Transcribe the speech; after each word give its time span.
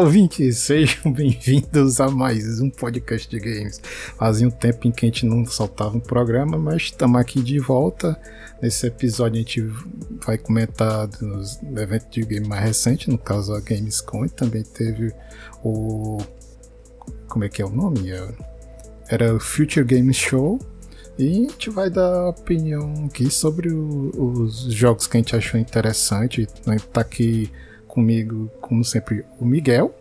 ouvintes, 0.00 0.56
sejam 0.58 1.12
bem-vindos 1.12 2.00
a 2.00 2.08
mais 2.08 2.58
um 2.58 2.70
podcast 2.70 3.28
de 3.28 3.38
games. 3.38 3.80
Fazia 4.16 4.48
um 4.48 4.50
tempo 4.50 4.88
em 4.88 4.90
que 4.90 5.04
a 5.04 5.08
gente 5.08 5.26
não 5.26 5.44
soltava 5.44 5.94
um 5.96 6.00
programa, 6.00 6.56
mas 6.56 6.84
estamos 6.84 7.20
aqui 7.20 7.42
de 7.42 7.58
volta. 7.58 8.18
Nesse 8.62 8.86
episódio 8.86 9.34
a 9.36 9.38
gente 9.42 9.60
vai 10.24 10.38
comentar 10.38 11.06
dos 11.06 11.60
eventos 11.76 12.08
de 12.10 12.22
game 12.22 12.48
mais 12.48 12.64
recentes, 12.64 13.08
no 13.08 13.18
caso 13.18 13.52
a 13.54 13.60
Gamescom, 13.60 14.24
e 14.24 14.30
também 14.30 14.62
teve 14.62 15.12
o. 15.62 16.16
Como 17.28 17.44
é 17.44 17.48
que 17.50 17.60
é 17.60 17.66
o 17.66 17.70
nome? 17.70 18.10
Era 19.08 19.34
o 19.34 19.38
Future 19.40 19.84
Games 19.84 20.16
Show. 20.16 20.58
E 21.18 21.28
a 21.28 21.50
gente 21.50 21.68
vai 21.68 21.90
dar 21.90 22.28
opinião 22.30 23.04
aqui 23.04 23.30
sobre 23.30 23.68
o- 23.70 24.10
os 24.14 24.62
jogos 24.72 25.06
que 25.06 25.18
a 25.18 25.20
gente 25.20 25.36
achou 25.36 25.60
interessante. 25.60 26.48
Gente 26.66 26.86
tá 26.88 27.02
aqui 27.02 27.50
comigo, 27.90 28.50
como 28.60 28.84
sempre, 28.84 29.24
o 29.40 29.44
Miguel. 29.44 29.94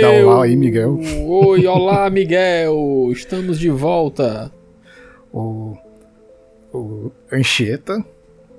Dá 0.00 0.10
um 0.10 0.26
olá 0.28 0.44
aí, 0.44 0.56
Miguel. 0.56 0.98
Oi, 1.26 1.66
olá, 1.68 2.08
Miguel. 2.08 3.08
Estamos 3.10 3.58
de 3.58 3.68
volta. 3.68 4.50
o, 5.32 5.76
o 6.72 7.10
Anchieta. 7.30 8.02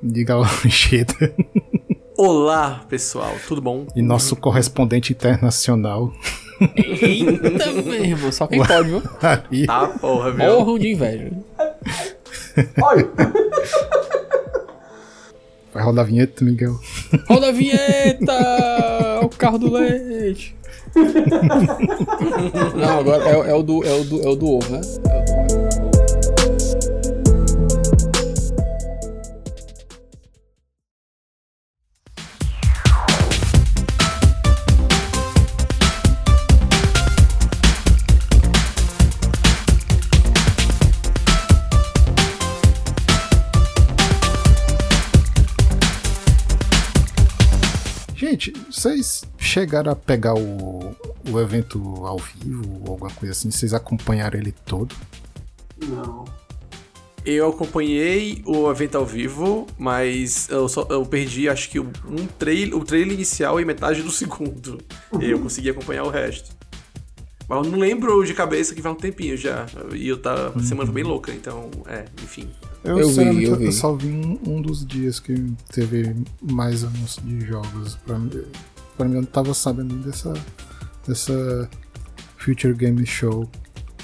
Diga 0.04 0.36
lá, 0.36 0.48
Anchieta. 0.64 1.34
Olá, 2.16 2.86
pessoal, 2.90 3.34
tudo 3.48 3.62
bom? 3.62 3.88
E 3.95 4.02
nosso 4.02 4.36
correspondente 4.36 5.14
internacional. 5.14 6.12
Eita 6.76 7.72
mesmo, 7.84 8.32
só 8.32 8.48
quem 8.48 8.64
pode, 8.64 8.90
viu? 8.90 9.02
Ah, 9.70 9.88
porra, 9.88 10.32
viu? 10.32 10.60
Morram 10.60 10.80
de 10.80 10.92
inveja. 10.92 11.32
Vai 15.78 15.86
rodar 15.86 16.06
a 16.06 16.08
vinheta, 16.08 16.44
Miguel. 16.44 16.80
Roda 17.30 17.50
a 17.50 17.52
vinheta! 17.52 18.33
O 19.22 19.30
carro 19.30 19.59
do 19.59 19.72
leite. 19.72 20.56
Não, 22.75 23.00
agora 23.00 23.23
é, 23.23 23.52
é 23.52 23.53
o 23.53 23.61
do, 23.61 23.83
é, 23.86 23.94
o 23.94 24.03
do, 24.03 24.22
é 24.23 24.28
o 24.28 24.36
do 24.36 24.48
ovo, 24.48 24.72
né? 24.72 24.81
Gente, 24.81 25.97
vocês 48.88 49.23
chegaram 49.38 49.91
a 49.91 49.95
pegar 49.95 50.33
o, 50.35 50.95
o 51.30 51.39
evento 51.39 51.80
ao 52.05 52.17
vivo 52.17 52.81
ou 52.86 52.92
alguma 52.93 53.11
coisa 53.11 53.33
assim? 53.33 53.52
Vocês 53.52 53.73
acompanharam 53.73 54.39
ele 54.39 54.53
todo? 54.65 54.95
Não. 55.87 56.25
Eu 57.26 57.49
acompanhei 57.49 58.42
o 58.45 58.71
evento 58.71 58.97
ao 58.97 59.05
vivo, 59.05 59.67
mas 59.77 60.47
eu, 60.49 60.70
só, 60.70 60.87
eu 60.89 61.05
perdi 61.05 61.49
acho 61.49 61.70
que 61.70 61.77
um 61.80 62.26
trailer, 62.39 62.76
o 62.77 62.86
trailer 62.86 63.14
inicial 63.14 63.59
e 63.59 63.65
metade 63.65 64.02
do 64.02 64.11
segundo. 64.11 64.77
Eu 65.20 65.39
consegui 65.39 65.70
acompanhar 65.70 66.03
o 66.03 66.09
resto. 66.09 66.55
Mas 67.49 67.65
eu 67.65 67.71
não 67.71 67.80
lembro 67.80 68.26
de 68.26 68.33
cabeça 68.33 68.73
que 68.76 68.81
faz 68.81 68.95
um 68.95 68.97
tempinho 68.97 69.36
já. 69.37 69.65
E 69.93 70.08
eu 70.08 70.17
tá, 70.17 70.53
a 70.55 70.59
semana 70.64 70.86
foi 70.86 70.95
bem 70.95 71.03
louca, 71.03 71.31
então, 71.33 71.70
é, 71.87 72.05
enfim. 72.23 72.49
Eu, 72.83 72.99
Eu 72.99 73.09
vi, 73.09 73.43
eu 73.43 73.55
vi. 73.58 73.71
só 73.71 73.93
vi 73.93 74.08
um, 74.08 74.39
um 74.45 74.61
dos 74.61 74.86
dias 74.86 75.20
que 75.20 75.33
teve 75.71 76.15
mais 76.42 76.83
anúncio 76.83 77.21
de 77.23 77.45
jogos. 77.45 77.95
Pra 78.05 78.17
pra 78.97 79.08
mim 79.08 79.15
eu 79.15 79.21
não 79.21 79.27
tava 79.27 79.53
sabendo 79.53 79.93
nem 79.95 80.03
dessa, 80.03 80.33
dessa 81.08 81.69
Future 82.37 82.73
Game 82.73 83.05
Show. 83.05 83.49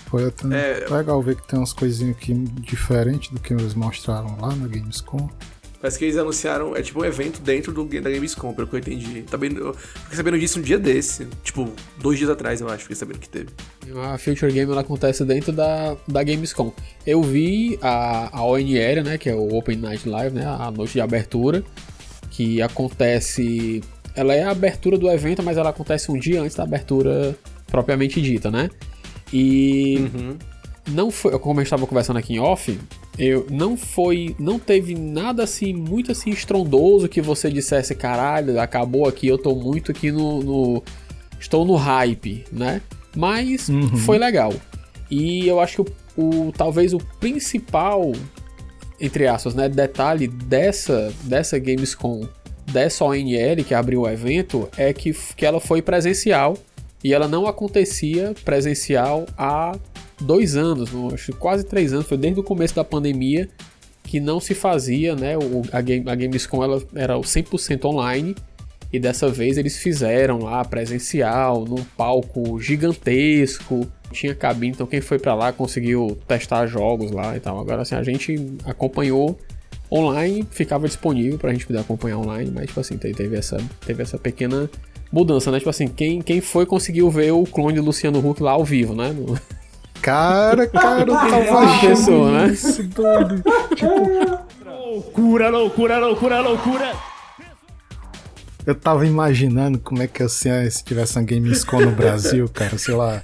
Foi 0.07 0.25
até 0.25 0.83
É. 0.83 0.87
legal 0.89 1.21
ver 1.23 1.35
que 1.35 1.47
tem 1.47 1.57
umas 1.59 1.73
coisinhas 1.73 2.15
aqui 2.15 2.33
diferentes 2.33 3.31
do 3.31 3.39
que 3.39 3.53
eles 3.53 3.73
mostraram 3.73 4.37
lá 4.39 4.55
na 4.55 4.67
Gamescom. 4.67 5.27
Parece 5.81 5.99
que 5.99 6.05
eles 6.05 6.15
anunciaram, 6.17 6.77
é 6.77 6.81
tipo 6.81 7.01
um 7.01 7.03
evento 7.05 7.41
dentro 7.41 7.73
do, 7.73 7.83
da 7.83 8.09
Gamescom, 8.09 8.53
pelo 8.53 8.67
que 8.67 8.75
eu 8.75 8.79
entendi. 8.79 9.23
Também, 9.23 9.51
eu 9.53 9.73
fiquei 9.73 10.15
sabendo 10.15 10.39
disso 10.39 10.59
um 10.59 10.61
dia 10.61 10.79
desse. 10.79 11.25
Tipo, 11.43 11.67
dois 11.99 12.17
dias 12.17 12.29
atrás, 12.29 12.61
eu 12.61 12.69
acho, 12.69 12.83
fiquei 12.83 12.95
sabendo 12.95 13.19
que 13.19 13.27
teve. 13.27 13.49
A 14.13 14.17
Future 14.17 14.49
Game 14.49 14.71
ela 14.71 14.79
acontece 14.79 15.25
dentro 15.25 15.51
da, 15.51 15.97
da 16.07 16.23
Gamescom. 16.23 16.71
Eu 17.05 17.21
vi 17.21 17.77
a, 17.81 18.29
a 18.37 18.45
ONR, 18.45 19.03
né, 19.03 19.17
que 19.17 19.29
é 19.29 19.35
o 19.35 19.53
Open 19.57 19.75
Night 19.75 20.07
Live, 20.07 20.33
né, 20.33 20.45
a 20.45 20.71
noite 20.71 20.93
de 20.93 21.01
abertura, 21.01 21.63
que 22.29 22.61
acontece... 22.61 23.81
Ela 24.15 24.33
é 24.35 24.43
a 24.43 24.51
abertura 24.51 24.97
do 24.97 25.09
evento, 25.09 25.41
mas 25.43 25.57
ela 25.57 25.69
acontece 25.69 26.11
um 26.11 26.17
dia 26.19 26.41
antes 26.41 26.55
da 26.55 26.63
abertura 26.63 27.35
propriamente 27.67 28.21
dita, 28.21 28.51
né? 28.51 28.69
E 29.31 29.97
Uhum. 30.13 30.37
não 30.91 31.09
foi, 31.11 31.37
como 31.39 31.59
eu 31.59 31.63
estava 31.63 31.87
conversando 31.87 32.17
aqui 32.17 32.33
em 32.35 32.39
off, 32.39 32.79
eu 33.17 33.47
não 33.49 33.75
foi, 33.75 34.35
não 34.39 34.59
teve 34.59 34.93
nada 34.95 35.43
assim 35.43 35.73
muito 35.73 36.11
assim 36.11 36.29
estrondoso 36.29 37.07
que 37.07 37.21
você 37.21 37.49
dissesse, 37.49 37.95
caralho, 37.95 38.59
acabou 38.59 39.07
aqui, 39.07 39.27
eu 39.27 39.37
tô 39.37 39.55
muito 39.55 39.91
aqui 39.91 40.11
no, 40.11 40.41
no- 40.43 40.83
estou 41.39 41.65
no 41.65 41.75
hype, 41.75 42.43
né? 42.51 42.81
Mas 43.15 43.69
Uhum. 43.69 43.95
foi 43.97 44.17
legal. 44.19 44.53
E 45.09 45.47
eu 45.47 45.59
acho 45.59 45.83
que 45.83 45.91
o, 46.17 46.47
o- 46.47 46.51
talvez 46.51 46.93
o 46.93 46.99
principal 47.19 48.11
entre 49.01 49.27
aspas, 49.27 49.53
né, 49.53 49.67
detalhe 49.67 50.27
dessa 50.27 51.11
dessa 51.23 51.57
Gamescom, 51.59 52.25
dessa 52.73 53.05
ONL 53.05 53.63
que 53.63 53.73
abriu 53.75 54.01
o 54.01 54.09
evento 54.09 54.67
é 54.75 54.91
que, 54.91 55.13
que 55.35 55.45
ela 55.45 55.61
foi 55.61 55.81
presencial 55.81 56.57
e 57.03 57.13
ela 57.13 57.27
não 57.27 57.45
acontecia 57.45 58.33
presencial 58.43 59.25
há 59.37 59.77
dois 60.19 60.55
anos, 60.55 60.89
acho 61.13 61.33
quase 61.33 61.63
três 61.63 61.93
anos, 61.93 62.07
foi 62.07 62.17
desde 62.17 62.39
o 62.39 62.43
começo 62.43 62.75
da 62.75 62.83
pandemia 62.83 63.47
que 64.03 64.19
não 64.19 64.39
se 64.39 64.55
fazia, 64.55 65.15
né? 65.15 65.37
O, 65.37 65.61
a, 65.71 65.81
Game, 65.81 66.09
a 66.09 66.15
Gamescom 66.15 66.63
ela 66.63 66.81
era 66.95 67.17
o 67.17 67.21
100% 67.21 67.85
online 67.85 68.35
e 68.91 68.99
dessa 68.99 69.27
vez 69.27 69.57
eles 69.57 69.77
fizeram 69.77 70.39
lá 70.39 70.63
presencial, 70.63 71.65
num 71.65 71.83
palco 71.97 72.59
gigantesco, 72.59 73.87
tinha 74.11 74.33
cabine, 74.33 74.71
então 74.73 74.87
quem 74.87 75.01
foi 75.01 75.19
pra 75.19 75.33
lá 75.33 75.51
conseguiu 75.51 76.17
testar 76.27 76.67
jogos 76.67 77.11
lá 77.11 77.35
e 77.35 77.39
tal. 77.39 77.59
Agora 77.59 77.81
assim, 77.81 77.95
a 77.95 78.03
gente 78.03 78.35
acompanhou 78.65 79.37
online, 79.93 80.47
ficava 80.49 80.87
disponível 80.87 81.37
pra 81.37 81.51
gente 81.51 81.67
poder 81.67 81.79
acompanhar 81.79 82.17
online, 82.17 82.51
mas 82.53 82.65
tipo 82.67 82.79
assim, 82.79 82.97
teve, 82.97 83.35
essa, 83.35 83.57
teve 83.85 84.01
essa 84.01 84.17
pequena 84.17 84.69
mudança, 85.11 85.51
né? 85.51 85.59
Tipo 85.59 85.69
assim, 85.69 85.87
quem, 85.87 86.21
quem 86.21 86.41
foi 86.41 86.65
conseguiu 86.65 87.09
ver 87.11 87.31
o 87.31 87.43
clone 87.43 87.73
de 87.73 87.79
Luciano 87.79 88.17
Huck 88.27 88.41
lá 88.41 88.51
ao 88.53 88.65
vivo, 88.65 88.95
né? 88.95 89.11
No- 89.11 89.37
Cara, 90.01 90.67
cara, 90.67 91.01
eu 91.01 91.13
tava 91.13 91.37
Uma 91.49 91.79
pessoa, 91.79 92.27
achando 92.29 92.47
né? 92.47 92.53
isso, 92.53 92.83
doido. 92.83 93.41
Loucura, 94.65 95.49
loucura, 95.49 95.97
loucura, 95.99 96.39
loucura. 96.41 96.93
Eu 98.65 98.75
tava 98.75 99.05
imaginando 99.05 99.79
como 99.79 100.01
é 100.03 100.07
que 100.07 100.21
ia 100.21 100.27
ser 100.27 100.69
se 100.71 100.83
tivesse 100.83 101.17
uma 101.17 101.23
Gamescom 101.25 101.79
no 101.81 101.91
Brasil, 101.91 102.49
cara, 102.49 102.77
sei 102.77 102.95
lá. 102.95 103.21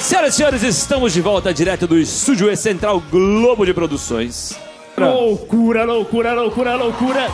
Senhoras 0.00 0.34
e 0.34 0.36
senhores, 0.36 0.62
estamos 0.62 1.12
de 1.12 1.20
volta 1.20 1.54
direto 1.54 1.86
do 1.86 1.96
Estúdio 1.98 2.50
E 2.50 2.56
Central 2.56 3.00
Globo 3.10 3.64
de 3.64 3.72
Produções. 3.72 4.52
Loucura, 4.98 5.84
loucura, 5.84 6.32
loucura, 6.34 6.74
loucura. 6.76 7.30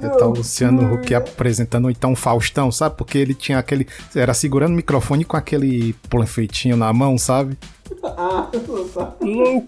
Eu 0.00 0.10
tava 0.12 0.26
o 0.30 0.36
Luciano 0.36 0.94
Huck 0.94 1.14
apresentando, 1.14 1.90
então 1.90 2.12
o 2.12 2.16
Faustão, 2.16 2.72
sabe? 2.72 2.96
Porque 2.96 3.18
ele 3.18 3.34
tinha 3.34 3.58
aquele. 3.58 3.86
Era 4.14 4.32
segurando 4.32 4.72
o 4.72 4.76
microfone 4.76 5.24
com 5.24 5.36
aquele 5.36 5.94
panfletinho 6.08 6.76
na 6.76 6.90
mão, 6.92 7.18
sabe? 7.18 7.58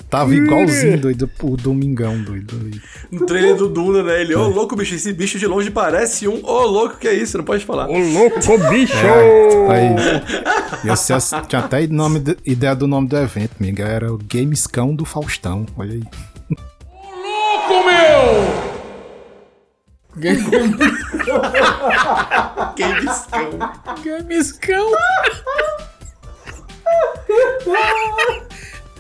Tava 0.09 0.35
igualzinho, 0.35 0.99
doido, 0.99 1.31
o 1.43 1.57
Domingão, 1.57 2.23
doido. 2.23 2.57
doido. 2.57 2.81
No 3.11 3.27
trailer 3.27 3.57
do 3.57 3.69
Duna, 3.69 4.03
né? 4.03 4.21
Ele, 4.23 4.35
ô 4.35 4.49
louco, 4.49 4.75
bicho, 4.75 4.95
esse 4.95 5.13
bicho 5.13 5.39
de 5.39 5.47
longe 5.47 5.71
parece 5.71 6.27
um. 6.27 6.41
Ô 6.45 6.65
louco, 6.65 6.97
que 6.97 7.09
é 7.09 7.15
isso? 7.15 7.37
Não 7.37 7.45
pode 7.45 7.65
falar. 7.67 7.87
louco, 7.87 8.41
bicho. 8.71 8.95
Aí. 9.71 10.83
E 10.85 10.89
eu 10.89 10.97
sei, 10.97 11.17
tinha 11.47 11.61
até 11.61 11.87
nome, 11.89 12.21
de- 12.21 12.37
ideia 12.45 12.75
do 12.75 12.87
nome 12.87 13.07
do 13.09 13.17
evento, 13.19 13.53
Miguel. 13.61 13.87
Era 13.87 14.13
o 14.13 14.19
Gamescão 14.19 14.95
do 14.95 15.05
Faustão. 15.05 15.67
Olha 15.77 15.93
aí. 15.93 16.03
Que 22.75 22.85
biscão. 23.01 23.59
Gamescão! 24.05 24.91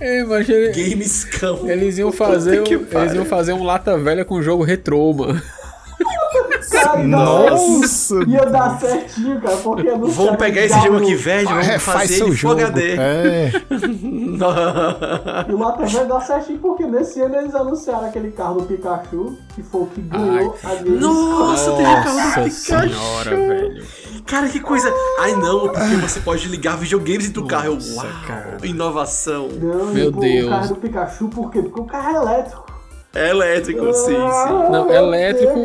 É, 0.00 0.23
mas 0.25 0.49
ele- 0.49 0.73
Games 0.91 1.25
cão. 1.25 1.71
eles 1.71 1.97
iam 1.97 2.12
fazer, 2.12 2.61
um, 2.61 2.65
eles 2.67 3.15
iam 3.15 3.25
fazer 3.25 3.53
um 3.55 3.65
lata 3.65 3.97
velha 3.97 4.25
com 4.27 4.43
jogo 4.43 4.62
retrô, 4.62 5.12
mano. 5.15 5.41
Cara, 6.71 7.01
ia 7.01 7.09
dar 7.09 7.17
Nossa! 7.51 8.15
Ia 8.27 8.47
dar 8.47 8.81
certinho, 8.81 9.41
cara, 9.41 9.57
porque 9.59 9.91
não 9.91 10.09
Vamos 10.09 10.37
pegar 10.37 10.63
esse 10.65 10.81
jogo 10.81 10.97
aqui 10.99 11.15
velho, 11.15 11.49
vamos 11.49 11.69
É, 11.69 11.79
fazer 11.79 11.99
faz 11.99 12.11
ele 12.11 12.19
seu 12.19 12.27
Full 12.27 12.35
jogo. 12.37 12.61
HD. 12.63 12.97
É, 12.99 13.51
E 15.49 15.53
o 15.53 15.59
Lata 15.59 15.87
Velha 15.87 16.05
dá 16.07 16.21
certinho 16.21 16.59
porque 16.59 16.85
nesse 16.87 17.21
ano 17.21 17.37
eles 17.37 17.55
anunciaram 17.55 18.07
aquele 18.07 18.31
carro 18.33 18.61
do 18.61 18.67
Pikachu, 18.67 19.37
que 19.55 19.63
foi 19.63 19.83
o 19.83 19.87
que 19.87 20.01
ganhou 20.03 20.57
a 20.65 20.75
Games. 20.75 21.01
Nossa, 21.01 21.71
teve 21.73 21.83
o 21.83 21.87
carro 21.87 22.11
do 22.11 22.17
Nossa 22.17 22.41
Pikachu. 22.41 22.51
senhora, 22.51 23.31
velho. 23.37 23.85
Cara, 24.27 24.49
que 24.49 24.61
coisa. 24.61 24.93
Ai 25.21 25.35
não, 25.37 25.69
porque 25.69 25.97
você 25.97 26.21
pode 26.21 26.49
ligar 26.49 26.77
videogames 26.77 27.31
do 27.31 27.47
carro. 27.47 27.67
Eu, 27.67 27.79
Uau, 27.95 28.07
cara. 28.27 28.59
inovação. 28.65 29.49
Não, 29.61 29.87
Meu 29.87 30.13
pô, 30.13 30.21
Deus. 30.21 30.47
O 30.47 30.51
carro 30.51 30.69
do 30.69 30.77
Pikachu, 30.77 31.29
por 31.29 31.51
quê? 31.51 31.63
Porque 31.63 31.81
o 31.81 31.85
carro 31.85 32.11
é 32.11 32.15
elétrico. 32.21 32.66
É 33.17 33.31
elétrico, 33.31 33.93
sim, 33.93 34.07
sim. 34.07 34.17
Ah, 34.17 34.69
Não, 34.71 34.91
elétrico. 34.93 35.59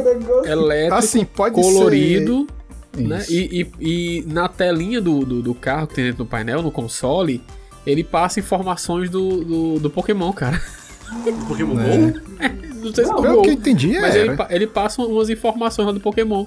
Elétrico, 0.46 0.96
assim, 0.96 1.26
pode 1.26 1.56
colorido, 1.56 2.48
ser. 2.96 3.02
né? 3.02 3.26
E, 3.30 3.62
e- 3.80 4.22
e 4.22 4.26
na 4.28 4.48
telinha 4.48 5.02
do, 5.02 5.26
do, 5.26 5.42
do 5.42 5.54
carro 5.54 5.88
que 5.88 5.96
tem 5.96 6.06
dentro 6.06 6.24
do 6.24 6.26
painel, 6.26 6.62
no 6.62 6.72
console, 6.72 7.42
ele 7.86 8.04
passa 8.04 8.40
informações 8.40 9.10
do, 9.10 9.44
do, 9.44 9.80
do 9.80 9.90
Pokémon, 9.90 10.32
cara. 10.34 10.62
Pokémon 11.48 11.78
É. 11.80 11.98
Go? 11.98 12.20
Não 12.86 12.94
sei 12.96 13.04
se 13.06 13.10
Não, 13.12 13.18
do 13.18 13.22
Pelo 13.22 13.42
que 13.42 13.50
eu 13.50 13.54
entendi, 13.54 14.00
mas 14.00 14.16
ele, 14.16 14.32
ele 14.50 14.68
passa 14.68 15.02
umas 15.02 15.30
informações 15.30 15.86
lá 15.86 15.92
do 15.92 16.00
Pokémon. 16.00 16.46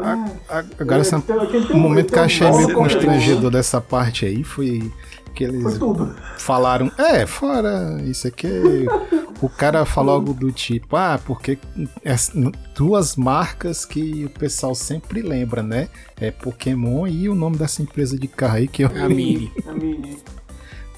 Ah, 0.00 0.26
A- 0.48 0.64
Agora, 0.78 1.02
o 1.02 1.76
um- 1.76 1.78
momento 1.80 2.12
que 2.12 2.18
eu 2.18 2.22
achei 2.22 2.46
meio 2.50 2.62
Pokémon. 2.68 2.82
constrangedor 2.82 3.50
dessa 3.50 3.80
parte 3.80 4.26
aí 4.26 4.44
foi 4.44 4.90
que 5.28 5.44
eles 5.44 5.62
Foi 5.62 5.78
tudo. 5.78 6.14
falaram. 6.38 6.90
É, 6.98 7.26
fora 7.26 8.00
isso 8.04 8.26
aqui. 8.26 8.48
o 9.40 9.48
cara 9.48 9.84
falou 9.84 10.14
algo 10.14 10.34
do 10.34 10.50
tipo: 10.50 10.96
ah, 10.96 11.20
porque 11.24 11.58
as 12.04 12.32
duas 12.74 13.16
marcas 13.16 13.84
que 13.84 14.24
o 14.24 14.30
pessoal 14.30 14.74
sempre 14.74 15.22
lembra, 15.22 15.62
né? 15.62 15.88
É 16.20 16.30
Pokémon 16.30 17.06
e 17.06 17.28
o 17.28 17.34
nome 17.34 17.56
dessa 17.56 17.82
empresa 17.82 18.18
de 18.18 18.28
carro 18.28 18.56
aí 18.56 18.68
que 18.68 18.82
eu. 18.84 18.88
É 18.88 19.02
a 19.02 19.08
Mini. 19.08 19.52
A 19.66 19.72
Mini. 19.72 20.18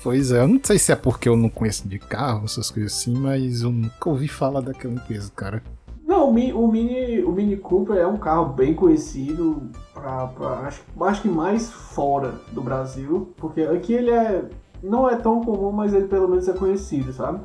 Pois 0.03 0.33
é, 0.33 0.41
eu 0.41 0.49
não 0.49 0.59
sei 0.63 0.79
se 0.79 0.91
é 0.93 0.97
porque 0.97 1.29
eu 1.29 1.37
não 1.37 1.51
conheço 1.51 1.87
de 1.87 1.99
carro, 1.99 2.47
essas 2.47 2.71
coisas 2.71 2.93
assim, 2.95 3.13
mas 3.15 3.61
eu 3.61 3.71
nunca 3.71 4.09
ouvi 4.09 4.29
falar 4.29 4.63
daquela 4.63 4.95
empresa, 4.95 5.31
cara. 5.37 5.63
Não, 6.11 6.29
o 6.29 6.35
Mi- 6.35 6.53
o 6.53 6.67
Mini, 6.67 7.23
o 7.23 7.31
Mini 7.31 7.57
Cooper 7.57 7.97
é 7.97 8.05
um 8.05 8.17
carro 8.17 8.47
bem 8.47 8.75
conhecido, 8.75 9.71
pra, 9.95 10.27
pra- 10.27 10.59
acho, 10.67 10.83
acho 11.03 11.23
que 11.23 11.29
mais 11.29 11.71
fora 11.71 12.35
do 12.51 12.61
Brasil, 12.61 13.33
porque 13.37 13.61
aqui 13.63 13.93
ele 13.93 14.11
é 14.11 14.45
não 14.83 15.09
é 15.09 15.15
tão 15.15 15.41
comum, 15.45 15.71
mas 15.71 15.95
ele 15.95 16.09
pelo 16.09 16.27
menos 16.29 16.49
é 16.49 16.53
conhecido, 16.53 17.13
sabe? 17.13 17.39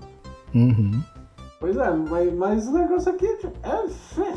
Uhum. 0.55 0.99
Pois 1.59 1.77
é, 1.77 1.91
mas, 1.91 2.33
mas 2.33 2.67
o 2.67 2.73
negócio 2.73 3.11
aqui 3.11 3.27
é. 3.27 3.39
é- 3.69 4.33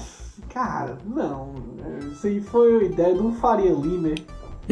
Cara, 0.51 0.99
não. 1.07 1.55
Isso 2.13 2.27
aí 2.27 2.41
foi 2.41 2.81
a 2.81 2.85
ideia 2.85 3.15
de 3.15 3.21
um 3.23 3.33
Faria 3.33 3.73
Limer. 3.73 4.19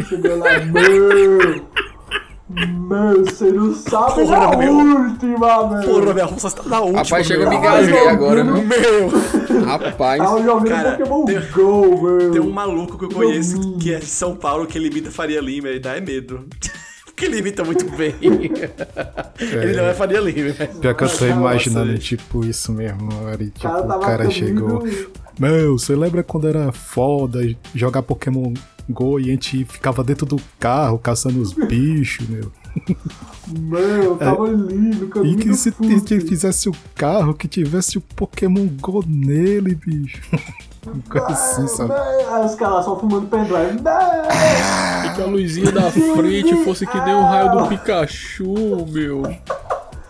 Chegou 0.02 0.36
lá. 0.36 0.46
Meu, 2.48 3.24
você 3.24 3.50
não 3.50 3.74
sabe 3.74 4.22
Porra, 4.22 4.36
a 4.54 4.56
meu. 4.56 4.72
última, 4.72 5.66
meu. 5.80 5.82
Porra, 5.94 6.14
minha 6.14 6.28
força 6.28 6.50
tá 6.50 6.62
na 6.68 6.80
última. 6.80 7.02
Rapaz, 7.02 7.26
chega 7.26 7.44
a 7.44 7.50
meu. 7.50 7.58
me 7.60 7.66
engasguei 7.66 8.08
agora, 8.08 8.44
Meu. 8.44 8.62
viu? 8.62 9.64
Rapaz. 9.64 10.22
Tava 10.22 10.42
jogando 10.44 10.68
Cara, 10.68 10.92
Pokémon 10.96 11.24
tem- 11.24 11.40
Go, 11.52 12.02
meu. 12.02 12.30
Tem 12.30 12.40
um 12.40 12.52
maluco 12.52 12.96
que 12.98 13.04
eu 13.06 13.08
conheço 13.10 13.58
Meu. 13.58 13.78
que 13.78 13.92
é 13.92 13.98
de 13.98 14.06
São 14.06 14.36
Paulo 14.36 14.64
que 14.66 14.78
ele 14.78 14.86
imita 14.88 15.10
Faria 15.10 15.40
Lima 15.40 15.68
e 15.70 15.80
dá 15.80 15.96
é 15.96 16.00
medo. 16.00 16.46
Porque 17.04 17.24
ele 17.24 17.38
imita 17.38 17.64
muito 17.64 17.84
bem. 17.96 18.14
Ele 19.40 19.72
não 19.76 19.84
é 19.86 19.94
Faria 19.94 20.20
Lima. 20.20 20.54
mas- 20.56 20.78
Pior 20.78 20.94
que 20.94 21.02
eu 21.04 21.08
tô 21.18 21.26
imaginando, 21.26 21.98
tipo, 21.98 22.44
isso 22.44 22.70
mesmo. 22.72 23.08
Ari, 23.26 23.46
tipo, 23.46 23.60
cara 23.62 23.96
o 23.96 24.00
cara 24.00 24.24
com 24.26 24.30
chegou. 24.30 24.80
muito- 24.80 25.10
Meu, 25.38 25.78
você 25.78 25.94
lembra 25.94 26.22
quando 26.22 26.48
era 26.48 26.72
foda 26.72 27.40
jogar 27.74 28.02
Pokémon 28.02 28.54
Go 28.88 29.18
e 29.20 29.24
a 29.24 29.32
gente 29.32 29.64
ficava 29.64 30.02
dentro 30.04 30.24
do 30.24 30.40
carro 30.58 30.98
caçando 30.98 31.40
os 31.40 31.52
bichos, 31.66 32.28
meu? 32.28 32.50
Meu, 33.48 34.16
tava 34.16 34.44
ali 34.44 34.74
no 34.74 35.26
E 35.26 35.36
que 35.36 35.54
se 35.54 35.70
fute. 35.72 36.20
fizesse 36.20 36.68
o 36.68 36.74
carro 36.94 37.34
que 37.34 37.48
tivesse 37.48 37.98
o 37.98 38.00
Pokémon 38.00 38.66
Go 38.80 39.02
nele, 39.06 39.74
bicho. 39.74 40.20
Coisa 41.08 41.26
assim, 41.26 41.66
sabe? 41.66 41.92
Aí 41.92 42.46
os 42.46 42.54
caras 42.54 42.84
só 42.84 42.98
fumando 42.98 43.26
pendrive. 43.26 43.80
E 45.04 45.14
que 45.16 45.22
a 45.22 45.26
luzinha 45.26 45.72
da 45.72 45.90
frente 45.90 46.64
fosse 46.64 46.86
que 46.86 47.00
nem 47.00 47.12
o 47.14 47.22
raio 47.22 47.50
do 47.58 47.66
Pikachu, 47.68 48.86
meu. 48.92 49.22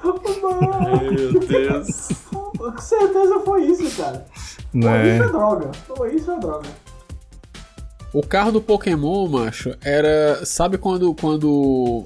Meu 0.02 1.40
Deus. 1.40 2.08
Com 2.30 2.78
certeza 2.78 3.40
foi 3.40 3.64
isso, 3.64 3.96
cara. 3.96 4.26
Ou 4.76 4.80
isso 4.80 4.88
é 4.88 5.18
Né? 5.18 5.26
droga. 5.28 5.70
Ou 5.98 6.06
isso 6.06 6.30
é 6.30 6.38
droga. 6.38 6.68
O 8.12 8.22
carro 8.22 8.52
do 8.52 8.60
Pokémon, 8.60 9.28
macho, 9.28 9.74
era. 9.84 10.40
Sabe 10.44 10.78
quando. 10.78 11.14
quando 11.14 12.04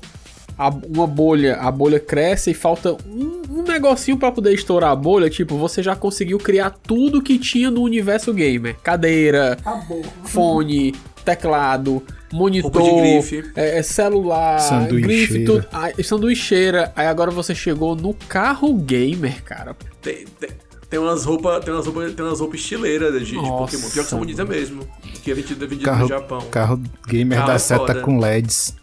a- 0.59 0.69
uma 0.69 1.07
bolha, 1.07 1.57
a 1.57 1.71
bolha 1.71 1.99
cresce 2.01 2.51
e 2.51 2.55
falta 2.55 2.93
um, 3.07 3.43
um 3.49 3.63
negocinho 3.63 4.17
pra 4.19 4.33
poder 4.33 4.53
estourar 4.53 4.91
a 4.91 4.97
bolha? 4.97 5.31
Tipo, 5.31 5.57
você 5.57 5.83
já 5.83 5.95
conseguiu 5.95 6.39
criar 6.39 6.71
tudo 6.71 7.23
que 7.23 7.39
tinha 7.39 7.71
no 7.71 7.83
universo 7.83 8.33
gamer: 8.35 8.77
cadeira, 8.83 9.53
Acabou. 9.53 10.03
fone, 10.25 10.93
teclado, 11.25 12.03
monitor, 12.33 12.73
Roupa 12.73 12.83
de 12.91 13.01
grife. 13.01 13.53
é, 13.55 13.79
é 13.79 13.83
celular, 13.83 14.59
Sanduicheira. 14.59 15.07
grife, 15.07 15.45
tudo. 15.45 15.67
Aí, 15.73 16.03
sanduicheira. 16.03 16.93
Aí 16.97 17.07
agora 17.07 17.31
você 17.31 17.55
chegou 17.55 17.95
no 17.95 18.13
carro 18.15 18.75
gamer, 18.75 19.43
cara. 19.45 19.77
Tem, 20.03 20.25
tem, 20.41 20.51
tem 20.91 20.99
umas 21.01 21.25
roupas 21.25 21.65
tem 21.65 21.73
umas 21.73 21.87
roupas 21.87 22.13
tem 22.15 22.25
umas 22.27 22.41
roupas 22.41 22.61
estileiras 22.61 23.15
de, 23.27 23.27
de 23.27 23.35
Pokémon. 23.37 23.89
Pior 23.91 24.03
que 24.05 24.11
são 24.11 24.19
bonitas 24.19 24.47
mesmo. 24.49 24.83
Que 25.23 25.31
é 25.31 25.35
vendido, 25.35 25.65
é 25.65 25.69
vendido 25.69 25.85
Carro, 25.87 26.03
no 26.03 26.09
Japão. 26.09 26.41
carro 26.51 26.81
gamer 27.07 27.39
Carro 27.39 27.49
da 27.49 27.55
é 27.55 27.59
seta 27.59 27.95
com 28.01 28.19
LEDs. 28.19 28.75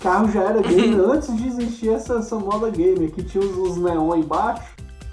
carro 0.00 0.30
já 0.30 0.42
era 0.42 0.60
gamer 0.62 1.00
antes 1.10 1.34
de 1.36 1.48
existir 1.48 1.88
essa, 1.90 2.14
essa 2.18 2.36
moda 2.36 2.68
gamer, 2.70 3.10
que 3.10 3.22
tinha 3.22 3.42
os, 3.42 3.56
os 3.56 3.76
neon 3.78 4.14
embaixo. 4.16 4.62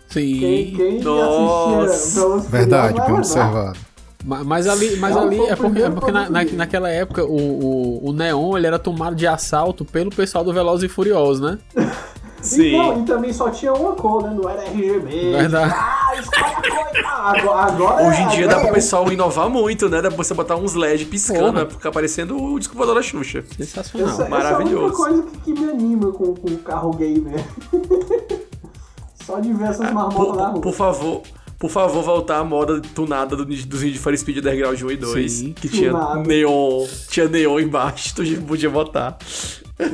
Sim. 0.09 0.39
Quem, 0.39 0.75
quem 0.75 0.99
Nossa. 1.01 2.19
e 2.45 2.51
Verdade, 2.51 2.99
bem 3.01 3.13
observado. 3.13 3.79
Ma- 4.23 4.43
Mas 4.43 4.67
ali, 4.67 4.95
mas 4.97 5.17
ali 5.17 5.39
é 5.39 5.55
porque, 5.55 5.81
é 5.81 5.89
porque 5.89 6.11
na, 6.11 6.29
na- 6.29 6.43
naquela 6.45 6.89
época 6.89 7.25
o, 7.25 7.35
o, 7.35 8.09
o 8.09 8.13
Neon 8.13 8.55
ele 8.57 8.67
era 8.67 8.77
tomado 8.79 9.15
de 9.15 9.25
assalto 9.27 9.83
pelo 9.83 10.09
pessoal 10.09 10.43
do 10.45 10.53
Velozes 10.53 10.89
e 10.89 10.93
Furiosos, 10.93 11.41
né? 11.41 11.57
Sim. 12.43 12.61
E, 12.61 12.77
não, 12.77 13.01
e 13.01 13.05
também 13.05 13.31
só 13.33 13.49
tinha 13.49 13.73
uma 13.73 13.93
cor, 13.93 14.23
né? 14.23 14.29
Não 14.39 14.49
era 14.49 14.63
RGB. 14.65 15.31
Verdade. 15.31 15.73
Ah, 15.75 16.11
escolhe 16.19 16.43
a 16.45 16.55
cor. 16.55 16.83
Ah, 17.05 17.33
Agora, 17.39 17.61
agora 17.71 18.07
Hoje 18.09 18.21
em 18.21 18.27
dia 18.29 18.47
dá 18.47 18.55
agora 18.55 18.69
é- 18.69 18.73
pessoal 18.73 19.11
inovar 19.11 19.49
muito, 19.49 19.87
né? 19.89 20.01
Dá 20.01 20.09
pra 20.09 20.17
você 20.17 20.33
botar 20.33 20.55
uns 20.57 20.73
LED 20.75 21.05
piscando, 21.05 21.53
né? 21.53 21.65
Ficar 21.69 21.89
parecendo 21.91 22.35
o 22.37 22.59
desculpador 22.59 22.95
da 22.95 23.01
Xuxa. 23.01 23.43
Sensacional. 23.57 24.09
Essa, 24.09 24.23
essa 24.23 24.23
é 24.23 24.27
a 24.27 24.29
Maravilhoso. 24.29 24.83
única 24.83 24.97
coisa 24.97 25.23
que, 25.23 25.37
que 25.53 25.53
me 25.59 25.69
anima 25.71 26.11
com, 26.11 26.35
com 26.35 26.49
o 26.49 26.57
carro 26.57 26.91
gamer. 26.93 27.43
Só 29.25 29.39
de 29.39 29.53
ver 29.53 29.69
essas 29.69 29.89
marmotas 29.91 30.35
na 30.35 30.47
rua. 30.49 30.61
por 30.61 30.73
favor, 30.73 31.21
por 31.63 31.69
favor, 31.69 32.03
voltar 32.03 32.39
à 32.39 32.43
moda 32.43 32.81
tunada 32.93 33.37
do, 33.37 33.45
dos 33.45 33.81
Need 33.81 33.97
for 33.97 34.13
Speed 34.17 34.39
Underground 34.39 34.81
1 34.81 34.91
e 34.91 34.97
2. 34.97 35.31
Sim. 35.31 35.53
Que 35.53 35.69
tinha 35.69 35.91
Tunado. 35.91 36.27
neon, 36.27 36.85
tinha 37.09 37.29
neon 37.29 37.57
embaixo, 37.57 38.13
tu 38.13 38.21
podia 38.41 38.69
botar. 38.69 39.17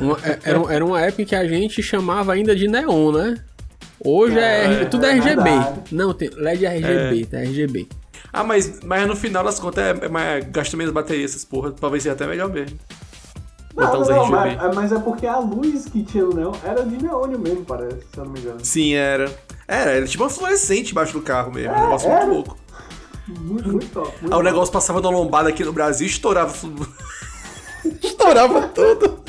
Uma- 0.00 0.18
é- 0.24 0.38
era, 0.42 0.74
era 0.74 0.84
uma 0.84 1.00
época 1.00 1.22
em 1.22 1.24
que 1.24 1.34
a 1.36 1.46
gente 1.46 1.80
chamava 1.80 2.32
ainda 2.32 2.56
de 2.56 2.66
Neon, 2.66 3.12
né? 3.12 3.36
Hoje 4.04 4.36
é, 4.36 4.82
É, 4.82 4.84
tudo 4.86 5.06
é 5.06 5.10
é 5.10 5.12
RGB. 5.12 5.42
verdade. 5.44 5.80
Não, 5.92 6.12
tem 6.12 6.28
LED 6.34 6.66
RGB, 6.66 7.26
tá 7.26 7.38
RGB. 7.38 7.86
Ah, 8.32 8.42
mas, 8.42 8.80
mas 8.84 9.06
no 9.06 9.14
final 9.14 9.44
das 9.44 9.60
contas 9.60 9.84
é, 9.84 10.06
é 10.06 10.08
mais, 10.08 10.44
gasta 10.50 10.76
menos 10.76 10.92
bateria 10.92 11.24
essas 11.24 11.44
porra. 11.44 11.70
Talvez 11.70 12.02
seja 12.02 12.14
até 12.14 12.26
melhor 12.26 12.50
mesmo. 12.52 12.76
Botar 13.80 13.98
Não, 13.98 14.04
não, 14.04 14.36
RGB. 14.36 14.56
mas, 14.56 14.74
mas 14.74 14.92
é 14.92 14.98
porque 14.98 15.26
a 15.26 15.38
luz 15.38 15.84
que 15.86 16.02
tinha 16.02 16.24
no 16.24 16.34
neon 16.34 16.52
era 16.64 16.84
de 16.84 17.02
neônio 17.02 17.38
mesmo, 17.38 17.64
parece, 17.64 17.96
se 18.12 18.18
eu 18.18 18.24
não 18.24 18.32
me 18.32 18.40
engano. 18.40 18.58
Sim, 18.62 18.94
era. 18.94 19.30
Era, 19.66 19.90
era 19.92 20.06
tipo 20.06 20.22
uma 20.22 20.30
fluorescente 20.30 20.92
embaixo 20.92 21.12
do 21.12 21.22
carro 21.22 21.52
mesmo. 21.52 21.72
um 21.72 21.80
negócio 21.80 22.08
era. 22.10 22.26
muito 22.26 22.34
louco. 22.48 22.58
Muito, 23.28 23.68
muito 23.68 23.86
top. 23.90 24.08
Muito 24.08 24.22
Aí 24.22 24.26
o 24.26 24.30
top. 24.30 24.42
negócio 24.44 24.72
passava 24.72 25.00
na 25.00 25.10
lombada 25.10 25.48
aqui 25.48 25.64
no 25.64 25.72
Brasil 25.72 26.06
e 26.06 26.10
estourava. 26.10 26.52
tudo. 26.52 26.88
estourava 28.02 28.62
tudo. 28.68 29.20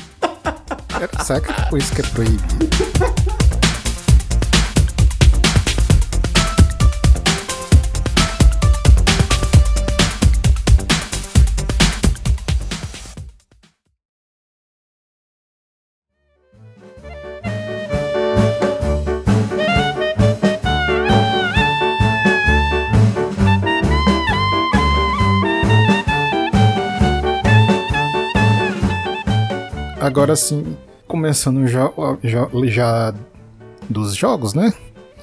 Será 1.24 1.40
que 1.40 1.50
é 1.50 1.64
por 1.70 1.78
isso 1.78 1.94
que 1.94 2.00
é 2.00 2.04
proibido? 2.04 2.42
Agora 30.12 30.36
sim, 30.36 30.76
começando 31.08 31.66
já, 31.66 31.90
já, 32.22 32.46
já 32.64 33.14
dos 33.88 34.14
jogos, 34.14 34.52
né? 34.52 34.70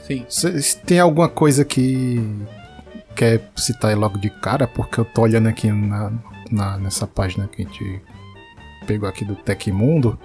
Sim. 0.01 0.25
Cês 0.27 0.73
tem 0.73 0.99
alguma 0.99 1.29
coisa 1.29 1.63
que 1.63 2.19
quer 3.15 3.51
citar 3.55 3.91
aí 3.91 3.95
logo 3.95 4.17
de 4.17 4.31
cara? 4.31 4.65
Porque 4.67 4.99
eu 4.99 5.05
tô 5.05 5.21
olhando 5.21 5.47
aqui 5.47 5.71
na, 5.71 6.11
na- 6.51 6.77
nessa 6.79 7.05
página 7.05 7.47
que 7.47 7.61
a 7.61 7.65
gente 7.65 8.01
pegou 8.87 9.07
aqui 9.07 9.23
do 9.23 9.35
Tecmundo. 9.35 10.17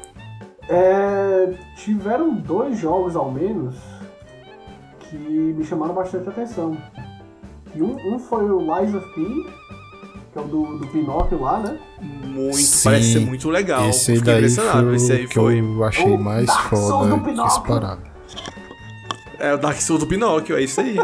É, 0.66 1.52
tiveram 1.76 2.34
dois 2.34 2.78
jogos 2.78 3.14
ao 3.14 3.30
menos 3.30 3.76
que 5.00 5.14
me 5.18 5.62
chamaram 5.62 5.92
bastante 5.94 6.26
atenção. 6.26 6.74
E 7.74 7.82
um, 7.82 8.14
um 8.14 8.18
foi 8.18 8.50
o 8.50 8.60
Lies 8.60 8.94
of 8.94 9.06
P, 9.14 9.20
que 10.34 10.38
é 10.38 10.42
o 10.42 10.44
do, 10.46 10.78
do 10.78 10.86
Pinóquio 10.88 11.40
lá, 11.40 11.60
né? 11.60 11.78
Muito, 12.02 12.56
Sim, 12.56 12.80
parece 12.84 13.12
ser 13.14 13.20
muito 13.20 13.48
legal. 13.48 13.88
esse 13.88 14.10
aí 14.10 14.18
Fiquei 14.18 14.32
daí 14.34 14.42
impressionado, 14.42 14.86
foi 14.88 14.96
esse 14.96 15.12
aí 15.12 15.28
que 15.28 15.34
foi. 15.34 15.60
eu 15.60 15.84
achei 15.84 16.04
O 16.12 16.18
mais 16.18 16.46
Dark 16.46 16.68
Souls 16.76 17.08
foda 17.08 17.42
disparado. 17.44 18.02
É 19.38 19.54
o 19.54 19.58
Dark 19.58 19.80
Souls 19.80 20.00
do 20.02 20.06
Pinóquio, 20.08 20.56
é 20.56 20.62
isso 20.62 20.80
aí. 20.80 20.96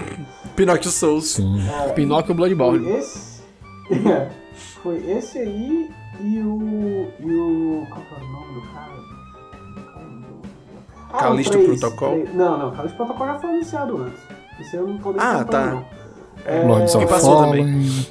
Pinóquio 0.56 0.90
Souls. 0.90 1.26
Sim. 1.32 1.60
Pinóquio 1.94 2.34
Bloodborne. 2.34 2.84
Foi 2.84 2.98
esse. 2.98 3.40
É, 4.08 4.28
foi 4.82 5.10
esse 5.10 5.38
aí 5.38 5.90
e 6.20 6.38
o. 6.40 7.08
E 7.20 7.34
o. 7.34 7.86
Qual 7.90 8.00
que 8.00 8.14
é 8.14 8.16
o 8.16 8.32
nome 8.32 8.54
do 8.54 8.60
cara? 8.72 8.90
É 11.12 11.12
Ah, 11.12 11.16
o 11.16 11.18
Callisto 11.18 11.52
três, 11.52 11.80
Protocol? 11.80 12.24
Não, 12.34 12.58
não, 12.58 12.70
Callisto 12.72 12.96
Protocol 12.96 13.26
já 13.26 13.38
foi 13.38 13.50
anunciado 13.50 13.96
antes. 14.02 14.20
Esse 14.60 14.76
eu 14.76 14.86
não 14.86 14.94
nem 14.94 15.14
Ah, 15.18 15.44
tá. 15.44 15.66
não. 15.66 15.84
É, 16.44 16.62
Lords 16.62 16.94
of 16.94 17.06
passou 17.06 17.36
Fallen. 17.44 18.06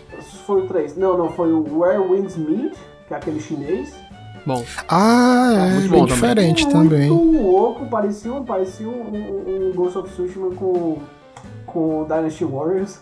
Foi 0.49 0.63
o 0.63 0.67
3. 0.67 0.97
Não, 0.97 1.15
não, 1.15 1.29
foi 1.29 1.53
o 1.53 1.77
Where 1.79 2.01
Winds 2.01 2.35
Meet, 2.35 2.73
que 3.07 3.13
é 3.13 3.17
aquele 3.17 3.39
chinês. 3.39 3.93
Bom, 4.47 4.65
Ah, 4.87 5.51
é, 5.53 5.69
muito 5.73 5.89
bem 5.91 5.99
bom 5.99 6.05
diferente 6.07 6.63
Muito 6.65 6.75
também. 6.89 7.07
louco, 7.07 7.85
parecia, 7.85 8.33
um- 8.33 8.43
parecia 8.43 8.87
um, 8.87 8.91
um, 9.13 9.69
um 9.69 9.73
Ghost 9.75 9.99
of 9.99 10.09
Tsushima 10.09 10.49
com, 10.55 10.97
com 11.67 12.03
Dynasty 12.05 12.45
Warriors. 12.45 12.99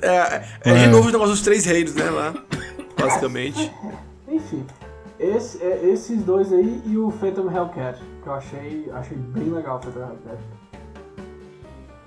É, 0.00 0.08
é, 0.08 0.44
É. 0.64 0.74
de 0.74 0.86
novo 0.86 1.08
o 1.10 1.12
negócio 1.12 1.32
dos 1.32 1.42
três 1.42 1.66
reinos, 1.66 1.94
né, 1.94 2.08
lá. 2.08 2.32
Basicamente. 2.98 3.70
Enfim, 4.26 4.64
esse, 5.20 5.62
é, 5.62 5.84
esses 5.86 6.22
dois 6.22 6.50
aí 6.50 6.80
e 6.86 6.96
o 6.96 7.10
Phantom 7.10 7.50
Hellcat, 7.50 8.00
que 8.22 8.26
eu 8.26 8.32
achei, 8.32 8.90
achei 8.94 9.18
bem 9.18 9.50
legal 9.50 9.76
o 9.76 9.80
Phantom 9.82 10.00
Hellcat. 10.00 10.42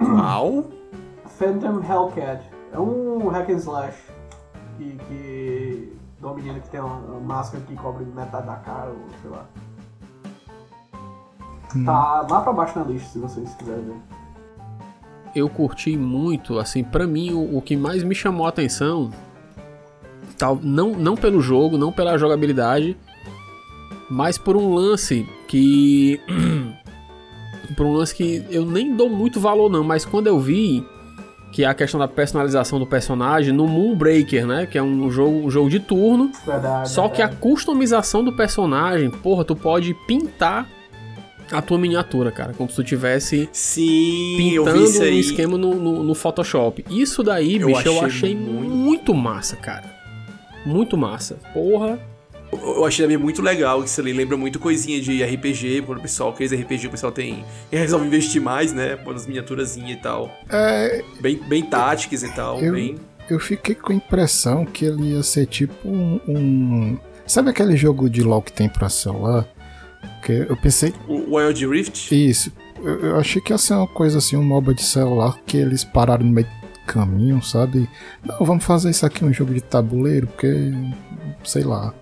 Uau. 0.02 0.64
Phantom 1.38 1.80
Hellcat 1.88 2.42
é 2.74 2.80
um 2.80 3.28
hack 3.28 3.50
and 3.52 3.58
slash 3.58 3.96
que, 4.77 4.98
que 5.07 5.98
de 6.19 6.25
uma 6.25 6.34
menina 6.34 6.60
que 6.60 6.69
tem 6.69 6.79
uma, 6.79 6.96
uma 6.96 7.19
máscara 7.19 7.63
que 7.65 7.75
cobre 7.75 8.05
metade 8.05 8.48
da 8.48 8.55
cara, 8.55 8.89
ou 8.89 9.05
sei 9.22 9.31
lá. 9.31 9.46
Tá 11.86 12.27
lá 12.29 12.41
pra 12.41 12.53
baixo 12.53 12.79
na 12.79 12.86
lista, 12.86 13.10
se 13.10 13.19
vocês 13.19 13.53
quiserem 13.55 13.86
ver. 13.86 13.96
eu 15.36 15.50
curti 15.50 15.98
muito, 15.98 16.57
assim, 16.60 16.84
pra 16.84 17.05
mim 17.05 17.34
o, 17.34 17.57
o 17.57 17.62
que 17.62 17.75
mais 17.75 18.03
me 18.03 18.15
chamou 18.15 18.46
a 18.46 18.50
atenção, 18.50 19.12
tal, 20.38 20.57
não, 20.62 20.91
não 20.91 21.15
pelo 21.15 21.41
jogo, 21.41 21.77
não 21.77 21.91
pela 21.91 22.17
jogabilidade, 22.17 22.98
mas 24.10 24.38
por 24.38 24.55
um 24.55 24.74
lance 24.74 25.27
que 25.48 26.19
por 27.75 27.86
um 27.86 27.93
lance 27.93 28.15
que 28.15 28.46
eu 28.50 28.65
nem 28.65 28.96
dou 28.96 29.10
muito 29.10 29.39
valor 29.39 29.69
não, 29.69 29.84
mas 29.84 30.05
quando 30.05 30.27
eu 30.27 30.39
vi 30.39 30.86
que 31.51 31.63
é 31.63 31.68
a 31.68 31.74
questão 31.74 32.00
da 32.00 32.08
personalização 32.08 32.77
do 32.80 32.86
personagem 32.86 33.54
no 33.54 33.68
Moonbreaker, 33.68 34.46
né, 34.46 34.66
que 34.66 34.77
é 34.77 34.84
um 34.84 35.10
jogo, 35.10 35.46
um 35.48 35.50
jogo 35.50 35.70
de 35.70 35.80
turno, 35.80 36.32
Verdade. 36.46 36.89
só 36.89 37.08
que 37.10 37.22
a 37.22 37.25
verdade. 37.27 37.42
customização 37.42 38.24
do 38.24 38.34
personagem, 38.34 39.10
porra, 39.10 39.44
tu 39.44 39.56
pode 39.56 39.94
pintar 40.08 40.68
a 41.50 41.62
tua 41.62 41.77
miniatura, 41.77 42.30
cara, 42.30 42.54
como 42.54 42.70
se 42.70 42.75
tu 42.75 42.84
tivesse 42.84 43.48
Sim, 43.54 44.51
eu 44.51 44.66
vi 44.66 44.72
pintando 44.74 45.06
um 45.06 45.20
esquema 45.20 45.58
no, 45.58 45.74
no, 45.75 46.04
no 46.04 46.13
Photoshop. 46.13 46.84
Isso 46.89 47.24
daí, 47.24 47.56
Eu 47.58 47.68
bicho, 47.68 47.88
eu 47.88 47.94
achei 47.94 48.06
achei 48.06 48.36
muito- 48.36 48.70
muito... 48.70 49.13
massa, 49.13 49.56
cara. 49.56 49.96
Muito 50.66 50.98
massa. 50.98 51.38
Porra. 51.54 51.98
Eu 52.51 52.86
achei 52.86 53.04
também 53.06 53.18
muito 53.18 53.42
legal, 53.42 53.82
que 53.84 53.89
isso 53.89 54.00
ali 54.00 54.13
lembra 54.13 54.38
muito 54.38 54.58
coisinha 54.60 55.01
de 55.01 55.22
RPG, 55.24 55.84
quando 55.86 56.00
o 56.00 56.01
pessoal, 56.01 56.30
aqueles 56.30 56.51
RPG, 56.54 56.88
o 56.88 56.92
pessoal 56.92 57.12
tem. 57.12 57.44
resolve 57.72 58.06
investir 58.08 58.42
mais, 58.42 58.72
né? 58.72 58.96
Pôr 58.96 59.13
nas 59.13 59.27
miniaturazinhas 59.27 59.92
e 59.98 60.01
tal. 60.01 60.32
É, 60.50 61.04
Bem, 61.20 61.38
bem 61.48 61.63
táticas 61.63 62.24
e 62.24 62.34
tal. 62.34 62.62
Eu- 62.62 62.74
Bem. 62.74 62.96
eu 63.30 63.39
fiquei 63.39 63.75
com 63.75 63.92
a 63.92 63.96
impressão 63.96 64.66
que 64.66 64.86
ele 64.86 65.13
ia 65.13 65.24
ser 65.24 65.46
tipo 65.46 65.88
um. 65.88 66.20
um- 66.27 66.98
Sabe 67.25 67.50
aquele 67.50 67.75
jogo 67.75 68.10
de 68.10 68.24
LOL 68.24 68.42
que 68.42 68.54
tem 68.54 68.70
pra 68.70 68.88
celular? 68.88 69.46
Que 70.24 70.46
eu 70.50 70.56
pensei. 70.56 70.94
O 71.08 71.36
Wild 71.36 71.68
Rift. 71.68 72.12
Isso. 72.12 72.51
Eu, 72.82 73.00
eu 73.01 73.20
achei 73.20 73.42
que 73.42 73.51
ia 73.51 73.58
ser 73.58 73.74
uma 73.74 73.88
coisa 73.88 74.20
assim, 74.20 74.38
um 74.38 74.44
MOBA 74.44 74.74
de 74.74 74.84
celular 74.84 75.38
que 75.46 75.58
eles 75.58 75.84
pararam 75.84 76.25
no 76.25 76.32
meio 76.32 76.48
do 76.48 76.80
caminho, 76.86 77.44
sabe? 77.44 77.89
Não, 78.24 78.46
vamos 78.46 78.63
fazer 78.63 78.89
isso 78.89 79.06
aqui 79.06 79.25
um 79.25 79.34
jogo 79.34 79.54
de 79.54 79.60
tabuleiro, 79.62 80.27
porque. 80.27 80.72
Sei 81.44 81.63
lá. 81.63 81.94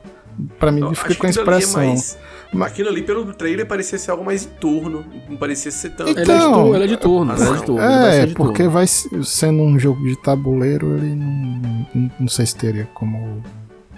Pra 0.59 0.71
mim, 0.71 0.81
eu 0.81 0.93
fiquei 0.93 1.11
acho 1.11 1.19
com 1.19 1.25
a 1.25 1.29
é 1.29 1.31
expressão. 1.31 1.85
mais- 1.85 2.17
Mas- 2.53 2.71
Aquilo 2.71 2.89
ali, 2.89 3.01
pelo 3.01 3.33
trailer, 3.33 3.65
parecia 3.65 3.97
ser 3.97 4.11
algo 4.11 4.23
mais 4.23 4.45
em 4.45 4.49
turno. 4.59 5.03
Não 5.27 5.35
parecia 5.35 5.71
ser 5.71 5.89
tanto. 5.89 6.11
Ele, 6.11 6.21
é 6.21 6.23
de 6.23 6.31
Então, 6.31 6.53
turno, 6.53 6.75
ele 6.75 6.83
é 6.83 6.87
de 6.87 6.97
turno, 6.97 7.33
ele 7.33 7.43
é 7.43 7.53
de 7.53 7.63
turno. 7.65 7.81
ele 7.81 7.97
vai 7.99 8.17
É, 8.19 8.25
de 8.27 8.33
porque 8.35 8.57
turno. 8.63 8.71
vai 8.71 8.87
se- 8.87 9.23
sendo 9.25 9.61
um 9.61 9.77
jogo 9.79 10.01
de 10.07 10.15
tabuleiro, 10.21 10.95
ele 10.97 11.15
não, 11.15 11.81
não, 11.93 12.11
não 12.21 12.27
sei 12.27 12.45
se 12.45 12.55
teria 12.55 12.87
como 12.93 13.41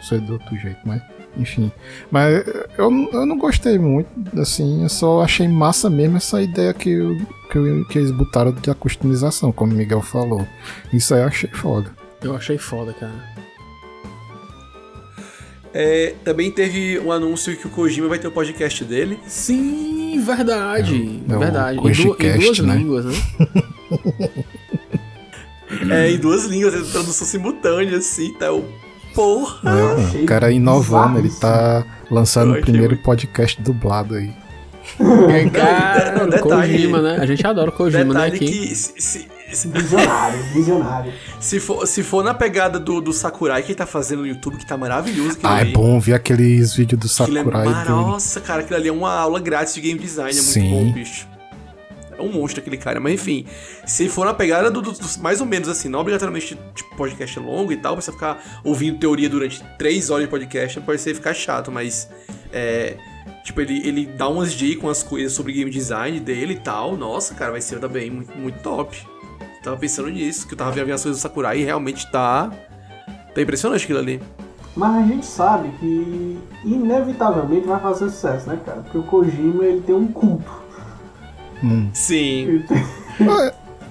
ser 0.02 0.22
do 0.22 0.34
outro 0.34 0.58
jeito, 0.58 0.80
mas 0.86 1.02
enfim. 1.38 1.72
Mas 2.10 2.44
eu, 2.78 2.90
eu 3.14 3.26
não 3.28 3.38
gostei 3.38 3.78
muito, 3.78 4.10
assim, 4.40 4.82
eu 4.82 4.90
só 4.90 5.22
achei 5.22 5.48
massa 5.48 5.88
mesmo 5.90 6.18
essa 6.18 6.42
ideia 6.42 6.74
que, 6.74 6.90
eu- 6.90 7.18
que, 7.52 7.58
eu- 7.60 7.86
que 7.88 8.00
eles 8.00 8.12
botaram 8.12 8.52
de 8.52 8.74
customização, 8.76 9.52
como 9.52 9.72
o 9.74 9.76
Miguel 9.76 10.02
falou. 10.02 10.48
Isso 10.92 11.14
aí 11.14 11.22
eu 11.22 11.28
achei 11.28 11.50
foda. 11.52 11.92
Eu 12.24 12.36
achei 12.36 12.58
foda, 12.58 12.92
cara. 12.94 13.37
É, 15.80 16.16
também 16.24 16.50
teve 16.50 16.98
um 17.00 17.12
anúncio 17.12 17.56
que 17.56 17.68
o 17.68 17.70
Kojima 17.70 18.08
vai 18.08 18.18
ter 18.18 18.28
o 18.28 18.32
podcast 18.32 18.84
dele. 18.84 19.20
Sim, 19.28 20.20
verdade. 20.26 21.22
É 21.28 21.32
o- 21.32 21.34
é 21.34 21.36
o 21.36 21.40
verdade. 21.40 21.78
Em, 21.78 21.92
du- 21.92 22.18
em 22.20 22.38
duas 22.40 22.60
né? 22.60 22.76
línguas, 22.76 23.06
né? 23.06 23.14
É, 25.92 26.12
em 26.12 26.18
duas 26.18 26.46
línguas, 26.46 26.74
tradução 26.92 27.28
simultânea, 27.28 27.98
assim, 27.98 28.34
tá? 28.34 28.46
Eu, 28.48 28.66
porra! 29.14 29.70
É, 29.70 30.04
achei 30.06 30.24
o 30.24 30.26
cara 30.26 30.50
inovando, 30.52 31.20
ele 31.20 31.30
tá 31.30 31.86
lançando 32.10 32.54
o 32.58 32.62
primeiro 32.62 32.92
muito- 32.94 33.04
podcast 33.04 33.62
dublado 33.62 34.16
aí. 34.16 34.32
É, 35.30 35.50
cara, 35.50 36.16
não, 36.20 36.30
detalhe- 36.32 36.72
Kojima, 36.74 37.02
né? 37.02 37.18
A 37.20 37.26
gente 37.26 37.46
adora 37.46 37.70
o 37.70 37.74
Kojima, 37.74 38.14
né? 38.14 38.30
Detalhe 38.30 38.36
Aqui. 38.38 38.46
que 38.70 38.76
se, 38.76 39.28
Visionário, 39.50 40.44
visionário. 40.54 41.14
se 41.40 41.60
for, 41.60 41.88
se 41.88 42.04
for 42.04 42.24
na 42.24 42.34
pegada 42.34 42.80
do, 42.80 43.00
do 43.00 43.14
Sakurai 43.14 43.62
que 43.64 43.70
ele 43.72 43.78
tá 43.78 43.86
fazendo 43.86 44.20
no 44.20 44.28
YouTube, 44.28 44.58
que 44.58 44.66
tá 44.66 44.76
maravilhoso 44.78 45.38
Ah, 45.44 45.62
é 45.62 45.66
bom 45.66 46.00
ver 46.00 46.14
aqueles 46.16 46.74
vídeos 46.74 47.00
do 47.00 47.06
é 47.08 47.10
Sakurai 47.10 47.64
dele. 47.74 47.90
Nossa, 47.90 48.42
cara, 48.42 48.62
aquilo 48.62 48.78
ali 48.78 48.90
é 48.90 48.92
uma 48.92 49.14
aula 49.14 49.40
grátis 49.40 49.74
de 49.74 49.82
game 49.82 50.00
design, 50.00 50.32
é 50.32 50.42
muito 50.42 50.52
Sim. 50.52 50.70
bom, 50.70 50.92
bicho. 50.92 51.28
É 52.18 52.22
um 52.22 52.32
monstro 52.32 52.62
aquele 52.62 52.78
cara, 52.78 53.00
mas 53.00 53.14
enfim. 53.14 53.46
Se 53.86 54.10
for 54.10 54.26
na 54.26 54.34
pegada 54.34 54.72
do, 54.72 54.82
do- 54.82 54.92
dos- 54.92 55.18
mais 55.18 55.40
ou 55.40 55.46
menos 55.46 55.70
assim, 55.70 55.88
não 55.88 56.00
obrigatoriamente 56.00 56.58
tipo 56.74 56.96
podcast 56.98 57.40
longo 57.40 57.72
e 57.72 57.78
tal, 57.78 57.94
pra 57.94 58.02
você 58.02 58.12
ficar 58.12 58.60
ouvindo 58.64 58.98
teoria 58.98 59.30
durante 59.30 59.64
três 59.78 60.10
horas 60.10 60.26
de 60.26 60.30
podcast, 60.32 60.82
pode 60.82 61.00
ser 61.00 61.14
ficar 61.14 61.34
chato, 61.36 61.72
mas. 61.72 62.10
É. 62.52 62.96
Tipo, 63.44 63.62
ele, 63.62 63.88
ele 63.88 64.06
dá 64.08 64.28
umas 64.28 64.52
dicas, 64.52 64.84
umas 64.84 65.04
coisas 65.04 65.32
sobre 65.32 65.54
game 65.54 65.70
design 65.72 66.20
dele 66.20 66.54
e 66.56 66.60
tal. 66.60 66.98
Nossa, 66.98 67.34
cara, 67.36 67.52
vai 67.52 67.62
ser 67.62 67.80
também 67.80 68.10
muito, 68.10 68.36
muito 68.38 68.60
top. 68.62 68.98
Tava 69.64 69.78
pensando 69.78 70.10
nisso, 70.10 70.48
que 70.48 70.54
eu 70.54 70.58
tava 70.58 70.72
vendo 70.72 70.92
as 70.94 71.02
coisas 71.04 71.20
do 71.20 71.22
Sakurai 71.22 71.60
e 71.60 71.64
realmente 71.64 72.10
tá. 72.12 72.50
Tá 73.34 73.42
impressionante 73.42 73.84
aquilo 73.84 74.00
ali. 74.00 74.22
Mas 74.76 74.96
a 74.96 75.08
gente 75.08 75.26
sabe 75.26 75.70
que 75.80 76.38
inevitavelmente 76.64 77.66
vai 77.68 77.80
fazer 77.80 78.10
sucesso, 78.10 78.50
né, 78.50 78.60
cara? 78.66 78.82
Porque 78.82 78.98
o 78.98 79.04
Kojima 79.04 79.66
ele 79.66 79.82
tem 79.82 79.96
um 79.96 80.08
culto. 80.08 80.52
Sim. 81.94 82.44
Ele 82.48 82.64
tem- 82.64 82.86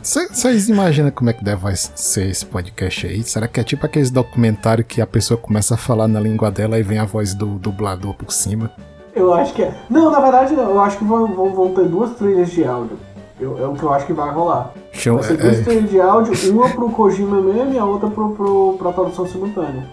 Vocês 0.03 0.69
imaginam 0.69 1.11
como 1.11 1.31
é 1.31 1.33
que 1.33 1.43
deve 1.43 1.75
ser 1.77 2.29
esse 2.31 2.47
podcast 2.47 3.07
aí? 3.09 3.23
Será 3.25 3.49
que 3.49 3.59
é 3.59 3.65
tipo 3.65 3.85
aqueles 3.85 4.11
documentários 4.11 4.87
que 4.87 5.01
a 5.01 5.07
pessoa 5.07 5.37
começa 5.37 5.75
a 5.75 5.77
falar 5.77 6.07
na 6.07 6.21
língua 6.21 6.51
dela 6.51 6.79
e 6.79 6.83
vem 6.85 6.99
a 6.99 7.05
voz 7.05 7.35
do 7.35 7.59
dublador 7.59 8.15
por 8.15 8.31
cima? 8.33 8.71
Eu 9.15 9.35
acho 9.35 9.53
que 9.55 9.63
é. 9.63 9.75
Não, 9.91 10.13
na 10.13 10.21
verdade 10.21 10.55
não. 10.55 10.71
Eu 10.71 10.81
acho 10.81 10.99
que 10.99 11.05
vão, 11.05 11.27
vão, 11.35 11.53
vão 11.53 11.75
ter 11.75 11.87
duas 11.89 12.15
trilhas 12.17 12.51
de 12.53 12.65
áudio. 12.65 12.97
Eu- 13.39 13.59
é 13.63 13.67
o 13.69 13.75
que 13.75 13.83
eu 13.83 13.93
acho 13.93 14.07
que 14.07 14.13
vai 14.13 14.31
rolar. 14.33 14.73
Show, 14.93 15.17
Vai 15.17 15.25
ser 15.25 15.35
é, 15.35 15.37
duas 15.37 15.59
é, 15.59 15.63
trilhas 15.63 15.91
de 15.91 16.01
áudio, 16.01 16.51
uma 16.53 16.71
pro 16.71 16.91
Kojima 16.91 17.41
mesmo 17.41 17.75
e 17.75 17.79
a 17.79 17.85
outra 17.85 18.09
pro, 18.09 18.31
pro, 18.35 18.77
pra 18.79 18.93
tradução 18.93 19.27
simultânea. 19.27 19.87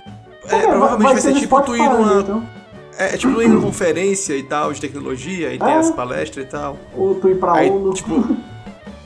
É, 0.47 0.59
provavelmente 0.67 1.11
vai, 1.13 1.21
ser 1.21 1.33
no 1.33 1.39
tipo 1.39 1.61
tu 1.61 1.75
ir 1.75 1.89
numa. 1.89 2.21
então. 2.21 2.43
É, 2.97 3.15
é 3.15 3.17
tipo 3.17 3.33
numa 3.33 3.61
conferência 3.61 4.33
e 4.35 4.43
tal, 4.43 4.71
de 4.71 4.79
tecnologia, 4.79 5.53
e 5.53 5.59
tem 5.59 5.67
É. 5.69 5.77
as 5.77 5.91
palestras 5.91 6.45
e 6.45 6.47
tal. 6.49 6.77
Ou 6.95 7.15
tu 7.15 7.27
ir 7.29 7.35
pra 7.39 7.53
Aí, 7.55 7.69
ONU. 7.69 7.93
tipo. 7.93 8.35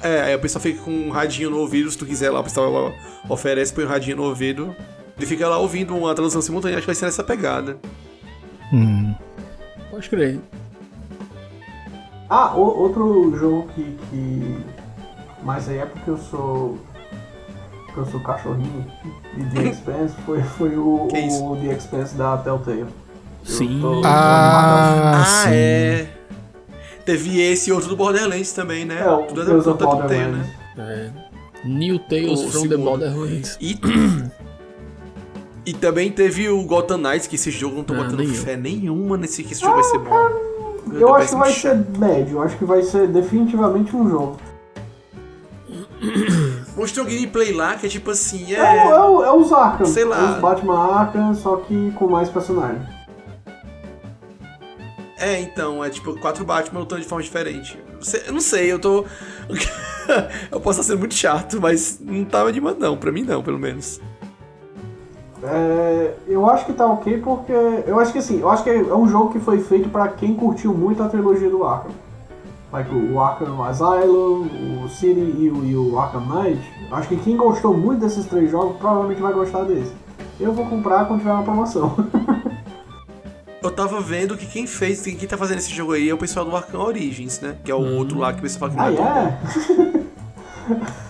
É, 0.03 0.21
aí 0.21 0.35
o 0.35 0.39
pessoal 0.39 0.61
fica 0.61 0.83
com 0.83 0.91
um 0.91 1.09
radinho 1.09 1.49
no 1.49 1.57
ouvido, 1.57 1.89
se 1.89 1.97
tu 1.97 2.05
quiser 2.05 2.29
lá, 2.29 2.39
o 2.39 2.43
pessoal 2.43 2.91
oferece, 3.27 3.73
põe 3.73 3.85
o 3.85 3.87
radinho 3.87 4.17
no 4.17 4.23
ouvido. 4.23 4.75
Ele 5.17 5.25
fica 5.25 5.47
lá 5.47 5.57
ouvindo 5.57 5.95
uma 5.97 6.13
tradução 6.13 6.39
simultânea, 6.43 6.77
acho 6.77 6.83
que 6.85 6.87
vai 6.87 6.95
ser 6.95 7.05
nessa 7.05 7.23
pegada. 7.23 7.77
hum, 8.71 9.15
Pode 9.89 10.07
crer. 10.09 10.39
Ah, 12.29 12.53
o- 12.55 12.79
outro 12.81 13.35
jogo 13.37 13.67
que, 13.73 13.83
que. 14.09 14.57
Mas 15.43 15.69
aí 15.69 15.77
é 15.77 15.85
porque 15.85 16.09
eu 16.09 16.17
sou. 16.17 16.77
porque 17.85 17.99
eu 18.01 18.05
sou 18.07 18.19
cachorrinho 18.19 18.85
de 19.35 19.45
The 19.51 19.69
Expanse 19.69 20.15
foi, 20.25 20.41
foi 20.43 20.77
o, 20.77 21.07
Que 21.09 21.27
o 21.41 21.55
The 21.61 21.73
Expanse 21.73 22.15
da 22.15 22.37
Telltale. 22.37 22.85
Sim. 23.43 23.79
tô- 23.81 24.01
Ah, 24.03 25.21
Ah, 25.21 25.25
sim. 25.25 25.49
é. 25.53 26.09
Teve 27.05 27.39
esse 27.39 27.69
e 27.69 27.73
outro 27.73 27.87
do 27.87 27.95
Borderlands 27.95 28.51
também, 28.51 28.83
né? 28.83 28.99
É, 29.01 29.09
o 29.09 29.23
Tudo 29.23 29.45
Tales 29.45 29.63
da 29.65 29.71
of 29.71 29.83
conta 29.83 29.95
do 29.95 30.07
Tale, 30.09 30.19
Borderlands. 30.25 30.49
né? 30.75 31.13
New 31.63 31.99
Tales 31.99 32.39
O 32.41 32.49
from 32.49 32.67
the. 32.67 32.75
Borderlands. 32.77 33.57
E, 33.61 33.79
e 35.65 35.73
também 35.73 36.11
teve 36.11 36.49
o 36.49 36.61
Gotham 36.65 36.97
Knights, 36.97 37.25
que 37.27 37.35
esse 37.35 37.49
jogo 37.51 37.77
não 37.77 37.83
tô 37.85 37.93
Ah, 37.93 38.03
botando 38.03 38.25
fé 38.27 38.57
nenhuma 38.57 39.15
nesse 39.17 39.43
que 39.43 39.53
esse 39.53 39.61
jogo 39.61 39.75
vai 39.75 39.83
ser 39.85 39.99
bom. 39.99 40.46
Eu 40.93 41.15
acho 41.15 41.29
que 41.29 41.35
vai 41.35 41.51
ser 41.51 41.75
médio, 41.97 42.37
eu 42.37 42.41
acho 42.41 42.57
que 42.57 42.65
vai 42.65 42.81
ser 42.83 43.07
definitivamente 43.07 43.95
um 43.95 44.09
jogo. 44.09 44.37
Mostrou 46.75 47.05
um 47.05 47.09
gameplay 47.09 47.53
lá 47.53 47.75
que 47.75 47.87
é 47.87 47.89
tipo 47.89 48.11
assim, 48.11 48.53
É, 48.53 48.59
é, 48.59 48.77
é. 48.77 48.89
é 48.89 49.31
os 49.31 49.51
Arkham, 49.51 49.85
sei 49.85 50.05
lá. 50.05 50.35
os 50.35 50.41
Batman 50.41 50.77
Arkham, 50.77 51.33
só 51.33 51.57
que 51.57 51.91
com 51.91 52.07
mais 52.07 52.29
personagens. 52.29 52.85
É, 55.19 55.41
então, 55.41 55.83
é 55.83 55.89
tipo 55.89 56.17
quatro 56.19 56.45
Batman 56.45 56.81
lutando 56.81 57.01
de 57.01 57.07
forma 57.07 57.23
diferente. 57.23 57.79
Eu 58.27 58.33
não 58.33 58.39
sei, 58.39 58.71
eu 58.71 58.77
tô. 58.77 59.03
eu 60.51 60.61
posso 60.61 60.79
estar 60.79 60.93
sendo 60.93 60.99
muito 60.99 61.15
chato, 61.15 61.59
mas 61.59 61.99
não 61.99 62.23
tava 62.23 62.49
animando, 62.49 62.79
não. 62.79 62.95
Pra 62.95 63.11
mim, 63.11 63.23
não, 63.23 63.41
pelo 63.41 63.57
menos. 63.57 63.99
É, 65.49 66.13
eu 66.27 66.49
acho 66.49 66.65
que 66.65 66.73
tá 66.73 66.85
ok 66.85 67.19
porque. 67.19 67.53
Eu 67.85 67.99
acho 67.99 68.11
que 68.11 68.19
assim, 68.19 68.39
eu 68.39 68.49
acho 68.49 68.63
que 68.63 68.69
é 68.69 68.95
um 68.95 69.07
jogo 69.07 69.31
que 69.31 69.39
foi 69.39 69.59
feito 69.59 69.89
pra 69.89 70.07
quem 70.09 70.35
curtiu 70.35 70.73
muito 70.73 71.01
a 71.01 71.09
trilogia 71.09 71.49
do 71.49 71.63
Arkham. 71.63 71.91
Like 72.71 72.93
o 72.93 73.19
Arkham 73.19 73.63
Asylum, 73.63 74.47
o 74.83 74.89
City 74.89 75.19
e 75.19 75.49
o, 75.49 75.65
e 75.65 75.75
o 75.75 75.99
Arkham 75.99 76.21
Knight. 76.21 76.61
Acho 76.91 77.07
que 77.07 77.17
quem 77.17 77.37
gostou 77.37 77.75
muito 77.75 78.01
desses 78.01 78.25
três 78.25 78.51
jogos 78.51 78.77
provavelmente 78.77 79.21
vai 79.21 79.33
gostar 79.33 79.63
desse. 79.63 79.93
Eu 80.39 80.53
vou 80.53 80.65
comprar 80.65 81.05
quando 81.05 81.19
tiver 81.19 81.31
uma 81.31 81.43
promoção. 81.43 81.95
Eu 83.63 83.71
tava 83.71 83.99
vendo 83.99 84.37
que 84.37 84.45
quem 84.45 84.67
fez, 84.67 85.01
quem 85.01 85.27
tá 85.27 85.35
fazendo 85.35 85.57
esse 85.57 85.73
jogo 85.73 85.93
aí 85.93 86.09
é 86.09 86.13
o 86.13 86.17
pessoal 86.17 86.45
do 86.45 86.55
Arkham 86.55 86.79
Origins, 86.79 87.41
né? 87.41 87.57
Que 87.63 87.71
é 87.71 87.75
o 87.75 87.97
outro 87.97 88.17
lá 88.17 88.31
que 88.31 88.39
o 88.39 88.41
pessoal 88.43 88.71
fala 88.71 88.91
que 88.91 89.01
não 89.01 89.07
ah, 89.07 89.19
é 89.19 90.73
é? 90.73 91.03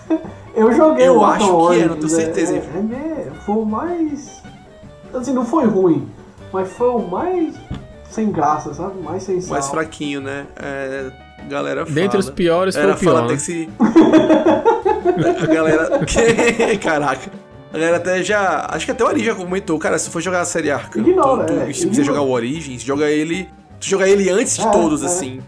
eu 0.58 0.72
joguei 0.72 1.08
Eu 1.08 1.18
o 1.18 1.24
acho 1.24 1.44
que 1.44 1.50
é, 1.50 1.54
Origins, 1.54 1.88
não 1.88 1.96
tenho 1.96 2.08
certeza. 2.08 2.54
É, 2.54 2.56
é, 2.56 2.60
é, 2.60 3.32
foi 3.44 3.54
o 3.56 3.64
mais. 3.64 4.42
Assim, 5.14 5.32
não 5.32 5.44
foi 5.44 5.64
ruim, 5.66 6.08
mas 6.52 6.70
foi 6.72 6.88
o 6.88 6.98
mais 6.98 7.54
sem 8.10 8.30
graça, 8.30 8.74
sabe? 8.74 9.00
Mais 9.02 9.22
sem 9.22 9.40
sal. 9.40 9.50
Mais 9.52 9.68
fraquinho, 9.68 10.20
né? 10.20 10.46
É, 10.56 11.10
a 11.38 11.44
galera 11.48 11.84
fala. 11.86 11.94
Dentre 11.94 12.18
os 12.18 12.30
piores 12.30 12.74
foi 12.74 12.84
Era 12.84 12.94
o 12.94 12.98
pior. 12.98 13.14
fala 13.14 13.24
até 13.24 13.32
né? 13.32 13.36
que 13.36 13.42
se. 13.42 13.68
a 15.42 15.46
galera. 15.46 16.00
Caraca. 16.82 17.30
A 17.72 17.76
galera 17.76 17.96
até 17.98 18.22
já. 18.22 18.66
Acho 18.70 18.86
que 18.86 18.92
até 18.92 19.04
o 19.04 19.06
Origins 19.06 19.26
já 19.26 19.34
comentou. 19.34 19.78
Cara, 19.78 19.98
se 19.98 20.10
for 20.10 20.20
jogar 20.20 20.40
a 20.40 20.44
série 20.44 20.70
Arkham, 20.70 21.06
Ignora, 21.06 21.44
tu, 21.44 21.54
tu, 21.54 21.60
é, 21.60 21.72
se 21.72 21.86
você 21.86 22.02
jogar 22.02 22.22
o 22.22 22.30
Origins, 22.30 22.82
joga 22.82 23.10
ele. 23.10 23.48
Tu 23.80 23.86
joga 23.86 24.08
ele 24.08 24.28
antes 24.30 24.56
de 24.56 24.66
É, 24.66 24.70
todos, 24.70 25.02
é. 25.02 25.06
assim. 25.06 25.40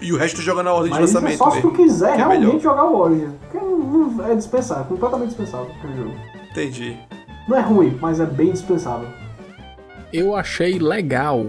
E 0.00 0.12
o 0.12 0.16
resto 0.18 0.36
tu 0.36 0.42
joga 0.42 0.62
na 0.62 0.72
ordem 0.72 0.90
Mas 0.90 0.98
de 0.98 1.04
isso 1.06 1.18
é 1.18 1.20
lançamento 1.20 1.38
só 1.38 1.50
se 1.50 1.60
tu 1.62 1.68
mesmo. 1.70 1.84
quiser 1.84 2.06
que 2.08 2.12
é 2.12 2.16
realmente 2.16 2.40
melhor. 2.46 2.60
jogar 2.60 2.84
o 2.84 2.96
Origins. 2.98 3.30
Porque 3.50 4.30
é 4.30 4.34
dispensável, 4.34 4.84
completamente 4.84 5.28
dispensável 5.28 5.70
aquele 5.78 5.96
jogo. 5.96 6.14
Entendi. 6.50 6.96
Não 7.48 7.56
é 7.56 7.60
ruim, 7.60 7.98
mas 8.00 8.20
é 8.20 8.26
bem 8.26 8.52
dispensável. 8.52 9.08
Eu 10.12 10.34
achei 10.36 10.78
legal. 10.78 11.46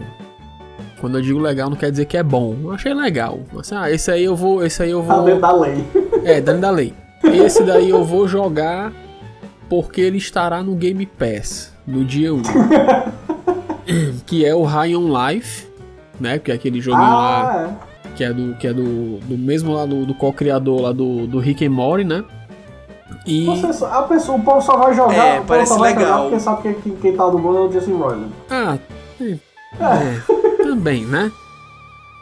Quando 0.99 1.17
eu 1.17 1.21
digo 1.21 1.39
legal, 1.39 1.69
não 1.69 1.77
quer 1.77 1.91
dizer 1.91 2.05
que 2.05 2.17
é 2.17 2.23
bom. 2.23 2.55
Eu 2.63 2.71
achei 2.71 2.93
legal. 2.93 3.39
Assim, 3.59 3.75
ah, 3.75 3.91
esse 3.91 4.09
aí 4.09 4.23
eu 4.23 4.35
vou. 4.35 4.63
Esse 4.65 4.81
aí 4.83 4.91
eu 4.91 5.03
Tá 5.03 5.15
vou. 5.17 5.25
dentro 5.25 5.41
da 5.41 5.51
lei. 5.51 5.85
É, 6.23 6.41
dentro 6.41 6.61
da 6.61 6.69
lei. 6.71 6.93
Esse 7.23 7.63
daí 7.63 7.89
eu 7.89 8.03
vou 8.03 8.27
jogar 8.27 8.91
porque 9.69 10.01
ele 10.01 10.17
estará 10.17 10.63
no 10.63 10.75
Game 10.75 11.05
Pass 11.05 11.73
no 11.85 12.03
dia 12.05 12.33
1. 12.33 12.41
que 14.25 14.45
é 14.45 14.53
o 14.55 14.63
High 14.63 14.95
on 14.95 15.09
Life, 15.29 15.67
né? 16.19 16.39
Que 16.39 16.51
é 16.51 16.55
aquele 16.55 16.81
joguinho 16.81 17.03
lá 17.03 17.51
Ah, 17.51 17.69
é. 17.91 17.94
Que 18.15 18.23
é 18.23 18.33
do 18.33 18.55
que 18.55 18.67
é 18.67 18.73
do, 18.73 19.17
do 19.19 19.37
mesmo 19.37 19.73
lá 19.73 19.85
do, 19.85 20.05
do 20.05 20.13
co-criador 20.15 20.81
lá 20.81 20.91
do, 20.91 21.27
do 21.27 21.39
Rick 21.39 21.65
and 21.65 21.69
Morty, 21.71 22.03
né? 22.03 22.23
E 23.27 23.45
Você 23.45 23.85
a 23.85 24.01
pessoa, 24.03 24.37
o 24.37 24.43
povo 24.43 24.61
só 24.61 24.77
vai 24.77 24.93
jogar, 24.93 25.13
É, 25.15 25.33
o 25.33 25.35
povo 25.37 25.47
parece 25.47 25.73
só 25.73 25.79
vai 25.79 25.93
legal. 25.95 26.07
jogar 26.07 26.21
porque 26.29 26.39
sabe 26.39 26.61
que 26.61 26.81
quem, 26.81 26.95
quem 26.97 27.15
tá 27.15 27.27
dublando 27.29 27.57
é 27.57 27.61
o 27.61 27.69
Jason 27.69 27.97
Roiland. 27.97 28.31
ah, 28.49 28.77
é, 29.21 29.31
é, 29.31 30.63
também, 30.63 31.05
né? 31.05 31.31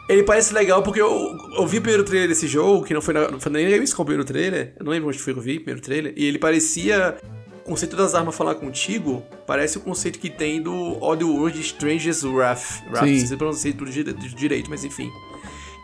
Ele 0.08 0.22
parece 0.22 0.52
legal 0.52 0.82
porque 0.82 1.00
eu, 1.00 1.10
eu 1.56 1.66
vi 1.66 1.78
o 1.78 1.80
primeiro 1.80 2.04
trailer 2.04 2.28
desse 2.28 2.46
jogo, 2.46 2.84
que 2.84 2.92
não 2.92 3.00
foi, 3.00 3.14
na, 3.14 3.30
não 3.30 3.40
foi 3.40 3.50
nem 3.52 3.64
na 3.64 3.70
Gamescom 3.70 4.02
o 4.02 4.04
primeiro 4.04 4.26
trailer. 4.30 4.74
Eu 4.78 4.84
não 4.84 4.92
lembro 4.92 5.08
onde 5.08 5.18
foi 5.18 5.32
que 5.32 5.38
eu 5.38 5.42
vi 5.42 5.52
o 5.56 5.60
primeiro 5.60 5.80
trailer. 5.80 6.12
E 6.16 6.24
ele 6.26 6.38
parecia. 6.38 7.16
O 7.64 7.68
conceito 7.70 7.96
das 7.96 8.14
armas 8.14 8.36
falar 8.36 8.56
contigo 8.56 9.22
parece 9.46 9.78
o 9.78 9.80
conceito 9.80 10.18
que 10.18 10.28
tem 10.28 10.60
do 10.60 11.02
Oddworld 11.02 11.58
Stranger's 11.62 12.22
Wrath. 12.22 12.82
Wrath, 12.90 13.04
Sim. 13.04 13.12
não 13.12 13.18
sei 13.18 13.26
se 13.26 13.36
pronunciei 13.38 13.72
tudo 13.72 13.90
dire- 13.90 14.12
direito, 14.12 14.68
mas 14.68 14.84
enfim. 14.84 15.08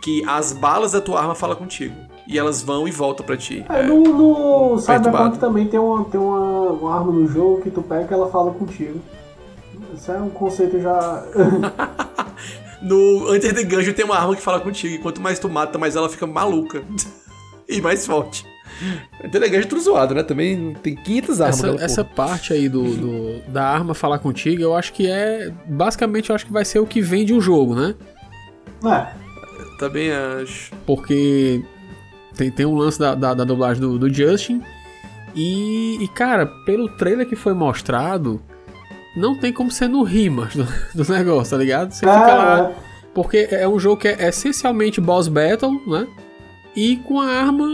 Que 0.02 0.22
as 0.26 0.52
balas 0.52 0.92
da 0.92 1.00
tua 1.00 1.20
arma 1.20 1.34
falam 1.34 1.56
contigo. 1.56 1.94
E 2.26 2.38
elas 2.38 2.62
vão 2.62 2.86
e 2.86 2.90
voltam 2.90 3.26
pra 3.26 3.36
ti. 3.36 3.64
É, 3.68 3.82
no, 3.82 4.02
no 4.02 4.78
Cyberpunk 4.78 5.02
perturbado. 5.02 5.38
também 5.38 5.66
tem, 5.66 5.80
uma, 5.80 6.04
tem 6.04 6.20
uma, 6.20 6.70
uma 6.70 6.94
arma 6.94 7.12
no 7.12 7.26
jogo 7.26 7.60
que 7.62 7.70
tu 7.70 7.82
pega 7.82 8.04
que 8.06 8.14
ela 8.14 8.30
fala 8.30 8.52
contigo. 8.52 9.00
Isso 9.94 10.10
é 10.12 10.18
um 10.18 10.30
conceito 10.30 10.80
já. 10.80 11.24
No 12.82 13.34
Enter 13.34 13.54
the 13.54 13.62
Gungeon 13.64 13.92
tem 13.92 14.04
uma 14.06 14.16
arma 14.16 14.34
que 14.34 14.40
fala 14.40 14.58
contigo. 14.60 14.94
E 14.94 14.98
quanto 14.98 15.20
mais 15.20 15.38
tu 15.38 15.48
mata, 15.50 15.78
mais 15.78 15.96
ela 15.96 16.08
fica 16.08 16.26
maluca. 16.26 16.82
e 17.68 17.78
mais 17.80 18.06
forte. 18.06 18.46
Enter 19.22 19.38
the 19.40 19.48
Gungeon 19.48 19.60
é 19.60 19.66
tudo 19.66 19.80
zoado, 19.82 20.14
né? 20.14 20.22
Também 20.22 20.74
tem 20.82 20.94
500 20.94 21.40
armas. 21.42 21.58
Essa, 21.58 21.66
aquela 21.68 21.84
essa 21.84 22.04
parte 22.04 22.52
aí 22.54 22.68
do, 22.70 22.82
do- 22.84 23.40
da 23.50 23.64
arma 23.68 23.92
falar 23.92 24.18
contigo, 24.18 24.62
eu 24.62 24.74
acho 24.74 24.94
que 24.94 25.06
é. 25.10 25.52
Basicamente, 25.66 26.30
eu 26.30 26.34
acho 26.36 26.46
que 26.46 26.52
vai 26.52 26.64
ser 26.64 26.78
o 26.78 26.86
que 26.86 27.02
vende 27.02 27.34
o 27.34 27.40
jogo, 27.40 27.74
né? 27.74 27.94
É, 28.82 29.12
Também 29.80 30.12
acho. 30.12 30.72
Porque 30.86 31.62
tem, 32.36 32.50
tem 32.50 32.66
um 32.66 32.76
lance 32.76 32.98
da, 32.98 33.14
da, 33.14 33.32
da 33.32 33.44
dublagem 33.44 33.80
do, 33.80 33.98
do 33.98 34.12
Justin. 34.12 34.62
E, 35.34 35.96
e, 36.02 36.08
cara, 36.08 36.44
pelo 36.46 36.88
trailer 36.96 37.26
que 37.26 37.34
foi 37.34 37.54
mostrado, 37.54 38.42
não 39.16 39.38
tem 39.38 39.52
como 39.52 39.70
ser 39.70 39.88
no 39.88 40.02
rimas 40.02 40.54
do, 40.54 40.66
do 41.02 41.10
negócio, 41.12 41.52
tá 41.52 41.56
ligado? 41.56 41.92
Você 41.92 42.06
É, 42.06 42.12
fica 42.12 42.34
lá. 42.34 42.70
é. 42.70 42.74
Porque 43.14 43.48
é 43.50 43.66
um 43.66 43.78
jogo 43.78 43.96
que 44.02 44.08
é 44.08 44.28
essencialmente 44.28 45.00
boss 45.00 45.26
battle, 45.28 45.80
né? 45.86 46.06
E 46.76 46.96
com 46.98 47.20
a 47.20 47.26
arma 47.26 47.66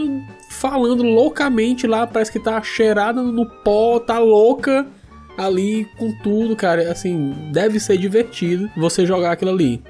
falando 0.49 1.03
loucamente 1.03 1.85
lá, 1.85 2.07
parece 2.07 2.31
que 2.31 2.39
tá 2.39 2.59
cheirada 2.63 3.21
no 3.21 3.45
pó, 3.45 3.99
tá 3.99 4.17
louca 4.17 4.87
ali 5.37 5.85
com 5.97 6.11
tudo, 6.23 6.55
cara. 6.55 6.91
Assim, 6.91 7.35
deve 7.51 7.79
ser 7.79 7.97
divertido 7.97 8.69
você 8.75 9.05
jogar 9.05 9.33
aquilo 9.33 9.51
ali. 9.51 9.83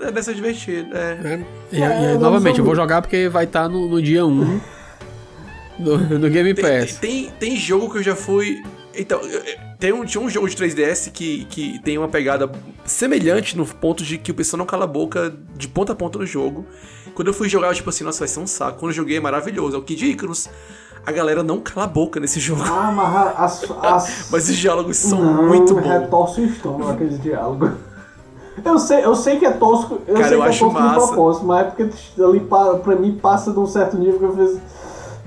É, 0.00 0.06
deve 0.06 0.22
ser 0.22 0.34
divertido, 0.34 0.96
é. 0.96 1.14
né? 1.16 1.46
E, 1.70 1.82
É, 1.82 2.14
e, 2.14 2.18
novamente, 2.18 2.58
eu 2.58 2.64
vou 2.64 2.74
jogar 2.74 3.02
porque 3.02 3.28
vai 3.28 3.44
estar 3.44 3.68
no, 3.68 3.88
no 3.88 4.02
dia 4.02 4.24
1 4.24 4.60
do, 5.78 6.18
do 6.18 6.30
Game 6.30 6.54
Tem, 6.54 6.64
Pass. 6.64 6.96
tem, 6.96 7.30
tem 7.38 7.56
jogo 7.56 7.90
que 7.90 7.98
eu 7.98 8.02
já 8.02 8.16
fui. 8.16 8.62
Então, 8.94 9.20
tem 9.78 9.92
um, 9.92 10.04
tinha 10.04 10.22
um 10.22 10.28
jogo 10.28 10.48
de 10.48 10.56
3DS 10.56 11.10
que, 11.12 11.44
que 11.44 11.78
tem 11.80 11.96
uma 11.96 12.08
pegada 12.08 12.50
semelhante 12.84 13.56
no 13.56 13.64
ponto 13.64 14.02
de 14.02 14.18
que 14.18 14.30
o 14.30 14.34
pessoal 14.34 14.58
não 14.58 14.66
cala 14.66 14.84
a 14.84 14.86
boca 14.86 15.34
de 15.56 15.68
ponta 15.68 15.92
a 15.92 15.96
ponta 15.96 16.18
no 16.18 16.26
jogo. 16.26 16.66
Quando 17.14 17.28
eu 17.28 17.34
fui 17.34 17.48
jogar, 17.48 17.68
eu 17.68 17.74
tipo 17.74 17.88
assim, 17.88 18.04
nossa, 18.04 18.18
vai 18.20 18.28
ser 18.28 18.40
um 18.40 18.46
saco. 18.46 18.78
Quando 18.78 18.90
eu 18.90 18.96
joguei 18.96 19.16
é 19.16 19.20
maravilhoso. 19.20 19.76
É 19.76 19.78
o 19.78 19.82
Kid 19.82 20.04
Icarus. 20.04 20.48
A 21.06 21.12
galera 21.12 21.42
não 21.42 21.60
cala 21.60 21.84
a 21.84 21.88
boca 21.88 22.20
nesse 22.20 22.38
jogo. 22.38 22.62
Ah, 22.62 22.92
mas 22.92 23.62
as. 23.62 23.70
as... 23.82 24.28
Mas 24.30 24.50
os 24.50 24.56
diálogos 24.56 24.98
são 24.98 25.18
não, 25.18 25.48
muito 25.48 25.74
bons. 25.74 25.88
retorce 25.88 26.40
o 26.42 26.44
estômago 26.44 26.90
aqueles 26.90 27.20
diálogos. 27.22 27.70
Eu 28.64 28.78
sei, 28.78 29.04
eu 29.04 29.14
sei 29.14 29.38
que 29.38 29.46
é 29.46 29.50
tosco, 29.52 29.98
eu 30.06 30.14
Cara, 30.14 30.28
sei 30.28 30.36
eu 30.36 30.42
que 30.42 30.48
é 30.48 30.50
tosco 30.50 30.68
de 30.68 30.74
massa. 30.74 31.06
propósito, 31.06 31.46
mas 31.46 31.60
é 31.60 31.64
porque 31.70 31.90
ali 32.22 32.40
pa- 32.40 32.74
pra 32.74 32.96
mim 32.96 33.18
passa 33.20 33.50
de 33.52 33.58
um 33.58 33.66
certo 33.66 33.96
nível 33.96 34.18
que 34.18 34.24
eu 34.24 34.36
fiz. 34.48 34.58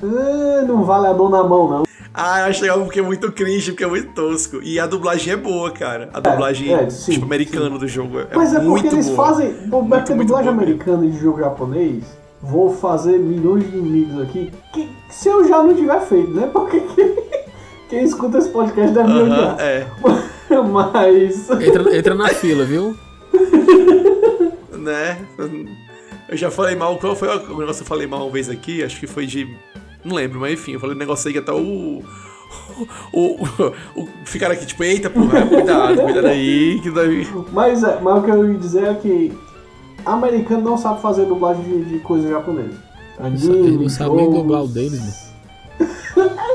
"Ah, 0.03 0.65
não 0.67 0.83
vale 0.83 1.07
a 1.07 1.13
dor 1.13 1.29
na 1.29 1.43
mão, 1.43 1.69
não. 1.69 1.83
Ah, 2.13 2.41
eu 2.41 2.45
acho 2.45 2.61
legal 2.61 2.79
porque 2.81 2.99
é 2.99 3.01
muito 3.03 3.31
cringe, 3.31 3.71
porque 3.71 3.83
é 3.83 3.87
muito 3.87 4.13
tosco. 4.13 4.59
E 4.61 4.79
a 4.79 4.85
dublagem 4.85 5.33
é 5.33 5.37
boa, 5.37 5.71
cara. 5.71 6.09
A 6.13 6.19
dublagem, 6.19 6.71
é, 6.71 6.87
sim, 6.89 7.13
tipo, 7.13 7.25
americana 7.25 7.71
do 7.79 7.87
jogo 7.87 8.19
é, 8.19 8.27
Mas 8.35 8.53
é, 8.53 8.59
muito 8.59 8.81
porque 8.83 8.95
eles 8.95 9.09
boa. 9.09 9.25
fazem. 9.27 9.51
Pô, 9.69 9.81
Muito, 9.81 10.11
é 10.11 10.15
dublagem 10.15 10.51
boa 10.51 10.63
americana 10.63 11.07
de 11.07 11.17
jogo 11.17 11.39
japonês, 11.39 12.03
vou 12.39 12.71
fazer 12.75 13.17
milhões 13.17 13.63
de 13.69 13.75
inimigos 13.75 14.21
aqui. 14.21 14.51
Que, 14.71 14.87
se 15.09 15.27
eu 15.27 15.47
já 15.47 15.63
não 15.63 15.73
tiver 15.73 15.99
feito, 16.01 16.29
né? 16.31 16.47
Porque 16.53 16.81
quem, 16.81 17.15
quem 17.89 18.03
escuta 18.03 18.37
esse 18.37 18.49
podcast 18.49 18.93
deve 18.93 19.07
me 19.11 19.19
Aham, 19.21 19.31
odiar. 19.31 19.55
é. 19.59 19.87
Mas. 20.71 21.49
Entra, 21.49 21.97
entra 21.97 22.13
na 22.15 22.27
fila, 22.29 22.63
viu? 22.63 22.95
né? 24.77 25.17
Eu 26.29 26.37
já 26.37 26.49
falei 26.49 26.75
mal, 26.75 26.97
qual 26.97 27.15
foi 27.15 27.27
o 27.27 27.59
negócio 27.59 27.77
que 27.77 27.83
eu 27.83 27.87
falei 27.87 28.07
mal 28.07 28.23
uma 28.23 28.31
vez 28.31 28.49
aqui? 28.49 28.83
Acho 28.83 28.99
que 28.99 29.07
foi 29.07 29.25
de. 29.25 29.55
Não 30.03 30.15
lembro, 30.15 30.39
mas 30.39 30.53
enfim, 30.53 30.73
eu 30.73 30.79
falei 30.79 30.95
um 30.95 30.99
negócio 30.99 31.27
aí 31.27 31.33
que 31.33 31.39
até 31.39 31.51
o. 31.51 32.03
O, 33.11 33.43
o, 33.43 34.01
o 34.01 34.07
ficaram 34.25 34.53
aqui, 34.53 34.65
tipo, 34.65 34.83
eita 34.83 35.09
porra, 35.09 35.43
cuidado, 35.45 36.01
cuidado 36.01 36.27
aí, 36.27 36.79
que 36.81 36.91
daí. 36.91 37.27
Mas, 37.51 37.83
é, 37.83 37.99
mas 37.99 38.19
o 38.19 38.21
que 38.23 38.29
eu 38.29 38.51
ia 38.51 38.59
dizer 38.59 38.83
é 38.83 38.93
que 38.93 39.33
americano 40.05 40.61
não 40.61 40.77
sabe 40.77 41.01
fazer 41.01 41.25
dublagem 41.25 41.63
de, 41.63 41.85
de 41.85 41.99
coisa 41.99 42.29
japonesa. 42.29 42.77
Eles 43.19 43.79
não 43.79 43.89
sabem 43.89 44.17
nem 44.17 44.31
dublar 44.31 44.63
o 44.63 44.67
deles, 44.67 44.99
mano. 44.99 45.33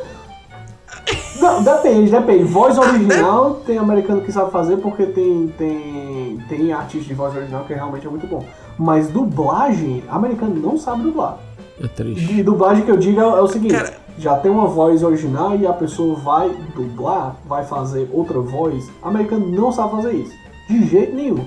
Não, 1.40 1.62
depende, 1.62 2.10
depende. 2.10 2.44
Voz 2.44 2.76
original 2.76 3.62
tem 3.64 3.78
americano 3.78 4.20
que 4.22 4.32
sabe 4.32 4.50
fazer 4.50 4.78
porque 4.78 5.06
tem, 5.06 5.46
tem, 5.56 6.17
tem 6.48 6.72
artista 6.72 7.06
de 7.08 7.14
voz 7.14 7.34
original 7.36 7.64
que 7.64 7.74
realmente 7.74 8.06
é 8.06 8.10
muito 8.10 8.26
bom. 8.26 8.44
Mas 8.78 9.08
dublagem, 9.08 10.02
americano 10.08 10.54
não 10.54 10.78
sabe 10.78 11.02
dublar. 11.02 11.38
É 11.82 11.86
triste. 11.86 12.26
De 12.26 12.42
dublagem 12.42 12.84
que 12.84 12.90
eu 12.90 12.96
digo 12.96 13.20
é, 13.20 13.24
é 13.24 13.40
o 13.40 13.46
seguinte: 13.48 13.74
Cara- 13.74 13.94
já 14.18 14.36
tem 14.36 14.50
uma 14.50 14.66
voz 14.66 15.02
original 15.04 15.54
e 15.56 15.66
a 15.66 15.72
pessoa 15.72 16.16
vai 16.16 16.50
dublar, 16.74 17.36
vai 17.46 17.64
fazer 17.64 18.08
outra 18.12 18.40
voz. 18.40 18.90
Americano 19.02 19.46
não 19.46 19.70
sabe 19.70 19.90
fazer 19.92 20.12
isso. 20.14 20.32
De 20.68 20.86
jeito 20.86 21.14
nenhum. 21.14 21.44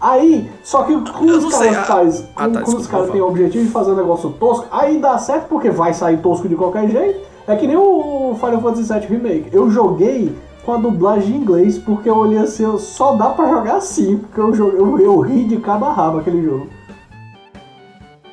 Aí, 0.00 0.48
só 0.62 0.84
que 0.84 0.92
quando 1.10 1.30
os 1.46 1.52
caras 1.54 1.76
a- 1.76 1.82
faz, 1.84 2.20
Ah, 2.36 2.44
quando, 2.44 2.54
tá, 2.54 2.62
quando 2.62 2.78
os 2.78 2.86
caras 2.86 3.10
têm 3.10 3.20
o 3.20 3.26
objetivo 3.28 3.64
de 3.64 3.70
fazer 3.70 3.90
um 3.92 3.96
negócio 3.96 4.30
tosco, 4.30 4.66
aí 4.70 4.98
dá 5.00 5.18
certo 5.18 5.48
porque 5.48 5.70
vai 5.70 5.92
sair 5.92 6.18
tosco 6.18 6.48
de 6.48 6.54
qualquer 6.54 6.88
jeito. 6.88 7.20
É 7.48 7.56
que 7.56 7.66
nem 7.66 7.76
o 7.76 8.36
Final 8.38 8.60
Fantasy 8.60 8.92
VII 8.92 9.06
Remake. 9.08 9.48
Eu 9.52 9.70
joguei 9.70 10.36
com 10.68 10.74
a 10.74 10.76
dublagem 10.76 11.30
em 11.34 11.36
inglês 11.40 11.78
porque 11.78 12.10
eu 12.10 12.16
olhei 12.18 12.36
assim, 12.36 12.62
eu- 12.62 12.78
só 12.78 13.14
dá 13.16 13.30
pra 13.30 13.48
jogar 13.48 13.76
assim, 13.76 14.18
porque 14.18 14.38
eu, 14.38 14.54
joguei, 14.54 14.78
eu, 14.78 15.00
eu 15.00 15.18
ri 15.20 15.44
de 15.44 15.56
cada 15.56 15.90
rabo 15.90 16.18
aquele 16.18 16.42
jogo. 16.44 16.68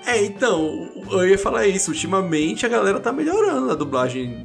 É, 0.06 0.21
então, 0.26 0.89
eu 1.12 1.26
ia 1.30 1.38
falar 1.39 1.65
isso. 1.65 1.91
Ultimamente 1.91 2.65
a 2.65 2.69
galera 2.69 3.00
tá 3.00 3.13
melhorando 3.13 3.71
a 3.71 3.74
dublagem. 3.76 4.43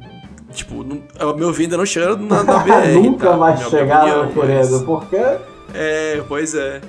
Tipo, 0.53 0.83
não, 0.85 1.03
ao 1.19 1.35
meu 1.35 1.51
ver, 1.51 1.63
ainda 1.63 1.75
não 1.77 1.85
chega 1.85 2.15
na, 2.15 2.43
na 2.43 2.59
BR. 2.63 2.93
Nunca 3.03 3.29
tá? 3.31 3.35
vai 3.35 3.55
Minha 3.57 3.69
chegar, 3.69 4.05
opinião, 4.05 4.45
meu 4.45 4.55
mas- 4.55 4.81
porque 4.83 5.17
É, 5.73 6.23
pois 6.29 6.55
é. 6.55 6.79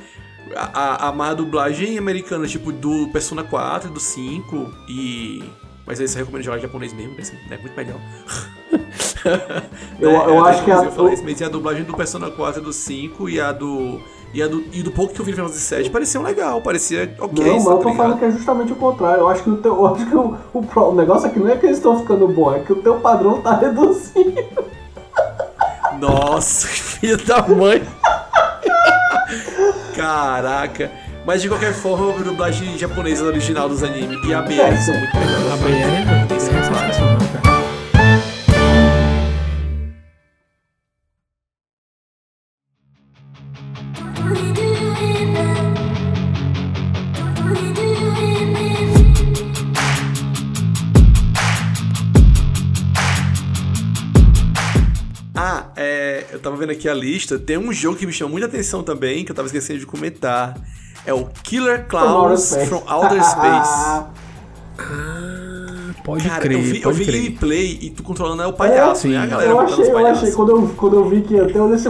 A, 0.55 1.09
a, 1.09 1.29
a 1.31 1.35
dublagem 1.35 1.99
americana, 1.99 2.47
tipo, 2.47 2.71
do 2.71 3.09
Persona 3.09 3.43
4 3.43 3.91
e 3.91 3.93
do 3.93 3.99
5 4.01 4.73
e. 4.88 5.43
Mas 5.85 5.99
aí 6.01 6.07
você 6.07 6.19
recomenda 6.21 6.45
jogar 6.45 6.59
em 6.59 6.62
japonês 6.62 6.93
mesmo, 6.93 7.17
que 7.17 7.23
é 7.53 7.59
muito 7.59 7.77
melhor. 7.77 7.99
Eu- 10.00 10.11
É, 10.11 10.14
eu 10.14 10.40
até 10.40 10.50
acho 10.50 10.64
que 10.64 10.70
a- 10.70 10.85
Eu 10.85 10.92
falei 10.92 11.14
isso, 11.14 11.22
mas 11.24 11.42
a 11.42 11.48
dublagem 11.48 11.85
do 11.85 11.94
Persona 11.94 12.30
4 12.30 12.61
e 12.61 12.64
do 12.64 12.72
5 12.72 13.28
e 13.28 13.40
a 13.40 13.52
do. 13.52 14.00
E, 14.35 14.42
a 14.42 14.48
do, 14.48 14.64
e 14.72 14.82
do 14.82 14.90
pouco 14.90 15.12
que 15.12 15.20
eu 15.20 15.24
vi 15.26 15.30
no 15.32 15.37
Final 15.37 15.48
Fantasy 15.50 15.66
7 15.66 15.90
pareciam 15.90 16.22
legal, 16.22 16.62
parecia 16.62 17.14
ok. 17.20 17.44
Não, 17.44 17.54
mas 17.54 17.66
eu 17.66 17.76
tô 17.78 17.90
tá 17.90 17.94
falando 17.96 18.18
que 18.18 18.24
é 18.24 18.30
justamente 18.30 18.72
o 18.72 18.76
contrário. 18.76 19.20
Eu 19.20 19.28
acho 19.28 19.42
que 19.42 19.50
o 19.50 19.56
teu, 19.58 19.74
eu 19.74 19.87
acho 19.94 20.06
que 20.06 20.16
o, 20.16 20.37
o, 20.54 20.80
o 20.80 20.94
negócio 20.94 21.26
aqui 21.28 21.38
não 21.38 21.48
é 21.50 21.56
que 21.56 21.66
eles 21.66 21.76
estão 21.76 21.98
ficando 21.98 22.26
bom, 22.28 22.50
é 22.54 22.61
que 22.61 22.72
o 22.72 22.76
teu 22.76 22.94
padrão 22.98 23.42
tá 23.42 23.54
reduzindo. 23.56 24.42
Nossa, 26.00 26.66
filho 26.98 27.18
da 27.18 27.42
mãe. 27.46 27.82
Caraca. 29.94 30.90
Mas 31.26 31.42
de 31.42 31.48
qualquer 31.48 31.72
forma, 31.72 32.18
a 32.18 32.22
dublagem 32.22 32.76
japonesa 32.78 33.24
original 33.24 33.68
dos 33.68 33.82
animes 33.85 34.18
e 34.26 34.35
a 34.35 34.42
BR 34.42 34.76
são 34.85 34.94
muito 34.98 35.16
melhores. 35.16 35.52
A 35.52 35.56
BR 35.56 35.70
é 35.70 37.28
é 37.28 37.32
aqui 56.83 56.88
a 56.88 56.95
lista. 56.95 57.38
Tem 57.38 57.57
um 57.57 57.73
jogo 57.73 57.97
que 57.97 58.05
me 58.07 58.12
chamou 58.12 58.33
muita 58.33 58.47
atenção 58.49 58.83
também, 58.83 59.25
que 59.25 59.31
eu 59.31 59.37
tava 59.37 59.47
esquecendo 59.47 59.79
de 59.79 59.87
comentar. 59.87 60.55
É 61.07 61.12
o 61.14 61.27
Killer 61.45 61.87
Clowns 61.87 62.55
from 62.68 62.83
Outer 62.87 63.23
Space. 63.25 64.05
Pode 66.05 66.29
Cara, 66.29 66.40
crer, 66.42 66.57
eu 66.57 66.62
vi, 66.62 66.77
eu 66.79 66.83
pode 66.83 66.99
vi 66.99 67.05
crer. 67.05 67.23
gameplay 67.23 67.79
e 67.81 67.90
tu 67.90 68.03
controlando 68.03 68.42
é 68.42 68.47
o 68.47 68.53
palhaço, 68.53 69.07
É, 69.07 69.11
né? 69.11 69.18
A 69.18 69.27
galera 69.27 69.51
eu 69.51 69.61
achei, 69.61 69.85
eu 69.88 70.07
achei, 70.07 70.33
quando 70.33 70.51
eu, 70.51 70.68
quando 70.77 70.97
eu 70.97 71.09
vi 71.09 71.21
que 71.21 71.29
ter, 71.29 71.55
eu 71.57 71.73
disse, 71.73 71.88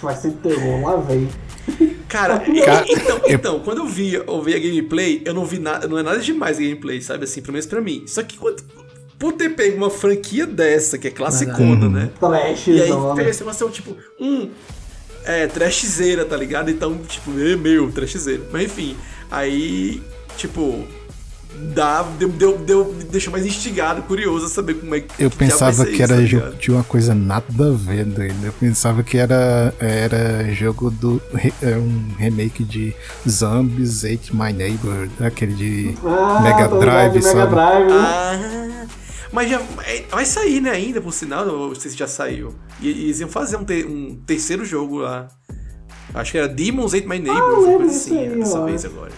vai 0.00 0.16
ser 0.16 0.30
terror, 0.42 0.80
lá 0.82 0.96
vem. 0.96 1.28
Cara, 2.08 2.38
Cara, 2.38 2.86
e- 2.88 2.92
então, 2.94 3.18
eu- 3.18 3.34
então, 3.34 3.60
quando 3.60 3.78
eu 3.78 3.86
vi, 3.86 4.14
eu 4.14 4.42
vi 4.42 4.54
a 4.54 4.58
gameplay, 4.58 5.20
eu 5.26 5.34
não 5.34 5.44
vi 5.44 5.58
nada, 5.58 5.86
não 5.86 5.98
é 5.98 6.02
nada 6.02 6.18
demais 6.20 6.56
a 6.56 6.60
gameplay, 6.62 7.02
sabe 7.02 7.24
assim, 7.24 7.42
pelo 7.42 7.52
menos 7.52 7.66
pra 7.66 7.80
mim. 7.82 8.04
Só 8.06 8.22
que 8.22 8.38
quando, 8.38 8.62
por 9.18 9.32
ter 9.32 9.50
pego 9.50 9.76
uma 9.76 9.90
franquia 9.90 10.46
dessa, 10.46 10.98
que 10.98 11.08
é 11.08 11.10
classicona, 11.10 11.88
né? 11.88 12.10
Trash, 12.20 12.66
E 12.68 12.82
aí 12.82 12.88
zona. 12.88 13.14
pega 13.14 13.30
esse 13.30 13.40
negócio, 13.40 13.68
tipo, 13.70 13.96
um, 14.20 14.50
é, 15.24 15.46
trashzeira, 15.46 16.24
tá 16.24 16.36
ligado? 16.36 16.70
Então, 16.70 16.96
tipo, 17.08 17.30
é 17.40 17.56
meu, 17.56 17.90
trashzeira. 17.90 18.42
Mas 18.52 18.64
enfim, 18.64 18.96
aí, 19.30 20.02
tipo, 20.36 20.86
dá, 21.74 22.02
deu, 22.18 22.28
deu, 22.28 22.58
deu, 22.58 22.92
me 22.92 23.04
deixou 23.04 23.32
mais 23.32 23.46
instigado, 23.46 24.02
curioso 24.02 24.44
a 24.46 24.48
saber 24.50 24.74
como 24.74 24.94
é 24.94 25.00
que 25.00 25.22
Eu 25.22 25.30
que 25.30 25.36
pensava 25.38 25.84
que 25.86 25.92
isso, 25.92 26.02
era 26.02 26.16
tá 26.16 26.24
jogo 26.24 26.54
de 26.56 26.70
uma 26.70 26.84
coisa 26.84 27.14
nada 27.14 27.44
a 27.68 27.70
ver, 27.72 28.04
doido. 28.04 28.34
Eu 28.44 28.52
pensava 28.52 29.02
que 29.02 29.16
era, 29.16 29.72
era 29.80 30.52
jogo 30.52 30.90
do. 30.90 31.20
é 31.62 31.74
um 31.76 32.14
remake 32.18 32.62
de 32.62 32.94
Zombies 33.28 34.04
Ate 34.04 34.36
My 34.36 34.52
Neighbor, 34.52 35.08
aquele 35.20 35.54
de 35.54 35.94
Ah, 36.04 36.40
Mega 36.42 36.68
Drive, 36.68 37.22
sabe? 37.22 37.36
Mega 37.38 37.46
Drive. 37.46 37.86
né? 37.88 37.94
Ah, 37.98 38.75
mas 39.36 39.50
já 39.50 39.60
é, 39.84 40.02
vai 40.10 40.24
sair, 40.24 40.62
né, 40.62 40.70
ainda, 40.70 40.98
por 40.98 41.12
sinal, 41.12 41.74
sei 41.74 41.90
se 41.90 41.96
já 41.96 42.06
saiu. 42.06 42.54
E, 42.80 42.88
eles 42.88 43.20
iam 43.20 43.28
fazer 43.28 43.58
um, 43.58 43.64
te- 43.64 43.84
um 43.84 44.16
terceiro 44.26 44.64
jogo 44.64 44.96
lá. 44.96 45.28
Acho 46.14 46.32
que 46.32 46.38
era 46.38 46.48
Demons 46.48 46.94
Ate 46.94 47.06
My 47.06 47.18
Neighbor, 47.18 47.36
Ah, 47.74 47.76
coisa 47.76 47.94
assim, 47.94 48.18
aí, 48.18 48.28
dessa 48.30 48.64
vez 48.64 48.82
agora. 48.86 49.12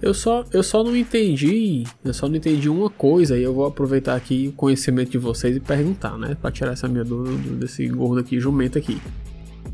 Eu 0.00 0.14
só, 0.14 0.46
eu 0.52 0.62
só 0.62 0.82
não 0.82 0.96
entendi, 0.96 1.84
eu 2.02 2.14
só 2.14 2.28
não 2.28 2.36
entendi 2.36 2.66
uma 2.70 2.88
coisa 2.88 3.36
e 3.38 3.42
eu 3.42 3.52
vou 3.52 3.66
aproveitar 3.66 4.16
aqui 4.16 4.48
o 4.48 4.52
conhecimento 4.56 5.10
de 5.10 5.18
vocês 5.18 5.54
e 5.54 5.60
perguntar, 5.60 6.16
né? 6.16 6.34
Pra 6.40 6.50
tirar 6.50 6.72
essa 6.72 6.88
minha 6.88 7.04
dúvida 7.04 7.54
desse 7.56 7.86
gordo 7.88 8.20
aqui, 8.20 8.40
jumento 8.40 8.78
aqui. 8.78 9.00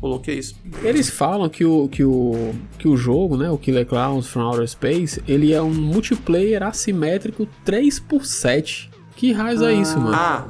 Coloquei 0.01 0.37
isso. 0.39 0.55
Eles 0.83 1.09
falam 1.09 1.47
que 1.47 1.63
o, 1.63 1.87
que 1.87 2.03
o, 2.03 2.53
que 2.77 2.87
o 2.89 2.97
jogo, 2.97 3.37
né, 3.37 3.49
o 3.49 3.57
Killer 3.57 3.85
Clowns 3.85 4.27
from 4.27 4.41
Outer 4.43 4.67
Space, 4.67 5.21
ele 5.25 5.53
é 5.53 5.61
um 5.61 5.73
multiplayer 5.73 6.61
assimétrico 6.63 7.47
3x7. 7.65 8.88
Que 9.19 9.33
raios 9.33 9.61
é 9.61 9.73
isso, 9.73 9.99
mano? 9.99 10.15
Ah, 10.15 10.45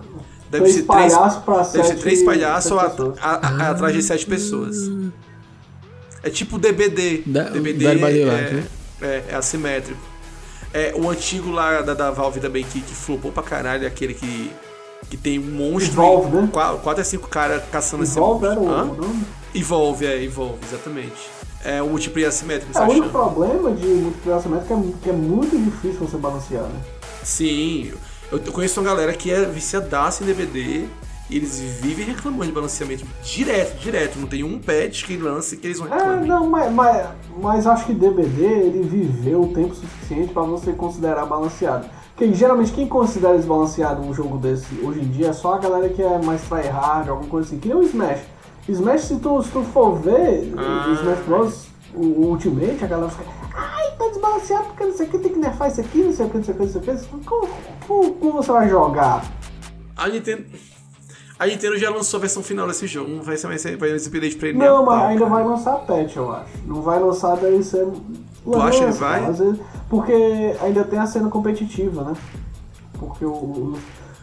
deve 0.51 0.65
Três 0.65 0.75
ser 0.75 0.83
três. 0.83 1.13
palhaços 1.13 1.43
pra 1.43 1.55
Deve 1.57 1.69
ser 1.71 1.83
sete- 1.85 2.01
três 2.01 2.23
palhaços 2.23 2.69
sete 2.71 2.79
a- 2.85 2.89
pessoas. 2.89 3.17
a- 3.19 3.47
a- 3.65 3.69
atrás 3.71 3.93
de 3.95 4.03
sete 4.03 4.25
pessoas. 4.27 4.77
É 6.21 6.29
tipo 6.29 6.59
DBD. 6.59 7.23
Da- 7.25 7.43
DBD 7.49 7.85
é, 7.85 7.95
né? 7.95 8.63
é, 9.01 9.23
é 9.29 9.35
assimétrico. 9.35 9.99
É, 10.71 10.93
o 10.95 11.09
antigo 11.09 11.49
lá 11.49 11.81
da, 11.81 11.95
da 11.95 12.11
Valve 12.11 12.39
também, 12.39 12.63
que, 12.63 12.79
que 12.81 12.93
flopou 12.93 13.31
pra 13.31 13.41
caralho, 13.41 13.85
é 13.85 13.87
aquele 13.87 14.13
que, 14.13 14.51
que 15.09 15.17
tem 15.17 15.39
um 15.39 15.49
monstro 15.49 15.93
Evolve, 16.03 16.35
né? 16.35 16.49
quatro, 16.51 16.77
quatro 16.79 17.01
a 17.01 17.03
cinco 17.05 17.27
caras 17.27 17.63
caçando 17.71 18.03
esse 18.03 18.19
Evolve 18.19 18.45
era 18.45 18.55
monstro. 18.59 18.93
o 18.93 19.07
nome? 19.07 19.25
Evolve, 19.55 20.05
é, 20.05 20.23
Evolve, 20.23 20.59
exatamente. 20.63 21.15
É 21.63 21.81
o 21.81 21.87
multiplayer 21.89 22.29
assimétrico, 22.29 22.77
É, 22.77 22.81
o 22.81 22.89
único 22.89 23.09
problema 23.09 23.71
de 23.71 23.87
multiplayer 23.87 24.39
assimétrico 24.39 24.73
é 24.73 25.01
que 25.03 25.09
é 25.09 25.13
muito 25.13 25.57
difícil 25.57 26.07
você 26.07 26.17
balancear, 26.17 26.63
né? 26.63 26.79
Sim, 27.23 27.93
eu, 28.31 28.39
eu 28.45 28.51
conheço 28.51 28.79
uma 28.79 28.87
galera 28.89 29.13
que 29.13 29.31
é 29.31 29.45
viciadaça 29.45 30.23
em 30.23 30.27
DVD 30.27 30.85
e 31.29 31.35
eles 31.37 31.59
vivem 31.59 32.05
reclamando 32.05 32.45
de 32.47 32.51
balanceamento 32.51 33.05
direto, 33.23 33.77
direto. 33.79 34.17
Não 34.19 34.27
tem 34.27 34.43
um 34.43 34.57
patch 34.59 35.05
que 35.05 35.15
lance 35.17 35.57
que 35.57 35.67
eles 35.67 35.79
não 35.79 35.87
É, 35.87 35.91
reclamem. 35.95 36.27
não, 36.27 36.49
mas, 36.49 36.71
mas, 36.73 37.07
mas 37.39 37.67
acho 37.67 37.85
que 37.85 37.93
DBD 37.93 38.43
ele 38.43 38.81
viveu 38.83 39.41
o 39.43 39.53
tempo 39.53 39.75
suficiente 39.75 40.33
pra 40.33 40.41
você 40.43 40.71
considerar 40.73 41.25
balanceado. 41.25 41.85
Porque 42.15 42.33
geralmente 42.33 42.71
quem 42.73 42.87
considera 42.87 43.37
desbalanceado 43.37 44.01
um 44.01 44.13
jogo 44.13 44.37
desse 44.37 44.65
hoje 44.83 44.99
em 45.01 45.07
dia 45.07 45.27
é 45.27 45.33
só 45.33 45.53
a 45.53 45.57
galera 45.59 45.87
que 45.89 46.01
é 46.01 46.19
mais 46.19 46.41
tryhard, 46.41 47.09
alguma 47.09 47.29
coisa 47.29 47.47
assim. 47.47 47.59
Que 47.59 47.69
nem 47.69 47.77
o 47.77 47.83
Smash. 47.83 48.21
Smash, 48.67 49.01
se 49.01 49.15
tu, 49.19 49.41
se 49.41 49.49
tu 49.51 49.63
for 49.63 49.95
ver 49.99 50.51
Ah. 50.57 50.87
o 50.89 50.93
Smash 50.95 51.19
Bros, 51.25 51.65
o, 51.93 52.01
o 52.01 52.25
Ultimate, 52.31 52.83
a 52.83 52.87
galera 52.87 53.09
fica. 53.09 53.38
Ai, 53.59 53.91
tá 53.97 54.07
desbalanceado 54.07 54.65
porque 54.65 54.83
não 54.85 54.93
sei 54.93 55.07
o 55.07 55.09
que, 55.09 55.17
tem 55.19 55.33
que 55.33 55.39
nerfar 55.39 55.69
isso 55.69 55.81
aqui, 55.81 55.97
não 56.03 56.13
sei 56.13 56.25
o 56.25 56.29
que, 56.29 56.37
não 56.37 56.43
sei 56.43 56.53
o 56.53 56.57
que, 56.57 56.63
não 56.63 56.69
sei 56.71 56.81
o 56.81 56.83
que. 56.97 57.25
Como, 57.25 57.47
como, 57.87 58.13
como 58.13 58.31
você 58.33 58.51
vai 58.51 58.69
jogar? 58.69 59.23
A 59.97 60.07
Nintendo. 60.07 60.45
A 61.37 61.45
Nintendo 61.47 61.77
já 61.77 61.89
lançou 61.89 62.17
a 62.17 62.21
versão 62.21 62.43
final 62.43 62.67
desse 62.67 62.85
jogo. 62.87 63.09
Não 63.09 63.21
vai 63.23 63.37
ser 63.37 63.47
mais 63.47 63.63
vai 63.63 63.97
ser 63.99 64.07
update 64.09 64.35
pra 64.37 64.49
ele 64.49 64.57
Não, 64.57 64.65
nem 64.65 64.75
a 64.75 64.81
mas 64.85 64.99
pau, 64.99 65.07
ainda 65.07 65.25
vai 65.25 65.43
lançar 65.43 65.75
patch, 65.79 66.15
eu 66.15 66.31
acho. 66.31 66.49
Não 66.65 66.81
vai 66.81 66.99
lançar 66.99 67.35
DLC. 67.37 67.87
Tu 68.43 68.61
acha 68.61 68.85
que 68.85 68.91
vai? 68.91 69.25
vezes- 69.31 69.59
porque 69.89 70.55
ainda 70.61 70.83
tem 70.83 70.99
a 70.99 71.05
cena 71.07 71.29
competitiva, 71.29 72.03
né? 72.03 72.13
Porque 72.97 73.23
o, 73.25 73.29
o- 73.31 73.79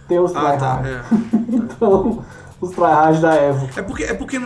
tem 0.09 0.19
os 0.19 0.35
Ah, 0.37 0.57
tá. 0.57 0.83
É. 0.85 1.03
Então, 1.49 2.25
os 2.61 2.71
tryhards 2.71 3.21
da 3.21 3.35
Evo. 3.35 3.69
É 3.77 3.83
porque. 3.83 4.05
É 4.05 4.15
porque 4.15 4.39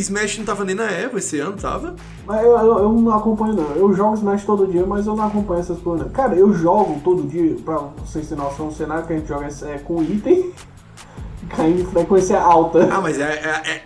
Smash 0.00 0.38
não 0.38 0.44
tava 0.46 0.64
nem 0.64 0.74
na 0.74 0.90
Evo 0.90 1.18
esse 1.18 1.38
ano, 1.38 1.56
tava? 1.56 1.94
Mas 2.26 2.42
eu, 2.42 2.50
eu, 2.52 2.78
eu 2.78 2.92
não 2.92 3.12
acompanho, 3.14 3.54
não. 3.54 3.70
Eu 3.76 3.92
jogo 3.94 4.14
Smash 4.14 4.44
todo 4.44 4.66
dia, 4.66 4.86
mas 4.86 5.06
eu 5.06 5.14
não 5.14 5.26
acompanho 5.26 5.60
essas 5.60 5.78
coisas. 5.78 6.06
não. 6.06 6.12
Cara, 6.12 6.34
eu 6.34 6.52
jogo 6.54 7.00
todo 7.04 7.22
dia, 7.24 7.56
pra 7.64 7.76
vocês 8.04 8.26
terem 8.28 8.42
noção, 8.42 8.68
o 8.68 8.72
cenário 8.72 9.06
que 9.06 9.12
a 9.12 9.16
gente 9.16 9.28
joga 9.28 9.48
é 9.66 9.78
com 9.78 10.02
item 10.02 10.50
caindo 11.56 11.80
em 11.82 11.84
frequência 11.84 12.40
alta. 12.40 12.88
Ah, 12.90 13.00
mas 13.00 13.18
é. 13.20 13.24
é, 13.24 13.70
é- 13.70 13.82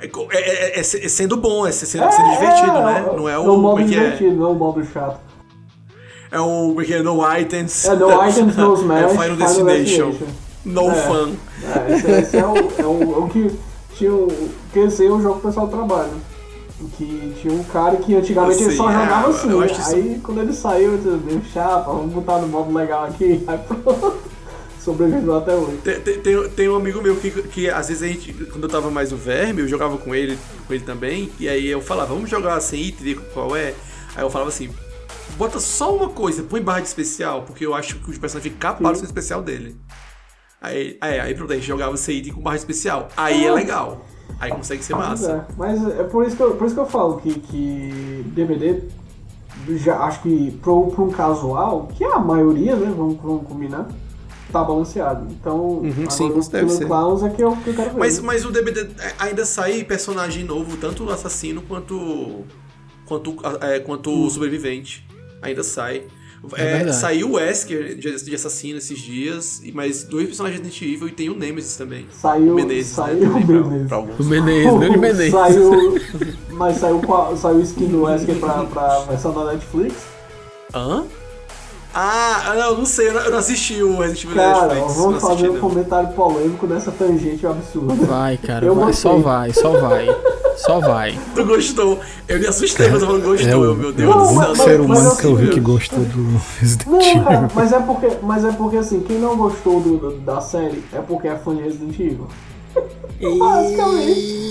É, 0.00 0.06
é- 0.06 0.38
é- 0.38 0.76
é 0.76 0.80
é 0.80 0.82
sendo 0.82 1.36
bom, 1.36 1.66
é 1.66 1.72
se- 1.72 1.86
sendo, 1.86 2.10
sendo 2.10 2.30
divertido, 2.32 2.72
né? 2.72 3.04
Não 3.16 3.28
é 3.28 3.38
o. 3.38 3.54
o 3.54 3.58
modo 3.58 3.80
é 3.80 3.84
é? 3.84 3.86
divertido, 3.86 4.36
não 4.36 4.46
é 4.46 4.48
o 4.48 4.54
modo 4.54 4.84
chato. 4.84 5.20
É 6.30 6.40
o. 6.40 6.44
Como 6.68 6.82
é 6.82 6.84
que 6.84 6.94
é? 6.94 7.02
No 7.02 7.38
items. 7.38 7.84
É 7.86 7.94
no 7.94 8.28
items, 8.28 8.56
no 8.56 8.74
smash, 8.80 9.02
É 9.02 9.06
o 9.06 9.10
Final 9.10 9.36
Destination. 9.36 10.12
No 10.64 10.90
É. 10.90 10.94
fun. 10.94 11.32
É, 11.62 12.18
esse, 12.20 12.36
é, 12.36 12.40
é, 12.40 12.46
o, 12.46 12.56
é 12.78 12.86
o 13.18 13.28
que 13.28 13.50
tinha. 13.94 14.12
o- 14.12 14.48
Esse 14.80 15.06
é 15.06 15.10
o 15.10 15.20
jogo 15.20 15.38
o 15.38 15.42
pessoal 15.42 15.68
trabalha. 15.68 16.10
Que 16.96 17.32
tinha 17.40 17.54
um 17.54 17.64
cara 17.64 17.96
que 17.96 18.14
antigamente 18.14 18.62
ele 18.62 18.76
só 18.76 18.88
Assim, 18.88 18.96
é, 18.96 19.00
jogava 19.04 19.28
eu 19.28 19.60
assim. 19.62 19.80
isso- 19.80 19.94
Aí 19.94 20.20
quando 20.22 20.40
ele 20.40 20.52
saiu, 20.52 20.94
ele 20.94 21.22
disse, 21.40 21.52
chapa, 21.52 21.90
vamos 21.92 22.12
botar 22.12 22.38
no 22.38 22.48
modo 22.48 22.72
legal 22.76 23.04
aqui. 23.04 23.42
Aí 23.48 23.58
pronto. 23.58 24.16
Sobreviveu 24.80 25.36
até 25.38 25.54
hoje. 25.54 25.78
Tem, 25.78 26.00
tem- 26.00 26.20
tem- 26.20 26.48
tem 26.50 26.68
um 26.68 26.76
amigo 26.76 27.00
meu 27.00 27.16
que, 27.16 27.30
que 27.30 27.70
às 27.70 27.88
vezes 27.88 28.02
a 28.02 28.06
gente, 28.06 28.34
quando 28.46 28.64
eu 28.64 28.68
tava 28.68 28.90
mais 28.90 29.12
no 29.12 29.16
verme, 29.16 29.62
eu 29.62 29.68
jogava 29.68 29.96
com 29.96 30.14
ele, 30.14 30.38
com 30.66 30.74
ele 30.74 30.84
também, 30.84 31.30
e 31.40 31.48
aí 31.48 31.66
eu 31.66 31.80
falava, 31.80 32.12
vamos 32.12 32.28
jogar 32.28 32.60
sem 32.60 32.82
item, 32.82 33.14
ver 33.14 33.20
qual 33.32 33.56
é. 33.56 33.72
Aí 34.14 34.22
eu 34.22 34.28
falava 34.28 34.50
assim, 34.50 34.68
bota 35.38 35.58
só 35.58 35.94
uma 35.96 36.10
coisa, 36.10 36.42
põe 36.42 36.60
barra 36.60 36.80
de 36.80 36.88
especial, 36.88 37.42
porque 37.44 37.64
eu 37.64 37.74
acho 37.74 37.96
que 37.96 38.10
o 38.10 38.20
personagem 38.20 38.50
fica 38.52 38.58
capado 38.74 38.98
do 38.98 39.04
especial 39.06 39.40
dele. 39.40 39.74
Aí, 40.60 40.98
aí, 41.00 41.18
aí 41.20 41.34
pronto, 41.34 41.52
a 41.52 41.56
gente 41.56 41.66
jogava 41.66 41.96
sem 41.96 42.18
item 42.18 42.34
com 42.34 42.42
barra 42.42 42.56
de 42.56 42.60
especial. 42.62 43.08
Aí 43.16 43.42
é 43.46 43.52
legal. 43.52 44.04
Aí 44.38 44.50
consegue 44.50 44.82
ser 44.84 44.94
Mas 44.94 45.20
massa. 45.20 45.32
é, 45.32 45.54
mas 45.56 45.98
é 45.98 46.04
por 46.04 46.26
isso 46.26 46.36
que 46.36 46.42
eu, 46.42 46.56
por 46.56 46.66
isso 46.66 46.74
que 46.74 46.80
eu 46.80 46.86
falo 46.86 47.18
que, 47.18 47.38
que 47.38 48.24
DVD, 48.34 48.82
já 49.76 49.98
acho 50.00 50.22
que 50.22 50.50
pro, 50.62 50.92
um 50.98 51.10
casual, 51.10 51.88
que 51.94 52.04
é 52.04 52.12
a 52.12 52.18
maioria, 52.18 52.76
né? 52.76 52.92
Vamos, 52.96 53.16
vamos 53.22 53.46
combinar, 53.46 53.88
tá 54.52 54.62
balanceado. 54.62 55.26
Então, 55.30 55.78
Uhum, 55.78 56.10
sim, 56.10 56.28
deve 56.50 56.66
o 56.66 56.70
ser. 56.70 56.86
Clowns 56.86 57.22
é 57.22 57.30
que 57.30 57.42
eu, 57.42 57.56
que 57.56 57.68
eu 57.70 57.74
quero 57.74 57.90
ver. 57.90 57.98
Mas, 57.98 58.20
mas 58.20 58.44
o 58.44 58.50
DBD 58.50 58.88
ainda 59.18 59.44
sai 59.44 59.84
personagem 59.84 60.44
novo, 60.44 60.76
tanto 60.76 61.04
o 61.04 61.10
assassino 61.10 61.62
quanto 61.62 62.44
quanto, 63.06 63.36
é, 63.60 63.80
quanto 63.80 64.10
o 64.10 64.30
sobrevivente. 64.30 65.06
Ainda 65.42 65.62
sai. 65.62 66.04
É 66.56 66.82
É, 66.82 66.92
saiu 66.92 67.30
o 67.30 67.32
Wesker 67.34 67.96
de, 67.96 68.24
de 68.24 68.34
assassino 68.34 68.78
esses 68.78 68.98
dias, 68.98 69.60
e 69.64 69.72
mais 69.72 70.04
dois 70.04 70.26
personagens 70.26 70.60
Resident 70.60 70.82
Evil 70.94 71.08
e 71.08 71.12
tem 71.12 71.28
o 71.30 71.34
Nemesis 71.36 71.76
também. 71.76 72.06
Saiu, 72.20 72.54
Menezes, 72.54 72.92
saiu 72.92 73.16
né, 73.20 73.26
o 73.28 73.32
também, 73.32 73.46
pra- 73.46 73.56
Menezes. 73.64 73.88
pra 73.88 73.96
alguns. 73.96 74.18
O 74.20 74.24
Menezes, 74.24 74.72
Menezes. 74.98 75.30
Saiu, 75.32 75.94
mas 76.50 76.76
saiu, 76.78 77.00
saiu 77.36 77.56
o 77.56 77.62
skin 77.62 77.86
do 77.86 78.02
Wesker 78.02 78.36
pra, 78.36 78.64
pra 78.64 78.98
versão 79.00 79.32
da 79.32 79.52
Netflix. 79.52 79.94
Hã? 80.74 81.04
Ah, 81.96 82.50
ah, 82.50 82.54
não, 82.56 82.78
não 82.78 82.84
sei, 82.84 83.08
eu 83.08 83.30
não, 83.30 83.38
assisti 83.38 83.80
o 83.80 83.98
Resident 83.98 84.24
Evil 84.24 84.34
Cara, 84.36 84.66
Netflix. 84.74 84.96
vamos 84.96 85.22
fazer 85.22 85.48
um 85.48 85.52
não. 85.52 85.60
comentário 85.60 86.08
polêmico 86.14 86.66
nessa 86.66 86.90
tangente 86.90 87.46
absurda. 87.46 87.94
Vai, 88.06 88.36
cara, 88.36 88.66
Eu 88.66 88.74
vai, 88.74 88.86
gostei. 88.86 89.10
só 89.12 89.16
vai, 89.18 89.52
só 89.52 89.70
vai. 89.80 90.06
Só 90.56 90.80
vai. 90.80 91.18
Tu 91.34 91.44
gostou? 91.44 91.98
Eu 92.28 92.38
me 92.40 92.46
assustei 92.46 92.88
quando 92.88 93.06
você 93.06 93.20
gostou, 93.20 93.50
É 93.50 93.56
o 93.56 93.74
meu 93.74 93.92
Deus 93.92 94.10
Não, 94.14 94.22
do 94.22 94.26
céu. 94.26 94.34
mas- 94.34 94.46
único 94.48 94.64
ser 94.64 94.78
mas 94.78 94.98
humano 95.00 95.16
que 95.16 95.24
eu 95.24 95.34
vi 95.36 95.42
assim, 95.44 95.52
que 95.54 95.60
gostou 95.60 95.98
do 96.00 96.40
Resident 96.60 96.86
Não, 96.86 97.00
Evil. 97.00 97.24
cara, 97.24 97.48
mas 97.54 97.72
é 97.72 97.80
porque, 97.80 98.08
mas 98.22 98.44
é 98.44 98.52
porque 98.52 98.76
assim, 98.76 99.00
quem 99.00 99.18
não 99.18 99.36
gostou 99.36 99.80
do- 99.80 99.96
do- 99.98 100.18
da 100.20 100.40
série 100.40 100.82
é 100.92 100.98
porque 101.00 101.28
é 101.28 101.36
fã 101.36 101.54
de 101.56 101.62
Resident 101.62 101.98
Evil. 101.98 102.26
Basicamente. 103.38 104.44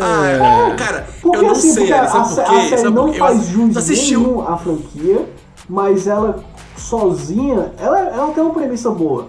Ah, 0.00 0.74
cara, 0.76 1.06
Porque 1.20 1.38
eu 1.38 1.42
não 1.42 1.50
assim, 1.52 1.72
sei, 1.72 1.92
a, 1.92 2.06
sabe 2.08 2.28
sé- 2.34 2.42
por 2.42 2.54
a 2.54 2.60
quê? 2.60 2.68
série 2.68 2.82
Sabe 2.82 2.94
não? 2.96 3.08
Eu 3.08 3.14
faz 3.14 3.46
jus 3.46 3.88
nenhum 3.88 4.40
à 4.48 4.56
franquia, 4.58 5.26
mas 5.68 6.06
ela 6.06 6.42
sozinha, 6.76 7.72
ela, 7.78 7.98
ela 8.00 8.32
tem 8.32 8.42
uma 8.42 8.52
premissa 8.52 8.90
boa. 8.90 9.28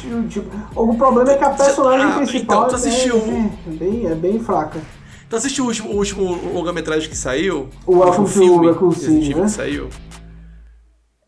Tipo, 0.00 0.22
tipo, 0.28 0.46
o 0.74 0.94
problema 0.96 1.30
é 1.32 1.36
que 1.36 1.44
a 1.44 1.50
personagem 1.50 2.06
Ah, 2.06 2.12
principal 2.16 2.56
então, 2.58 2.68
tu 2.68 2.74
assistiu- 2.76 3.16
é, 3.16 3.50
é 3.68 3.70
bem, 3.72 4.06
é 4.06 4.14
bem 4.14 4.38
fraca. 4.38 4.78
Tu 5.28 5.36
assistiu 5.36 5.64
o 5.64 5.66
último, 5.68 5.90
o 5.90 5.96
último 5.96 6.52
longa-metragem 6.52 7.08
que 7.08 7.16
saiu? 7.16 7.68
O 7.84 7.96
Welcome 7.98 8.26
último 8.28 8.92
to 8.92 8.94
City, 9.00 9.14
Evil 9.30 9.38
né? 9.38 9.44
que 9.44 9.50
saiu. 9.50 9.88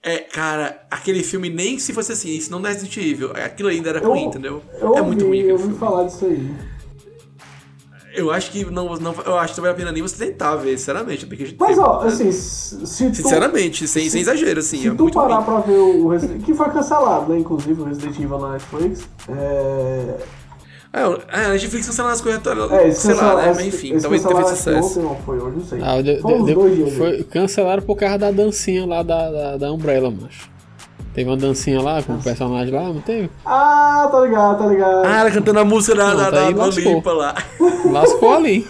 É, 0.02 0.18
cara, 0.18 0.80
aquele 0.90 1.22
filme 1.24 1.50
nem 1.50 1.78
se 1.78 1.92
fosse 1.92 2.12
assim, 2.12 2.30
isso 2.30 2.50
não 2.50 2.64
é 2.64 2.68
Resident 2.72 2.96
Evil. 2.96 3.32
Aquilo 3.32 3.68
ainda 3.68 3.88
era 3.90 3.98
Eu- 3.98 4.08
ruim, 4.10 4.24
entendeu? 4.24 4.62
Eu 4.80 4.94
é 4.96 5.02
muito 5.02 5.26
ruim 5.26 5.40
eu 5.40 5.52
ouvi 5.52 5.64
filme. 5.64 5.78
falar 5.78 6.04
disso 6.04 6.24
aí. 6.26 6.48
Eu 8.14 8.30
acho 8.30 8.50
que 8.50 8.64
não, 8.64 8.96
não, 8.96 9.14
eu 9.26 9.36
acho 9.38 9.54
que 9.54 9.60
não 9.60 9.64
vale 9.64 9.74
a 9.74 9.76
pena 9.76 9.92
nem 9.92 10.02
você 10.02 10.16
tentar 10.26 10.56
ver, 10.56 10.78
sinceramente. 10.78 11.26
Porque 11.26 11.54
Mas 11.58 11.74
tem- 11.76 11.84
ó, 11.84 12.00
assim, 12.00 12.32
se 12.32 12.86
se 12.86 13.10
tu, 13.10 13.16
Sinceramente, 13.16 13.86
sem, 13.86 14.08
sem 14.08 14.20
exagero, 14.22 14.60
assim, 14.60 14.78
Se 14.80 14.88
é 14.88 14.94
tu 14.94 15.10
parar 15.10 15.36
ruim. 15.36 15.44
pra 15.44 15.60
ver 15.60 15.78
o 15.78 16.08
Resident 16.08 16.42
que 16.44 16.54
foi 16.54 16.70
cancelado, 16.70 17.32
né? 17.32 17.38
Inclusive 17.40 17.80
o 17.80 17.84
Resident 17.84 18.16
Evil 18.18 18.38
na 18.38 18.52
Netflix. 18.52 19.02
É. 19.28 20.16
É, 20.92 21.02
a 21.02 21.48
Netflix 21.50 21.86
cancelando 21.86 22.14
as 22.14 22.20
coisas, 22.20 22.42
É, 22.72 22.90
sei 22.92 23.14
lá, 23.14 23.36
né? 23.36 23.52
Mas 23.54 23.66
enfim, 23.66 23.90
eles 23.90 24.02
talvez 24.02 24.24
acho 24.24 24.34
que 24.44 24.48
sucesso. 24.56 25.00
Ontem, 25.00 25.02
não 25.02 25.16
foi 25.16 25.38
hoje, 25.38 25.56
não 25.56 25.64
sei. 25.64 25.80
Ah, 25.82 26.00
de, 26.02 26.20
foi 26.20 26.42
de- 26.42 26.54
dois 26.54 26.76
dias. 26.76 26.92
foi 26.94 27.22
cancelaram 27.24 27.82
por 27.82 27.96
causa 27.96 28.18
da 28.18 28.30
dancinha 28.30 28.86
lá 28.86 29.02
da, 29.02 29.30
da, 29.30 29.56
da 29.58 29.72
Umbrella, 29.72 30.10
macho. 30.10 30.48
Teve 31.14 31.28
uma 31.28 31.36
dancinha 31.36 31.80
lá 31.82 32.02
com 32.02 32.14
o 32.14 32.22
personagem 32.22 32.72
lá, 32.72 32.84
não 32.84 33.00
teve? 33.00 33.28
Ah, 33.44 34.08
tá 34.10 34.20
ligado, 34.20 34.58
tá 34.58 34.66
ligado. 34.66 35.04
Ah, 35.04 35.20
ela 35.20 35.30
cantando 35.30 35.58
a 35.58 35.64
música 35.64 35.94
da, 35.96 36.14
da, 36.14 36.14
Pronto, 36.14 36.30
da, 36.32 36.46
aí 36.46 36.54
da. 36.54 36.66
Limpa 36.80 37.12
lá. 37.12 37.34
Lascou 37.90 38.34
ali. 38.34 38.66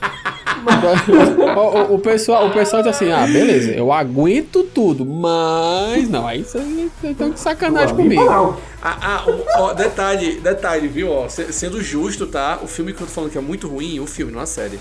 o, 0.66 1.60
o- 1.92 1.94
o 1.94 1.98
pessoal, 1.98 2.46
o 2.48 2.50
pessoal 2.52 2.82
diz 2.82 2.94
assim: 2.94 3.10
ah, 3.10 3.26
beleza, 3.26 3.70
eu 3.72 3.92
aguento 3.92 4.62
tudo, 4.64 5.04
mas 5.04 6.08
não, 6.08 6.26
aí 6.26 6.42
vocês 6.44 6.64
estão 7.02 7.30
de 7.30 7.40
sacanagem 7.40 7.94
comigo. 7.94 8.22
Ah, 8.82 8.98
ah, 9.02 9.24
ó, 9.58 9.72
detalhe, 9.72 10.40
detalhe, 10.40 10.88
viu? 10.88 11.10
Ó, 11.10 11.28
se- 11.28 11.52
sendo 11.52 11.82
justo, 11.82 12.26
tá? 12.26 12.58
O 12.62 12.66
filme 12.66 12.92
que 12.92 13.00
eu 13.02 13.06
tô 13.06 13.12
falando 13.12 13.30
que 13.30 13.38
é 13.38 13.40
muito 13.40 13.66
ruim, 13.68 13.98
o 14.00 14.06
filme, 14.06 14.32
não 14.32 14.40
a 14.40 14.46
série, 14.46 14.78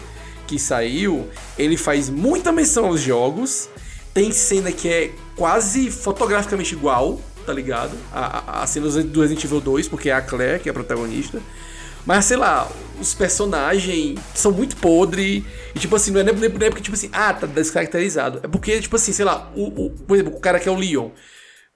que 0.48 0.60
saiu, 0.60 1.28
ele 1.58 1.78
faz 1.78 2.10
muita 2.10 2.52
menção 2.52 2.86
aos 2.86 3.02
jogos. 3.02 3.70
Tem 4.14 4.32
cena 4.32 4.72
que 4.72 4.88
é 4.88 5.12
quase 5.36 5.92
fotograficamente 5.92 6.74
igual, 6.74 7.20
tá 7.46 7.52
ligado? 7.52 7.92
A, 8.14 8.60
a, 8.60 8.64
a 8.64 8.68
cena 8.68 8.88
do 8.90 9.22
Resident 9.22 9.44
Evil 9.44 9.60
2, 9.60 9.90
porque 9.90 10.10
é 10.10 10.14
a 10.14 10.22
Claire 10.22 10.60
que 10.62 10.70
é 10.70 10.72
a 10.72 10.74
protagonista. 10.74 11.42
Mas, 12.06 12.26
sei 12.26 12.38
lá, 12.38 12.70
os 13.00 13.14
personagens 13.14 14.20
são 14.34 14.52
muito 14.52 14.76
podre. 14.78 15.44
E, 15.74 15.80
tipo 15.80 15.96
assim, 15.96 16.12
não 16.12 16.20
é 16.20 16.24
nem, 16.24 16.36
nem, 16.36 16.50
nem 16.50 16.70
porque, 16.70 16.84
tipo 16.84 16.96
assim, 16.96 17.10
ah, 17.12 17.34
tá 17.34 17.48
descaracterizado. 17.48 18.40
É 18.44 18.48
porque, 18.48 18.80
tipo 18.80 18.96
assim, 18.96 19.12
sei 19.12 19.26
lá, 19.26 19.52
o, 19.56 19.86
o, 19.86 19.90
por 19.90 20.16
exemplo, 20.16 20.36
o 20.36 20.40
cara 20.40 20.60
que 20.60 20.70
é 20.70 20.72
o 20.72 20.76
Leon. 20.76 21.10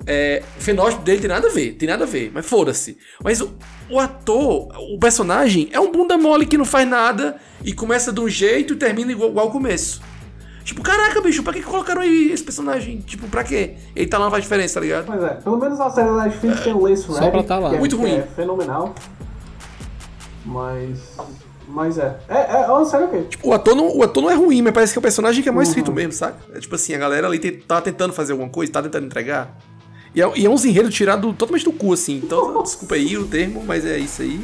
É, 0.07 0.41
o 0.57 0.61
fenótipo 0.61 1.01
dele 1.03 1.19
tem 1.19 1.27
nada 1.29 1.47
a 1.47 1.51
ver, 1.51 1.73
tem 1.73 1.89
nada 1.89 2.05
a 2.05 2.07
ver, 2.07 2.31
mas 2.33 2.45
foda-se. 2.45 2.97
Mas 3.21 3.41
o, 3.41 3.53
o 3.89 3.99
ator, 3.99 4.69
o 4.93 4.97
personagem, 4.97 5.67
é 5.73 5.79
um 5.79 5.91
bunda 5.91 6.17
mole 6.17 6.45
que 6.45 6.57
não 6.57 6.63
faz 6.63 6.87
nada 6.87 7.35
e 7.65 7.73
começa 7.73 8.13
de 8.13 8.21
um 8.21 8.29
jeito 8.29 8.73
e 8.73 8.75
termina 8.77 9.11
igual, 9.11 9.29
igual 9.29 9.47
ao 9.47 9.51
começo. 9.51 10.01
Tipo, 10.63 10.81
caraca, 10.81 11.19
bicho, 11.19 11.43
pra 11.43 11.51
que 11.51 11.61
colocaram 11.61 12.01
aí 12.01 12.31
esse 12.31 12.43
personagem? 12.43 12.99
Tipo, 12.99 13.27
pra 13.27 13.43
quê? 13.43 13.75
Ele 13.93 14.07
tá 14.07 14.17
lá, 14.17 14.25
não 14.25 14.31
faz 14.31 14.43
diferença, 14.43 14.75
tá 14.75 14.79
ligado? 14.79 15.05
Pois 15.05 15.21
é, 15.21 15.33
pelo 15.33 15.57
menos 15.57 15.79
a 15.81 15.89
série 15.89 16.07
da 16.07 16.23
Netflix 16.25 16.61
tem 16.61 16.73
o 16.73 16.81
Lace 16.81 17.03
só 17.03 17.13
Rabbit, 17.13 17.45
tá 17.45 17.59
lá. 17.59 17.69
que 17.71 17.75
é, 17.75 17.79
Muito 17.79 17.97
que 17.97 18.01
ruim. 18.01 18.15
é 18.19 18.21
fenomenal. 18.21 18.95
Mas. 20.49 20.99
Mas 21.67 21.97
é. 21.99 22.17
É, 22.27 22.63
é 22.63 22.67
uma 22.67 22.83
série 22.85 23.03
ok. 23.03 23.27
O 23.43 23.53
ator, 23.53 23.75
não, 23.75 23.95
o 23.95 24.01
ator 24.03 24.23
não 24.23 24.31
é 24.31 24.33
ruim, 24.33 24.62
mas 24.63 24.73
parece 24.73 24.91
que 24.93 24.97
é 24.97 25.01
o 25.01 25.03
personagem 25.03 25.43
que 25.43 25.49
é 25.49 25.51
mais 25.51 25.67
escrito 25.67 25.91
mesmo, 25.91 26.12
saca? 26.13 26.38
É 26.55 26.59
tipo 26.59 26.73
assim, 26.73 26.95
a 26.95 26.97
galera 26.97 27.27
ali 27.27 27.38
te- 27.38 27.51
tá 27.51 27.79
tentando 27.79 28.12
fazer 28.12 28.31
alguma 28.31 28.49
coisa, 28.49 28.71
tá 28.71 28.81
tentando 28.81 29.05
entregar. 29.05 29.55
E 30.15 30.21
é, 30.21 30.31
e 30.35 30.45
é 30.47 30.49
uns 30.49 30.65
enredos 30.65 30.93
tirados 30.95 31.35
totalmente 31.38 31.63
do 31.65 31.71
cu, 31.71 31.93
assim. 31.93 32.15
Então, 32.23 32.62
desculpa 32.63 32.95
aí 32.95 33.15
o 33.17 33.27
termo, 33.27 33.63
mas 33.63 33.85
é 33.85 33.99
isso 33.99 34.23
aí. 34.23 34.43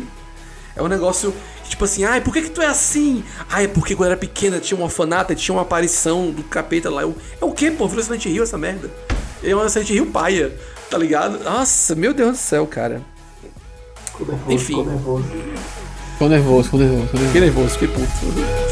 É 0.76 0.84
um 0.84 0.88
negócio, 0.88 1.34
tipo 1.64 1.84
assim, 1.86 2.04
ai, 2.04 2.22
por 2.22 2.32
que 2.32 2.44
que 2.44 2.50
tu 2.52 2.62
é 2.62 2.68
assim? 2.68 3.24
Ai, 3.50 3.64
é 3.64 3.68
porque 3.68 3.96
quando 3.96 4.08
eu 4.10 4.12
era 4.12 4.20
pequena 4.20 4.60
tinha 4.60 4.78
uma 4.78 4.84
orfanato, 4.86 5.34
tinha 5.34 5.56
uma 5.56 5.62
aparição 5.64 6.30
do 6.30 6.44
capeta 6.44 6.92
lá. 6.92 7.02
Eu, 7.02 7.16
é 7.42 7.46
o 7.46 7.52
quê, 7.54 7.72
pô? 7.72 7.88
Virou 7.88 8.04
Silent 8.04 8.26
Hill 8.26 8.44
essa 8.44 8.58
merda. 8.58 8.92
É 9.44 9.56
uma 9.56 9.68
Silent 9.68 9.90
Hill 9.90 10.06
paia, 10.12 10.54
tá 10.92 10.98
ligado? 10.98 11.44
Nossa, 11.44 11.96
meu 11.96 12.14
Deus 12.14 12.32
do 12.34 12.38
céu, 12.38 12.68
cara. 12.68 13.02
Ficou 14.12 14.28
nervoso, 14.28 14.52
Enfim. 14.54 14.66
ficou 14.76 14.86
nervoso. 14.86 15.26
Ficou 16.16 16.30
nervoso, 16.30 16.64
ficou 16.64 16.80
nervoso, 16.80 17.08
ficou 17.08 17.20
nervoso. 17.20 17.28
Fiquei 17.28 17.42
nervoso, 17.42 17.70
fiquei 17.78 17.88
puto. 17.90 18.66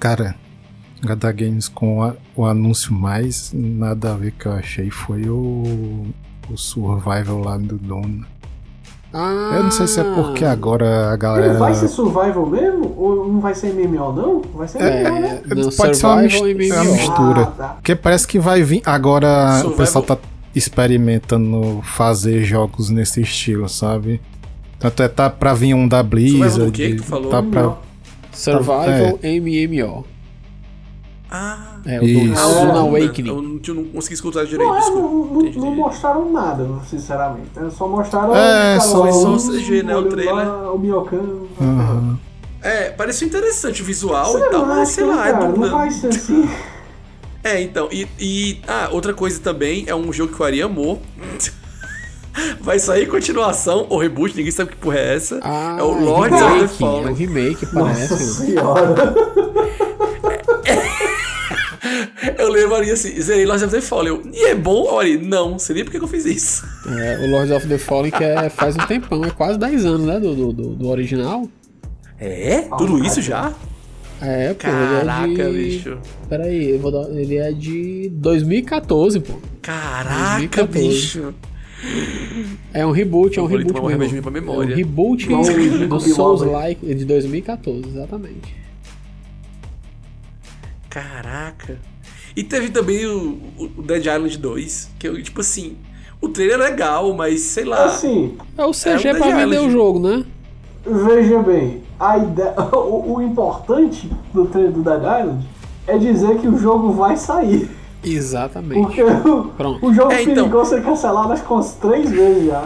Cara, 0.00 0.36
HD 1.04 1.32
Games 1.44 1.68
com 1.68 2.02
a- 2.02 2.14
o 2.36 2.44
anúncio 2.46 2.92
mais 2.92 3.50
nada 3.52 4.12
a 4.12 4.16
ver 4.16 4.32
que 4.32 4.46
eu 4.46 4.52
achei 4.52 4.90
foi 4.90 5.28
o, 5.28 6.06
o 6.50 6.56
Survival 6.56 7.38
lá 7.40 7.56
do 7.56 7.76
Dona. 7.76 8.26
Ah, 9.16 9.52
Eu 9.58 9.62
não 9.62 9.70
sei 9.70 9.86
se 9.86 10.00
é 10.00 10.02
porque 10.02 10.44
agora 10.44 11.10
a 11.10 11.12
Ele 11.12 11.18
galera. 11.18 11.54
vai 11.58 11.72
ser 11.72 11.86
survival 11.86 12.46
mesmo? 12.46 12.92
Ou 12.98 13.28
não 13.32 13.38
vai 13.40 13.54
ser 13.54 13.72
MMO 13.72 14.12
não? 14.12 14.42
Vai 14.52 14.66
ser 14.66 14.82
É, 14.82 15.08
MMO, 15.08 15.20
né? 15.20 15.40
não, 15.46 15.70
Pode 15.70 15.96
ser 15.96 16.06
uma, 16.06 16.16
mis- 16.22 16.32
survival 16.32 16.60
e 16.62 16.70
é 16.70 16.74
uma 16.74 16.84
mistura. 16.92 17.40
Ah, 17.42 17.46
tá. 17.46 17.68
Porque 17.74 17.94
parece 17.94 18.26
que 18.26 18.40
vai 18.40 18.62
vir. 18.64 18.82
Agora 18.84 19.28
o 19.28 19.52
Survival. 19.58 19.76
pessoal 19.76 20.04
tá, 20.04 20.18
experimentando 20.52 21.80
fazer 21.84 22.42
jogos 22.42 22.90
nesse 22.90 23.20
estilo, 23.20 23.68
sabe? 23.68 24.20
Tanto 24.80 25.02
é 25.02 25.08
tá 25.08 25.30
pra 25.30 25.54
vir 25.54 25.74
um 25.74 25.86
da 25.86 25.98
Survival 26.02 26.38
Blizzard. 26.40 26.66
do 26.66 26.72
quê 26.72 26.88
que 26.90 26.96
tu 26.96 27.04
falou? 27.04 27.30
Tá 27.30 27.40
pra, 27.42 27.76
Survival 28.32 29.18
MMO. 29.22 30.04
Ah, 31.36 31.78
É, 31.84 31.98
o 31.98 32.00
do 32.02 32.06
Isso. 32.06 32.40
Eu 32.42 32.70
Awakening. 32.76 33.28
não, 33.28 33.60
eu 33.66 33.74
não 33.74 33.84
consegui 33.86 34.14
escutar 34.14 34.44
direito, 34.44 34.68
Não, 34.68 34.76
é, 34.76 34.80
desculpa. 34.80 35.02
não, 35.08 35.42
não- 35.42 35.52
não 35.52 35.74
mostraram 35.74 36.30
nada, 36.32 36.64
sinceramente. 36.88 37.48
né? 37.56 37.68
Só 37.76 37.88
mostraram. 37.88 38.36
É, 38.36 38.78
só- 38.78 39.10
só 39.10 39.28
um 39.30 39.38
CG, 39.38 39.82
né, 39.82 39.96
o 39.96 40.04
trailer. 40.04 40.34
lá, 40.34 40.72
o 40.72 40.78
minhocão. 40.78 41.48
Aham. 41.60 42.18
É, 42.62 42.90
pareceu 42.90 43.26
interessante 43.26 43.82
o 43.82 43.84
visual 43.84 44.30
Sei 44.32 44.40
e 44.42 44.50
tal, 44.50 44.62
lá, 44.62 44.66
mas 44.76 44.88
sei 44.90 45.04
lá, 45.04 45.28
é 45.28 45.32
cara, 45.32 45.46
do- 45.48 45.60
não 45.60 45.70
vai 45.70 45.90
ser 45.90 46.06
assim. 46.08 46.48
É, 47.42 47.60
então, 47.60 47.88
e, 47.92 48.06
e- 48.18 48.60
Ah, 48.66 48.88
outra 48.90 49.12
coisa 49.12 49.38
também, 49.38 49.84
é 49.86 49.94
um 49.94 50.10
jogo 50.12 50.32
que 50.32 50.40
o 50.40 50.44
Ari 50.46 50.62
amou. 50.62 51.02
Vai 52.60 52.78
sair 52.80 53.06
continuação 53.06 53.86
ou 53.90 53.98
reboot, 53.98 54.34
ninguém 54.36 54.50
sabe 54.50 54.70
que 54.70 54.76
porra 54.78 54.96
é 54.98 55.14
essa. 55.14 55.38
Ah, 55.42 55.76
é 55.78 55.82
o 55.82 55.92
Lords 55.92 56.40
of 56.40 56.50
the 56.50 56.56
remake, 56.56 56.62
É 56.62 56.64
um 56.64 56.68
Fallen. 56.78 57.14
remake, 57.14 57.66
Nossa 57.66 57.84
parece. 57.94 58.12
né? 58.14 58.18
senhora. 58.46 58.94
Eu 62.38 62.50
levaria 62.50 62.92
assim, 62.92 63.20
zerei 63.20 63.44
Lords 63.44 63.62
of 63.64 63.74
the 63.74 63.80
Fallen. 63.80 64.08
Eu, 64.08 64.22
e 64.32 64.44
é 64.46 64.54
bom? 64.54 64.94
O 64.94 64.98
Ari, 64.98 65.18
não, 65.18 65.58
seria 65.58 65.84
por 65.84 65.90
que 65.90 65.98
que 65.98 66.04
eu 66.04 66.08
fiz 66.08 66.24
isso. 66.24 66.66
É, 66.88 67.18
o 67.24 67.30
Lords 67.30 67.50
of 67.50 67.66
the 67.66 67.78
Fallen 67.78 68.10
que 68.10 68.22
é, 68.22 68.48
faz 68.48 68.76
um 68.76 68.86
tempão, 68.86 69.24
é 69.24 69.30
quase 69.30 69.58
10 69.58 69.84
anos, 69.86 70.06
né? 70.06 70.20
Do, 70.20 70.34
do, 70.34 70.52
do, 70.52 70.74
do 70.74 70.88
original. 70.88 71.48
É? 72.18 72.62
Tudo 72.78 73.04
isso 73.04 73.20
já? 73.20 73.52
É, 74.20 74.54
pô, 74.54 74.60
Caraca, 74.60 75.26
ele 75.28 75.42
é 75.42 75.48
de... 75.50 75.52
bicho. 75.58 75.98
Peraí, 76.28 76.70
eu 76.70 76.78
vou 76.78 76.90
dar... 76.90 77.10
ele 77.10 77.36
é 77.36 77.52
de 77.52 78.08
2014, 78.14 79.20
pô. 79.20 79.34
Caraca, 79.60 80.38
2014. 80.38 80.88
bicho. 80.88 81.34
É 82.72 82.86
um 82.86 82.90
reboot, 82.92 83.38
é 83.38 83.42
um 83.42 83.46
reboot 83.46 83.74
mesmo. 83.74 83.88
remedinho 83.88 84.22
pra 84.22 84.30
É 84.30 84.34
memória. 84.34 84.72
um 84.72 84.76
reboot 84.76 85.24
Igual 85.26 85.42
o 85.42 85.44
Jacob 85.44 85.88
do 85.88 86.00
Souls. 86.00 86.40
Like 86.42 86.94
de 86.94 87.04
2014, 87.04 87.88
exatamente. 87.88 88.56
Caraca. 90.88 91.78
E 92.36 92.42
teve 92.42 92.70
também 92.70 93.06
o, 93.06 93.38
o 93.78 93.82
Dead 93.82 94.04
Island 94.06 94.36
2, 94.38 94.90
que 94.98 95.06
eu, 95.08 95.22
tipo 95.22 95.40
assim, 95.40 95.76
o 96.20 96.28
trailer 96.28 96.56
é 96.60 96.64
legal, 96.70 97.12
mas 97.14 97.40
sei 97.40 97.64
lá. 97.64 97.84
Assim, 97.84 98.34
É 98.58 98.64
o 98.64 98.72
CG 98.72 99.08
É 99.08 99.12
um 99.14 99.16
pra 99.18 99.26
Dead 99.26 99.36
vender 99.36 99.54
Island. 99.56 99.66
o 99.68 99.70
jogo, 99.70 99.98
né? 100.00 100.24
veja 100.86 101.38
bem, 101.40 101.82
a 101.98 102.18
ideia, 102.18 102.54
o, 102.76 103.14
o 103.14 103.22
importante 103.22 104.10
do 104.34 104.44
trailer 104.46 104.72
do 104.72 104.82
Dead 104.82 104.98
Island 104.98 105.46
é 105.86 105.96
dizer 105.96 106.38
que 106.38 106.48
o 106.48 106.58
jogo 106.58 106.92
vai 106.92 107.16
sair. 107.16 107.70
Exatamente. 108.02 108.80
Porque 108.82 109.02
o, 109.02 109.44
Pronto. 109.56 109.86
o 109.86 109.94
jogo 109.94 110.12
É, 110.12 110.22
então. 110.22 110.34
perigou 110.34 110.64
ser 110.64 110.82
cancelado 110.82 111.32
acho 111.32 111.42
que 111.42 111.52
umas 111.52 111.72
três 111.76 112.10
vezes 112.10 112.46
já. 112.48 112.64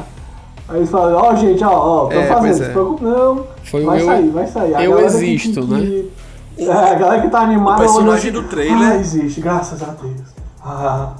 Aí 0.68 0.78
eles 0.78 0.90
falam, 0.90 1.14
ó 1.16 1.34
gente, 1.36 1.62
ó, 1.64 1.70
ó, 1.70 2.06
tô 2.06 2.12
É, 2.12 2.26
fazendo, 2.26 2.40
pois 2.40 2.58
não 2.58 2.64
é. 2.64 2.66
se 2.68 2.72
preocupe 2.72 3.04
não. 3.04 3.46
Foi 3.64 3.82
o 3.82 3.86
vai 3.86 4.00
eu- 4.00 4.06
sair, 4.06 4.28
vai 4.30 4.46
sair. 4.48 4.74
A 4.74 4.84
eu 4.84 4.98
existo, 5.00 5.60
que- 5.62 5.66
né? 5.72 5.80
que- 5.80 6.10
É, 6.58 6.70
a 6.72 6.94
galera 6.94 7.22
que 7.22 7.28
tá 7.28 7.40
animada 7.40 7.76
O 7.76 7.86
personagem 7.86 8.30
olhou 8.30 8.42
do 8.42 8.48
trailer- 8.48 8.88
Ah, 8.92 8.96
existe, 8.96 9.40
graças 9.40 9.82
a 9.82 9.86
Deus. 9.86 10.28
Ah. 10.62 11.12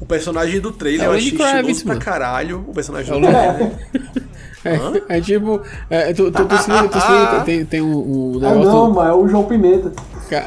O 0.00 0.06
personagem 0.06 0.60
do 0.60 0.72
trailer 0.72 1.02
É 1.02 1.06
eu 1.06 1.12
o 1.12 1.14
achei 1.16 1.32
Kravitz, 1.32 1.82
pra 1.82 1.96
caralho. 1.96 2.64
O 2.68 2.72
personagem 2.74 3.14
É 3.14 3.20
do 3.20 3.26
trailer. 3.26 3.72
É, 5.08 5.18
é 5.18 5.20
tipo. 5.20 5.60
É, 5.90 6.14
tu, 6.14 6.30
tu, 6.32 6.42
tu, 6.46 6.56
se 6.56 6.70
liga- 6.70 6.88
tu 6.88 6.98
se 6.98 7.06
liga, 7.12 7.40
tem, 7.44 7.64
tem 7.66 7.82
um, 7.82 7.98
um 7.98 8.38
Ah, 8.38 8.48
negócio. 8.48 8.72
não, 8.72 8.90
mas 8.94 9.08
é 9.10 9.12
o 9.12 9.28
João 9.28 9.44
Pimenta. 9.44 9.92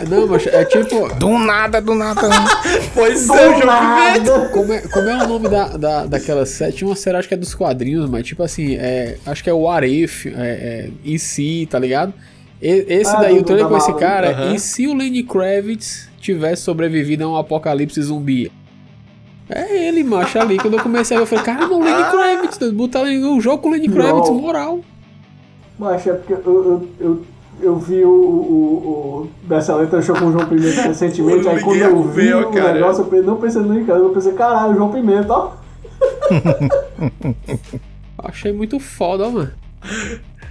Não, 0.10 0.26
mas 0.26 0.48
é 0.48 0.66
tipo. 0.66 1.08
Do 1.20 1.38
nada, 1.38 1.80
do 1.80 1.94
nada. 1.94 2.22
Pois 2.96 3.30
é, 3.30 3.48
o 3.48 3.54
jogo 3.54 3.66
nada. 3.68 4.50
Como 4.50 4.74
é, 4.74 4.80
como 4.82 5.08
é 5.08 5.24
o 5.24 5.28
nome 5.28 5.48
da, 5.50 5.68
da, 5.78 6.06
daquela 6.08 6.48
série? 6.48 6.72
Tinha 6.74 6.90
uma 6.90 6.96
série, 6.96 7.16
acho 7.16 7.28
que 7.28 7.36
é 7.36 7.38
dos 7.38 7.54
quadrinhos, 7.54 8.10
mas 8.10 8.26
tipo 8.26 8.42
assim, 8.42 8.76
é, 8.78 9.18
acho 9.24 9.44
que 9.44 9.52
é 9.52 9.54
o 9.54 9.70
Arif, 9.70 10.26
é, 10.28 10.32
é, 10.36 10.90
e 11.06 11.20
se, 11.20 11.68
tá 11.70 11.78
ligado? 11.78 12.12
Esse 12.62 13.16
Ah, 13.16 13.20
daí, 13.22 13.38
o 13.40 13.44
trailer 13.44 13.68
com 13.68 13.78
esse 13.78 13.92
Marvel. 13.92 14.08
cara, 14.10 14.32
Aham. 14.32 14.56
e 14.56 14.60
se 14.60 14.88
o 14.88 14.94
Lenny 14.96 15.24
Kravitz 15.24 16.10
tivesse 16.20 16.64
sobrevivido 16.64 17.24
a 17.24 17.28
um 17.28 17.38
apocalipse 17.38 18.02
zumbi? 18.02 18.52
É 19.50 19.88
ele, 19.88 20.04
macho, 20.04 20.40
ali. 20.40 20.58
Quando 20.58 20.74
eu 20.76 20.84
comecei 20.84 21.16
a 21.16 21.20
ver, 21.20 21.24
eu 21.24 21.28
falei, 21.28 21.44
cara, 21.46 21.68
não, 21.68 21.80
o 21.80 21.84
Lenny 21.84 22.04
Kravitz, 22.12 22.58
botar 22.74 23.02
um 23.04 23.40
jogo 23.40 23.62
com 23.62 23.70
o 23.70 23.72
Lenny 23.72 23.88
Kravitz, 23.88 24.30
Não. 24.30 24.36
moral. 24.42 24.80
Mas 25.80 26.06
é 26.08 26.14
porque 26.14 26.34
eu, 26.34 26.40
eu, 26.46 26.90
eu, 27.00 27.26
eu 27.62 27.76
vi 27.78 28.04
o, 28.04 28.10
o, 28.10 29.22
o 29.44 29.48
Dessa 29.48 29.76
Letra 29.76 30.02
Show 30.02 30.16
com 30.18 30.26
o 30.26 30.32
João 30.32 30.48
Pimenta 30.48 30.82
recentemente, 30.90 31.48
aí 31.48 31.62
quando 31.62 31.78
eu 31.80 32.04
vi 32.04 32.34
o 32.34 32.50
cara. 32.52 32.74
negócio, 32.74 33.08
eu 33.12 33.24
não 33.24 33.38
pensei 33.38 33.62
no 33.62 33.86
cara, 33.86 34.00
eu 34.00 34.10
pensei, 34.10 34.34
caralho, 34.34 34.74
João 34.76 34.92
Pimenta, 34.92 35.32
ó. 35.32 35.52
Achei 38.18 38.52
muito 38.52 38.80
foda, 38.80 39.30
mano. 39.30 39.52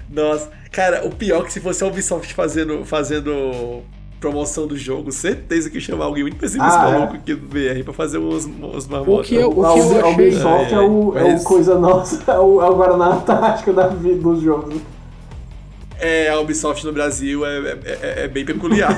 Nossa, 0.09 0.51
cara, 0.77 1.07
o 1.07 1.11
pior 1.11 1.41
é 1.43 1.45
que 1.47 1.53
se 1.55 1.61
fosse 1.61 1.83
a 1.83 1.87
Ubisoft 1.87 2.35
fazendo, 2.35 2.85
fazendo 2.85 3.81
promoção 4.21 4.67
do 4.67 4.77
jogo, 4.77 5.11
certeza 5.11 5.71
que 5.71 5.77
ia 5.77 5.81
chamar 5.81 6.05
alguém 6.05 6.23
muito 6.23 6.37
pessimista 6.37 6.81
Ah, 6.83 6.89
é. 6.91 6.93
maluco 6.93 7.15
aqui 7.15 7.35
do 7.35 7.47
BR 7.49 7.83
pra 7.83 7.95
fazer 7.95 8.19
uns, 8.19 8.45
uns 8.47 8.87
O 9.07 9.23
que 9.23 9.35
eu, 9.35 9.51
o 9.51 9.65
A 9.67 9.73
que 9.73 9.79
eu 9.79 10.07
achei. 10.07 10.13
Ubisoft 10.13 10.75
é, 10.75 10.79
o, 10.81 11.17
é 11.19 11.23
mas- 11.33 11.41
o 11.43 11.45
coisa 11.45 11.79
nossa, 11.79 12.23
é 12.31 12.39
o, 12.39 12.63
é 12.63 12.69
o 12.69 12.77
Guaraná 12.77 13.15
Antártica 13.15 13.73
da 13.73 13.87
vida 13.89 14.21
dos 14.21 14.43
jogos. 14.43 14.75
É, 15.99 16.29
a 16.29 16.39
Ubisoft 16.41 16.85
no 16.85 16.93
Brasil 16.93 17.45
é, 17.47 17.59
é, 17.59 17.79
é- 17.85 18.25
é 18.25 18.29
bem 18.29 18.45
peculiar. 18.45 18.95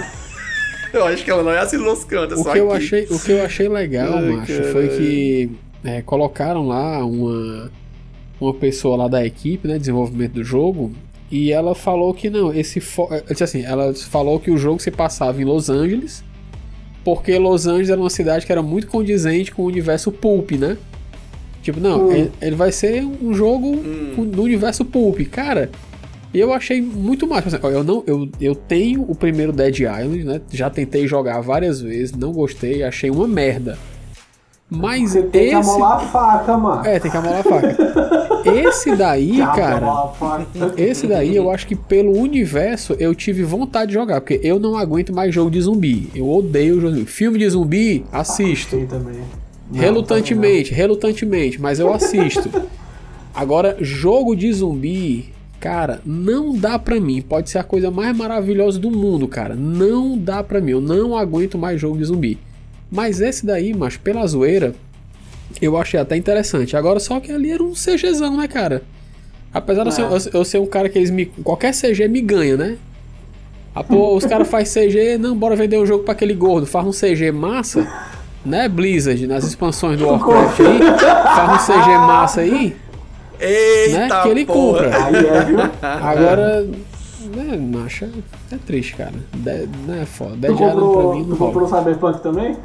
eu 0.92 1.04
acho 1.06 1.24
que 1.24 1.30
ela 1.30 1.42
não 1.44 1.52
é 1.52 1.58
assim 1.60 1.76
nos 1.76 2.04
cantos, 2.04 2.40
O 2.40 2.42
só 2.42 2.52
que, 2.52 2.58
eu 2.58 2.72
aqui. 2.72 2.84
achei, 2.84 3.04
o 3.08 3.18
que 3.20 3.30
eu 3.32 3.44
achei 3.44 3.68
legal, 3.68 4.14
Ai, 4.14 4.22
macho, 4.30 4.52
foi 4.72 4.88
caralho. 4.88 4.88
que 4.90 5.50
que 5.82 5.88
é, 5.88 6.02
colocaram 6.02 6.66
lá 6.66 7.04
uma, 7.04 7.70
uma 8.40 8.54
pessoa 8.54 8.96
lá 8.96 9.06
da 9.08 9.24
equipe, 9.24 9.68
né, 9.68 9.78
desenvolvimento 9.78 10.32
do 10.32 10.42
jogo, 10.44 10.92
e 11.30 11.52
ela 11.52 11.74
falou 11.74 12.12
que 12.14 12.30
não, 12.30 12.52
esse 12.52 12.78
eh, 12.78 13.42
assim, 13.42 13.62
ela 13.62 13.92
falou 13.94 14.38
que 14.40 14.50
o 14.50 14.56
jogo 14.56 14.80
se 14.80 14.90
passava 14.90 15.40
em 15.40 15.44
Los 15.44 15.68
Angeles, 15.68 16.24
porque 17.04 17.38
Los 17.38 17.66
Angeles 17.66 17.90
era 17.90 18.00
uma 18.00 18.10
cidade 18.10 18.44
que 18.46 18.52
era 18.52 18.62
muito 18.62 18.86
condizente 18.86 19.50
com 19.52 19.62
o 19.62 19.66
universo 19.66 20.10
pulp, 20.12 20.52
né? 20.52 20.76
Tipo, 21.62 21.80
não, 21.80 22.06
Hum. 22.08 22.12
ele, 22.12 22.32
ele 22.40 22.56
vai 22.56 22.72
ser 22.72 23.04
um 23.04 23.34
jogo 23.34 23.76
com- 24.16 24.24
do 24.24 24.42
universo 24.42 24.84
pulp, 24.84 25.20
cara. 25.30 25.70
E 26.32 26.38
eu 26.38 26.52
achei 26.52 26.80
muito 26.82 27.26
massa. 27.26 27.48
Assim, 27.48 27.58
ó, 27.62 27.70
eu, 27.70 27.82
não, 27.82 28.02
eu, 28.06 28.28
eu 28.40 28.54
tenho 28.54 29.02
o 29.08 29.14
primeiro 29.14 29.50
Dead 29.52 29.80
Island, 29.80 30.24
né? 30.24 30.40
Já 30.52 30.68
tentei 30.70 31.06
jogar 31.06 31.40
várias 31.40 31.80
vezes, 31.80 32.12
não 32.14 32.32
gostei, 32.32 32.82
achei 32.82 33.10
uma 33.10 33.26
merda. 33.26 33.78
Mas 34.70 35.12
Você 35.12 35.22
tem 35.22 35.48
que 35.50 35.54
esse. 35.56 35.70
amolar 35.70 35.96
a 35.96 36.00
faca, 36.00 36.56
mano. 36.58 36.86
É, 36.86 36.98
tem 36.98 37.10
que 37.10 37.16
amolar 37.16 37.40
a 37.40 37.42
faca. 37.42 37.76
Esse 38.44 38.94
daí, 38.94 39.38
cara. 39.38 40.12
Esse 40.76 41.06
daí 41.06 41.34
eu 41.34 41.50
acho 41.50 41.66
que 41.66 41.74
pelo 41.74 42.12
universo 42.12 42.94
eu 42.98 43.14
tive 43.14 43.42
vontade 43.44 43.88
de 43.88 43.94
jogar, 43.94 44.20
porque 44.20 44.38
eu 44.42 44.58
não 44.58 44.76
aguento 44.76 45.12
mais 45.14 45.34
jogo 45.34 45.50
de 45.50 45.60
zumbi. 45.60 46.10
Eu 46.14 46.28
odeio 46.30 46.74
jogo 46.80 46.92
de 46.92 46.98
zumbi. 46.98 47.10
Filme 47.10 47.38
de 47.38 47.48
zumbi, 47.48 48.04
assisto. 48.12 48.76
Tem 48.76 48.86
também. 48.86 49.16
Não, 49.72 49.80
Relutantemente, 49.80 50.72
relutantemente, 50.74 51.60
mas 51.60 51.80
eu 51.80 51.92
assisto. 51.92 52.50
Agora, 53.34 53.76
jogo 53.80 54.34
de 54.34 54.52
zumbi, 54.52 55.32
cara, 55.60 56.00
não 56.04 56.54
dá 56.54 56.78
pra 56.78 57.00
mim. 57.00 57.22
Pode 57.22 57.48
ser 57.50 57.58
a 57.58 57.64
coisa 57.64 57.90
mais 57.90 58.14
maravilhosa 58.16 58.78
do 58.78 58.90
mundo, 58.90 59.26
cara. 59.28 59.54
Não 59.54 60.16
dá 60.18 60.42
pra 60.42 60.60
mim. 60.60 60.72
Eu 60.72 60.80
não 60.80 61.16
aguento 61.16 61.56
mais 61.56 61.80
jogo 61.80 61.96
de 61.98 62.04
zumbi. 62.04 62.38
Mas 62.90 63.20
esse 63.20 63.44
daí, 63.44 63.74
mas 63.74 63.96
pela 63.96 64.26
zoeira, 64.26 64.74
eu 65.60 65.76
achei 65.76 65.98
até 66.00 66.16
interessante. 66.16 66.76
Agora, 66.76 66.98
só 67.00 67.20
que 67.20 67.30
ali 67.30 67.50
era 67.50 67.62
um 67.62 67.72
CGzão, 67.72 68.36
né, 68.36 68.48
cara? 68.48 68.82
Apesar 69.52 69.82
de 69.82 69.88
eu 69.88 69.92
ser, 69.92 70.02
eu- 70.02 70.40
eu 70.40 70.44
ser 70.44 70.58
um 70.58 70.66
cara 70.66 70.88
que 70.88 70.98
eles 70.98 71.10
me. 71.10 71.26
Qualquer 71.26 71.72
CG 71.74 72.06
me 72.08 72.20
ganha, 72.20 72.56
né? 72.56 72.76
Ah, 73.74 73.82
pô, 73.84 74.14
os 74.16 74.24
caras 74.24 74.48
fazem 74.50 74.88
CG, 74.88 75.18
não, 75.18 75.36
bora 75.36 75.54
vender 75.56 75.76
o 75.78 75.86
jogo 75.86 76.04
pra 76.04 76.12
aquele 76.12 76.34
gordo. 76.34 76.66
Faz 76.66 76.86
um 76.86 76.90
CG 76.92 77.30
massa, 77.32 77.86
né, 78.44 78.68
Blizzard, 78.68 79.26
nas 79.26 79.44
expansões 79.44 79.98
do 79.98 80.06
Warcraft 80.06 80.60
aí. 80.60 80.78
Faz 80.98 81.50
um 81.52 81.66
CG 81.72 81.88
massa 81.98 82.40
aí, 82.42 82.76
Eita, 83.40 83.98
né? 83.98 84.08
Que 84.22 84.28
ele 84.28 84.44
porra. 84.46 84.84
compra. 84.84 85.04
Aí 85.06 85.14
é, 85.26 85.44
viu? 85.44 85.58
Agora, 85.82 86.66
né, 87.28 87.56
macho, 87.56 88.06
é 88.52 88.56
triste, 88.66 88.96
cara. 88.96 89.12
De, 89.34 89.68
não 89.86 89.94
é 89.94 90.04
foda. 90.06 90.32
Tu 90.34 90.38
Dead 90.40 90.52
Island 90.52 90.72
pra 90.74 90.80
comprou, 90.80 91.14
mim 91.16 91.24
tu 91.24 91.28
não 91.30 91.36
rola. 91.36 91.52
comprou 91.52 91.68
o 91.68 91.78
Cyberpunk 91.78 92.22
também? 92.22 92.56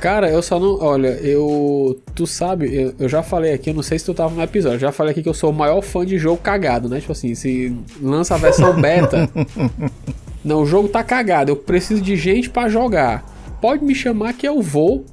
Cara, 0.00 0.28
eu 0.28 0.42
só 0.42 0.58
não. 0.58 0.78
Olha, 0.80 1.08
eu. 1.20 2.00
Tu 2.14 2.26
sabe, 2.26 2.74
eu, 2.74 2.94
eu 2.98 3.08
já 3.08 3.22
falei 3.22 3.52
aqui, 3.52 3.70
eu 3.70 3.74
não 3.74 3.82
sei 3.84 3.98
se 3.98 4.04
tu 4.04 4.12
tava 4.12 4.34
no 4.34 4.42
episódio, 4.42 4.76
eu 4.76 4.80
já 4.80 4.92
falei 4.92 5.12
aqui 5.12 5.22
que 5.22 5.28
eu 5.28 5.34
sou 5.34 5.50
o 5.50 5.54
maior 5.54 5.80
fã 5.80 6.04
de 6.04 6.18
jogo 6.18 6.38
cagado, 6.42 6.88
né? 6.88 6.98
Tipo 7.00 7.12
assim, 7.12 7.34
se 7.36 7.76
lança 8.00 8.34
a 8.34 8.38
versão 8.38 8.74
beta. 8.82 9.30
não, 10.44 10.62
o 10.62 10.66
jogo 10.66 10.88
tá 10.88 11.04
cagado, 11.04 11.52
eu 11.52 11.56
preciso 11.56 12.02
de 12.02 12.16
gente 12.16 12.50
pra 12.50 12.68
jogar. 12.68 13.24
Pode 13.60 13.84
me 13.84 13.94
chamar 13.94 14.32
que 14.32 14.46
eu 14.46 14.60
vou. 14.60 15.04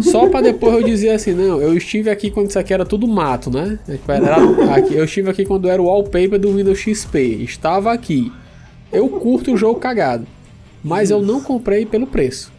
Só 0.00 0.28
pra 0.28 0.40
depois 0.40 0.74
eu 0.74 0.82
dizer 0.82 1.10
assim, 1.10 1.32
não, 1.32 1.60
eu 1.60 1.76
estive 1.76 2.10
aqui 2.10 2.30
quando 2.30 2.48
isso 2.50 2.58
aqui 2.58 2.72
era 2.74 2.84
tudo 2.84 3.06
mato, 3.06 3.50
né? 3.50 3.78
Era 4.08 4.74
aqui- 4.76 4.94
eu 4.94 5.04
estive 5.04 5.30
aqui 5.30 5.44
quando 5.44 5.68
era 5.68 5.80
o 5.80 5.86
wallpaper 5.86 6.38
do 6.38 6.52
Windows 6.52 6.78
XP. 6.78 7.18
Estava 7.42 7.92
aqui. 7.92 8.32
Eu 8.92 9.08
curto 9.08 9.52
o 9.52 9.56
jogo 9.56 9.78
cagado. 9.80 10.26
Mas 10.82 11.10
eu 11.10 11.20
não 11.22 11.40
comprei 11.40 11.84
pelo 11.86 12.06
preço. 12.06 12.52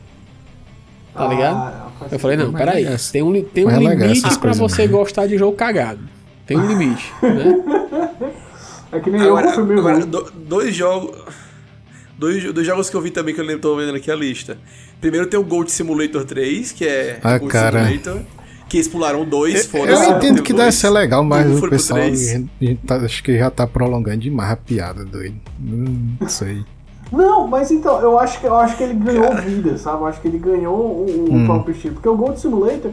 Tá 1.14 1.28
ligado? 1.28 1.56
Ah, 1.58 1.88
Eu 2.12 2.20
falei, 2.20 2.38
não, 2.38 2.54
peraí. 2.54 2.86
Tem 3.12 3.22
um, 3.22 3.44
tem 3.44 3.66
um 3.66 3.70
limite 3.78 4.22
coisas 4.40 4.58
você 4.58 4.84
mesmo. 4.84 4.98
gostar 4.98 5.28
de 5.28 5.38
jogo 5.38 5.56
cagado. 5.58 6.00
Tem 6.46 6.58
um 6.58 6.66
limite, 6.68 7.12
né? 7.22 7.62
É 8.94 9.00
que 9.00 9.10
nem 9.10 9.22
eu 9.22 9.38
Agora, 9.38 9.54
filme 9.56 9.80
agora, 9.80 10.06
do- 10.06 10.30
dois 10.36 10.76
jogos. 10.76 11.16
Dois, 12.22 12.54
dois 12.54 12.68
jogos 12.68 12.88
que 12.88 12.96
eu 12.96 13.02
vi 13.02 13.10
também 13.10 13.34
que 13.34 13.42
eu 13.42 13.46
lembro, 13.46 13.64
tô 13.64 13.76
vendo 13.76 13.96
aqui 13.96 14.12
a 14.12 14.16
lista. 14.16 14.56
Primeiro 15.02 15.26
tem 15.26 15.40
o 15.40 15.44
Gold 15.44 15.72
Simulator 15.72 16.24
3, 16.24 16.72
que 16.72 16.86
é 16.86 17.20
Ah, 17.24 17.40
Gold 17.40 17.52
cara. 17.52 17.84
Simulator. 17.84 18.22
Que 18.70 18.78
eles 18.78 18.88
pularam 18.88 19.26
dois, 19.26 19.66
foda 19.66 19.92
Eu 19.92 20.04
entendo 20.18 20.44
que 20.44 20.54
deve 20.54 20.72
ser 20.72 20.92
legal, 20.92 21.24
mas 21.24 21.48
Um 21.48 21.58
o 21.58 21.68
pessoal 21.70 22.00
tá- 22.86 22.98
acho 22.98 23.24
que 23.24 23.38
já 23.40 23.50
tá 23.50 23.66
prolongando 23.66 24.20
demais 24.20 24.52
a 24.52 24.56
piada, 24.56 25.04
doido. 25.04 25.34
Hum, 25.60 26.12
Não 26.22 26.30
sei. 26.30 26.64
Não, 27.12 27.48
mas 27.48 27.72
então, 27.72 28.00
eu 28.00 28.18
acho 28.20 28.40
que, 28.40 28.46
eu 28.46 28.56
acho 28.56 28.78
que 28.78 28.84
ele 28.84 28.94
ganhou 28.94 29.36
vida, 29.38 29.78
sabe? 29.80 30.04
Eu 30.04 30.06
acho 30.06 30.22
que 30.22 30.28
ele 30.28 30.38
ganhou 30.38 30.76
o, 30.78 31.26
o 31.28 31.34
Hum. 31.34 31.46
próprio 31.48 31.74
estilo. 31.76 31.96
Porque 31.96 32.08
o 32.08 32.16
Gold 32.16 32.40
Simulator, 32.40 32.92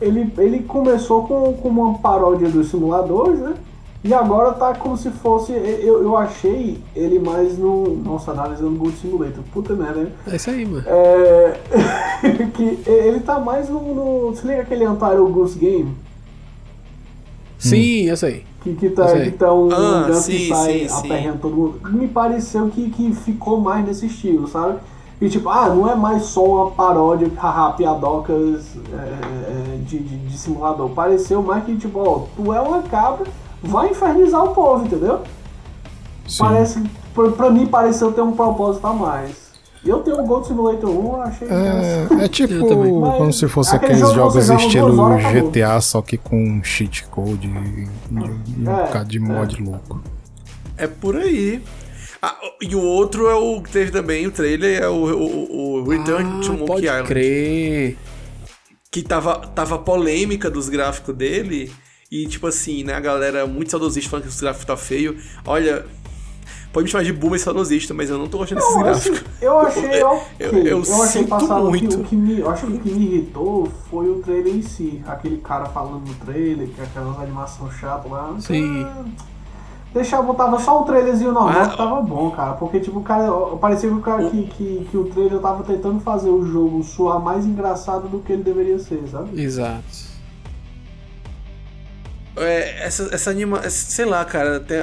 ele, 0.00 0.32
ele 0.38 0.60
começou 0.60 1.26
com, 1.28 1.52
com 1.52 1.68
uma 1.68 1.98
paródia 1.98 2.48
dos 2.48 2.70
simuladores, 2.70 3.38
né? 3.40 3.52
E 4.02 4.14
agora 4.14 4.52
tá 4.52 4.74
como 4.74 4.96
se 4.96 5.10
fosse. 5.10 5.52
Eu, 5.52 6.02
eu 6.02 6.16
achei 6.16 6.78
ele 6.96 7.18
mais 7.18 7.58
no. 7.58 7.96
Nossa, 7.96 8.30
analisando 8.30 8.78
Gold 8.78 8.96
Simulator. 8.96 9.44
Puta 9.52 9.74
merda, 9.74 10.04
né? 10.04 10.12
É 10.26 10.36
isso 10.36 10.50
aí, 10.50 10.64
mano. 10.64 10.84
É. 10.86 11.60
que 12.54 12.78
ele 12.86 13.20
tá 13.20 13.38
mais 13.38 13.68
no. 13.68 13.94
no 13.94 14.34
se 14.34 14.46
liga 14.46 14.62
aquele 14.62 14.86
Untitled 14.86 15.32
Goose 15.32 15.58
Game? 15.58 15.94
Sim, 17.58 18.04
eu 18.04 18.16
sei. 18.16 18.46
Que, 18.62 18.74
que, 18.74 18.90
tá, 18.90 19.06
que 19.20 19.30
tá 19.32 19.52
um, 19.52 19.70
Ah, 19.70 20.06
um 20.10 20.14
sim, 20.14 20.32
que 20.32 20.48
sai 20.48 20.88
sim, 20.88 20.98
aperreando 20.98 21.38
todo 21.38 21.54
mundo. 21.54 21.80
Me 21.90 22.08
pareceu 22.08 22.68
que, 22.68 22.90
que 22.90 23.12
ficou 23.14 23.60
mais 23.60 23.86
nesse 23.86 24.06
estilo, 24.06 24.48
sabe? 24.48 24.78
E 25.20 25.28
tipo, 25.28 25.50
ah, 25.50 25.68
não 25.68 25.90
é 25.90 25.94
mais 25.94 26.22
só 26.22 26.42
uma 26.44 26.70
paródia, 26.70 27.30
haha, 27.36 27.72
piadocas 27.72 28.76
é, 28.90 29.74
é, 29.74 29.76
de, 29.84 29.98
de, 29.98 30.16
de 30.16 30.38
simulador. 30.38 30.88
Pareceu 30.90 31.42
mais 31.42 31.64
que, 31.64 31.76
tipo, 31.76 31.98
ó, 31.98 32.26
tu 32.34 32.52
é 32.54 32.60
uma 32.60 32.82
cabra, 32.82 33.26
vai 33.62 33.90
infernizar 33.90 34.44
o 34.44 34.54
povo, 34.54 34.84
entendeu? 34.86 35.20
Sim. 36.28 36.38
Parece, 36.44 36.82
pra, 37.14 37.30
pra 37.32 37.50
mim 37.50 37.66
pareceu 37.66 38.12
ter 38.12 38.20
um 38.22 38.32
propósito 38.32 38.86
a 38.86 38.92
mais. 38.92 39.50
E 39.82 39.88
eu 39.88 40.00
tenho 40.00 40.20
o 40.20 40.26
Gold 40.26 40.46
Simulator 40.46 40.90
1, 40.90 41.06
eu 41.16 41.22
achei. 41.22 41.48
É, 41.48 42.24
é 42.24 42.28
tipo 42.28 42.66
como 42.66 43.32
se 43.32 43.48
fosse 43.48 43.74
aquele 43.74 43.92
aqueles 43.94 44.12
jogo 44.12 44.38
jogos 44.38 44.50
estilo 44.50 45.00
horas, 45.00 45.24
acabou. 45.24 45.50
GTA, 45.50 45.80
só 45.80 46.02
que 46.02 46.18
com 46.18 46.62
cheat 46.62 47.04
code 47.06 47.46
e, 47.48 47.50
e 47.50 48.18
um 48.68 48.70
É, 48.70 48.84
bocado 48.86 49.08
de 49.08 49.18
mod 49.18 49.62
louco. 49.62 50.02
É 50.76 50.86
por 50.86 51.16
aí. 51.16 51.62
Ah, 52.22 52.36
e 52.60 52.76
o 52.76 52.82
outro 52.82 53.26
é 53.30 53.34
o 53.34 53.62
que 53.62 53.70
teve 53.70 53.90
também, 53.90 54.26
o 54.26 54.30
trailer, 54.30 54.82
é 54.82 54.88
o, 54.88 54.92
o, 54.92 55.82
o 55.82 55.88
Return 55.88 56.40
to 56.42 56.48
Ah, 56.48 56.52
Monkey 56.52 56.66
pode 56.66 56.84
Island. 56.86 57.08
crer. 57.08 57.96
Que 58.90 59.02
tava, 59.02 59.36
tava 59.54 59.78
polêmica 59.78 60.50
dos 60.50 60.68
gráficos 60.68 61.14
dele. 61.14 61.72
E 62.10 62.26
tipo 62.26 62.46
assim, 62.48 62.82
né, 62.82 62.94
a 62.94 63.00
galera 63.00 63.46
muito 63.46 63.70
saudosista 63.70 64.10
falando 64.10 64.24
que 64.24 64.30
os 64.30 64.40
gráficos 64.40 64.64
tá 64.66 64.76
feio. 64.76 65.16
Olha, 65.46 65.86
pode 66.72 66.84
me 66.86 66.90
chamar 66.90 67.04
de 67.04 67.12
boomer 67.12 67.38
saudosista, 67.38 67.94
mas 67.94 68.10
eu 68.10 68.18
não 68.18 68.26
tô 68.26 68.38
gostando 68.38 68.60
desses 68.60 68.74
Eu, 68.74 68.88
assim, 68.90 69.10
gráficos. 69.12 69.42
eu 69.42 69.60
achei 69.60 69.84
ok. 70.02 70.40
eu- 70.40 70.50
Eu, 70.66 70.84
eu 70.84 71.02
achei 71.04 71.22
sinto 71.22 71.46
muito. 71.70 71.88
Que, 71.98 72.02
o 72.02 72.04
que 72.04 72.16
me, 72.16 72.40
eu 72.40 72.50
acho 72.50 72.66
que 72.66 72.72
o 72.72 72.78
que 72.80 72.90
me 72.90 73.04
irritou 73.06 73.68
foi 73.88 74.08
o 74.10 74.16
trailer 74.22 74.56
em 74.56 74.62
si. 74.62 75.00
Aquele 75.06 75.36
cara 75.36 75.66
falando 75.66 76.04
no 76.04 76.14
trailer, 76.14 76.66
que 76.68 76.80
é 76.80 76.84
aquelas 76.84 77.16
animações 77.20 77.74
chatas 77.74 78.10
lá. 78.10 78.34
Sim. 78.40 78.82
Ah, 78.84 79.04
Deixar, 79.94 80.22
botava 80.22 80.58
só 80.58 80.82
um 80.82 80.84
trailerzinho 80.84 81.30
normal 81.32 81.62
Ah. 81.62 81.68
que 81.68 81.76
tava 81.76 82.00
bom, 82.02 82.28
cara. 82.32 82.54
Porque, 82.54 82.80
tipo, 82.80 82.98
o 82.98 83.02
cara. 83.04 83.30
Parecia 83.60 83.88
que 83.88 83.94
o 83.94 84.00
cara 84.00 84.28
que, 84.28 84.46
que, 84.48 84.88
que 84.90 84.96
o 84.96 85.04
trailer 85.04 85.38
tava 85.38 85.62
tentando 85.62 86.00
fazer 86.00 86.28
o 86.30 86.44
jogo 86.44 86.82
soar 86.82 87.20
mais 87.20 87.46
engraçado 87.46 88.08
do 88.08 88.18
que 88.18 88.32
ele 88.32 88.42
deveria 88.42 88.80
ser, 88.80 89.00
sabe? 89.08 89.40
Exato. 89.40 90.09
É, 92.40 92.84
essa, 92.84 93.08
essa 93.14 93.30
anima... 93.30 93.68
Sei 93.70 94.04
lá, 94.04 94.24
cara, 94.24 94.60
tem 94.60 94.78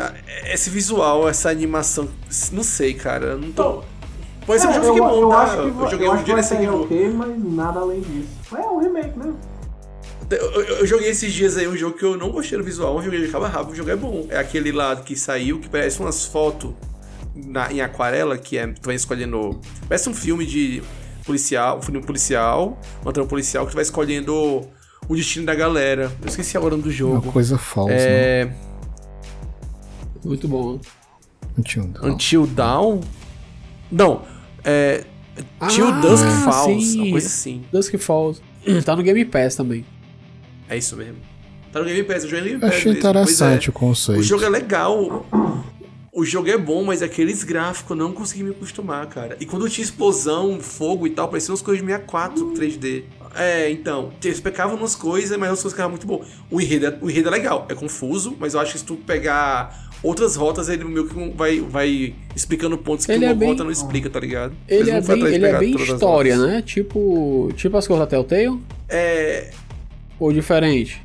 esse 0.52 0.70
visual, 0.70 1.28
essa 1.28 1.50
animação... 1.50 2.08
Não 2.52 2.64
sei, 2.64 2.94
cara, 2.94 3.36
não 3.36 3.52
tô... 3.52 3.84
Pode 4.46 4.62
ser 4.62 4.68
um 4.68 4.72
É, 4.72 4.74
jogo 4.76 4.94
que 4.94 5.00
eu, 5.00 5.04
bom, 5.04 5.22
eu 5.24 5.30
tá? 5.30 5.38
acho 5.42 5.56
que, 5.58 5.68
eu 5.68 5.90
joguei 5.90 6.08
eu 6.08 6.12
um 6.14 6.24
dia 6.24 6.36
nesse 6.36 6.64
jogo. 6.64 6.84
ok, 6.86 7.10
mas 7.10 7.44
nada 7.44 7.80
além 7.82 8.00
disso. 8.00 8.30
É 8.56 8.62
um 8.62 8.80
remake, 8.80 9.20
né? 9.20 9.34
Eu, 10.30 10.38
eu- 10.38 10.64
eu 10.80 10.88
joguei 10.88 11.10
esses 11.10 11.34
dias 11.34 11.58
aí 11.58 11.68
um 11.68 11.76
jogo 11.76 11.98
que 11.98 12.04
eu 12.06 12.18
não 12.18 12.30
gostei 12.32 12.58
do 12.58 12.64
visual, 12.64 12.98
um 12.98 13.02
jogo 13.02 13.18
de 13.18 13.26
acaba 13.26 13.48
rápido, 13.50 13.72
o 13.72 13.76
jogo 13.76 13.90
é 13.90 13.96
bom. 13.96 14.26
É 14.30 14.38
aquele 14.38 14.72
lá 14.72 14.96
que 14.96 15.16
saiu, 15.18 15.60
que 15.60 15.68
parece 15.70 16.00
umas 16.00 16.26
fotos 16.26 16.72
na- 17.36 17.72
em 17.74 17.82
aquarela, 17.82 18.38
que 18.38 18.58
é, 18.58 18.68
tu 18.68 18.86
vai 18.86 18.96
escolhendo. 18.96 19.60
Parece 19.88 20.10
um 20.10 20.14
filme 20.14 20.46
de 20.46 20.82
policial, 21.26 21.80
um 21.80 21.82
filme 21.82 22.02
policial, 22.02 22.80
uma 23.02 23.12
trama 23.12 23.28
policial, 23.28 23.66
que 23.66 23.72
tu 23.72 23.76
vai 23.76 23.84
escolhendo 23.84 24.66
o 25.08 25.16
destino 25.16 25.46
da 25.46 25.56
galera. 25.56 26.12
Eu 26.22 26.28
esqueci 26.28 26.58
agora 26.58 26.74
o 26.74 26.78
nome 26.78 26.84
do 26.84 26.90
Uma 26.90 26.96
jogo. 27.16 27.32
coisa 27.32 27.58
falsa, 27.58 27.94
né? 27.94 28.00
É. 28.02 28.50
Muito 30.24 30.48
bom. 30.48 30.80
Tinha 31.64 31.86
um- 31.86 31.94
Until 32.12 32.46
Dawn? 32.48 33.02
Não. 33.92 34.22
É. 34.64 35.04
Till 35.70 35.88
Ah, 35.88 36.00
Dusk 36.02 36.26
Falls, 36.44 36.86
sim. 36.92 37.02
uma 37.02 37.12
coisa 37.12 37.28
assim. 37.28 37.64
Dusk 37.72 37.96
Falls. 37.98 38.42
Tá 38.84 38.96
no 38.96 39.04
Game 39.04 39.24
Pass 39.26 39.56
também. 39.56 39.86
É 40.68 40.78
isso 40.78 40.98
mesmo. 40.98 41.16
Tá 41.72 41.80
no 41.80 41.86
Game 41.86 42.04
Pass, 42.04 42.24
eu 42.24 42.30
joguei 42.30 42.40
no 42.42 42.46
Game 42.60 42.62
Pass. 42.62 42.74
Achei 42.80 42.92
é. 42.92 42.96
interessante 42.96 43.70
o 43.70 43.74
conceito. 43.74 44.20
O 44.20 44.24
jogo 44.24 44.44
é 44.44 44.50
legal. 44.50 45.26
O 46.12 46.26
jogo 46.26 46.50
é 46.50 46.58
bom, 46.58 46.84
mas 46.84 47.02
aqueles 47.02 47.44
gráficos 47.44 47.92
eu 47.92 47.96
não 47.96 48.12
consegui 48.12 48.44
me 48.44 48.50
acostumar, 48.50 49.06
cara. 49.08 49.38
E 49.40 49.46
quando 49.46 49.70
tinha 49.70 49.86
explosão, 49.86 50.60
fogo 50.60 51.06
e 51.08 51.12
tal, 51.12 51.28
parecia 51.30 51.52
umas 51.52 51.62
coisas 51.62 51.80
de 51.82 51.88
64 51.92 52.54
3D. 52.54 53.04
É, 53.38 53.70
então, 53.72 54.12
eles 54.24 54.40
pecavam 54.40 54.76
umas 54.76 54.96
coisas, 54.96 55.38
mas 55.38 55.50
as 55.52 55.58
coisas 55.62 55.74
ficavam 55.74 55.92
muito 55.92 56.08
bom. 56.08 56.24
O 56.50 56.60
enredo, 56.60 56.88
é, 56.88 56.98
o 57.02 57.10
enredo 57.10 57.28
é 57.28 57.32
legal, 57.32 57.66
é 57.70 57.76
confuso, 57.76 58.36
mas 58.40 58.54
eu 58.54 58.60
acho 58.60 58.74
que 58.74 58.80
se 58.80 58.86
tu 58.86 58.96
pegar 58.96 59.88
outras 60.02 60.36
rotas, 60.36 60.70
ele 60.70 60.84
meio 60.84 61.08
que 61.08 61.34
vai, 61.36 61.60
vai 61.60 62.16
explicando 62.36 62.78
pontos 62.78 63.06
que 63.06 63.12
Ele 63.12 63.26
uma 63.26 63.32
é 63.32 63.36
bem- 63.36 63.50
rota 63.50 63.64
não 63.64 63.72
explica, 63.72 64.10
tá 64.10 64.20
ligado? 64.20 64.54
Ele 64.68 64.90
é 64.92 65.02
bem, 65.02 65.22
ele 65.26 65.46
é 65.46 65.58
bem 65.60 65.76
história, 65.76 66.38
né? 66.38 66.62
Tipo, 66.66 67.52
tipo 67.56 67.78
as 67.78 67.86
coisas 67.88 68.06
da 68.06 68.10
Telltale? 68.10 68.60
É, 68.90 69.52
Ou 70.20 70.32
diferente? 70.34 71.02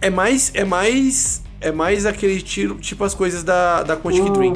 é 0.00 0.10
mais, 0.10 0.50
é 0.54 0.64
mais, 0.64 1.42
é 1.60 1.70
mais 1.70 2.04
aquele 2.06 2.40
tiro, 2.42 2.74
tipo 2.76 3.04
as 3.04 3.14
coisas 3.14 3.42
da, 3.44 3.82
da 3.84 3.96
Quantic 3.96 4.24
Hum. 4.24 4.32
Dream. 4.32 4.54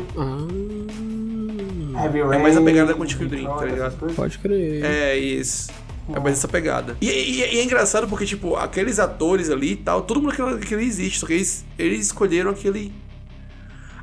Ah, 1.99 2.07
É 2.35 2.39
mais 2.39 2.57
a 2.57 2.61
pegada 2.63 2.93
da 2.93 2.99
Quantic 2.99 3.19
Dream, 3.27 3.57
tá 3.57 3.65
ligado? 3.65 4.15
pode 4.15 4.39
crer. 4.39 4.85
É 4.85 5.17
isso. 5.17 5.71
É 6.15 6.21
mais 6.21 6.39
essa 6.39 6.47
pegada. 6.49 6.97
E, 7.01 7.09
e- 7.09 7.37
e 7.55 7.59
é 7.59 7.65
engraçado 7.65 8.07
porque, 8.07 8.25
tipo, 8.25 8.55
aqueles 8.57 8.99
atores 8.99 9.51
ali 9.51 9.73
e 9.73 9.77
tal, 9.77 10.03
todo 10.03 10.21
mundo 10.23 10.35
que, 10.61 10.67
que 10.67 10.75
ele 10.75 10.85
existe, 10.85 11.19
só 11.19 11.27
que 11.27 11.33
eles, 11.33 11.65
eles 11.79 12.07
escolheram 12.07 12.51
aquele. 12.51 12.93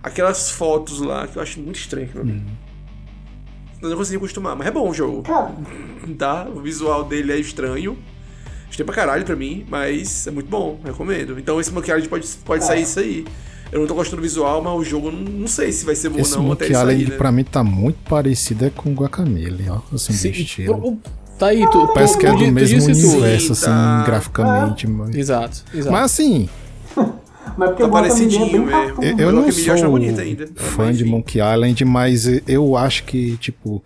Aquelas 0.02 0.52
fotos 0.52 1.00
lá 1.00 1.28
que 1.28 1.38
eu 1.38 1.42
acho 1.42 1.60
muito 1.62 1.78
estranho 1.80 2.08
aquilo 2.08 2.24
ali. 2.24 2.42
Eu 3.82 3.90
não 3.90 3.98
consegui 3.98 4.18
acostumar, 4.18 4.56
mas 4.56 4.68
é 4.68 4.72
bom 4.72 4.90
o 4.90 4.94
jogo, 4.94 5.24
Cara, 5.24 5.52
tá? 6.18 6.48
O 6.54 6.62
visual 6.62 7.04
dele 7.06 7.32
é 7.32 7.38
estranho. 7.38 7.98
Estranho 8.70 8.86
pra 8.86 8.96
caralho 8.96 9.24
pra 9.24 9.36
mim, 9.36 9.66
mas 9.70 10.26
é 10.28 10.32
muito 10.32 10.50
bom, 10.50 10.80
recomendo. 10.84 11.38
Então 11.40 11.60
esse 11.60 11.72
Monkey 11.72 12.08
pode, 12.08 12.28
pode 12.44 12.66
sair 12.66 12.82
isso 12.84 13.00
aí. 13.00 13.26
Eu 13.72 13.80
não 13.80 13.88
tô 13.88 13.96
gostando 13.96 14.18
do 14.18 14.22
visual, 14.24 14.62
mas 14.62 14.74
o 14.74 14.84
jogo 14.84 15.08
eu 15.08 15.12
não, 15.14 15.22
não 15.22 15.48
sei 15.48 15.72
se 15.72 15.84
vai 15.86 15.96
ser 15.96 16.10
bom 16.10 16.20
Esse 16.20 16.34
ou 16.34 16.40
não 16.42 16.50
Monkey 16.50 16.68
Island 16.72 17.06
né? 17.10 17.16
pra 17.18 17.32
mim 17.32 17.44
tá 17.44 17.64
muito 17.64 17.98
parecido 18.08 18.66
é 18.66 18.70
com 18.70 18.92
o 18.92 18.94
Guacamele, 18.94 19.68
ó. 19.70 19.80
Assim, 19.94 20.14
Sim, 20.14 20.68
o- 20.70 21.00
Tá 21.44 21.50
aí, 21.50 21.70
tu, 21.70 21.88
tu, 21.88 21.94
Parece 21.94 22.18
que 22.18 22.26
é 22.26 22.32
tu 22.32 22.38
do 22.38 22.46
tu 22.46 22.52
mesmo 22.52 22.84
universo, 22.86 23.52
assim, 23.54 23.66
Tá. 23.66 24.04
graficamente. 24.06 24.88
Mas, 24.88 25.16
Exato, 25.16 25.64
exato. 25.74 25.92
mas 25.92 26.04
assim, 26.06 26.50
mas 27.58 27.70
porque 27.70 27.84
Tá 27.84 27.88
é 27.90 27.92
parecidinho 27.92 28.66
cartoon. 28.68 29.04
eu, 29.04 29.14
Uhum. 29.14 29.20
eu 29.20 29.32
não 29.32 29.52
sou 29.52 29.96
ainda. 30.22 30.48
fã 30.56 30.86
Mas, 30.86 30.98
de. 30.98 31.06
Monkey 31.06 31.40
Island, 31.40 31.86
mas 31.86 32.26
eu 32.48 32.78
acho 32.78 33.04
que, 33.04 33.38
tipo, 33.38 33.84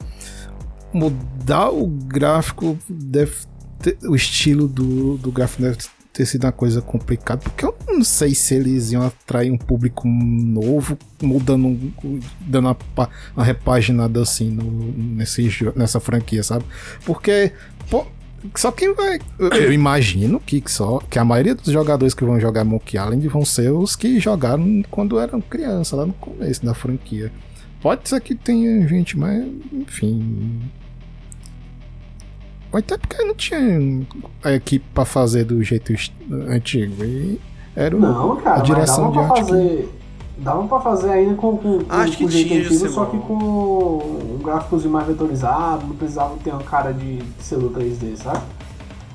mudar 0.94 1.70
o 1.72 1.88
gráfico 1.88 2.78
deve 2.90 3.34
ter, 3.82 3.98
o 4.08 4.16
estilo 4.16 4.68
do, 4.68 5.18
do 5.18 5.32
gráfico 5.32 5.62
deve 5.64 5.78
ter 6.18 6.26
sido 6.26 6.46
uma 6.46 6.52
coisa 6.52 6.82
complicada, 6.82 7.40
porque 7.42 7.64
eu 7.64 7.78
não 7.88 8.04
sei 8.04 8.34
se 8.34 8.56
eles 8.56 8.92
iam 8.92 9.06
atrair 9.06 9.52
um 9.52 9.58
público 9.58 10.08
novo, 10.08 10.98
mudando, 11.22 11.94
dando 12.42 12.66
uma, 12.70 13.10
uma 13.36 13.46
repaginada 13.46 14.20
assim 14.20 14.50
no, 14.50 14.64
nesse, 14.98 15.48
nessa 15.76 16.00
franquia, 16.00 16.42
sabe? 16.42 16.66
Porque, 17.06 17.52
pô, 17.88 18.04
só 18.56 18.72
quem 18.72 18.96
vai. 18.96 19.20
Eu 19.40 19.72
imagino 19.72 20.40
que 20.40 20.64
só 20.66 21.00
que 21.08 21.20
a 21.20 21.26
maioria 21.26 21.54
dos 21.54 21.72
jogadores 21.72 22.16
que 22.16 22.26
vão 22.26 22.40
jogar 22.40 22.64
Monkey 22.64 22.98
Island 22.98 23.28
vão 23.28 23.46
ser 23.46 23.72
os 23.72 23.96
que 23.96 24.20
jogaram 24.20 24.84
quando 24.90 25.20
eram 25.20 25.40
criança, 25.40 25.96
lá 25.96 26.06
no 26.08 26.14
começo 26.14 26.66
da 26.66 26.74
franquia. 26.74 27.32
Pode 27.80 28.10
ser 28.10 28.20
que 28.22 28.34
tenha 28.34 28.88
gente, 28.88 29.16
mas 29.16 29.46
enfim. 29.72 30.62
Ou 32.72 32.80
até 32.80 32.98
porque 32.98 33.24
não 33.24 33.34
tinha 33.36 33.60
a 34.44 34.52
equipe 34.54 34.86
pra 34.94 35.06
fazer 35.06 35.46
do 35.46 35.64
jeito 35.64 35.94
antigo. 36.50 37.04
E 37.04 37.40
era 37.76 37.96
o- 37.96 38.00
Não, 38.00 38.36
cara, 38.38 38.58
a 38.60 38.64
direção 38.64 39.06
mas 39.06 39.14
de 39.14 39.18
dava 39.20 39.28
pra 39.28 39.38
arte. 39.38 39.46
que- 39.46 39.52
fazer. 39.52 39.90
Dava 40.40 40.68
pra 40.68 40.80
fazer 40.82 41.10
ainda 41.10 41.34
com, 41.34 41.58
com, 41.58 41.80
com, 41.84 41.86
Acho 41.92 42.16
que 42.18 42.24
com 42.26 42.30
jeito 42.30 42.48
tinha, 42.50 42.60
antigo, 42.64 42.90
só 42.90 43.06
que 43.06 43.18
com 43.18 43.34
um 44.36 44.40
gráficozinho 44.44 44.92
mais 44.92 45.08
vetorizado, 45.08 45.88
não 45.88 45.96
precisava 45.96 46.38
ter 46.44 46.52
uma 46.52 46.62
cara 46.62 46.92
de 46.94 47.24
selo 47.40 47.72
3D, 47.72 48.16
sabe? 48.18 48.42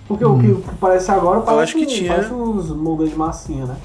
Porque 0.08 0.24
o 0.24 0.36
que 0.38 0.60
parece 0.80 1.10
agora 1.12 1.40
parece, 1.42 1.62
acho 1.62 1.74
que 1.76 1.86
tinha. 1.86 2.12
parece 2.12 2.32
uns 2.34 2.70
moldes 2.70 3.10
de 3.10 3.16
massinha, 3.16 3.66
né? 3.66 3.76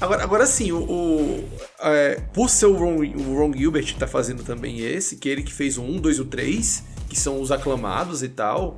Agora, 0.00 0.22
agora 0.24 0.46
sim, 0.46 0.72
o, 0.72 0.78
o- 0.82 1.44
é, 1.80 2.20
por 2.32 2.48
ser 2.50 2.66
o 2.66 2.76
Ron, 2.76 2.96
o 2.98 3.38
Ron 3.38 3.52
Gilbert 3.52 3.84
que 3.86 3.96
tá 3.98 4.06
fazendo 4.06 4.42
também 4.42 4.80
esse, 4.80 5.16
que 5.16 5.28
ele 5.28 5.42
que 5.42 5.52
fez 5.52 5.78
o 5.78 5.82
1, 5.82 6.00
2 6.00 6.18
e 6.18 6.20
o 6.20 6.24
3, 6.24 6.84
que 7.14 7.20
são 7.20 7.40
os 7.40 7.50
aclamados 7.52 8.22
e 8.22 8.28
tal, 8.28 8.74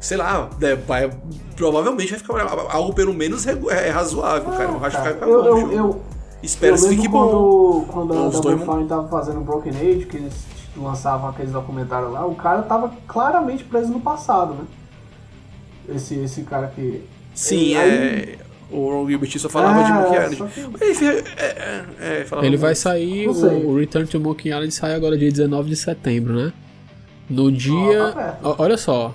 sei 0.00 0.16
lá, 0.16 0.48
é, 0.60 0.74
vai- 0.74 1.10
provavelmente 1.54 2.10
vai 2.10 2.18
ficar 2.18 2.66
algo 2.70 2.94
pelo 2.94 3.12
menos 3.12 3.44
regu- 3.44 3.70
é, 3.70 3.90
razoável, 3.90 4.50
cara. 4.52 4.64
Eu 4.70 4.84
acho 4.84 4.96
que 4.96 5.02
vai 5.02 5.12
ficar 5.14 5.26
eu, 5.28 5.42
bom. 5.42 5.48
eu, 5.58 5.72
eu, 5.72 6.02
Espero 6.42 6.76
eu 6.76 6.82
que 6.82 6.88
fique 6.88 7.02
lembro 7.02 7.18
bom. 7.18 7.84
quando, 7.92 8.08
quando 8.14 8.26
a 8.26 8.28
Double 8.30 8.58
Fine 8.64 8.88
tava 8.88 9.08
fazendo 9.08 9.40
Broken 9.40 9.72
Age, 9.72 10.06
que 10.06 10.16
eles 10.16 10.34
lançavam 10.76 11.28
aqueles 11.28 11.50
documentários 11.52 12.12
lá, 12.12 12.24
o 12.26 12.34
cara 12.36 12.62
tava 12.62 12.92
claramente 13.06 13.64
preso 13.64 13.92
no 13.92 14.00
passado, 14.00 14.54
né? 14.54 14.64
Esse, 15.94 16.14
esse 16.16 16.42
cara 16.42 16.68
que. 16.74 17.02
Sim, 17.34 17.76
Aí- 17.76 17.90
é. 17.90 18.38
O 18.70 18.90
Ron 18.90 19.08
Gilbert 19.08 19.38
só 19.38 19.48
falava 19.48 19.82
de 19.82 19.90
É, 19.90 19.94
Monkey 19.94 20.34
Island. 20.34 20.52
que- 20.52 20.90
Enfim, 20.90 21.06
é, 21.06 21.24
é, 21.38 22.20
é, 22.20 22.24
falava 22.26 22.46
Ele 22.46 22.58
vai 22.58 22.74
sair, 22.74 23.26
o, 23.26 23.32
o 23.70 23.76
Return 23.78 24.06
to 24.06 24.20
Monkey 24.20 24.50
Island 24.50 24.70
sai 24.72 24.94
agora 24.94 25.16
dia 25.16 25.30
19 25.30 25.70
de 25.70 25.76
setembro, 25.76 26.34
né? 26.34 26.52
No 27.28 27.50
dia. 27.52 28.36
ó, 28.42 28.54
olha 28.58 28.76
só. 28.76 29.14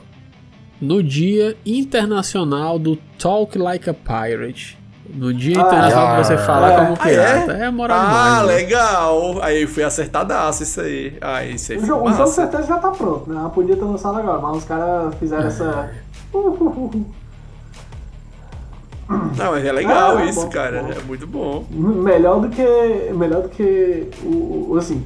No 0.81 1.01
dia 1.01 1.55
internacional 1.65 2.77
do 2.77 2.95
Talk 3.17 3.57
Like 3.57 3.89
a 3.89 3.93
Pirate. 3.93 4.77
No 5.13 5.33
dia 5.33 5.57
Ah, 5.57 5.61
internacional 5.67 6.15
que 6.17 6.23
você 6.27 6.37
fala 6.37 6.71
é. 6.73 6.75
como 6.77 6.93
Ah, 6.93 7.03
pirata. 7.03 7.53
é? 7.53 7.65
É, 7.65 7.69
moral 7.69 7.97
Ah, 7.99 8.03
demais. 8.05 8.47
né? 8.47 8.53
legal! 8.55 9.41
Aí 9.43 9.67
foi 9.67 9.83
acertadaço 9.83 10.63
isso 10.63 10.81
aí. 10.81 11.17
Ah, 11.21 11.43
isso 11.45 11.71
aí 11.71 11.77
O 11.77 11.85
jogo, 11.85 12.05
o 12.05 12.07
jogo 12.09 12.19
massa. 12.21 12.33
certeza 12.33 12.63
já 12.67 12.77
tá 12.79 12.89
pronto, 12.91 13.29
né? 13.29 13.37
Ela 13.39 13.49
podia 13.49 13.75
ter 13.75 13.83
lançado 13.83 14.17
agora, 14.17 14.39
mas 14.41 14.57
os 14.57 14.63
caras 14.65 15.13
fizeram 15.15 15.45
essa. 15.47 15.91
Não, 19.37 19.51
mas 19.51 19.65
é 19.65 19.71
legal 19.71 20.17
Ah, 20.17 20.25
isso, 20.25 20.41
bom, 20.43 20.49
cara. 20.49 20.81
bom. 20.83 20.91
É 20.91 21.01
muito 21.01 21.27
bom. 21.27 21.65
melhor 21.69 22.39
do 22.41 22.49
que. 22.49 22.63
Melhor 23.13 23.41
do 23.43 23.49
que 23.49 24.07
o. 24.23 24.71
o- 24.71 24.77
assim. 24.77 25.03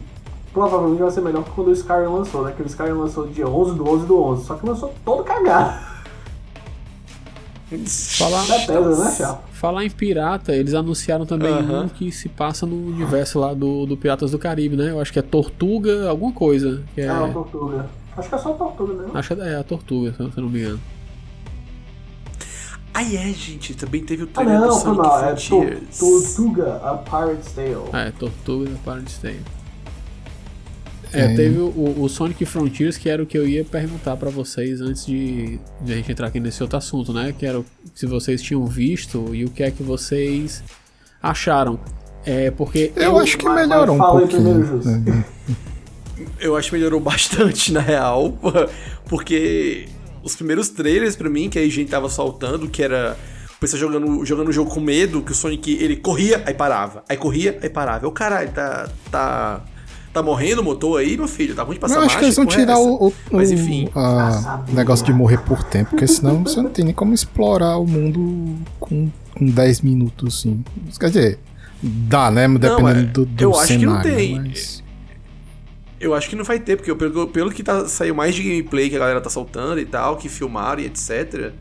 Provavelmente 0.53 0.99
vai 1.01 1.11
ser 1.11 1.21
melhor 1.21 1.43
que 1.43 1.51
quando 1.51 1.67
o 1.67 1.71
Skyrim 1.73 2.07
lançou, 2.07 2.43
né? 2.43 2.53
Que 2.55 2.63
o 2.63 2.65
Skyrim 2.65 2.93
lançou 2.93 3.27
dia 3.27 3.47
11 3.47 3.75
do 3.75 3.87
11 3.89 4.05
do 4.05 4.21
11. 4.23 4.45
Só 4.45 4.55
que 4.55 4.65
lançou 4.65 4.93
todo 5.05 5.23
cagado. 5.23 5.85
Falar, 8.17 8.45
Bethesda, 8.45 8.95
né, 9.03 9.11
Chá? 9.11 9.39
falar 9.51 9.83
em 9.83 9.89
pirata, 9.89 10.55
eles 10.55 10.73
anunciaram 10.73 11.25
também 11.25 11.51
um 11.53 11.89
que 11.89 12.09
se 12.13 12.29
passa 12.29 12.65
no 12.65 12.75
universo 12.77 13.39
lá 13.39 13.53
do, 13.53 13.85
do 13.85 13.97
Piratas 13.97 14.31
do 14.31 14.39
Caribe, 14.39 14.77
né? 14.77 14.91
Eu 14.91 15.01
acho 15.01 15.11
que 15.11 15.19
é 15.19 15.21
Tortuga, 15.21 16.09
alguma 16.09 16.31
coisa. 16.31 16.81
Que 16.95 17.01
é, 17.01 17.05
É, 17.07 17.11
uma 17.11 17.33
tortuga. 17.33 17.89
Acho 18.15 18.29
que 18.29 18.35
é 18.35 18.37
só 18.37 18.53
tortuga, 18.53 18.93
né? 18.93 19.09
acho 19.13 19.35
que 19.35 19.41
é 19.41 19.55
a 19.57 19.63
Tortuga, 19.63 20.13
se 20.13 20.19
eu 20.21 20.31
não 20.43 20.49
me 20.49 20.59
engano. 20.61 20.79
Ah, 22.93 23.03
é, 23.03 23.31
gente. 23.33 23.75
Também 23.75 24.03
teve 24.03 24.23
o 24.23 24.29
Ah, 24.33 24.41
trailer 24.41 24.59
do 24.61 24.67
não, 24.67 24.71
foi 24.73 24.81
Sonic 24.81 25.01
mal. 25.07 25.19
É 25.23 25.35
Frontiers. 25.35 25.99
Tortuga, 25.99 26.75
a 26.77 26.97
Pirate's 26.97 27.51
Tale. 27.51 27.77
É, 28.07 28.11
Tortuga 28.11 28.69
da 28.71 28.77
Paradise 28.83 29.19
Tale. 29.21 29.41
É, 31.13 31.21
É. 31.21 31.35
teve 31.35 31.57
o, 31.59 31.95
o 32.01 32.09
Sonic 32.09 32.43
Frontiers, 32.45 32.97
que 32.97 33.09
era 33.09 33.21
o 33.23 33.25
que 33.25 33.37
eu 33.37 33.47
ia 33.47 33.63
perguntar 33.63 34.15
pra 34.17 34.29
vocês 34.29 34.81
antes 34.81 35.05
de, 35.05 35.59
de 35.81 35.93
a 35.93 35.95
gente 35.95 36.11
entrar 36.11 36.27
aqui 36.27 36.39
nesse 36.39 36.61
outro 36.61 36.77
assunto, 36.77 37.13
né? 37.13 37.33
Que 37.37 37.45
era 37.45 37.59
o- 37.59 37.65
se 37.95 38.05
vocês 38.05 38.41
tinham 38.41 38.65
visto 38.65 39.33
e 39.33 39.45
o 39.45 39.49
que 39.49 39.63
é 39.63 39.71
que 39.71 39.81
vocês 39.83 40.63
acharam. 41.21 41.79
É, 42.25 42.51
porque 42.51 42.91
Eu 42.95 43.17
acho 43.19 43.37
que 43.37 43.47
melhorou 43.47 43.95
um 43.95 43.99
pouquinho. 43.99 44.65
primeiro? 44.65 45.25
Eu 46.39 46.55
acho 46.57 46.69
que 46.69 46.75
melhorou 46.75 46.99
bastante, 46.99 47.71
na 47.71 47.79
real. 47.79 48.37
Porque 49.07 49.87
os 50.23 50.35
primeiros 50.35 50.67
trailers 50.69 51.15
pra 51.15 51.29
mim, 51.29 51.49
que 51.49 51.59
a 51.59 51.69
gente 51.69 51.85
tava 51.89 52.09
soltando, 52.09 52.67
que 52.67 52.81
era 52.83 53.15
o 53.55 53.59
pessoal 53.59 53.79
jogando, 53.79 54.25
jogando 54.25 54.47
o 54.49 54.51
jogo 54.51 54.69
com 54.71 54.79
medo, 54.79 55.21
que 55.21 55.31
o 55.31 55.35
Sonic 55.35 55.71
ele 55.81 55.95
corria, 55.95 56.41
aí 56.45 56.53
parava. 56.53 57.03
Aí 57.07 57.15
corria, 57.17 57.57
aí 57.61 57.69
parava. 57.69 58.05
Eu, 58.05 58.11
caralho, 58.11 58.49
tá. 58.51 58.89
tá. 59.11 59.63
Tá 60.18 60.24
morrendo 60.24 60.61
o 60.61 60.63
motor 60.63 60.99
aí, 60.99 61.15
meu 61.18 61.28
filho? 61.28 61.53
Tá 61.55 61.63
ruim 61.63 61.76
de 61.76 61.80
passar 61.80 61.95
Eu 61.95 62.01
acho 62.01 62.18
que 62.18 62.26
eles 62.26 62.36
vão 62.36 62.45
é 62.45 62.47
tirar 62.47 62.80
o, 62.80 63.07
o, 63.07 63.13
Mas 63.32 63.51
enfim. 63.51 63.89
a- 63.95 64.63
negócio 64.72 65.05
de 65.05 65.13
morrer 65.13 65.38
por 65.39 65.63
tempo, 65.63 65.91
porque 65.91 66.07
senão 66.07 66.43
você 66.43 66.61
não 66.61 66.70
tem 66.70 66.86
nem 66.86 66.93
como 66.93 67.13
explorar 67.13 67.78
o 67.78 67.86
mundo 67.86 68.55
com, 68.80 69.09
com 69.36 69.45
10 69.45 69.82
minutos, 69.82 70.39
assim. 70.39 70.63
Quer 70.99 71.07
dizer, 71.07 71.39
dá, 71.82 72.32
né? 72.32 72.47
Dependendo 72.47 72.89
é, 72.99 73.03
do, 73.03 73.26
do 73.26 73.43
eu 73.43 73.55
acho 73.55 73.68
que 73.78 73.86
não 73.86 74.01
cenário. 74.01 74.15
tem. 74.15 74.39
Mas... 74.41 74.84
Eu 75.99 76.13
acho 76.13 76.30
que 76.30 76.36
não 76.36 76.43
vai 76.43 76.59
ter, 76.59 76.76
porque 76.76 76.91
eu- 76.91 76.95
pelo, 76.95 77.28
pelo 77.28 77.51
que 77.51 77.63
tá, 77.63 77.88
saiu 77.88 78.13
mais 78.13 78.36
de 78.36 78.43
gameplay 78.43 78.89
que 78.89 78.95
a 78.95 78.99
galera 78.99 79.20
tá 79.22 79.30
soltando 79.30 79.80
e 79.80 79.86
tal, 79.86 80.15
que 80.18 80.30
filmaram 80.30 80.82
e 80.82 80.86
etc. 80.86 81.53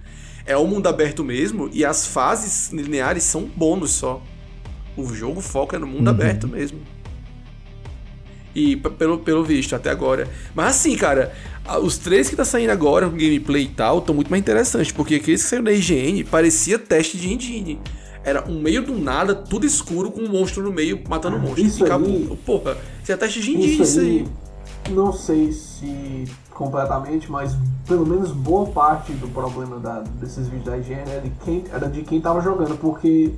É 0.45 0.57
o 0.57 0.67
mundo 0.67 0.87
aberto 0.89 1.25
mesmo, 1.25 1.69
e 1.73 1.85
as 1.85 2.07
fases 2.07 2.71
lineares 2.71 3.23
são 3.25 3.49
bônus 3.57 3.93
só. 3.93 4.23
O 4.97 5.13
jogo 5.15 5.41
foca 5.41 5.79
no 5.79 5.87
mundo 5.87 6.09
aberto 6.09 6.47
mesmo. 6.49 6.79
E 8.59 8.75
pelo, 8.77 9.19
pelo 9.19 9.45
visto, 9.45 9.77
até 9.77 9.91
agora. 9.91 10.27
Mas 10.55 10.77
assim, 10.77 10.97
cara, 10.97 11.31
os 11.83 11.99
três 11.99 12.31
que 12.31 12.35
tá 12.35 12.43
saindo 12.45 12.71
agora 12.71 13.07
com 13.07 13.15
gameplay 13.15 13.65
e 13.65 13.69
tal, 13.69 13.99
estão 13.99 14.15
muito 14.15 14.31
mais 14.31 14.41
interessantes, 14.43 14.91
porque 14.91 15.17
aqueles 15.17 15.43
que 15.43 15.49
saíram 15.51 15.65
da 15.67 15.73
IGN 15.73 16.25
parecia 16.25 16.79
teste 16.79 17.19
de 17.19 17.33
engine. 17.35 17.79
Era 18.25 18.45
um 18.49 18.59
meio 18.59 18.83
do 18.83 18.99
nada, 18.99 19.35
tudo 19.35 19.67
escuro, 19.67 20.11
com 20.11 20.23
um 20.23 20.29
monstro 20.29 20.63
no 20.63 20.73
meio 20.73 20.99
matando 21.07 21.37
um 21.37 21.41
monstro. 21.41 21.61
Isso 21.67 21.83
e 21.83 21.85
acabou. 21.85 22.37
Porra, 22.47 22.79
isso 23.03 23.13
é 23.13 23.17
teste 23.19 23.41
de 23.43 23.51
engine, 23.57 23.83
Isso 23.83 24.01
aí. 24.01 24.07
aí, 24.87 24.93
não 24.95 25.13
sei 25.13 25.53
se 25.53 26.25
completamente, 26.51 27.31
mas 27.31 27.55
pelo 27.87 28.07
menos 28.07 28.33
boa 28.33 28.67
parte 28.69 29.13
do 29.13 29.29
problema 29.29 29.79
da- 29.79 30.01
desses 30.19 30.49
vídeos 30.49 30.65
da 30.65 30.79
IGN 30.79 31.03
era 31.11 31.21
de 31.21 31.31
quem, 31.45 31.65
era 31.71 31.87
de 31.89 32.01
quem 32.03 32.21
tava 32.23 32.41
jogando, 32.41 32.77
porque 32.79 33.31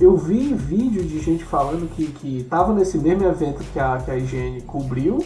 eu 0.00 0.16
vi 0.16 0.54
vídeo 0.54 1.02
de 1.04 1.20
gente 1.20 1.44
falando 1.44 1.88
que, 1.94 2.06
que 2.06 2.44
tava 2.44 2.72
nesse 2.72 2.98
mesmo 2.98 3.24
evento 3.24 3.62
que 3.72 3.78
a, 3.78 3.98
que 3.98 4.10
a 4.10 4.16
IGN 4.16 4.62
cobriu, 4.62 5.24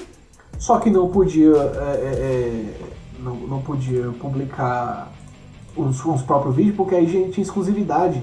só 0.59 0.79
que 0.79 0.91
não 0.91 1.09
podia, 1.09 1.53
é, 1.53 1.57
é, 1.57 2.11
é, 2.13 2.75
não, 3.19 3.35
não 3.37 3.63
podia 3.63 4.13
publicar 4.21 5.13
os, 5.77 6.05
os 6.05 6.23
próprios 6.23 6.55
vídeos 6.57 6.77
porque 6.77 6.95
a 6.95 7.01
IGN 7.01 7.31
tinha 7.31 7.43
exclusividade. 7.43 8.23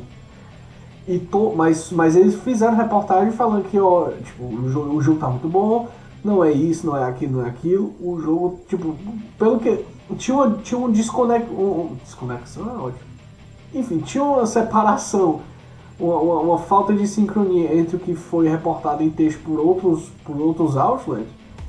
E 1.07 1.17
to, 1.17 1.53
mas, 1.55 1.91
mas 1.91 2.15
eles 2.15 2.35
fizeram 2.35 2.75
reportagem 2.75 3.31
falando 3.31 3.63
que 3.69 3.79
ó, 3.79 4.11
tipo, 4.11 4.43
o, 4.43 4.69
jogo, 4.69 4.95
o 4.95 5.01
jogo 5.01 5.19
tá 5.19 5.27
muito 5.27 5.47
bom, 5.47 5.89
não 6.23 6.43
é 6.43 6.51
isso, 6.51 6.85
não 6.85 6.95
é 6.95 7.03
aquilo, 7.03 7.39
não 7.39 7.45
é 7.45 7.49
aquilo. 7.49 7.93
O 7.99 8.19
jogo, 8.21 8.59
tipo, 8.67 8.95
pelo 9.37 9.59
que. 9.59 9.83
Tinha, 10.17 10.35
uma, 10.37 10.57
tinha 10.57 10.79
um 10.79 10.91
desconex, 10.91 11.49
um, 11.49 11.63
um- 11.63 11.97
desconexão, 12.03 12.69
é 12.69 12.73
ótimo. 12.73 13.11
Enfim, 13.73 13.99
tinha 13.99 14.23
uma 14.23 14.45
separação, 14.45 15.41
uma, 16.01 16.15
uma, 16.17 16.39
uma 16.41 16.57
falta 16.59 16.93
de 16.93 17.07
sincronia 17.07 17.73
entre 17.75 17.95
o 17.95 17.99
que 17.99 18.15
foi 18.15 18.47
reportado 18.47 19.03
em 19.03 19.09
texto 19.09 19.39
por 19.43 19.59
outros, 19.59 20.09
por 20.25 20.35
outros 20.39 20.75
outlets 20.75 21.27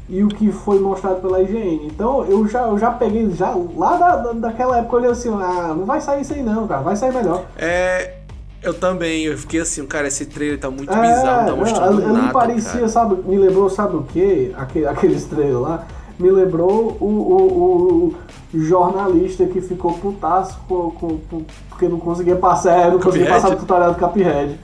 e 0.09 0.23
o 0.25 0.29
que 0.29 0.51
foi 0.51 0.79
mostrado 0.81 1.21
pela 1.21 1.41
IGN. 1.41 1.87
Então 1.87 2.25
eu 2.25 2.47
já, 2.49 2.63
eu 2.67 2.79
já 2.79 2.91
peguei, 2.91 3.31
já 3.31 3.55
lá 3.77 3.97
da, 3.97 4.17
da- 4.17 4.33
daquela 4.33 4.79
época 4.79 4.97
eu 4.97 5.01
olhei 5.01 5.11
assim, 5.13 5.29
ah, 5.31 5.75
não 5.77 5.85
vai 5.85 6.01
sair 6.01 6.23
isso 6.23 6.33
aí 6.35 6.43
não, 6.43 6.67
cara, 6.67 6.83
vai 6.83 6.97
sair 6.97 7.13
melhor. 7.15 7.45
É. 7.57 8.17
Eu 8.63 8.73
também, 8.75 9.25
eu 9.25 9.37
fiquei 9.37 9.59
assim, 9.61 9.85
cara, 9.87 10.07
esse 10.07 10.25
trailer 10.25 10.57
tá 10.61 10.71
muito 10.71 10.93
É, 10.93 11.01
bizarro, 11.01 11.25
não 11.41 11.45
tá 11.47 11.51
não, 11.51 11.57
mostrando 11.57 12.01
ele 12.01 12.13
nada. 12.13 12.27
me 12.29 12.33
parecia, 12.33 12.73
cara. 12.73 12.89
sabe, 12.89 13.17
me 13.29 13.37
lembrou, 13.37 13.69
sabe 13.69 13.97
o 13.97 14.05
que? 14.05 14.53
Aquele, 14.57 14.87
aqueles 14.89 15.25
trailers 15.25 15.59
lá, 15.61 15.85
me 16.19 16.31
lembrou 16.31 16.97
o, 17.01 17.05
o, 17.07 18.15
o 18.55 18.59
jornalista 18.61 19.45
que 19.47 19.61
ficou 19.61 19.95
putaço 19.95 20.59
com, 20.69 20.91
com, 20.93 21.19
com- 21.19 21.45
porque 21.71 21.89
não 21.89 21.99
conseguia 21.99 22.37
passar, 22.37 22.91
não 22.91 22.99
conseguia 23.01 23.27
Cuphead? 23.27 23.43
passar 23.43 23.51
do 23.55 23.61
tutorial 23.61 23.95
do 23.95 23.99
Cuphead. 23.99 24.59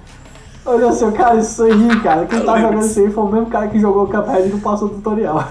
Olha 0.67 0.89
assim, 0.89 1.11
cara, 1.13 1.37
isso 1.39 1.63
aí, 1.65 2.01
cara, 2.03 2.27
quem 2.27 2.41
tá 2.45 2.61
jogando 2.61 2.85
isso 2.85 3.01
aí 3.01 3.11
foi 3.11 3.25
o 3.25 3.29
mesmo 3.33 3.47
cara 3.47 3.69
que 3.69 3.81
jogou 3.81 4.05
o 4.05 4.09
Cuphead 4.09 4.49
e 4.49 4.53
não 4.53 4.61
passou 4.61 4.89
o 4.89 4.91
tutorial. 4.91 5.49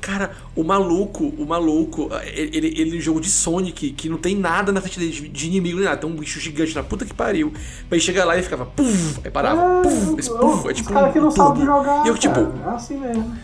Cara, 0.00 0.30
o 0.56 0.64
maluco, 0.64 1.24
o 1.38 1.44
maluco, 1.44 2.08
ele, 2.34 2.68
ele, 2.68 2.94
no 2.94 3.00
jogo 3.00 3.20
de 3.20 3.28
Sonic, 3.28 3.90
que 3.90 4.08
não 4.08 4.16
tem 4.16 4.34
nada 4.34 4.72
na 4.72 4.80
frente 4.80 4.98
dele 4.98 5.10
de, 5.28 5.46
inimigo 5.48 5.76
nem 5.76 5.84
nada, 5.84 5.98
tem 5.98 6.08
um 6.08 6.14
bicho 6.16 6.40
gigante 6.40 6.74
na 6.74 6.82
puta 6.82 7.04
que 7.04 7.12
pariu. 7.12 7.50
Pra 7.88 7.96
ele 7.96 8.00
chegar 8.00 8.24
lá 8.24 8.38
e 8.38 8.42
ficava, 8.42 8.64
puf, 8.64 9.20
aí 9.22 9.30
parava, 9.30 9.82
puf, 9.82 10.18
esse 10.18 10.30
puf, 10.30 10.66
é 10.66 10.70
os 10.70 10.76
tipo 10.78 10.90
caras 10.92 11.12
que 11.12 11.20
não 11.20 11.28
um 11.28 11.30
sabem 11.30 11.66
jogar, 11.66 12.06
E 12.06 12.08
eu 12.08 12.16
tipo, 12.16 12.40
é 12.40 12.70
assim 12.74 12.96
mesmo. 12.96 13.36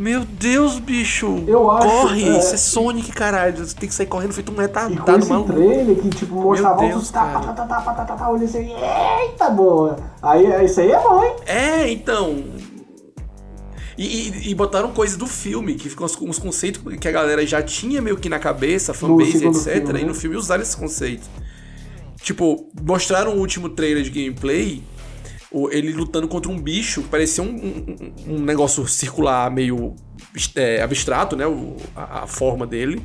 Meu 0.00 0.24
Deus, 0.24 0.78
bicho, 0.78 1.44
Eu 1.46 1.70
acho, 1.70 1.86
corre, 1.88 2.24
é. 2.28 2.38
isso 2.38 2.54
é 2.54 2.56
Sonic, 2.56 3.12
caralho, 3.12 3.58
você 3.66 3.74
tem 3.76 3.88
que 3.88 3.94
sair 3.94 4.06
correndo 4.06 4.32
feito 4.32 4.50
um 4.50 4.54
E 4.54 4.60
retardado 4.60 5.18
esse 5.18 5.28
maluco. 5.28 5.52
trailer 5.52 5.96
que 5.96 6.08
tipo 6.08 6.34
mostrava 6.36 6.80
Deus, 6.80 6.92
outros 6.94 7.10
tá, 7.10 7.26
tá, 7.26 7.40
tá, 7.40 7.52
tá, 7.52 7.66
tá, 7.66 7.92
tá, 7.94 8.04
tá, 8.04 8.16
tá, 8.16 8.30
olha 8.30 8.44
assim, 8.44 8.72
eita 9.22 9.50
boa. 9.50 9.98
Aí 10.22 10.64
isso 10.64 10.80
aí 10.80 10.90
é 10.90 10.98
bom, 11.02 11.22
hein? 11.22 11.36
É, 11.46 11.90
então. 11.92 12.44
E, 13.98 14.06
e- 14.46 14.50
e 14.50 14.54
botaram 14.54 14.90
coisas 14.92 15.16
do 15.18 15.26
filme, 15.26 15.74
que 15.74 15.90
ficam 15.90 16.06
uns, 16.06 16.38
conceitos 16.38 16.80
que 16.98 17.06
a 17.06 17.12
galera 17.12 17.46
já 17.46 17.62
tinha 17.62 18.00
meio 18.00 18.16
que 18.16 18.30
na 18.30 18.38
cabeça, 18.38 18.94
fanbase, 18.94 19.44
etc. 19.46 19.74
filme, 19.74 19.90
e 19.90 20.02
né? 20.02 20.08
no 20.08 20.14
filme 20.14 20.36
usaram 20.36 20.62
esse 20.62 20.76
conceito. 20.76 21.28
Tipo, 22.22 22.68
mostraram 22.82 23.32
o 23.32 23.38
último 23.38 23.68
trailer 23.68 24.02
de 24.02 24.10
gameplay, 24.10 24.82
ele 25.70 25.92
lutando 25.92 26.28
contra 26.28 26.50
um 26.50 26.58
bicho 26.60 27.02
que 27.02 27.08
parecia 27.08 27.42
um, 27.42 27.48
um- 27.48 28.34
um 28.34 28.38
negócio 28.40 28.86
circular 28.86 29.50
meio 29.50 29.94
é, 30.54 30.80
abstrato, 30.82 31.34
né? 31.36 31.46
o- 31.46 31.76
a, 31.94 32.22
a 32.22 32.26
forma 32.26 32.66
dele. 32.66 33.02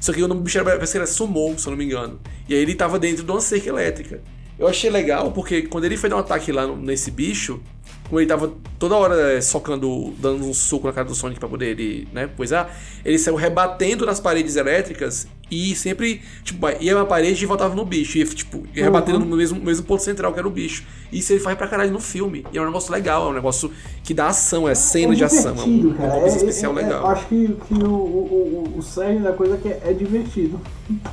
Só 0.00 0.12
que 0.12 0.22
o 0.22 0.28
nome 0.28 0.40
do 0.40 0.44
bicho 0.44 0.58
era, 0.58 0.64
parece 0.72 0.92
que 0.92 0.98
era 0.98 1.06
Sumou, 1.06 1.58
se 1.58 1.66
eu 1.66 1.72
não 1.72 1.76
me 1.78 1.84
engano. 1.84 2.20
E 2.48 2.54
aí 2.54 2.60
ele 2.60 2.74
tava 2.74 2.98
dentro 2.98 3.24
de 3.24 3.30
uma 3.30 3.40
cerca 3.40 3.68
elétrica. 3.68 4.20
Eu 4.58 4.66
achei 4.68 4.90
legal 4.90 5.32
porque 5.32 5.62
quando 5.62 5.84
ele 5.84 5.96
foi 5.96 6.08
dar 6.08 6.16
um 6.16 6.20
ataque 6.20 6.52
lá 6.52 6.66
nesse 6.66 7.10
bicho, 7.10 7.60
como 8.08 8.20
ele 8.20 8.26
tava 8.28 8.52
toda 8.78 8.94
hora 8.96 9.32
é, 9.32 9.40
socando, 9.40 10.14
dando 10.18 10.44
um 10.44 10.54
soco 10.54 10.86
na 10.86 10.92
cara 10.92 11.06
do 11.06 11.14
Sonic 11.14 11.38
pra 11.40 11.48
poder 11.48 11.70
ele, 11.78 12.08
né, 12.12 12.28
coisar, 12.36 12.76
ele 13.04 13.18
saiu 13.18 13.36
rebatendo 13.36 14.06
nas 14.06 14.18
paredes 14.20 14.56
elétricas 14.56 15.26
e 15.50 15.74
sempre, 15.74 16.20
tipo, 16.44 16.66
ia 16.80 16.94
na 16.94 17.04
parede 17.04 17.42
e 17.42 17.46
voltava 17.46 17.74
no 17.74 17.84
bicho. 17.84 18.18
E, 18.18 18.24
tipo, 18.24 18.64
ia 18.74 18.84
rebatendo 18.84 19.20
no 19.20 19.36
mesmo, 19.36 19.60
mesmo 19.60 19.84
ponto 19.86 20.02
central 20.02 20.32
que 20.32 20.38
era 20.38 20.46
o 20.46 20.50
bicho. 20.50 20.84
E 21.10 21.18
isso 21.20 21.32
ele 21.32 21.40
faz 21.40 21.56
pra 21.56 21.66
caralho 21.66 21.90
no 21.90 22.00
filme. 22.00 22.44
E 22.52 22.58
é 22.58 22.62
um 22.62 22.66
negócio 22.66 22.92
legal, 22.92 23.28
é 23.28 23.30
um 23.30 23.34
negócio 23.34 23.72
que 24.04 24.12
dá 24.12 24.28
ação, 24.28 24.68
é 24.68 24.74
cena 24.74 25.14
de 25.16 25.24
ação. 25.24 25.54
É 25.58 25.62
um, 25.62 25.92
é 25.92 25.96
cara. 25.96 26.12
uma 26.12 26.20
coisa 26.20 26.36
É- 26.36 26.38
especial 26.38 26.76
é- 26.76 26.80
é- 26.80 26.84
legal. 26.84 27.00
eu 27.02 27.06
acho 27.08 27.26
que, 27.26 27.56
que 27.68 27.74
o, 27.74 27.90
o, 27.90 28.72
o, 28.74 28.78
o 28.78 28.82
cerne 28.82 29.20
da 29.20 29.32
coisa 29.32 29.54
é 29.54 29.58
que 29.58 29.68
é, 29.68 29.80
é 29.86 29.92
divertido. 29.92 30.60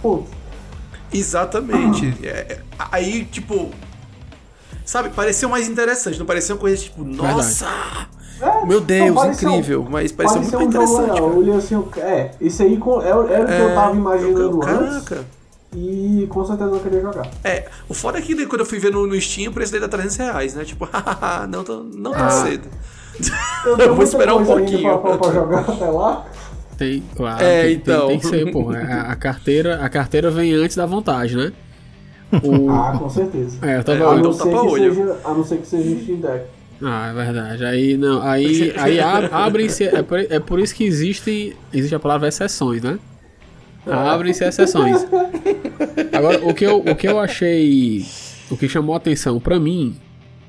Ponto. 0.01 0.27
Exatamente. 1.13 2.13
É, 2.23 2.27
é, 2.27 2.59
aí, 2.91 3.25
tipo. 3.25 3.71
Sabe, 4.83 5.09
pareceu 5.09 5.49
mais 5.49 5.67
interessante, 5.67 6.19
não 6.19 6.27
pareceu 6.27 6.55
uma 6.55 6.61
coisa 6.61 6.77
tipo, 6.83 7.03
nossa! 7.03 7.67
É, 8.41 8.65
Meu 8.65 8.81
Deus, 8.81 9.23
incrível, 9.43 9.86
mas 9.89 10.11
pareceu 10.11 10.41
muito 10.41 10.49
um 10.55 10.59
jogo 10.59 10.63
interessante. 10.65 11.07
Eu 11.09 11.13
cara. 11.13 11.23
olhei 11.25 11.55
assim, 11.55 11.75
eu- 11.75 11.89
é, 11.97 12.31
isso 12.41 12.61
aí 12.63 12.77
com- 12.77 13.01
é, 13.01 13.15
o- 13.15 13.27
era 13.29 13.43
o 13.43 13.47
que 13.47 13.53
eu 13.53 13.73
tava 13.75 13.95
imaginando 13.95 14.39
eu- 14.39 14.63
antes. 14.63 15.03
Caraca. 15.05 15.25
E 15.73 16.25
com 16.29 16.45
certeza 16.45 16.69
eu 16.71 16.79
queria 16.79 17.01
jogar. 17.01 17.27
É, 17.43 17.65
o 17.89 17.93
foda 17.93 18.17
é 18.17 18.21
que 18.21 18.45
quando 18.45 18.61
eu 18.61 18.65
fui 18.65 18.79
ver 18.79 18.91
no, 18.91 19.05
no 19.07 19.19
Steam, 19.19 19.51
o 19.51 19.53
preço 19.53 19.71
dele 19.71 19.83
tá 19.83 19.89
300 19.89 20.15
reais, 20.17 20.53
né? 20.55 20.63
Tipo, 20.63 20.86
hahaha, 20.91 21.47
não 21.47 21.63
não 21.63 22.13
Ah. 22.13 22.29
cedo. 22.29 22.67
Eu, 23.65 23.75
tenho 23.77 23.88
vou 23.89 23.95
muita 23.97 24.03
esperar 24.11 24.36
um 24.36 24.45
pouquinho. 24.45 24.81
Pra, 24.81 24.97
pra, 24.97 25.17
pra 25.17 25.31
jogar 25.31 25.59
até 25.69 25.86
lá. 25.86 26.25
Tem, 26.77 27.03
claro. 27.15 27.41
É, 27.43 27.63
tem, 27.63 27.73
então. 27.75 27.99
tem, 28.07 28.07
tem 28.07 28.19
que 28.19 28.27
ser, 28.27 28.51
pô. 28.51 28.69
A, 28.71 29.11
a 29.11 29.15
carteira, 29.15 29.81
a 29.83 29.88
carteira 29.89 30.29
vem 30.29 30.53
antes 30.53 30.75
da 30.75 30.86
vontade, 30.86 31.36
né? 31.38 31.53
O, 32.43 32.69
Ah, 32.69 32.95
com 32.99 33.09
certeza. 33.09 33.57
é, 33.61 33.75
eu 33.75 33.79
É, 33.79 33.83
tava. 33.83 33.97
A 33.97 34.17
então 34.17 34.17
não, 34.17 34.33
ser 34.33 34.43
que 34.43 34.49
tapa-olho. 34.49 34.93
seja, 34.95 35.17
a 35.23 35.33
não 35.33 35.43
ser 35.45 35.57
que 35.59 35.67
seja 35.67 36.01
Steam 36.03 36.17
Deck. 36.19 36.45
Ah, 36.82 37.09
é 37.09 37.13
verdade. 37.13 37.65
Aí 37.65 37.97
não, 37.97 38.21
aí, 38.21 38.73
aí 38.78 38.99
ab- 38.99 39.30
abrem-se. 39.32 39.86
É 39.86 40.01
por, 40.03 40.19
é 40.19 40.39
por 40.39 40.59
isso 40.59 40.76
que 40.76 40.84
existem. 40.84 41.53
Existe 41.73 41.95
a 41.95 41.99
palavra 41.99 42.28
exceções, 42.28 42.82
né? 42.82 42.99
Abrem-se 43.88 44.43
exceções. 44.43 45.05
Agora, 46.11 46.43
o 46.45 46.53
que, 46.53 46.65
eu, 46.65 46.78
o 46.80 46.95
que 46.95 47.07
eu 47.07 47.19
achei. 47.19 48.05
O 48.49 48.57
que 48.57 48.67
chamou 48.67 48.93
a 48.93 48.97
atenção 48.97 49.39
pra 49.39 49.59
mim 49.59 49.95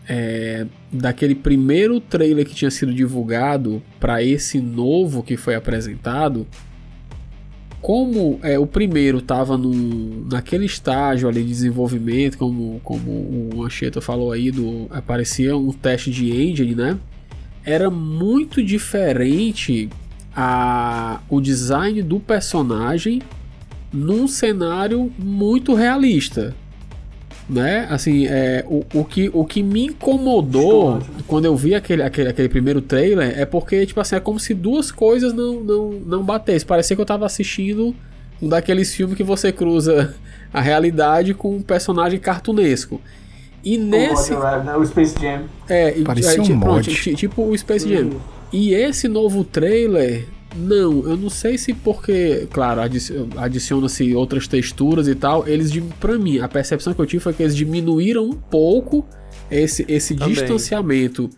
é 0.08 0.66
daquele 0.92 1.34
primeiro 1.34 2.00
trailer 2.00 2.46
que 2.46 2.54
tinha 2.54 2.70
sido 2.70 2.92
divulgado 2.94 3.82
pra 4.00 4.22
esse 4.22 4.60
novo 4.60 5.22
que 5.22 5.36
foi 5.36 5.54
apresentado. 5.54 6.46
Como 7.86 8.40
é, 8.42 8.58
o 8.58 8.66
primeiro 8.66 9.18
estava 9.18 9.56
naquele 10.28 10.66
estágio 10.66 11.28
ali 11.28 11.44
de 11.44 11.50
desenvolvimento, 11.50 12.36
como, 12.36 12.80
como 12.82 13.48
o 13.54 13.62
Anchieta 13.62 14.00
falou 14.00 14.32
aí, 14.32 14.50
do, 14.50 14.88
aparecia 14.90 15.56
um 15.56 15.70
teste 15.70 16.10
de 16.10 16.32
engine, 16.32 16.74
né? 16.74 16.98
Era 17.64 17.88
muito 17.88 18.60
diferente 18.60 19.88
a, 20.34 21.20
o 21.30 21.40
design 21.40 22.02
do 22.02 22.18
personagem 22.18 23.22
num 23.92 24.26
cenário 24.26 25.12
muito 25.16 25.72
realista. 25.72 26.56
Né? 27.48 27.86
Assim, 27.88 28.26
é, 28.26 28.64
o, 28.68 28.84
o, 28.92 29.04
que, 29.04 29.30
o 29.32 29.44
que 29.44 29.62
me 29.62 29.86
incomodou 29.86 31.00
quando 31.28 31.44
eu 31.44 31.54
vi 31.56 31.76
aquele, 31.76 32.02
aquele, 32.02 32.28
aquele 32.28 32.48
primeiro 32.48 32.80
trailer 32.80 33.38
é 33.38 33.44
porque, 33.44 33.86
tipo 33.86 34.00
assim, 34.00 34.16
é 34.16 34.20
como 34.20 34.40
se 34.40 34.52
duas 34.52 34.90
coisas 34.90 35.32
não, 35.32 35.60
não, 35.60 35.90
não 35.92 36.22
batessem. 36.24 36.66
Parecia 36.66 36.96
que 36.96 37.02
eu 37.02 37.06
tava 37.06 37.24
assistindo 37.24 37.94
um 38.42 38.48
daqueles 38.48 38.92
filmes 38.94 39.16
que 39.16 39.22
você 39.22 39.52
cruza 39.52 40.12
a 40.52 40.60
realidade 40.60 41.34
com 41.34 41.54
um 41.56 41.62
personagem 41.62 42.18
cartunesco. 42.18 43.00
E 43.62 43.78
nesse. 43.78 44.32
O, 44.32 44.38
Rabbit, 44.40 44.66
né? 44.66 44.76
o 44.76 44.84
Space 44.86 45.14
Jam. 45.20 45.42
É, 45.68 45.98
e- 45.98 46.02
Parecia 46.02 46.32
aí, 46.32 46.40
um 46.40 46.42
ti- 46.42 46.52
pronto, 46.52 46.66
mod. 46.74 46.94
ti- 46.94 47.14
tipo 47.14 47.42
o 47.48 47.56
Space 47.56 47.88
Jam. 47.88 48.10
E 48.52 48.74
esse 48.74 49.06
novo 49.08 49.44
trailer, 49.44 50.24
não, 50.58 51.06
eu 51.08 51.16
não 51.16 51.28
sei 51.30 51.58
se 51.58 51.72
porque, 51.74 52.46
claro, 52.50 52.80
adici- 52.80 53.12
adiciona-se 53.36 54.14
outras 54.14 54.46
texturas 54.48 55.06
e 55.08 55.14
tal, 55.14 55.46
eles, 55.46 55.70
pra 56.00 56.18
mim, 56.18 56.38
a 56.38 56.48
percepção 56.48 56.94
que 56.94 57.00
eu 57.00 57.06
tive 57.06 57.22
foi 57.22 57.32
que 57.32 57.42
eles 57.42 57.54
diminuíram 57.56 58.24
um 58.24 58.32
pouco 58.32 59.04
esse, 59.50 59.84
esse 59.88 60.14
Também. 60.14 60.34
distanciamento 60.34 61.28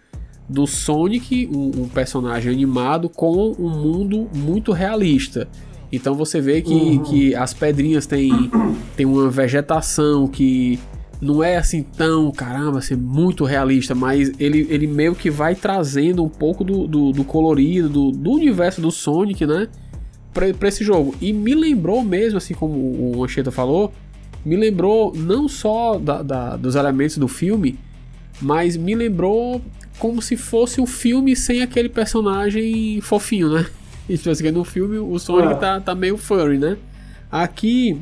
do 0.49 0.67
Sonic, 0.67 1.49
um, 1.53 1.83
um 1.83 1.89
personagem 1.89 2.53
animado, 2.53 3.09
com 3.09 3.55
um 3.59 3.69
mundo 3.69 4.29
muito 4.35 4.73
realista. 4.73 5.47
Então 5.93 6.15
você 6.15 6.41
vê 6.41 6.61
que, 6.63 6.73
Uhum. 6.73 7.03
que 7.03 7.35
as 7.35 7.53
pedrinhas 7.55 8.07
têm, 8.07 8.31
têm 8.97 9.07
uma 9.07 9.29
vegetação 9.29 10.27
que 10.29 10.79
não 11.21 11.43
é 11.43 11.57
assim 11.57 11.83
tão, 11.83 12.31
caramba, 12.31 12.79
assim, 12.79 12.95
muito 12.95 13.45
realista, 13.45 13.95
mas 13.95 14.33
ele, 14.39 14.67
ele 14.71 14.87
meio 14.87 15.15
que 15.15 15.31
vai 15.31 15.55
trazendo 15.55 16.23
um 16.25 16.29
pouco 16.29 16.63
do, 16.63 16.87
do, 16.87 17.13
do 17.13 17.25
colorido, 17.25 17.89
do, 17.89 18.11
do 18.13 18.31
universo 18.31 18.81
do 18.81 18.91
Sonic, 18.91 19.45
né? 19.47 19.69
Pra, 20.33 20.53
pra 20.55 20.69
esse 20.69 20.85
jogo. 20.85 21.15
E 21.21 21.33
me 21.33 21.55
lembrou 21.55 22.05
mesmo, 22.05 22.39
assim 22.39 22.55
como 22.55 22.75
o 23.17 23.25
Ancheta 23.25 23.51
falou, 23.51 23.93
me 24.45 24.57
lembrou 24.57 25.13
não 25.17 25.49
só 25.49 25.99
da, 25.99 26.23
da- 26.23 26.57
dos 26.57 26.77
elementos 26.77 27.19
do 27.19 27.27
filme, 27.27 27.77
mas 28.41 28.77
me 28.77 28.95
lembrou 28.95 29.61
como 29.99 30.23
se 30.23 30.37
fosse 30.37 30.81
um 30.81 30.87
filme 30.87 31.35
sem 31.35 31.61
aquele 31.63 31.89
personagem 31.89 33.01
fofinho, 33.01 33.53
né? 33.53 33.67
E 34.09 34.15
tipo 34.19 34.31
assim, 34.31 34.49
no 34.53 34.63
filme 34.63 34.99
o 34.99 35.19
Sonic 35.19 35.55
É. 35.55 35.57
tá, 35.57 35.81
tá 35.81 35.95
meio 35.97 36.17
furry, 36.17 36.59
né? 36.59 36.77
Aqui 37.33 37.99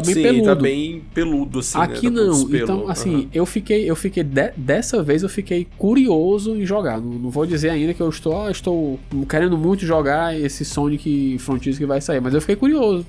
tá 0.00 0.06
bem 0.06 0.14
Sim, 0.14 0.22
peludo. 0.22 0.44
tá 0.44 0.54
bem 0.54 1.02
peludo, 1.14 1.58
assim. 1.60 1.78
Aqui 1.78 2.10
né? 2.10 2.20
Tá 2.20 2.26
com 2.26 2.30
os 2.32 2.50
não. 2.50 2.56
Então, 2.58 2.88
assim, 2.88 3.14
Aham. 3.14 3.26
eu 3.32 3.46
fiquei, 3.46 3.90
eu 3.90 3.96
fiquei 3.96 4.22
de- 4.22 4.52
dessa 4.56 5.02
vez 5.02 5.22
eu 5.22 5.28
fiquei 5.28 5.66
curioso 5.78 6.54
em 6.56 6.64
jogar. 6.66 7.00
Não, 7.00 7.10
não 7.12 7.30
vou 7.30 7.46
dizer 7.46 7.70
ainda 7.70 7.92
que 7.94 8.00
eu 8.02 8.08
estou, 8.08 8.48
estou 8.50 8.98
querendo 9.28 9.56
muito 9.56 9.84
jogar 9.84 10.38
esse 10.38 10.64
Sonic 10.64 11.36
Frontiers 11.38 11.78
que 11.78 11.86
vai 11.86 12.00
sair, 12.00 12.20
mas 12.20 12.34
eu 12.34 12.40
fiquei 12.40 12.56
curioso. 12.56 13.04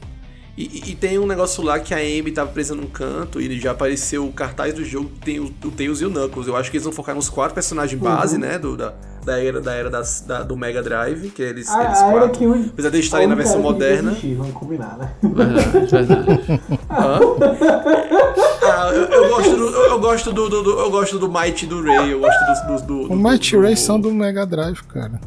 E, 0.57 0.63
e- 0.63 0.91
e 0.91 0.95
tem 0.95 1.19
um 1.19 1.27
negócio 1.27 1.63
lá 1.63 1.79
que 1.79 1.93
a 1.93 1.97
Amy 1.97 2.31
tava 2.31 2.49
presa 2.51 2.73
num 2.73 2.87
canto 2.87 3.39
e 3.39 3.59
já 3.59 3.71
apareceu 3.71 4.25
o 4.25 4.33
cartaz 4.33 4.73
do 4.73 4.83
jogo 4.83 5.07
que 5.09 5.19
tem 5.19 5.39
o, 5.39 5.45
o 5.63 5.69
Tails 5.71 6.01
e 6.01 6.05
o 6.05 6.09
Knuckles. 6.09 6.47
Eu 6.47 6.55
acho 6.55 6.71
que 6.71 6.77
eles 6.77 6.83
vão 6.83 6.91
focar 6.91 7.13
nos 7.13 7.29
quatro 7.29 7.53
personagens 7.53 8.01
base, 8.01 8.39
né? 8.39 8.57
Do, 8.57 8.75
da, 8.75 8.93
da 9.23 9.39
era, 9.39 9.61
da 9.61 9.73
era 9.75 9.87
das- 9.89 10.21
da- 10.21 10.41
do 10.41 10.57
Mega 10.57 10.81
Drive, 10.81 11.29
que 11.29 11.43
eles, 11.43 11.69
A, 11.69 11.83
eles 11.85 11.99
a 11.99 12.07
era 12.07 12.19
quatro. 12.21 12.39
que 12.39 12.47
o- 12.47 12.65
Apesar 12.73 12.89
de 12.89 12.99
estarem 12.99 13.27
na 13.27 13.35
versão 13.35 13.61
moderna. 13.61 14.17
vamos 14.35 14.53
combinar, 14.53 14.97
né? 14.97 15.11
Verdade, 15.21 15.87
verdade. 15.91 16.61
Hã? 16.89 17.19
Ah, 18.63 18.89
eu, 18.93 19.03
eu 19.03 19.29
gosto 19.29 19.55
do, 19.55 19.65
eu, 19.67 19.99
gosto 19.99 20.33
do, 20.33 20.49
do- 20.49 20.63
do- 20.63 20.79
eu 20.79 20.89
gosto 20.89 21.19
do 21.19 21.29
Might 21.31 21.65
e 21.65 21.67
do 21.67 21.83
Ray, 21.83 22.11
eu 22.13 22.19
gosto 22.19 22.39
dos 22.47 22.81
do, 22.81 22.87
do, 22.87 23.07
do, 23.09 23.13
O 23.13 23.15
Mighty 23.15 23.55
Ray 23.57 23.75
são 23.77 23.99
do 23.99 24.11
Mega 24.11 24.45
Drive, 24.45 24.81
cara. 24.83 25.21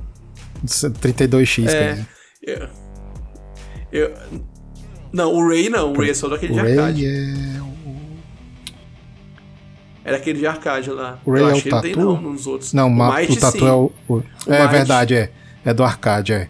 32X, 0.67 1.67
quer 1.67 1.73
É. 1.77 1.93
dizer. 1.93 2.09
Eu, 2.43 2.69
eu- 3.93 4.13
não, 5.13 5.33
o 5.35 5.49
Ray 5.49 5.69
não, 5.69 5.93
o 5.93 5.99
Ray 5.99 6.11
é 6.11 6.15
só 6.15 6.29
daquele 6.29 6.53
de 6.55 6.61
arcade. 6.61 7.07
é. 7.07 7.61
Era 10.05 10.17
aquele 10.17 10.39
de 10.39 10.47
arcade 10.47 10.91
lá. 10.91 11.19
O 11.25 11.31
Ray 11.33 11.43
eu 11.43 11.49
é 11.49 11.53
o 11.53 11.55
não 11.55 11.61
tem 11.61 11.71
Tatu? 11.95 11.99
não 12.01 12.21
nos 12.21 12.47
outros. 12.47 12.73
Não, 12.73 12.89
o, 12.89 12.91
Might, 12.91 13.33
o 13.33 13.41
Tatu 13.41 13.59
sim. 13.59 13.67
é 13.67 13.73
o. 13.73 13.93
o- 14.09 14.23
é 14.47 14.61
Might. 14.63 14.73
verdade, 14.73 15.15
é. 15.15 15.31
É 15.65 15.75
do 15.75 15.85
arcade, 15.85 16.33
é. 16.33 16.49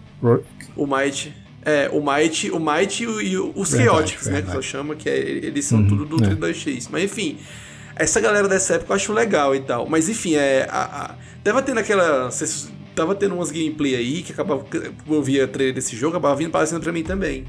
O 0.76 0.86
Might. 0.86 1.34
É, 1.62 1.90
o 1.92 2.00
Might, 2.00 2.50
o 2.52 2.58
Might 2.60 3.02
e, 3.02 3.06
o- 3.06 3.20
e 3.20 3.36
os 3.36 3.70
Verdade, 3.72 3.84
Chaotix, 3.90 4.26
né? 4.28 4.42
Que 4.42 4.54
eu 4.56 4.62
chamo, 4.62 4.94
que 4.94 5.08
é, 5.10 5.18
eles 5.18 5.64
são 5.66 5.84
tudo 5.86 6.06
do 6.06 6.24
é. 6.24 6.28
32X. 6.28 6.88
Mas 6.90 7.04
enfim, 7.04 7.36
essa 7.96 8.20
galera 8.20 8.48
dessa 8.48 8.74
época 8.74 8.92
eu 8.92 8.96
acho 8.96 9.12
legal 9.12 9.54
e 9.54 9.60
tal. 9.60 9.86
Mas 9.88 10.08
enfim, 10.08 10.36
é. 10.36 10.66
A, 10.70 10.82
a, 10.82 11.14
tava 11.42 11.60
tendo 11.60 11.78
aquela. 11.78 12.30
Tava 12.94 13.14
tendo 13.14 13.34
umas 13.34 13.50
gameplay 13.50 13.94
aí 13.96 14.22
que 14.22 14.32
acabava. 14.32 14.64
Eu 15.08 15.22
via 15.22 15.46
trailer 15.48 15.74
desse 15.74 15.96
jogo, 15.96 16.16
acabava 16.16 16.36
vindo 16.36 16.48
aparecendo 16.48 16.80
pra 16.82 16.92
mim 16.92 17.02
também. 17.02 17.44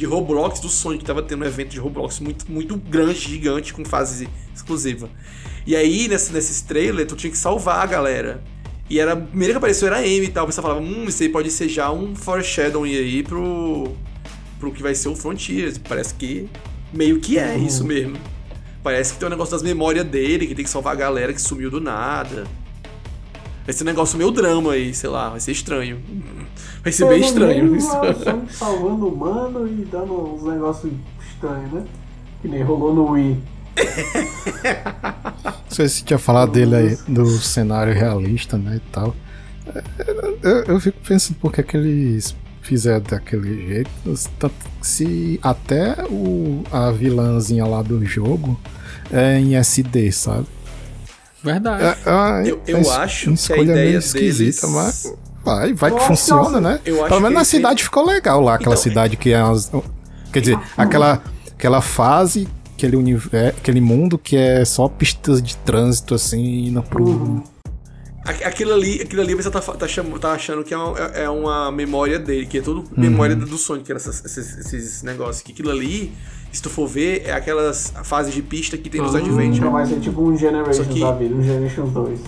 De 0.00 0.06
Roblox 0.06 0.60
do 0.60 0.68
Sonic, 0.70 1.04
tava 1.04 1.22
tendo 1.22 1.44
um 1.44 1.46
evento 1.46 1.68
de 1.68 1.78
Roblox 1.78 2.20
muito, 2.20 2.50
muito 2.50 2.74
grande, 2.74 3.20
gigante, 3.20 3.74
com 3.74 3.84
fase 3.84 4.26
exclusiva. 4.54 5.10
E 5.66 5.76
aí, 5.76 6.08
nesse, 6.08 6.32
nesses 6.32 6.62
trailers, 6.62 7.06
tu 7.06 7.14
tinha 7.14 7.30
que 7.30 7.36
salvar 7.36 7.82
a 7.82 7.86
galera. 7.86 8.42
E 8.88 8.98
era, 8.98 9.12
a 9.12 9.16
primeira 9.16 9.52
que 9.52 9.58
apareceu 9.58 9.88
era 9.88 9.96
a 9.96 10.00
Amy 10.00 10.22
e 10.22 10.28
tal. 10.28 10.44
O 10.44 10.46
pessoal 10.46 10.68
falava, 10.68 10.80
hum, 10.80 11.04
isso 11.04 11.22
aí 11.22 11.28
pode 11.28 11.50
ser 11.50 11.68
já 11.68 11.92
um 11.92 12.16
foreshadowing 12.16 12.96
aí 12.96 13.22
pro, 13.22 13.94
pro 14.58 14.72
que 14.72 14.82
vai 14.82 14.94
ser 14.94 15.10
o 15.10 15.14
Frontiers. 15.14 15.76
Parece 15.76 16.14
que 16.14 16.48
meio 16.94 17.20
que 17.20 17.38
é 17.38 17.58
isso 17.58 17.84
mesmo. 17.84 18.16
Parece 18.82 19.12
que 19.12 19.18
tem 19.18 19.26
um 19.26 19.30
negócio 19.30 19.52
das 19.52 19.62
memórias 19.62 20.06
dele, 20.06 20.46
que 20.46 20.54
tem 20.54 20.64
que 20.64 20.70
salvar 20.70 20.94
a 20.94 20.96
galera 20.96 21.34
que 21.34 21.42
sumiu 21.42 21.70
do 21.70 21.78
nada. 21.78 22.46
Vai 23.64 23.72
ser 23.74 23.84
um 23.84 23.86
negócio 23.86 24.18
meio 24.18 24.30
drama 24.30 24.72
aí, 24.72 24.92
sei 24.94 25.10
lá, 25.10 25.30
vai 25.30 25.40
ser 25.40 25.52
estranho. 25.52 26.00
Vai 26.82 26.92
ser 26.92 27.04
bem 27.06 27.20
Pelo 27.20 27.26
estranho 27.26 27.64
menos, 27.66 27.84
isso. 27.84 28.58
salvando 28.58 29.08
o 29.08 29.16
mano 29.16 29.66
e 29.68 29.84
dando 29.84 30.34
uns 30.34 30.42
negócios 30.44 30.92
estranhos, 31.32 31.72
né? 31.72 31.84
Que 32.42 32.48
nem 32.48 32.62
rolou 32.62 32.94
no 32.94 33.10
Wii. 33.12 33.38
Não 35.44 35.52
sei 35.68 35.88
se 35.88 36.02
tinha 36.04 36.18
falado 36.18 36.52
dele 36.52 36.74
aí, 36.74 36.98
do 37.06 37.26
cenário 37.38 37.92
realista, 37.94 38.56
né, 38.58 38.76
e 38.76 38.90
tal. 38.92 39.14
É, 39.66 39.82
Eu, 40.42 40.64
eu 40.64 40.80
fico 40.80 40.98
pensando 41.06 41.36
por 41.36 41.52
que, 41.52 41.62
que 41.62 41.76
eles 41.76 42.34
fizer 42.62 43.00
daquele 43.00 43.66
jeito, 43.66 43.90
se 44.82 45.40
até 45.42 46.04
o, 46.10 46.62
a 46.70 46.90
vilãzinha 46.90 47.64
lá 47.66 47.82
do 47.82 48.04
jogo 48.04 48.58
é 49.10 49.38
em 49.38 49.56
SD, 49.56 50.12
sabe? 50.12 50.46
Verdade. 51.42 51.82
É, 51.84 51.88
é, 52.46 52.50
Eu- 52.50 52.60
eu 52.66 52.76
é 52.76 52.80
es- 52.80 52.88
acho 52.88 53.30
uma 53.30 53.36
que 53.36 53.40
a 53.40 53.54
escolha 53.54 53.62
ideia 53.72 53.86
meio 53.86 53.98
esquisita, 53.98 54.66
deles- 54.66 54.74
mas 54.76 55.14
vai, 55.44 55.72
vai 55.72 55.90
que 55.94 56.00
funciona, 56.04 56.60
né? 56.60 56.80
eu 56.84 56.96
acho 57.00 57.08
Pelo 57.08 57.20
menos 57.20 57.34
na 57.34 57.40
eles 57.40 57.48
cidade 57.48 57.82
ficou 57.84 58.04
legal 58.04 58.40
lá, 58.40 58.54
aquela 58.56 58.74
Então, 58.74 58.82
cidade 58.82 59.16
que 59.16 59.32
é 59.32 59.42
umas- 59.42 59.70
quer 60.32 60.40
dizer, 60.40 60.58
aquela 60.76 61.22
aquela 61.52 61.80
fase, 61.82 62.48
aquele 62.74 62.96
universo, 62.96 63.58
aquele 63.58 63.80
mundo 63.82 64.16
que 64.18 64.34
é 64.36 64.64
só 64.64 64.88
pistas 64.88 65.42
de 65.42 65.56
trânsito 65.58 66.14
assim, 66.14 66.66
indo 66.68 66.82
pro 66.82 67.04
Uhum. 67.04 67.44
Aquilo 68.22 68.74
ali, 68.74 69.00
aquilo 69.00 69.22
ali 69.22 69.34
você 69.34 69.50
tá, 69.50 69.60
tá, 69.60 69.88
cham- 69.88 70.04
tá 70.18 70.32
achando 70.32 70.62
que 70.62 70.74
é 70.74 70.76
uma, 70.76 70.98
é- 70.98 71.28
uma 71.28 71.72
memória 71.72 72.18
dele, 72.18 72.44
que 72.46 72.58
é 72.58 72.60
tudo 72.60 72.84
memória 72.94 73.34
do 73.34 73.56
Sonic, 73.56 73.86
que 73.86 73.92
era 73.92 73.98
essas- 73.98 74.22
esses, 74.24 74.58
esses 74.58 75.02
negócios. 75.02 75.42
Que 75.42 75.52
aquilo 75.52 75.70
ali, 75.70 76.12
se 76.52 76.60
tu 76.62 76.68
for 76.70 76.86
ver, 76.86 77.22
é 77.26 77.32
aquelas 77.32 77.92
fases 78.04 78.32
de 78.34 78.42
pista 78.42 78.76
que 78.76 78.88
tem 78.90 79.00
nos 79.00 79.14
Ah. 79.14 79.18
Adventure. 79.18 79.58
Então 79.58 79.72
vai 79.72 79.86
ser 79.86 80.00
tipo 80.00 80.22
um 80.22 80.36
Generations 80.36 80.76
Só 80.76 80.84
que- 80.92 81.00
da 81.00 81.12
vida, 81.12 81.34
um 81.34 81.42
Generations 81.42 81.90
2. 81.92 82.20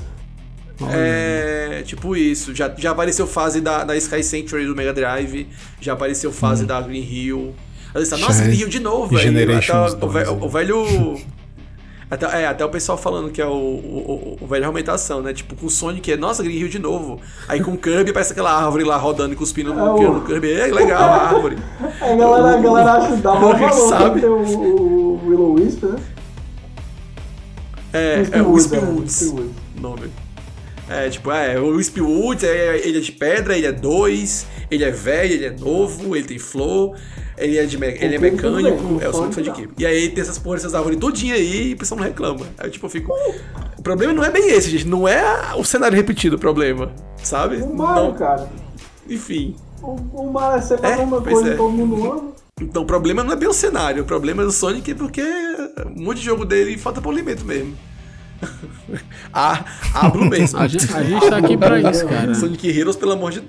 É, 0.91 1.83
tipo 1.85 2.17
isso. 2.17 2.55
Já, 2.55 2.73
já 2.77 2.91
apareceu 2.91 3.27
fase 3.27 3.61
da, 3.61 3.85
da 3.85 3.97
Sky 3.97 4.23
Sanctuary 4.23 4.67
do 4.67 4.75
Mega 4.75 4.93
Drive, 4.93 5.47
já 5.81 5.93
apareceu 5.93 6.33
fase 6.33 6.65
da 6.67 6.81
Green 6.81 7.03
Hill. 7.03 7.55
Tá, 7.93 8.17
nossa, 8.17 8.43
é 8.43 8.47
Green 8.47 8.59
Hill 8.61 8.69
de 8.69 8.81
novo, 8.81 9.15
velho. 9.17 9.57
Até 9.59 9.73
o, 9.75 9.87
o 9.87 9.95
2, 9.97 10.13
ve- 10.13 10.29
o 10.45 10.49
velho. 10.49 11.19
Até, 12.13 12.43
é, 12.43 12.47
até 12.47 12.63
o 12.63 12.69
pessoal 12.69 12.99
falando 12.99 13.31
que 13.31 13.41
é 13.41 13.47
o, 13.47 13.51
o, 13.51 14.37
o, 14.39 14.45
o 14.45 14.47
velho 14.47 14.67
aumentação, 14.67 15.23
né? 15.23 15.33
Tipo, 15.33 15.57
com 15.57 15.65
o 15.65 15.71
Sonic 15.71 16.13
é, 16.13 16.17
nossa, 16.19 16.43
Green 16.43 16.57
Hill 16.59 16.69
de 16.69 16.79
novo. 16.79 17.19
Aí 17.49 17.59
com 17.63 17.71
o 17.73 17.79
Kirby 17.79 18.13
parece 18.13 18.33
aquela 18.33 18.53
árvore 18.53 18.85
lá 18.85 18.99
rodando 18.99 19.33
e 19.33 19.37
cuspindo 19.37 19.73
É, 19.73 19.75
no, 19.75 19.95
o- 19.95 20.13
no 20.17 20.21
Kirby. 20.21 20.53
É 20.53 20.67
legal 20.67 21.01
a 21.03 21.29
árvore. 21.29 21.57
A 22.03 22.15
galera, 22.15 22.59
a 22.59 22.61
galera 22.61 22.93
acha 22.93 23.17
que 23.17 23.23
dá 23.23 23.33
Sabe? 23.33 23.61
valor 23.61 23.97
quando 23.97 24.21
tem 24.21 24.29
o, 24.29 24.69
o 24.69 25.27
Willow 25.27 25.53
Wisp, 25.55 25.85
né? 25.87 25.97
É, 27.95 28.27
é 28.31 28.37
o 28.37 28.41
é, 28.41 28.43
Woods. 28.43 29.23
Wispywood. 29.23 29.51
nome. 29.81 30.11
É, 30.89 31.09
tipo, 31.09 31.31
é, 31.31 31.59
o 31.59 31.77
Wispy 31.77 32.01
Woods, 32.01 32.45
é, 32.45 32.77
ele 32.87 32.99
é 32.99 33.01
de 33.01 33.13
pedra, 33.13 33.57
ele 33.57 33.67
é 33.67 33.73
dois, 33.73 34.47
ele 34.71 34.85
é 34.85 34.91
velho, 34.91 35.33
ele 35.33 35.47
é 35.47 35.51
novo, 35.51 36.15
ele 36.17 36.27
tem 36.27 36.39
flor, 36.39 36.97
ele 37.39 37.57
é, 37.57 37.65
de 37.65 37.79
me- 37.79 37.87
ele 37.99 38.17
é 38.17 38.19
mecânico, 38.19 38.99
é 39.01 39.09
o 39.09 39.13
Sonic 39.13 39.35
foi 39.35 39.43
de 39.45 39.53
quê? 39.53 39.69
E 39.79 39.87
aí 39.87 40.09
tem 40.11 40.21
essas 40.21 40.39
porra, 40.39 40.57
essas 40.57 40.75
árvores 40.75 40.99
todinha 40.99 41.35
aí 41.35 41.69
e 41.71 41.75
o 41.75 41.77
pessoal 41.77 42.01
não 42.01 42.07
reclama. 42.07 42.47
Aí 42.59 42.69
tipo, 42.69 42.85
eu 42.85 42.91
fico. 42.91 43.13
O 43.79 43.83
problema 43.83 44.13
não 44.13 44.25
é 44.25 44.31
bem 44.31 44.51
esse, 44.51 44.69
gente. 44.71 44.87
Não 44.87 45.07
é 45.09 45.55
o 45.57 45.65
cenário 45.65 45.97
repetido 45.97 46.37
o 46.37 46.39
problema, 46.39 46.93
sabe? 47.23 47.57
O 47.57 47.75
Mario, 47.75 48.03
Não, 48.05 48.15
cara. 48.15 48.49
enfim. 49.09 49.57
O, 49.81 49.93
o 50.13 50.33
Mario 50.33 50.59
é 50.59 50.63
sempre 50.63 50.87
É, 50.89 50.95
a 50.95 50.97
mesma 50.99 51.23
pois 51.23 51.35
coisa 51.35 51.51
é. 51.55 51.57
todo 51.57 51.71
mundo 51.71 52.11
ama. 52.13 52.33
Então 52.61 52.83
o 52.83 52.87
problema 52.87 53.25
não 53.25 53.33
é 53.33 53.37
bem 53.37 53.49
o 53.49 53.53
cenário, 53.53 54.03
o 54.03 54.07
problema 54.07 54.43
é 54.43 54.45
do 54.45 54.53
Sonic 54.53 54.95
porque 54.95 55.23
um 55.97 56.03
monte 56.05 56.19
de 56.19 56.25
jogo 56.27 56.45
dele 56.45 56.77
falta 56.77 57.01
polimento 57.01 57.45
mesmo. 57.45 57.75
Ah, 59.33 59.65
abro 59.95 60.25
mesmo. 60.25 60.59
A 60.61 60.67
gente, 60.67 60.93
a 60.95 61.03
gente 61.03 61.29
tá 61.29 61.37
aqui 61.39 61.57
pra 61.57 61.81
isso, 61.91 62.07
cara. 62.07 62.35
Sonic 62.35 62.69
Heroes, 62.69 62.97
pelo 62.97 63.13
amor 63.13 63.33
de 63.33 63.43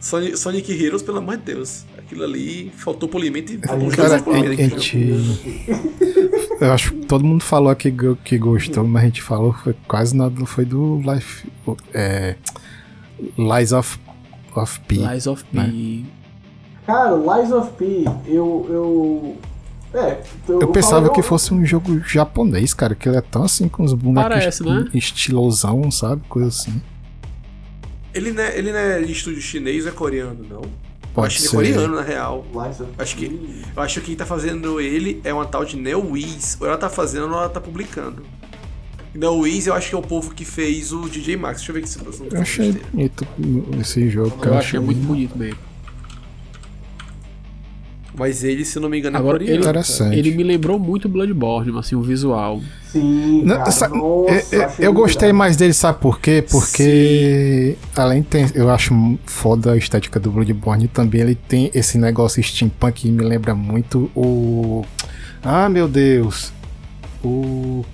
Sonic, 0.00 0.36
Sonic 0.36 0.84
Heroes, 0.84 1.02
pelo 1.02 1.18
amor 1.18 1.36
de 1.36 1.44
Deus. 1.44 1.84
Aquilo 1.96 2.24
ali 2.24 2.72
faltou 2.76 3.08
polimento 3.08 3.52
e 3.52 3.58
faltou 3.58 3.88
Cara, 3.90 4.22
polimento. 4.22 4.74
a 4.74 4.78
gente. 4.78 5.24
Eu 6.60 6.72
acho 6.72 6.92
que 6.92 7.06
todo 7.06 7.24
mundo 7.24 7.42
falou 7.42 7.70
aqui 7.70 7.94
que 8.24 8.38
gostou, 8.38 8.84
mas 8.84 9.02
a 9.02 9.06
gente 9.06 9.22
falou 9.22 9.52
foi 9.52 9.74
quase 9.86 10.16
nada 10.16 10.44
foi 10.44 10.64
do 10.64 11.00
Life. 11.00 11.46
É, 11.94 12.36
Lies 13.38 13.72
of, 13.72 13.98
of 14.54 14.80
P. 14.80 14.96
Lies 14.96 15.26
of 15.26 15.44
P. 15.44 16.04
Cara, 16.86 17.14
Lies 17.14 17.52
of 17.52 17.72
P, 17.78 18.04
eu. 18.26 18.66
Eu, 18.68 19.36
é, 19.94 20.22
Eu 20.48 20.68
pensava 20.68 21.10
que 21.10 21.22
fosse 21.22 21.52
um 21.52 21.64
jogo 21.64 22.00
japonês, 22.06 22.72
cara, 22.72 22.94
que 22.94 23.08
ele 23.08 23.16
é 23.16 23.20
tão 23.20 23.44
assim 23.44 23.68
com 23.68 23.84
os 23.84 23.92
bonecos 23.92 24.28
Parece, 24.28 24.62
né? 24.64 24.88
estilosão, 24.94 25.90
sabe? 25.90 26.22
Coisa 26.28 26.48
assim. 26.48 26.80
Ele 28.14 28.32
não, 28.32 28.42
é, 28.42 28.58
ele 28.58 28.72
não 28.72 28.78
é 28.78 29.00
de 29.00 29.12
estúdio 29.12 29.40
chinês 29.40 29.84
ou 29.84 29.90
é 29.90 29.94
coreano, 29.94 30.44
não? 30.48 30.62
Pode 31.14 31.28
acho 31.28 31.42
que 31.42 31.48
ser. 31.48 31.56
ele 31.58 31.70
é 31.70 31.72
coreano, 31.72 31.96
na 31.96 32.02
real. 32.02 32.46
Acho 32.98 33.16
que-. 33.16 33.64
Eu 33.74 33.82
acho 33.82 34.00
que 34.00 34.06
quem 34.06 34.16
tá 34.16 34.24
fazendo 34.24 34.80
ele 34.80 35.20
é 35.24 35.32
uma 35.32 35.44
tal 35.44 35.64
de 35.64 35.76
NeoWiz. 35.76 36.56
Ou 36.60 36.66
ela 36.66 36.78
tá 36.78 36.88
fazendo 36.88 37.26
ou 37.26 37.32
ela 37.32 37.48
tá 37.48 37.60
publicando. 37.60 38.22
NeoWiz 39.14 39.66
eu 39.66 39.74
acho 39.74 39.90
que 39.90 39.94
é 39.94 39.98
o 39.98 40.02
povo 40.02 40.34
que 40.34 40.44
fez 40.44 40.92
o 40.92 41.08
DJ 41.08 41.36
Max. 41.36 41.58
Deixa 41.58 41.70
eu 41.70 41.74
ver 41.74 41.80
aqui 41.80 41.88
se 41.88 41.98
eu 41.98 42.04
não 42.04 42.28
Eu 42.30 42.40
achei 42.40 42.72
bonito 42.72 43.26
esse 43.80 44.08
jogo. 44.08 44.30
Eu 44.36 44.38
cara. 44.40 44.58
achei 44.58 44.80
muito 44.80 45.00
bonito 45.00 45.36
mesmo. 45.36 45.71
Mas 48.14 48.44
ele, 48.44 48.62
se 48.64 48.76
eu 48.76 48.82
não 48.82 48.90
me 48.90 48.98
engano, 48.98 49.16
é 49.16 49.18
Agora, 49.20 49.38
coreano. 49.38 49.58
ele, 49.58 49.62
Interessante. 49.68 50.18
ele 50.18 50.30
me 50.32 50.42
lembrou 50.42 50.78
muito 50.78 51.08
Bloodborne, 51.08 51.78
assim, 51.78 51.94
o 51.94 52.02
visual. 52.02 52.60
Sim, 52.90 53.44
cara, 53.48 53.70
sa- 53.70 53.88
nossa, 53.88 54.00
eu- 54.00 54.58
eu, 54.60 54.64
achei 54.66 54.86
eu 54.86 54.92
muito 54.92 55.02
gostei 55.02 55.28
legal. 55.28 55.38
mais 55.38 55.56
dele, 55.56 55.72
sabe 55.72 55.98
por 55.98 56.20
quê? 56.20 56.44
Porque 56.50 57.74
além 57.96 58.22
tem, 58.22 58.46
eu 58.54 58.68
acho 58.70 59.18
foda 59.24 59.72
a 59.72 59.76
estética 59.78 60.20
do 60.20 60.30
Bloodborne, 60.30 60.88
também 60.88 61.22
ele 61.22 61.34
tem 61.34 61.70
esse 61.72 61.96
negócio 61.96 62.42
steampunk 62.42 63.00
que 63.02 63.10
me 63.10 63.22
lembra 63.24 63.54
muito 63.54 64.10
o 64.14 64.84
Ah, 65.42 65.68
meu 65.70 65.88
Deus. 65.88 66.52
O 67.24 67.84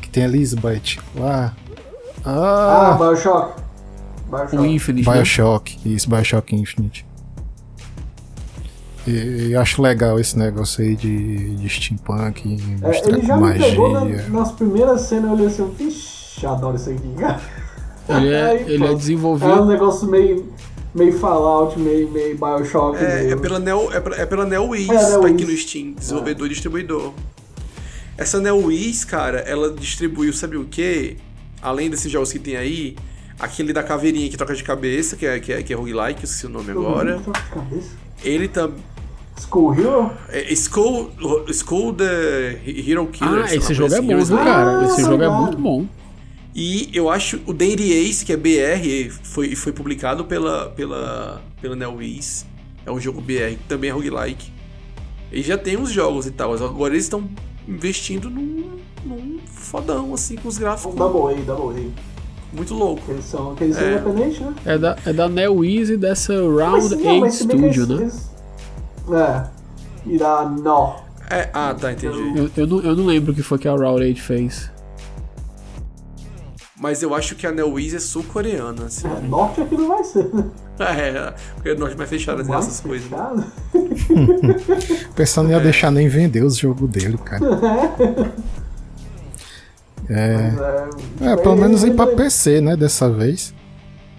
que 0.00 0.08
tem 0.08 0.22
a 0.24 0.26
Elizabeth 0.26 0.98
lá. 1.16 1.54
Ah, 2.24 2.92
Ah, 2.92 2.96
Bioshock. 2.98 3.60
Bioshock. 4.28 4.56
O 4.58 4.66
Infinite, 4.66 5.06
né? 5.08 5.14
BioShock, 5.14 5.78
isso, 5.84 6.08
BioShock 6.10 6.54
Infinite. 6.56 7.05
E 9.06 9.52
eu 9.52 9.60
acho 9.60 9.80
legal 9.80 10.18
esse 10.18 10.36
negócio 10.38 10.82
aí 10.84 10.96
de, 10.96 11.54
de 11.56 11.68
steampunk, 11.68 12.58
É, 12.82 13.08
ele 13.08 13.20
com 13.20 13.26
já 13.26 13.36
me 13.36 13.58
pegou 13.58 13.92
na- 13.92 14.00
magia. 14.00 14.28
nas 14.30 14.52
primeiras 14.52 15.00
cenas, 15.02 15.24
eu 15.26 15.32
olhei 15.32 15.46
assim, 15.46 15.70
vixe, 15.78 16.44
adoro 16.46 16.76
isso 16.76 16.90
aqui, 16.90 17.08
cara. 17.18 17.40
Ele 18.08 18.32
é, 18.32 18.50
Aí, 18.50 18.62
ele 18.62 18.74
é 18.74 18.78
pronto. 18.78 18.90
É 18.90 18.94
um 18.94 18.96
desenvolvido. 18.98 19.64
negócio 19.66 20.08
meio, 20.08 20.52
meio 20.94 21.12
Fallout, 21.18 21.76
meio, 21.76 22.08
meio 22.12 22.36
Bioshock. 22.38 22.96
É, 22.98 23.22
meio... 23.22 23.32
é 23.32 23.36
pela 23.36 23.58
Neo, 23.58 23.92
é, 23.92 23.98
pela- 24.00 24.16
é 24.16 24.24
pela 24.26 24.44
NeoWiz, 24.46 24.88
É, 24.88 24.94
tá 24.94 25.08
NeoWiz. 25.10 25.32
aqui 25.34 25.44
no 25.44 25.56
Steam, 25.56 25.92
desenvolvedor 25.94 26.46
e 26.46 26.50
distribuidor. 26.50 27.12
Essa 28.16 28.38
NeoWiz, 28.40 29.04
cara, 29.04 29.40
ela 29.40 29.72
distribuiu, 29.72 30.32
sabe 30.32 30.56
o 30.56 30.64
quê? 30.66 31.16
Além 31.60 31.90
desses 31.90 32.10
jogos 32.10 32.30
que 32.32 32.38
tem 32.38 32.56
aí, 32.56 32.94
aquele 33.40 33.72
da 33.72 33.82
caveirinha 33.82 34.30
que 34.30 34.36
troca 34.36 34.54
de 34.54 34.62
cabeça, 34.62 35.16
que 35.16 35.26
é, 35.26 35.40
que 35.40 35.52
é, 35.52 35.62
que 35.64 35.72
é 35.72 35.76
roguelike, 35.76 36.20
eu 36.20 36.24
esqueci 36.26 36.46
o 36.46 36.48
nome 36.48 36.70
agora. 36.70 37.20
Cabeça. 37.52 37.90
Ele 38.22 38.46
também. 38.46 38.76
School 39.38 39.74
Hero? 39.74 40.10
É, 40.28 40.52
Skull, 40.52 41.10
Skull 41.48 41.92
the 41.94 42.58
Hero 42.66 43.06
Killer. 43.08 43.44
Ah, 43.44 43.54
esse 43.54 43.68
uma 43.68 43.74
jogo 43.74 43.94
é 43.94 44.00
bom, 44.00 44.10
Heroes 44.12 44.28
cara? 44.30 44.80
Ah, 44.80 44.84
Esse 44.86 45.02
jogo 45.02 45.22
é 45.22 45.28
muito 45.28 45.58
bom. 45.58 45.86
E 46.54 46.88
eu 46.94 47.10
acho 47.10 47.38
o 47.46 47.52
Dandy 47.52 47.92
Ace, 47.92 48.24
que 48.24 48.32
é 48.32 48.36
BR, 48.36 49.10
foi, 49.22 49.54
foi 49.54 49.72
publicado 49.72 50.24
pela, 50.24 50.70
pela, 50.70 51.42
pela 51.60 51.76
NeoWiz. 51.76 52.46
É 52.86 52.90
um 52.90 52.98
jogo 52.98 53.20
BR, 53.20 53.56
que 53.58 53.64
também 53.68 53.90
é 53.90 53.92
roguelike. 53.92 54.50
E 55.30 55.42
já 55.42 55.58
tem 55.58 55.76
uns 55.76 55.90
jogos 55.90 56.26
e 56.26 56.30
tal, 56.30 56.52
mas 56.52 56.62
agora 56.62 56.94
eles 56.94 57.04
estão 57.04 57.28
investindo 57.68 58.30
num, 58.30 58.78
num 59.04 59.38
fodão, 59.46 60.14
assim, 60.14 60.36
com 60.36 60.48
os 60.48 60.56
gráficos 60.56 60.94
Double 60.94 61.34
A, 61.34 61.44
Double 61.44 61.92
muito 62.52 62.72
louco. 62.72 63.02
A. 63.08 63.12
Eles 63.12 63.24
são, 63.26 63.54
eles 63.60 63.76
são 63.76 63.84
É. 63.86 63.92
independentes, 63.96 64.40
né? 64.40 64.54
É 64.64 64.78
da, 64.78 64.96
é 65.04 65.12
da 65.12 65.28
NeoWiz 65.28 65.90
e 65.90 65.96
dessa 65.98 66.32
Round 66.32 66.88
Mas, 66.88 66.92
8 66.92 66.96
bem 67.02 67.20
que 67.22 67.30
Studio, 67.30 67.66
eles- 67.82 67.88
né? 67.88 67.94
eles- 68.02 68.35
É. 69.12 70.16
Da 70.18 70.44
Nó. 70.44 70.96
É, 71.28 71.50
ah, 71.52 71.74
tá, 71.74 71.92
entendi. 71.92 72.16
Eu, 72.36 72.50
eu, 72.56 72.66
não, 72.66 72.80
eu 72.80 72.96
não 72.96 73.06
lembro 73.06 73.32
o 73.32 73.34
que 73.34 73.42
foi 73.42 73.58
que 73.58 73.66
a 73.66 73.72
Round 73.72 74.00
8 74.02 74.22
fez. 74.22 74.70
Mas 76.78 77.02
eu 77.02 77.14
acho 77.14 77.34
que 77.34 77.46
a 77.46 77.52
NeoWiz 77.52 77.94
é 77.94 77.98
sul-coreana, 77.98 78.84
assim. 78.84 79.08
É, 79.08 79.20
Norte 79.26 79.62
aqui 79.62 79.76
não 79.76 79.88
vai 79.88 80.04
ser, 80.04 80.32
né? 80.32 80.44
É, 80.78 81.32
porque 81.54 81.74
nós 81.74 81.94
mais 81.94 82.10
fechadas 82.10 82.46
Mais 82.46 82.66
nessas 82.66 82.80
coisas. 82.80 83.08
fechado. 83.08 83.46
O 85.10 85.14
pessoal 85.14 85.44
não 85.44 85.52
ia 85.54 85.60
deixar 85.60 85.90
nem 85.90 86.06
vender 86.06 86.44
os 86.44 86.58
jogos 86.58 86.88
dele, 86.90 87.16
cara. 87.18 87.42
É, 90.08 90.52
Mas, 91.18 91.32
é, 91.32 91.36
pelo 91.42 91.56
menos 91.56 91.82
aí 91.82 91.92
pra 91.92 92.06
PC, 92.06 92.60
né, 92.60 92.76
dessa 92.76 93.10
vez. 93.10 93.52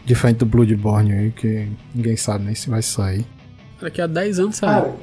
Diferente 0.03 0.39
do 0.39 0.45
Bloodborne 0.45 1.13
aí, 1.13 1.31
que 1.31 1.69
ninguém 1.95 2.17
sabe 2.17 2.43
nem 2.43 2.55
se 2.55 2.69
vai 2.69 2.81
sair. 2.81 3.25
Daqui 3.81 4.01
a 4.01 4.07
10 4.07 4.39
anos 4.39 4.55
sai. 4.57 4.69
Cara, 4.81 4.95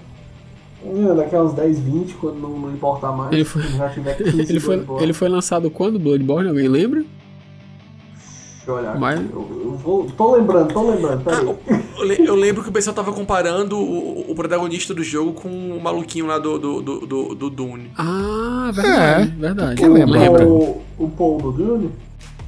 é, 0.85 1.15
daqui 1.15 1.35
a 1.37 1.43
uns 1.43 1.55
10, 1.55 1.79
20, 1.79 2.15
quando 2.15 2.39
não, 2.41 2.59
não 2.59 2.73
importar 2.73 3.13
mais. 3.13 3.33
Ele 3.33 3.45
foi- 3.45 3.63
já 3.63 3.89
tiver 3.89 4.17
15 4.17 4.41
Ele 4.51 4.61
foi, 4.61 4.87
ele 5.01 5.13
foi 5.13 5.29
lançado 5.29 5.71
quando, 5.71 5.99
Bloodborne? 5.99 6.49
Alguém 6.49 6.69
lembra? 6.69 7.01
Deixa 7.01 8.71
eu 8.71 8.75
olhar 8.77 8.99
Mas-. 8.99 9.21
Eu, 9.21 9.61
eu 9.65 9.77
vou, 9.77 10.07
tô 10.17 10.35
lembrando, 10.37 10.73
tô 10.73 10.91
lembrando, 10.91 11.23
Ah, 11.31 11.43
o- 11.43 11.59
eu 12.03 12.25
eu 12.27 12.35
lembro 12.35 12.63
que 12.63 12.69
o 12.69 12.73
pessoal 12.73 12.95
tava 12.95 13.13
comparando 13.13 13.79
o, 13.79 14.31
o 14.31 14.35
protagonista 14.35 14.93
do 14.95 15.03
jogo 15.05 15.33
com 15.35 15.49
o 15.49 15.81
maluquinho 15.83 16.27
lá 16.27 16.39
do, 16.39 16.59
do, 16.59 16.83
do, 16.83 17.07
do, 17.07 17.35
do 17.35 17.51
Dune. 17.51 17.91
Ah, 17.97 18.71
verdade, 18.75 19.33
É, 19.33 19.41
verdade. 19.41 19.77
que 19.81 19.87
lembra? 19.89 20.19
Lembra. 20.19 20.47
O, 20.47 20.83
o 20.99 21.09
Paul 21.11 21.39
do 21.41 21.53
Dune, 21.53 21.91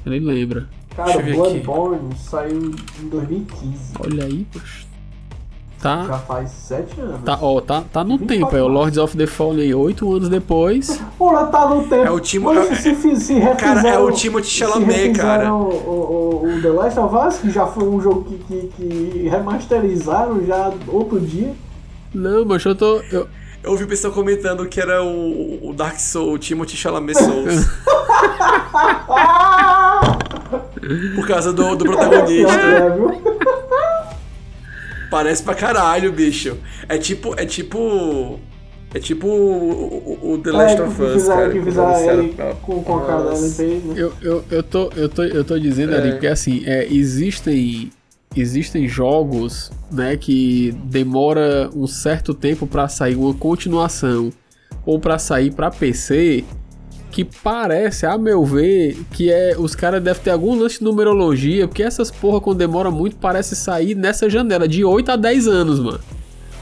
Ele 0.05 0.21
lembra. 0.21 0.67
cara, 0.97 1.21
aqui. 1.21 1.33
Bloodborne 1.33 2.15
saiu 2.19 2.75
em 3.03 3.09
2015. 3.09 3.77
Olha 4.01 4.25
aí, 4.25 4.47
poxa. 4.53 4.86
Tá. 5.87 6.05
Já 6.09 6.19
faz 6.19 6.51
sete 6.51 7.01
anos. 7.01 7.21
Tá, 7.25 7.39
ó, 7.41 7.61
tá, 7.61 7.85
tá 7.93 8.03
no 8.03 8.19
24 8.19 8.27
tempo, 8.47 8.57
é 8.57 8.63
o 8.63 8.67
Lords 8.67 8.99
of 8.99 9.17
the 9.17 9.27
Fallen 9.27 9.73
oito 9.75 10.13
anos 10.13 10.29
depois. 10.29 11.01
Porra, 11.17 11.47
tá 11.47 11.69
no 11.69 11.83
tempo. 11.85 11.95
É 12.07 12.11
o 12.11 12.19
Timo- 12.19 12.53
é- 12.53 12.75
se, 12.75 12.95
se, 12.97 13.17
se 13.21 13.41
Cara, 13.57 13.89
é 13.89 13.99
o 13.99 14.11
Timothée 14.11 14.49
se 14.51 14.57
Chalamet, 14.57 15.13
cara. 15.17 15.55
O, 15.55 15.69
o, 15.71 16.57
o 16.57 16.61
The 16.63 16.69
Last 16.71 16.99
of 16.99 17.15
Us, 17.15 17.39
que 17.39 17.51
já 17.51 17.67
foi 17.67 17.85
um 17.89 18.01
jogo 18.01 18.25
que, 18.25 18.37
que, 18.39 18.67
que 18.77 19.29
remasterizaram 19.29 20.45
já 20.45 20.73
outro 20.89 21.21
dia. 21.21 21.55
Não, 22.13 22.45
mas 22.45 22.65
eu 22.65 22.75
tô. 22.75 23.01
eu- 23.13 23.29
Eu 23.63 23.73
ouvi 23.73 23.85
o 23.85 23.89
pessoal 23.89 24.13
comentando 24.13 24.65
que 24.67 24.81
era 24.81 25.03
o, 25.05 25.71
o 25.71 25.73
Dark 25.73 25.99
Souls, 25.99 26.35
o 26.35 26.39
Timothy 26.39 26.77
Chalamet 26.77 27.17
Souls. 27.19 27.67
Por 31.17 31.27
causa 31.27 31.53
do, 31.53 31.75
do 31.75 31.85
protagonista. 31.85 32.53
É, 32.53 32.91
viu? 32.91 33.36
Parece 35.11 35.43
pra 35.43 35.55
caralho, 35.55 36.13
bicho. 36.13 36.57
É 36.89 36.99
tipo. 36.99 37.35
É 37.39 37.45
tipo. 37.47 38.39
É 38.95 38.99
tipo 39.01 39.27
o, 39.27 40.19
o- 40.23 40.33
o 40.33 40.39
The 40.39 40.51
Last 40.53 40.81
É, 40.81 40.85
of 40.85 40.97
que 40.97 41.03
Us, 41.03 41.27
cara. 41.27 41.51
que 41.51 41.59
ele 41.59 41.71
com, 42.63 42.83
com 42.83 42.97
a 42.97 43.05
cara 43.07 43.23
da 43.25 43.33
né? 43.33 43.95
Eu, 43.97 44.13
eu, 44.23 44.45
eu, 44.51 44.63
tô, 44.63 44.91
eu, 44.97 45.09
tô, 45.09 45.23
eu 45.25 45.45
tô 45.45 45.59
dizendo 45.59 45.95
ali, 45.95 46.09
É. 46.09 46.13
porque 46.13 46.27
assim, 46.29 46.63
é, 46.65 46.87
existem, 46.91 47.91
existem 48.35 48.89
jogos 48.89 49.71
né, 49.93 50.17
que 50.17 50.73
demora 50.85 51.69
um 51.75 51.87
certo 51.87 52.33
tempo 52.33 52.67
pra 52.67 52.89
sair 52.89 53.17
uma 53.17 53.35
continuação 53.35 54.33
ou 54.87 54.99
pra 54.99 55.19
sair 55.19 55.53
pra 55.53 55.71
PC 55.71 56.45
que 57.11 57.25
parece, 57.25 58.05
a 58.05 58.19
meu 58.19 58.45
ver, 58.45 58.99
que 59.13 59.31
é 59.33 59.55
os 59.59 59.75
caras 59.75 60.03
devem 60.03 60.23
ter 60.23 60.31
algum 60.31 60.55
lance 60.59 60.79
de 60.79 60.85
numerologia, 60.85 61.67
porque 61.67 61.83
essas 61.83 62.11
porra 62.11 62.41
quando 62.41 62.59
demora 62.59 62.91
muito 62.91 63.17
parece 63.17 63.57
sair 63.57 63.95
nessa 63.95 64.29
janela 64.29 64.69
de 64.69 64.85
8 64.85 65.13
a 65.13 65.17
10 65.17 65.49
anos, 65.49 65.81
mano. 65.81 66.01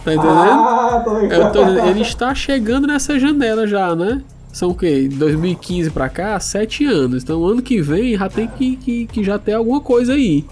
Tá 0.04 0.12
entendendo? 0.14 0.32
Ah, 0.36 1.02
tô 1.04 1.18
ligado. 1.18 1.40
Eu 1.42 1.52
tô 1.52 1.86
ele 1.88 2.02
está 2.02 2.34
chegando 2.34 2.86
nessa 2.86 3.18
janela 3.18 3.66
já, 3.66 3.96
né? 3.96 4.22
São 4.52 4.70
o 4.70 4.74
quê? 4.74 5.08
2015 5.10 5.90
pra 5.90 6.08
cá, 6.08 6.38
7 6.38 6.84
anos. 6.84 7.24
Então 7.24 7.44
ano 7.44 7.60
que 7.60 7.80
vem 7.82 8.16
já 8.16 8.28
tem 8.28 8.46
que, 8.46 8.76
que, 8.76 9.06
que 9.06 9.24
já 9.24 9.36
ter 9.38 9.54
alguma 9.54 9.80
coisa 9.80 10.12
aí. 10.12 10.44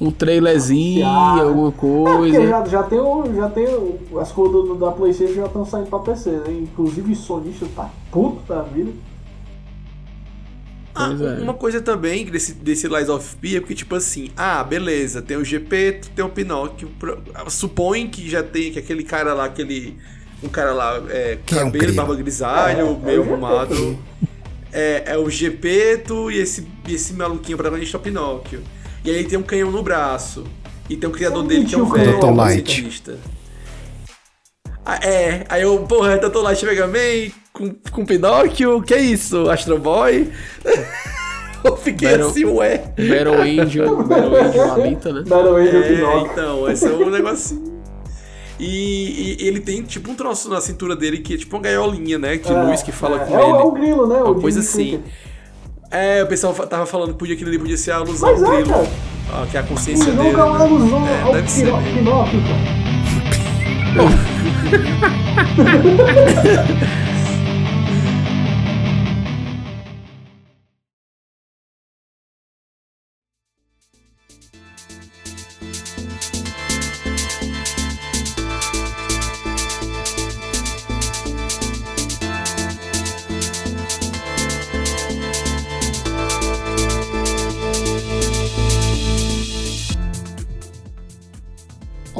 Um 0.00 0.10
trailerzinho, 0.12 1.04
Ah, 1.06 1.40
alguma 1.42 1.70
É, 1.70 1.72
coisa. 1.72 2.46
já, 2.46 2.64
já 2.66 2.82
tem, 2.84 3.00
o, 3.00 3.34
já 3.34 3.48
tem 3.48 3.66
o, 3.66 4.18
as 4.20 4.30
coisas 4.30 4.78
da 4.78 4.92
Playstation 4.92 5.34
já 5.34 5.46
estão 5.46 5.64
saindo 5.66 5.88
pra 5.88 5.98
PC, 5.98 6.30
né? 6.30 6.60
Inclusive 6.62 7.12
o 7.12 7.16
sonista 7.16 7.66
tá 7.74 7.90
puto 8.12 8.40
da 8.48 8.62
vida. 8.62 8.92
Ah, 10.94 11.10
é. 11.38 11.40
uma 11.42 11.54
coisa 11.54 11.80
também 11.80 12.24
desse, 12.26 12.52
desse 12.52 12.88
Lies 12.88 13.08
of 13.08 13.36
P 13.36 13.56
é 13.56 13.60
porque, 13.60 13.74
tipo 13.74 13.94
assim, 13.94 14.30
ah, 14.36 14.62
beleza, 14.64 15.22
tem 15.22 15.36
o 15.36 15.44
GP, 15.44 16.00
tem 16.14 16.24
o 16.24 16.28
Pinóquio. 16.28 16.90
pro- 16.98 17.22
Supõe 17.48 18.08
que 18.08 18.28
já 18.28 18.42
tem 18.42 18.72
que 18.72 18.78
aquele 18.78 19.04
cara 19.04 19.32
lá, 19.34 19.44
aquele. 19.44 19.96
Um 20.42 20.48
cara 20.48 20.72
lá, 20.72 21.00
é, 21.10 21.38
Que 21.44 21.54
é 21.58 21.62
um 21.64 21.70
cabelo, 21.70 21.92
barba 21.94 22.14
grisalho, 22.16 22.78
É, 22.78 22.80
é 22.80 22.94
meio 23.04 23.22
GP, 23.22 23.28
arrumado. 23.30 23.98
É, 24.72 25.02
é 25.06 25.18
o 25.18 25.28
Gepeto 25.28 26.30
e 26.30 26.38
esse, 26.38 26.66
esse 26.88 27.12
maluquinho 27.12 27.56
protagonista 27.58 27.96
é 27.96 28.00
o 28.00 28.02
Pinóquio. 28.02 28.62
E 29.04 29.10
aí 29.10 29.24
tem 29.24 29.38
um 29.38 29.42
canhão 29.42 29.70
no 29.70 29.82
braço. 29.82 30.44
E 30.88 30.96
tem 30.96 31.08
o 31.08 31.12
criador 31.12 31.44
dele 31.44 31.64
que 31.66 31.74
é 31.74 31.78
o 31.78 31.86
velho, 31.86 32.18
é 32.18 32.52
cientista. 32.52 33.18
Ah, 34.84 34.96
é, 35.06 35.44
aí 35.48 35.62
eu, 35.62 35.78
porra, 35.84 36.16
Dr. 36.18 36.38
Light 36.38 36.64
Mega 36.64 36.86
Man 36.86 37.30
com, 37.60 37.74
com 37.92 38.04
Pinóquio, 38.06 38.80
que 38.82 38.94
é 38.94 39.00
isso? 39.00 39.48
Astro 39.50 39.78
Boy? 39.78 40.30
eu 41.62 41.76
fiquei 41.76 42.08
Battle- 42.10 42.28
assim, 42.30 42.44
ué. 42.46 42.78
Battle 42.96 43.40
Angel, 43.42 43.96
Battle 44.04 44.36
Angel 44.36 44.72
Alita, 44.72 45.12
né? 45.12 45.22
Battle 45.26 45.56
Angel 45.56 45.82
É, 45.82 45.88
Pinóquio. 45.94 46.30
então, 46.32 46.70
esse 46.70 46.86
é 46.86 46.90
um 46.90 47.10
negocinho. 47.10 47.70
E, 48.58 49.36
e 49.42 49.46
ele 49.46 49.60
tem 49.60 49.82
tipo 49.82 50.10
um 50.10 50.14
troço 50.14 50.48
na 50.50 50.60
cintura 50.60 50.94
dele 50.94 51.18
que 51.18 51.34
é 51.34 51.36
tipo 51.38 51.56
uma 51.56 51.62
gaiolinha, 51.62 52.18
né? 52.18 52.36
De 52.36 52.52
luz 52.52 52.82
que 52.82 52.92
fala 52.92 53.16
é, 53.22 53.24
com 53.24 53.38
é, 53.38 53.42
ele. 53.42 53.50
É 53.50 53.54
o 53.62 53.70
grilo, 53.72 54.06
né? 54.06 54.16
Uma 54.16 54.30
o 54.30 54.40
coisa 54.40 54.60
assim. 54.60 54.98
Cricket. 54.98 55.12
É, 55.90 56.22
o 56.22 56.26
pessoal 56.26 56.52
tava 56.54 56.84
falando 56.86 57.12
que 57.12 57.18
podia, 57.18 57.34
aquilo 57.34 57.48
ali 57.50 57.58
podia 57.58 57.76
ser 57.76 57.90
a 57.92 57.96
alusão 57.96 58.30
Mas 58.32 58.42
ao 58.42 58.52
é, 58.52 58.56
grilo. 58.62 58.74
cara. 58.74 58.88
Ah, 59.32 59.46
que 59.50 59.56
é 59.56 59.60
a 59.60 59.62
consciência 59.62 60.04
Ele 60.08 60.12
dele. 60.16 60.28
nunca 60.30 60.40
é 60.40 60.44
uma 60.44 60.58
né? 60.58 60.64
alusão 60.64 61.06
É, 61.08 61.22
ao 61.22 61.32
deve 61.32 61.50
ser. 61.50 61.64
Pinóquio, 61.94 62.40
cara. 62.42 62.80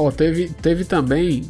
Ó, 0.05 0.11
teve, 0.11 0.49
teve 0.61 0.83
também. 0.85 1.43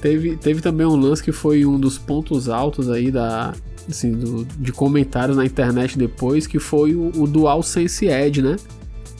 Teve, 0.00 0.36
teve 0.36 0.60
também 0.60 0.86
um 0.86 0.94
lance 0.96 1.22
que 1.22 1.32
foi 1.32 1.66
um 1.66 1.78
dos 1.78 1.98
pontos 1.98 2.48
altos 2.48 2.88
aí 2.90 3.10
da. 3.10 3.52
Assim, 3.88 4.12
do- 4.12 4.44
de 4.44 4.70
comentários 4.70 5.36
na 5.36 5.44
internet 5.46 5.96
depois, 5.98 6.46
que 6.46 6.58
foi 6.58 6.94
o, 6.94 7.10
o 7.16 7.26
DualSense 7.26 8.06
Edge, 8.06 8.42
né? 8.42 8.56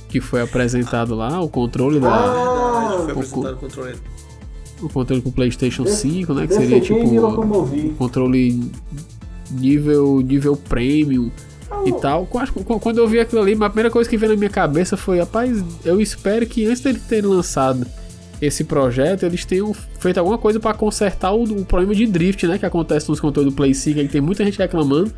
Que 0.09 0.21
foi 0.21 0.41
apresentado 0.43 1.15
lá, 1.15 1.41
o 1.41 1.49
controle 1.49 1.99
da. 1.99 2.09
Ah, 2.15 2.97
Verdade, 3.07 3.13
foi 3.13 3.15
o 3.15 3.17
apresentado 3.17 3.55
o 3.55 3.57
controle. 3.59 3.97
O 4.83 4.89
controle 4.89 5.23
com 5.23 5.29
o 5.31 5.33
Playstation 5.33 5.83
Desse- 5.85 6.09
5, 6.11 6.35
né? 6.35 6.47
Que 6.47 6.55
seria 6.55 6.81
tipo. 6.81 7.07
me 7.09 7.19
locomovi. 7.19 7.95
controle 7.99 8.71
nível 9.51 10.21
nível 10.21 10.57
premium 10.57 11.31
e 11.87 11.93
tal. 11.95 12.27
Quando 12.27 12.99
eu 12.99 13.09
vi 13.09 13.19
aquilo 13.21 13.41
ali, 13.41 13.55
a 13.55 13.69
primeira 13.71 13.91
coisa 13.91 14.09
que 14.09 14.17
veio 14.17 14.33
na 14.33 14.39
minha 14.39 14.51
cabeça 14.51 14.97
foi, 14.97 15.19
rapaz, 15.19 15.65
eu 15.85 16.01
espero 16.01 16.47
que 16.47 16.67
antes 16.67 16.83
deles 16.83 17.03
terem 17.09 17.29
lançado 17.29 17.87
esse 18.41 18.65
projeto, 18.65 19.25
eles 19.25 19.45
tenham 19.45 19.73
feito 19.75 20.19
alguma 20.19 20.39
coisa 20.39 20.61
pra 20.61 20.73
consertar 20.75 21.33
o, 21.33 21.43
o 21.43 21.65
problema 21.65 21.95
de 21.95 22.07
drift, 22.07 22.47
né, 22.47 22.59
que 22.59 22.67
acontece 22.67 23.09
nos 23.09 23.19
controles 23.21 23.51
do 23.53 23.57
Play 23.57 23.75
5, 23.75 23.99
aí 23.99 24.07
que 24.07 24.13
tem 24.13 24.21
muita 24.21 24.45
gente 24.45 24.59
reclamando 24.59 25.13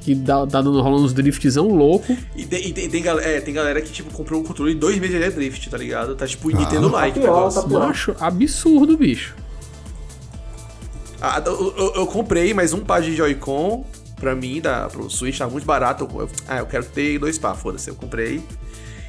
que 0.00 0.14
dá, 0.16 0.44
dá 0.44 0.60
dando 0.60 0.80
rolando 0.80 1.04
uns 1.04 1.12
driftzão 1.12 1.68
louco. 1.68 2.16
E 2.34 2.44
tem, 2.44 2.66
e 2.68 2.72
tem, 2.72 2.88
tem, 2.90 3.04
é, 3.08 3.40
tem 3.40 3.54
galera 3.54 3.80
que 3.80 3.90
tipo 3.92 4.10
comprou 4.12 4.40
um 4.40 4.44
controle 4.44 4.72
e 4.72 4.74
dois 4.74 4.98
meses 4.98 5.14
ele 5.14 5.24
é 5.24 5.30
drift, 5.30 5.70
tá 5.70 5.78
ligado? 5.78 6.16
Tá 6.16 6.26
tipo 6.26 6.48
Nintendo 6.50 6.88
like 6.90 7.18
o 7.18 7.22
pior, 7.22 7.34
negócio. 7.36 7.62
tá 7.62 7.68
pior. 7.68 7.86
Macho, 7.86 8.16
absurdo, 8.18 8.96
bicho. 8.96 9.34
Ah, 11.20 11.40
eu, 11.46 11.74
eu- 11.76 11.92
eu 11.94 12.06
comprei 12.06 12.52
mais 12.52 12.72
um 12.72 12.80
par 12.80 13.00
de 13.00 13.14
Joy-Con 13.14 13.84
pra 14.16 14.34
mim, 14.34 14.60
da, 14.60 14.88
pro 14.88 15.08
Switch, 15.08 15.38
tá 15.38 15.48
muito 15.48 15.64
barato. 15.64 16.08
Eu, 16.12 16.28
ah, 16.48 16.58
eu 16.58 16.66
quero 16.66 16.84
ter 16.84 17.18
dois 17.18 17.38
par, 17.38 17.54
foda-se, 17.56 17.88
eu 17.88 17.94
comprei. 17.94 18.42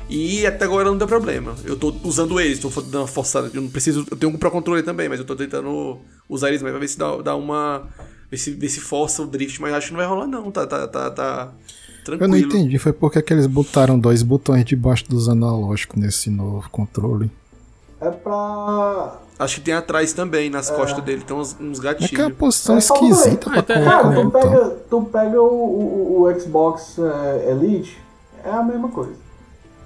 E 0.10 0.45
até 0.45 0.66
agora 0.66 0.86
não 0.86 0.97
deu 0.97 1.08
problema. 1.08 1.56
Eu 1.64 1.76
tô 1.76 1.93
usando 2.04 2.39
eles, 2.39 2.60
tô 2.60 2.70
dando 2.82 2.99
uma 3.01 3.08
forçada. 3.08 3.49
Eu 3.54 3.62
não 3.62 3.70
preciso. 3.70 4.06
Eu 4.12 4.18
tenho 4.18 4.32
um 4.32 4.38
Pro 4.38 4.51
Controller 4.51 4.84
também, 4.84 5.08
mas 5.10 5.20
eu 5.20 5.26
tô 5.26 5.36
tentando 5.36 5.97
usar 6.30 6.49
eles 6.49 6.62
mais 6.62 6.72
pra 6.74 6.80
ver 6.80 6.88
se 6.88 6.97
dá, 6.97 7.16
dá 7.18 7.36
uma. 7.36 7.84
Ver 8.30 8.38
se, 8.38 8.51
ver 8.51 8.70
se 8.70 8.80
força 8.80 9.22
o 9.22 9.28
drift, 9.28 9.62
mas 9.62 9.74
acho 9.74 9.88
que 9.88 9.93
não 9.93 9.99
vai 9.99 10.08
rolar, 10.08 10.28
não. 10.28 10.51
Tá, 10.51 10.68
tá, 10.68 10.88
tá, 10.88 11.10
tá 11.10 11.51
Eu 11.99 12.04
tranquilo. 12.04 12.32
não 12.32 12.38
entendi, 12.38 12.78
foi 12.78 12.91
porque 12.93 13.22
que 13.22 13.34
eles 13.34 13.47
botaram 13.47 13.97
dois 13.97 14.22
botões 14.24 14.66
debaixo 14.66 15.06
dos 15.10 15.30
analógicos 15.30 15.99
nesse 15.99 16.30
novo 16.30 16.70
controle. 16.70 17.32
É 18.01 18.12
pra. 18.12 19.20
Acho 19.39 19.56
que 19.56 19.62
tem 19.62 19.74
atrás 19.74 20.14
também, 20.14 20.49
nas 20.49 20.70
costas 20.70 21.04
dele, 21.04 21.24
tem 21.24 21.36
uns, 21.36 21.56
uns 21.60 21.80
É 21.80 21.82
que 21.82 21.88
é 21.88 22.26
uma 22.26 22.30
gatilhos. 22.30 22.38
posição 22.38 22.76
É 22.76 22.80
esquisita 22.80 23.49
pra 23.49 23.60
Ah, 23.60 23.64
colocar 23.64 23.84
Cara, 23.84 24.20
o 24.20 24.24
tu 24.24 24.32
pega, 24.32 24.70
tu 24.89 25.01
pega 25.12 25.41
o, 25.41 25.45
o, 25.45 26.22
o 26.24 26.39
Xbox 26.39 26.99
é, 26.99 27.51
Elite, 27.51 27.97
é 28.43 28.49
a 28.51 28.62
mesma 28.62 28.89
coisa. 28.89 29.23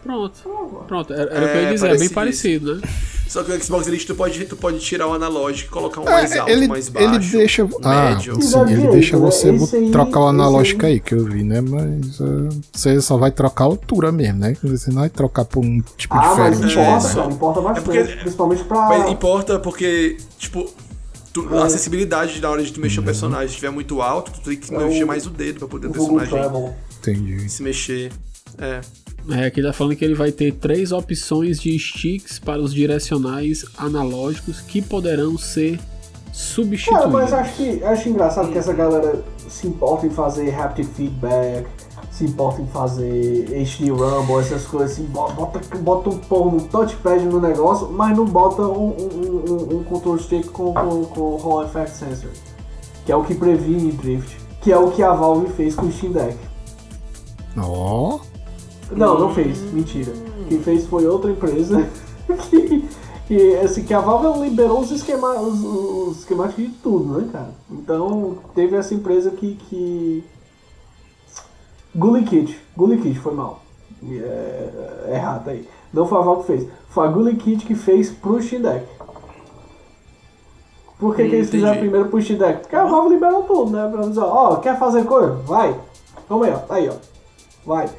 Pronto. 0.08 0.84
Pronto, 0.88 1.14
era, 1.14 1.24
era 1.32 1.45
o 1.45 1.49
que 1.51 1.58
eu 1.58 1.62
ia 1.62 1.68
É, 1.70 1.74
dizer, 1.74 1.89
é 1.91 1.97
bem 1.97 2.10
parecido 2.10 2.76
né? 2.76 2.82
Só 3.28 3.43
que 3.43 3.51
o 3.51 3.62
Xbox 3.64 3.86
Elite 3.88 4.08
tu 4.08 4.16
pode, 4.16 4.45
tu 4.45 4.55
pode 4.55 4.80
tirar 4.80 5.05
o 5.08 5.14
analógico 5.14 5.70
e 5.70 5.72
colocar 5.74 5.99
um 5.99 6.08
É, 6.08 6.12
mais 6.12 6.32
alto, 6.38 6.49
ele, 6.49 6.68
mais 6.70 6.88
baixo. 6.88 7.08
ele 7.10 7.20
deixa. 7.20 7.68
Ah, 7.84 8.12
médio. 8.12 8.41
sim, 8.41 8.62
ele 8.72 8.88
deixa 8.88 9.18
você 9.18 9.49
aí- 9.49 9.91
trocar 9.91 10.22
o 10.22 10.28
analógico 10.28 10.86
aí- 10.86 10.93
aí 10.93 10.99
que 11.01 11.14
eu 11.14 11.26
vi, 11.26 11.43
né? 11.43 11.60
Mas 11.60 12.22
uh, 12.22 12.47
você 12.72 13.01
só 13.01 13.18
vai 13.18 13.30
trocar 13.30 13.66
a 13.66 13.68
altura 13.68 14.14
mesmo, 14.14 14.39
né? 14.39 14.55
Você 14.64 14.89
não 14.91 15.01
vai 15.01 15.10
trocar 15.10 15.43
por 15.43 15.60
um 15.64 15.82
tipo 15.97 16.14
Ah, 16.16 16.36
mas 16.38 16.62
diferente. 16.62 16.80
importa, 16.80 17.28
né? 17.28 17.34
importa 17.34 17.62
bastante. 17.62 17.84
porque- 17.84 18.03
principalmente 18.16 18.64
pra. 18.64 18.88
Mas 18.88 19.12
importa 19.12 19.60
porque, 19.60 20.18
tipo, 20.39 20.66
tu- 21.34 21.53
É. 21.53 21.58
a 21.60 21.66
acessibilidade 21.66 22.39
na 22.39 22.49
hora 22.49 22.64
de 22.64 22.72
tu 22.72 22.80
mexer 22.80 23.01
o 23.01 23.03
personagem, 23.03 23.47
se 23.49 23.55
estiver 23.55 23.72
muito 23.72 24.01
alto, 24.01 24.32
tu 24.32 24.39
tem 24.39 24.55
que 24.58 24.74
É 24.74 24.78
mexer 24.78 25.03
o- 25.03 25.08
mais 25.08 25.28
o 25.28 25.30
dedo 25.30 25.60
pra 25.60 25.68
poder 25.68 25.88
o 25.88 25.91
personagem. 25.91 26.70
Entendi. 27.01 27.49
se 27.49 27.62
mexer. 27.62 28.10
É. 28.58 28.80
É, 29.30 29.45
aqui 29.45 29.61
tá 29.61 29.73
falando 29.73 29.95
que 29.95 30.05
ele 30.05 30.13
vai 30.15 30.32
ter 30.32 30.53
três 30.53 30.91
opções 30.91 31.59
de 31.59 31.78
sticks 31.78 32.39
para 32.39 32.61
os 32.61 32.73
direcionais 32.73 33.65
analógicos 33.78 34.61
que 34.61 34.82
poderão 34.82 35.38
ser 35.38 35.80
substituídos. 36.32 37.05
Cara, 37.05 37.11
mas 37.23 37.34
acho 37.34 37.55
que 37.55 37.84
acho 37.84 38.09
engraçado 38.09 38.51
que 38.51 38.57
essa 38.57 38.73
galera 38.73 39.21
se 39.49 39.67
importa 39.67 40.05
em 40.07 40.09
fazer 40.09 40.53
haptic 40.53 40.88
feedback, 40.93 41.67
se 42.11 42.23
importa 42.25 42.61
em 42.61 42.67
fazer 42.67 43.45
HD 43.49 43.89
Rumble, 43.91 44.39
essas 44.39 44.65
coisas 44.65 44.91
assim, 44.93 45.03
bo- 45.05 45.32
bota, 45.34 45.59
bota 45.78 46.09
um 46.09 46.17
porra 46.19 46.51
no 46.51 46.61
touchpad 46.61 47.23
no 47.25 47.39
negócio, 47.41 47.89
mas 47.91 48.15
não 48.15 48.25
bota 48.25 48.61
um, 48.61 48.89
um, 48.89 49.51
um, 49.51 49.78
um 49.80 49.84
control 49.84 50.17
stick 50.19 50.45
com, 50.47 50.73
com, 50.73 51.05
com 51.05 51.36
Hall 51.38 51.63
Effect 51.65 51.91
Sensor, 51.97 52.30
que 53.05 53.11
é 53.11 53.15
o 53.15 53.23
que 53.23 53.36
previne 53.36 53.91
drift, 53.91 54.38
que 54.61 54.71
é 54.71 54.78
o 54.78 54.89
que 54.91 55.03
a 55.03 55.11
Valve 55.13 55.49
fez 55.53 55.75
com 55.75 55.86
o 55.88 55.91
Steam 55.91 56.13
Deck. 56.13 56.38
Ó, 57.57 58.19
Não, 58.92 59.20
não 59.20 59.34
fez, 59.34 59.62
mentira. 59.74 60.12
Quem 60.48 60.62
fez 60.62 60.86
foi 60.88 61.06
outra 61.06 61.30
empresa 61.32 61.88
que, 62.50 62.88
que, 63.28 63.56
assim, 63.58 63.84
que 63.84 63.94
a 63.94 64.00
Valve 64.00 64.40
liberou 64.42 64.80
os, 64.80 64.92
esquema, 64.92 65.34
os, 65.40 65.64
os 65.64 66.20
esquemáticos 66.20 66.66
de 66.66 66.72
tudo, 66.76 67.20
né, 67.20 67.30
cara? 67.32 67.50
Então 67.70 68.38
teve 68.56 68.76
essa 68.76 68.94
empresa 68.94 69.32
que. 69.32 69.56
que... 69.56 70.24
Gully 71.96 72.24
Kit. 72.24 72.60
Gully 72.76 72.98
Kit 73.02 73.20
foi 73.20 73.34
mal. 73.34 73.62
É, 74.04 75.06
é 75.08 75.16
errado 75.16 75.50
aí. 75.50 75.68
Não 75.92 76.08
foi 76.08 76.20
a 76.20 76.22
Valve 76.22 76.42
que 76.42 76.48
fez. 76.48 76.70
Foi 76.90 77.08
a 77.08 77.12
Gully 77.12 77.36
Kit 77.36 77.66
que 77.66 77.76
fez 77.76 78.10
pro 78.12 78.42
Steam 78.42 78.62
Deck. 78.62 78.86
Por 81.00 81.16
que, 81.16 81.24
Hum, 81.24 81.30
que 81.30 81.36
eles 81.36 81.50
fizeram 81.50 81.78
primeiro 81.78 82.10
pro 82.10 82.22
Steam 82.22 82.40
Deck? 82.40 82.62
Porque 82.62 82.76
a 82.76 82.86
Valve 82.86 83.10
liberou 83.10 83.44
tudo, 83.44 83.72
né? 83.72 83.88
Pra 83.92 84.02
dizer, 84.02 84.22
ó, 84.22 84.56
quer 84.58 84.78
fazer 84.80 85.04
coisa? 85.06 85.34
Vai. 85.46 85.76
Toma 86.28 86.46
aí, 86.46 86.54
ó. 86.54 86.58
Tá 86.58 86.76
aí, 86.76 86.90
ó. 86.90 86.94
Vai. 87.66 87.90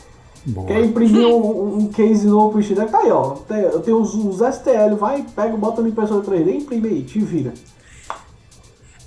Boa. 0.47 0.67
Quer 0.67 0.85
imprimir 0.85 1.27
um, 1.27 1.79
um 1.79 1.89
case 1.89 2.27
novo 2.27 2.53
pro 2.53 2.63
Steam 2.63 2.79
Deck? 2.79 2.91
Tá 2.93 2.99
aí, 2.99 3.11
ó. 3.11 3.37
Eu 3.51 3.81
tenho 3.81 4.01
os, 4.01 4.15
os 4.15 4.37
STL, 4.55 4.95
vai, 4.99 5.25
pega, 5.35 5.57
bota 5.57 5.83
na 5.83 5.89
impressora 5.89 6.25
3D, 6.25 6.55
imprime 6.55 6.89
aí, 6.89 7.03
te 7.03 7.19
vira. 7.21 7.53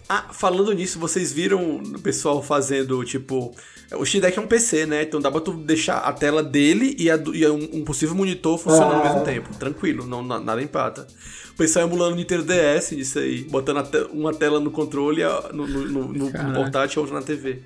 Ah, 0.09 0.25
falando 0.33 0.73
nisso, 0.73 0.99
vocês 0.99 1.31
viram 1.31 1.77
o 1.77 1.99
pessoal 1.99 2.41
fazendo, 2.43 3.03
tipo. 3.05 3.51
O 3.97 4.05
Steam 4.05 4.21
Deck 4.21 4.37
é 4.37 4.41
um 4.41 4.47
PC, 4.47 4.85
né? 4.85 5.03
Então 5.03 5.19
dá 5.19 5.29
pra 5.29 5.41
tu 5.41 5.51
deixar 5.53 5.97
a 5.99 6.13
tela 6.13 6.41
dele 6.41 6.95
e, 6.97 7.09
a 7.11 7.15
e 7.33 7.45
um, 7.47 7.69
um 7.79 7.83
possível 7.83 8.15
monitor 8.15 8.57
funcionando 8.57 8.93
ao 8.95 9.01
Ah. 9.01 9.03
mesmo 9.09 9.21
tempo. 9.25 9.49
Tranquilo, 9.57 10.05
não, 10.07 10.21
na- 10.23 10.39
nada 10.39 10.61
empata. 10.61 11.05
O 11.53 11.57
pessoal 11.57 11.85
emulando 11.85 12.13
o 12.13 12.15
Nintendo 12.15 12.43
DS 12.43 12.91
nisso 12.95 13.19
aí, 13.19 13.43
botando 13.43 13.83
te- 13.89 14.07
uma 14.13 14.33
tela 14.33 14.59
no 14.61 14.71
controle, 14.71 15.21
no, 15.53 15.67
no, 15.67 15.85
no- 15.87 16.13
no 16.13 16.53
portátil 16.53 16.99
e 16.99 17.03
outra 17.03 17.19
na 17.19 17.25
TV. 17.25 17.61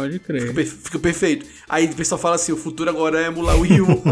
Pode 0.00 0.12
Fica, 0.14 0.26
crer. 0.26 0.54
per- 0.54 0.66
fica 0.66 0.98
perfeito. 0.98 1.46
Aí 1.68 1.86
o 1.86 1.94
pessoal 1.94 2.18
fala 2.20 2.34
assim: 2.36 2.52
o 2.52 2.56
futuro 2.56 2.88
agora 2.90 3.20
é 3.22 3.26
emular 3.26 3.56
o 3.56 3.60
Wii 3.60 3.80
U. 3.80 3.86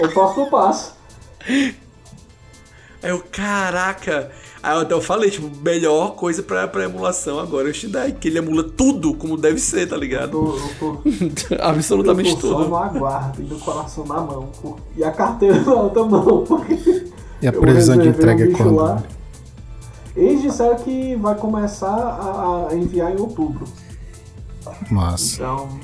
O 0.00 0.08
próximo 0.08 0.48
passo. 0.50 0.94
Aí 3.02 3.10
eu, 3.10 3.22
caraca. 3.30 4.30
Aí 4.62 4.74
eu 4.76 4.80
até 4.80 4.94
eu 4.94 5.00
falei, 5.00 5.30
tipo, 5.30 5.50
melhor 5.62 6.14
coisa 6.14 6.42
pra, 6.42 6.66
pra 6.68 6.84
emulação 6.84 7.38
agora 7.38 7.68
é 7.68 7.70
o 7.70 7.88
Deck, 7.90 8.12
que 8.18 8.28
ele 8.28 8.38
emula 8.38 8.62
tudo 8.64 9.12
como 9.14 9.36
deve 9.36 9.58
ser, 9.58 9.86
tá 9.88 9.96
ligado? 9.96 10.38
Eu 10.38 10.70
tô, 10.78 10.86
eu 11.04 11.30
tô, 11.30 11.54
Absolutamente 11.60 12.30
eu 12.30 12.36
tô 12.36 12.48
só 12.48 12.56
tudo. 12.58 12.68
no 12.68 12.76
aguardo 12.76 13.42
e 13.42 13.52
o 13.52 13.58
coração 13.58 14.06
na 14.06 14.20
mão. 14.20 14.50
pô. 14.62 14.78
E 14.96 15.04
a 15.04 15.10
carteira 15.10 15.60
na 15.60 15.74
outra 15.74 16.04
mão. 16.04 16.44
E 17.42 17.46
a 17.46 17.52
previsão 17.52 17.98
de 17.98 18.04
reservei 18.04 18.06
um 18.06 18.10
entrega 18.10 18.44
é 18.44 18.46
bicho 18.46 18.62
quando? 18.62 18.76
lá. 18.76 19.02
Eles 20.16 20.40
disseram 20.40 20.76
que 20.76 21.16
vai 21.16 21.34
começar 21.34 21.88
a, 21.88 22.68
a 22.70 22.74
enviar 22.76 23.12
em 23.12 23.20
outubro. 23.20 23.66
Massa. 24.90 25.34
Então, 25.36 25.80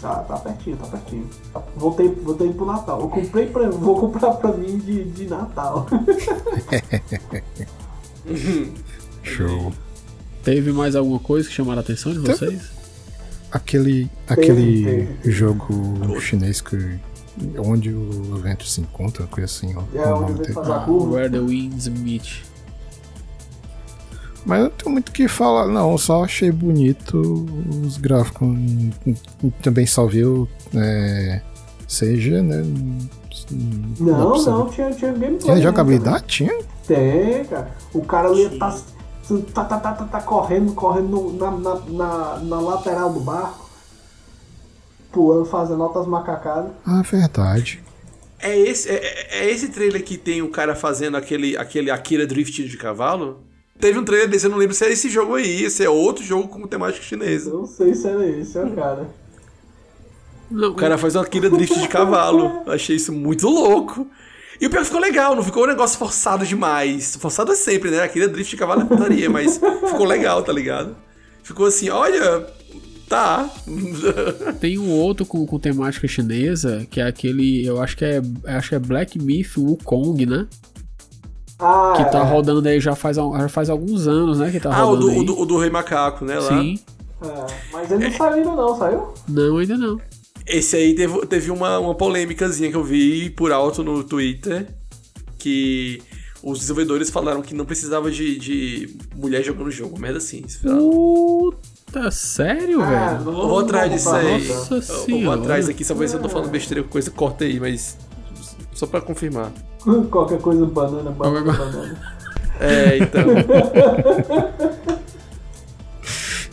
tá, 0.00 0.16
tá 0.20 0.36
pertinho, 0.38 0.76
tá 0.76 0.86
pertinho. 0.86 1.28
Voltei, 1.76 2.08
voltei 2.08 2.52
pro 2.52 2.66
Natal. 2.66 3.00
Eu 3.00 3.08
comprei 3.08 3.46
pra, 3.46 3.68
vou 3.70 3.98
comprar 4.00 4.32
pra 4.34 4.52
mim 4.52 4.78
de, 4.78 5.04
de 5.04 5.26
Natal. 5.26 5.86
Show. 9.22 9.72
Teve 10.42 10.72
mais 10.72 10.94
alguma 10.96 11.18
coisa 11.18 11.48
que 11.48 11.54
chamaram 11.54 11.78
a 11.78 11.82
atenção 11.82 12.12
de 12.12 12.18
vocês? 12.20 12.70
Aquele, 13.50 14.10
aquele 14.26 14.84
teve. 14.84 15.30
jogo 15.30 16.20
chinês 16.20 16.60
que. 16.60 16.98
Onde 17.58 17.90
o 17.90 18.36
evento 18.36 18.66
se 18.66 18.80
encontra, 18.80 19.24
coisa 19.28 19.44
assim, 19.44 19.72
ó. 19.76 19.82
É 19.96 20.12
o 20.12 20.24
onde 20.24 20.32
dele. 20.34 20.52
fazer 20.52 20.72
a 20.72 20.76
Ah, 20.82 20.84
curva. 20.84 21.14
Where 21.14 21.30
the 21.30 21.38
Winds 21.38 21.86
Meet. 21.88 22.44
Mas 24.46 24.58
eu 24.58 24.64
não 24.64 24.70
tenho 24.70 24.92
muito 24.92 25.08
o 25.08 25.12
que 25.12 25.28
falar, 25.28 25.66
não. 25.68 25.92
Eu 25.92 25.98
só 25.98 26.24
achei 26.24 26.50
bonito 26.50 27.46
os 27.84 27.98
gráficos. 27.98 28.48
Também 29.62 29.86
só 29.86 30.06
viu 30.06 30.48
é, 30.74 31.40
CG, 31.86 32.40
né? 32.42 32.62
Não, 34.00 34.38
saber. 34.38 34.58
não, 34.58 34.68
tinha, 34.68 34.90
tinha 34.92 35.12
gameplay. 35.12 35.38
Tinha 35.38 35.54
né, 35.56 35.62
jogabilidade? 35.62 36.24
Tinha? 36.26 36.50
cara? 36.52 36.64
Tem, 36.86 37.44
cara. 37.44 37.70
O 37.92 38.02
cara 38.04 38.28
ali 38.28 38.58
tá, 38.58 38.78
tá, 39.54 39.64
tá, 39.64 39.78
tá, 39.78 39.92
tá, 39.92 40.04
tá 40.04 40.20
correndo, 40.22 40.72
correndo 40.74 41.32
na, 41.32 41.50
na, 41.50 41.74
na, 41.88 42.38
na 42.38 42.60
lateral 42.60 43.12
do 43.12 43.20
barco. 43.20 43.68
Pulando, 45.12 45.46
fazendo 45.46 45.82
altas 45.82 46.06
macacadas. 46.06 46.70
Ah, 46.86 47.02
verdade. 47.02 47.82
É 48.40 48.56
esse, 48.56 48.88
é, 48.88 48.94
é- 48.94 49.38
é 49.46 49.50
esse 49.50 49.68
trailer 49.68 50.04
que 50.04 50.16
tem 50.16 50.42
o 50.42 50.50
cara 50.50 50.74
fazendo 50.74 51.16
aquele, 51.16 51.56
aquele 51.56 51.90
Akira 51.90 52.26
Drift 52.26 52.62
de 52.68 52.76
cavalo? 52.76 53.40
Teve 53.80 53.98
um 53.98 54.04
trailer 54.04 54.28
desse, 54.28 54.46
eu 54.46 54.50
não 54.50 54.58
lembro 54.58 54.74
se 54.74 54.84
é 54.84 54.92
esse 54.92 55.08
jogo 55.08 55.34
aí, 55.34 55.70
se 55.70 55.84
é 55.84 55.90
outro 55.90 56.24
jogo 56.24 56.48
com 56.48 56.66
temática 56.66 57.04
chinesa. 57.04 57.50
Não 57.50 57.66
sei 57.66 57.94
se 57.94 58.08
era 58.08 58.26
esse, 58.26 58.58
ó, 58.58 58.68
cara. 58.70 59.08
Não, 60.50 60.70
O 60.70 60.74
cara 60.74 60.98
faz 60.98 61.14
um 61.14 61.20
Akira 61.20 61.48
Drift 61.48 61.78
de 61.78 61.88
cavalo. 61.88 62.62
Eu 62.66 62.72
Achei 62.72 62.96
isso 62.96 63.12
muito 63.12 63.48
louco. 63.48 64.06
E 64.60 64.66
o 64.66 64.70
pior 64.70 64.82
é 64.82 64.84
ficou 64.84 65.00
legal, 65.00 65.36
não 65.36 65.44
ficou 65.44 65.64
um 65.64 65.68
negócio 65.68 65.96
forçado 65.98 66.44
demais. 66.44 67.16
Forçado 67.16 67.52
é 67.52 67.54
sempre, 67.54 67.90
né? 67.90 68.02
Akira 68.02 68.26
Drift 68.26 68.50
de 68.50 68.56
cavalo 68.56 68.82
é 68.82 68.84
putaria, 68.84 69.30
mas 69.30 69.58
ficou 69.58 70.04
legal, 70.04 70.42
tá 70.42 70.52
ligado? 70.52 70.96
Ficou 71.44 71.66
assim, 71.66 71.88
olha, 71.90 72.46
tá. 73.08 73.48
Tem 74.60 74.78
um 74.78 74.90
outro 74.90 75.24
com, 75.24 75.46
com 75.46 75.58
temática 75.58 76.08
chinesa, 76.08 76.86
que 76.90 77.00
é 77.00 77.06
aquele, 77.06 77.64
eu 77.64 77.80
acho 77.80 77.96
que 77.96 78.04
é, 78.04 78.20
acho 78.46 78.70
que 78.70 78.74
é 78.74 78.78
Black 78.78 79.18
Myth 79.18 79.56
Wukong, 79.56 80.26
né? 80.26 80.46
Ah, 81.58 81.94
Que 81.96 82.04
tá 82.12 82.20
é, 82.20 82.22
rodando 82.30 82.68
aí 82.68 82.78
já 82.80 82.94
faz, 82.94 83.16
já 83.16 83.48
faz 83.48 83.68
alguns 83.68 84.06
anos, 84.06 84.38
né? 84.38 84.50
Que 84.50 84.60
tá 84.60 84.74
ah, 84.74 84.84
o 84.86 84.90
rodando 84.90 85.06
do, 85.12 85.18
o, 85.20 85.24
do, 85.24 85.40
o 85.40 85.46
do 85.46 85.58
Rei 85.58 85.70
Macaco, 85.70 86.24
né? 86.24 86.38
Lá. 86.38 86.48
Sim. 86.48 86.78
é. 87.22 87.46
Mas 87.72 87.90
ele 87.90 88.04
não 88.08 88.16
saiu 88.16 88.32
ainda 88.34 88.50
não, 88.52 88.78
saiu? 88.78 89.14
Não, 89.28 89.56
ainda 89.56 89.76
não. 89.76 90.00
Esse 90.46 90.76
aí 90.76 90.94
teve, 90.94 91.26
teve 91.26 91.50
uma, 91.50 91.78
uma 91.78 91.94
polêmicazinha 91.94 92.70
que 92.70 92.76
eu 92.76 92.84
vi 92.84 93.28
por 93.30 93.52
alto 93.52 93.82
no 93.82 94.02
Twitter, 94.04 94.66
que 95.38 96.00
os 96.42 96.60
desenvolvedores 96.60 97.10
falaram 97.10 97.42
que 97.42 97.52
não 97.54 97.64
precisava 97.66 98.10
de, 98.10 98.38
de 98.38 98.96
mulher 99.16 99.42
jogando 99.42 99.66
o 99.66 99.70
jogo, 99.70 99.98
merda 99.98 100.18
assim. 100.18 100.42
Puta, 100.62 102.10
sério, 102.10 102.80
Ah, 102.82 103.14
velho? 103.14 103.24
não- 103.24 103.40
Eu 103.42 103.48
vou 103.48 103.58
atrás 103.58 103.92
disso 103.92 104.10
aí. 104.10 104.46
Nossa 104.48 104.74
Eu- 105.10 105.18
Eu 105.18 105.24
vou 105.24 105.32
atrás 105.32 105.68
aqui, 105.68 105.84
só 105.84 105.92
ver 105.94 106.08
se 106.08 106.14
eu 106.16 106.20
tô 106.22 106.28
falando 106.28 106.48
besteira, 106.50 106.82
coisa 106.84 107.10
corta 107.10 107.44
aí, 107.44 107.58
mas 107.60 107.96
só 108.78 108.86
pra 108.86 109.00
confirmar. 109.00 109.50
Qualquer 110.08 110.40
coisa, 110.40 110.64
banana, 110.64 111.10
banana, 111.10 111.52
Qualquer 111.52 111.66
banana. 111.66 111.98
É, 112.60 112.98
então. 112.98 113.24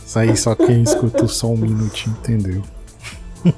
Isso 0.04 0.18
aí 0.18 0.36
só 0.36 0.56
quem 0.56 0.82
escutou 0.82 1.28
só 1.28 1.46
um 1.48 1.56
minutinho 1.56 2.16
entendeu. 2.18 2.62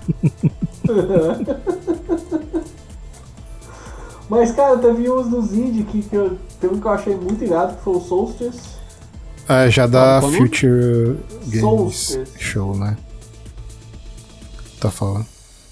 Mas, 4.28 4.52
cara, 4.52 4.76
teve 4.76 5.10
uns 5.10 5.28
dos 5.28 5.54
indie 5.54 5.84
que, 5.84 6.02
que 6.02 6.14
eu, 6.14 6.36
teve 6.60 6.74
um 6.74 6.80
que 6.80 6.86
eu 6.86 6.90
achei 6.90 7.16
muito 7.16 7.42
irado, 7.42 7.76
que 7.76 7.82
foi 7.82 7.96
o 7.96 8.00
Solstice. 8.00 8.76
Ah, 9.48 9.70
já 9.70 9.86
da 9.86 10.20
Qual 10.20 10.30
o 10.30 10.34
nome? 10.34 10.36
Future 10.36 11.16
Games 11.46 11.60
Solstice. 11.60 12.24
Show, 12.36 12.76
né? 12.76 12.98
Tá 14.78 14.90
falando. 14.90 15.24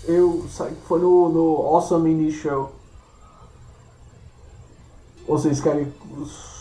Eu 0.06 0.46
foi 0.86 1.00
no, 1.00 1.28
no 1.28 1.56
Awesome 1.66 2.10
Indie 2.10 2.32
Show. 2.32 2.72
Ou 5.26 5.38
vocês 5.38 5.60
querem. 5.60 5.92
os- 6.18 6.56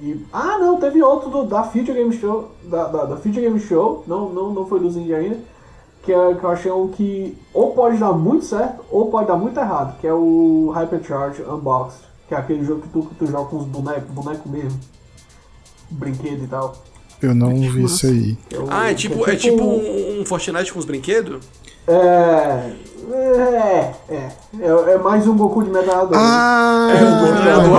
e- 0.00 0.24
ah, 0.32 0.58
não, 0.58 0.78
teve 0.78 1.02
outro 1.02 1.30
do- 1.30 1.44
da 1.44 1.62
Future 1.64 1.92
Game 1.94 2.12
Show. 2.16 2.50
Da, 2.64 2.86
da, 2.88 3.04
da 3.04 3.16
Future 3.16 3.40
Game 3.40 3.58
Show, 3.60 4.04
não, 4.06 4.28
não, 4.30 4.52
não 4.52 4.66
foi 4.66 4.80
dos 4.80 4.96
indie 4.96 5.14
ainda. 5.14 5.38
Que, 6.02 6.12
é, 6.12 6.34
que 6.34 6.44
eu 6.44 6.50
achei 6.50 6.70
um 6.70 6.88
que 6.88 7.36
ou 7.54 7.72
pode 7.72 7.96
dar 7.96 8.12
muito 8.12 8.44
certo 8.44 8.84
ou 8.90 9.10
pode 9.10 9.26
dar 9.28 9.36
muito 9.36 9.58
errado. 9.58 9.98
Que 10.00 10.06
é 10.06 10.12
o 10.12 10.70
Hypercharge 10.74 11.42
Unboxed. 11.42 12.00
Que 12.28 12.34
é 12.34 12.38
aquele 12.38 12.64
jogo 12.64 12.82
que 12.82 12.88
tu, 12.88 13.02
que 13.02 13.14
tu 13.14 13.26
joga 13.26 13.48
com 13.48 13.56
os 13.58 13.64
bonecos, 13.66 14.10
boneco 14.10 14.48
mesmo. 14.48 14.78
Brinquedo 15.90 16.44
e 16.44 16.46
tal. 16.46 16.74
Eu 17.22 17.34
não 17.34 17.54
vi 17.54 17.84
isso 17.84 18.06
aí. 18.06 18.36
É 18.50 18.58
o- 18.58 18.66
Ah, 18.68 18.90
é 18.90 18.94
que 18.94 19.00
tipo, 19.02 19.28
é 19.30 19.36
tipo 19.36 19.62
um, 19.62 20.20
um 20.20 20.24
Fortnite 20.26 20.72
com 20.72 20.78
os 20.78 20.84
brinquedos? 20.84 21.44
É. 21.86 22.70
É, 23.12 23.92
é. 24.08 24.28
É, 24.60 24.92
é 24.94 24.98
mais 24.98 25.26
um 25.26 25.36
Goku 25.36 25.62
de 25.62 25.70
metralhadora. 25.70 26.16
Ah! 26.18 26.88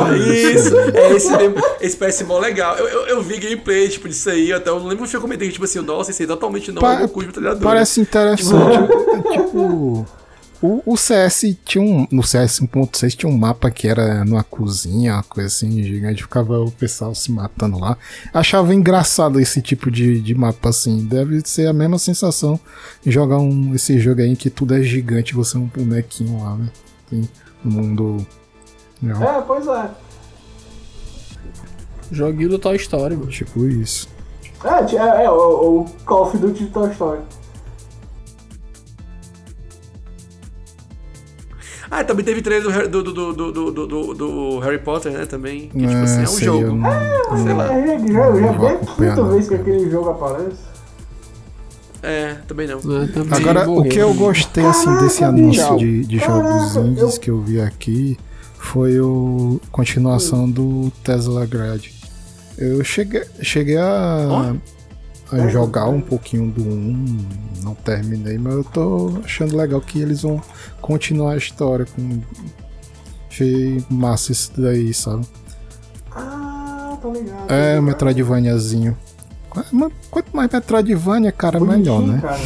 Ah, 0.07 0.17
isso. 0.17 0.67
isso, 0.67 0.77
é 0.93 1.11
esse 1.13 1.35
mesmo. 1.35 1.55
Esse 1.81 1.97
parece 1.97 2.23
mó 2.23 2.37
legal. 2.37 2.77
Eu, 2.77 2.87
eu, 2.87 3.07
eu 3.07 3.21
vi 3.23 3.37
gameplay, 3.39 3.89
tipo, 3.89 4.07
disso 4.07 4.29
aí, 4.29 4.53
até 4.53 4.69
eu 4.69 4.79
não 4.79 4.87
lembro 4.87 5.07
se 5.07 5.15
eu 5.17 5.21
comentei, 5.21 5.49
tipo 5.51 5.65
assim, 5.65 5.79
nossa, 5.81 6.11
esse 6.11 6.21
aí 6.23 6.27
totalmente 6.27 6.71
não 6.71 6.81
Pa- 6.81 6.93
é 6.93 7.01
Goku 7.01 7.21
de 7.21 7.27
metralhadora. 7.27 7.63
Parece 7.63 8.01
interessante. 8.01 8.77
É 9.33 9.37
tipo 9.39 10.05
o 10.65 10.81
O, 10.85 10.97
CS 10.97 11.55
tinha 11.63 11.83
um. 11.83 12.07
No 12.11 12.23
CS 12.23 12.59
1.6 12.61 13.15
tinha 13.15 13.31
um 13.31 13.37
mapa 13.37 13.69
que 13.69 13.87
era 13.87 14.23
numa 14.25 14.43
cozinha, 14.43 15.13
uma 15.13 15.23
coisa 15.23 15.47
assim, 15.47 15.83
gigante. 15.83 16.23
Ficava 16.23 16.59
o 16.59 16.71
pessoal 16.71 17.13
se 17.13 17.31
matando 17.31 17.79
lá. 17.79 17.97
Achava 18.33 18.73
engraçado 18.73 19.39
esse 19.39 19.61
tipo 19.61 19.91
de, 19.91 20.19
de 20.21 20.35
mapa 20.35 20.69
assim. 20.69 21.05
Deve 21.05 21.41
ser 21.45 21.67
a 21.67 21.73
mesma 21.73 21.97
sensação 21.97 22.59
jogar 23.05 23.37
um, 23.37 23.73
esse 23.75 23.99
jogo 23.99 24.21
aí 24.21 24.29
em 24.29 24.35
que 24.35 24.49
tudo 24.49 24.75
é 24.75 24.81
gigante 24.81 25.33
você 25.33 25.57
é 25.57 25.59
um 25.59 25.65
bonequinho 25.65 26.41
lá, 26.43 26.55
né? 26.55 26.69
Tem 27.09 27.29
um 27.65 27.69
mundo. 27.69 28.25
Não, 29.01 29.23
É, 29.23 29.41
pois 29.41 29.67
é. 29.67 29.89
Joguinho 32.11 32.49
do 32.49 32.59
Toy 32.59 32.75
Story, 32.75 33.15
mano. 33.15 33.29
tipo 33.29 33.65
isso. 33.65 34.07
É, 34.63 34.95
é, 34.95 35.25
é 35.25 35.29
o, 35.29 35.81
o 35.81 35.85
Call 36.05 36.23
of 36.23 36.37
Duty 36.37 36.65
de 36.65 36.69
Toy 36.71 36.91
Story. 36.91 37.21
Ah, 41.89 42.03
também 42.03 42.25
teve 42.25 42.41
trailer 42.41 42.63
do, 42.63 42.69
Harry- 42.71 42.87
do, 42.87 43.03
do, 43.03 43.13
do, 43.13 43.33
do, 43.33 43.71
do, 43.71 43.85
do- 43.87 44.13
do 44.13 44.59
Harry 44.59 44.79
Potter, 44.79 45.11
né? 45.11 45.25
Também. 45.25 45.69
Que, 45.69 45.79
tipo 45.79 45.91
É, 45.91 46.03
assim, 46.03 46.19
é 46.19 46.23
um 46.23 46.27
sei, 46.27 46.45
jogo. 46.45 46.63
eu 46.63 46.75
não- 46.75 47.43
Sei 47.43 47.53
lá. 47.53 47.73
É, 47.73 47.99
já, 47.99 48.05
já, 48.07 48.45
é 48.45 48.49
a 48.73 48.77
quinta 48.95 49.23
vez 49.25 49.47
que 49.47 49.55
aquele 49.55 49.89
jogo 49.89 50.09
aparece. 50.09 50.57
É, 52.03 52.35
também 52.47 52.67
não. 52.67 52.79
Né, 52.81 53.09
também 53.13 53.33
Agora, 53.39 53.67
o 53.69 53.75
morreu. 53.75 53.91
que 53.91 53.97
eu 53.97 54.13
gostei 54.13 54.65
assim 54.65 54.93
desse 54.99 55.19
Caraca, 55.21 55.37
anúncio 55.39 55.63
bicho. 55.73 55.77
de, 55.77 56.05
de 56.05 56.19
Caraca, 56.19 56.43
jogos 56.49 56.75
indies 56.75 57.01
eu- 57.15 57.19
que 57.21 57.31
eu 57.31 57.41
vi 57.41 57.59
aqui 57.61 58.17
foi 58.59 58.99
o 58.99 59.59
continuação 59.71 60.49
do 60.49 60.91
Tesla 61.03 61.45
Grad. 61.45 61.83
Eu 62.57 62.83
cheguei, 62.83 63.23
cheguei 63.41 63.77
a, 63.77 64.55
a 65.31 65.47
jogar 65.47 65.87
um 65.89 66.01
pouquinho 66.01 66.51
do 66.51 66.61
1, 66.61 67.17
não 67.63 67.75
terminei, 67.75 68.37
mas 68.37 68.53
eu 68.53 68.63
tô 68.63 69.13
achando 69.23 69.55
legal 69.57 69.81
que 69.81 69.99
eles 69.99 70.21
vão 70.21 70.41
continuar 70.81 71.33
a 71.33 71.37
história 71.37 71.85
com 71.85 72.21
achei 73.29 73.83
massa 73.89 74.31
isso 74.31 74.51
daí, 74.57 74.93
sabe? 74.93 75.25
Ah, 76.11 76.97
tô 77.01 77.11
ligado. 77.11 77.51
É. 77.51 77.81
Metroidvaniazinho. 77.81 78.97
Quanto 80.11 80.35
mais 80.35 80.51
Metroidvania, 80.51 81.31
cara, 81.31 81.59
melhor, 81.59 82.01
Bonitinho, 82.01 82.17
né? 82.17 82.21
cara. 82.21 82.39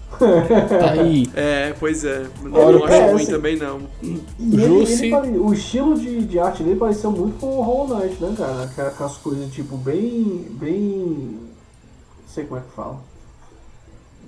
Tá 0.20 0.90
aí. 0.92 1.28
É, 1.34 1.74
pois 1.80 2.04
é. 2.04 2.24
Não, 2.42 2.50
não 2.72 2.84
acho 2.84 2.94
é, 2.94 3.10
ruim 3.12 3.22
assim- 3.22 3.32
também, 3.32 3.56
não. 3.56 3.80
E 4.02 4.20
ele, 4.60 4.92
ele 4.92 5.10
pare- 5.10 5.28
o 5.38 5.52
estilo 5.52 5.98
de, 5.98 6.20
de 6.26 6.38
arte 6.38 6.62
dele 6.62 6.78
pareceu 6.78 7.10
muito 7.10 7.38
com 7.38 7.46
o 7.46 7.62
Hollow 7.62 7.98
Knight, 7.98 8.22
né, 8.22 8.34
cara? 8.36 8.64
Aquela- 8.64 8.88
Aquelas 8.88 9.16
coisas, 9.16 9.50
tipo, 9.52 9.76
bem. 9.76 10.46
bem. 10.50 10.78
Não 10.78 12.28
sei 12.28 12.44
como 12.44 12.60
é 12.60 12.62
que 12.62 12.70
fala. 12.76 12.98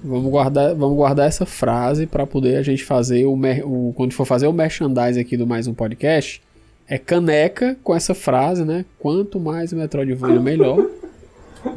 Vamos 0.04 0.30
guardar, 0.32 0.74
vamos 0.74 0.96
guardar 0.96 1.28
essa 1.28 1.46
frase 1.46 2.06
pra 2.08 2.26
poder 2.26 2.56
a 2.56 2.62
gente 2.62 2.82
fazer 2.84 3.24
o, 3.26 3.36
mer- 3.36 3.62
o 3.64 3.92
quando 3.96 4.12
for 4.12 4.24
fazer 4.24 4.48
o 4.48 4.52
merchandise 4.52 5.20
aqui 5.20 5.36
do 5.36 5.46
mais 5.46 5.66
um 5.68 5.74
podcast. 5.74 6.42
É 6.88 6.98
caneca 6.98 7.76
com 7.84 7.94
essa 7.94 8.12
frase, 8.12 8.64
né? 8.64 8.84
Quanto 8.98 9.38
mais 9.38 9.72
Metroidvania, 9.72 10.40
melhor. 10.40 10.84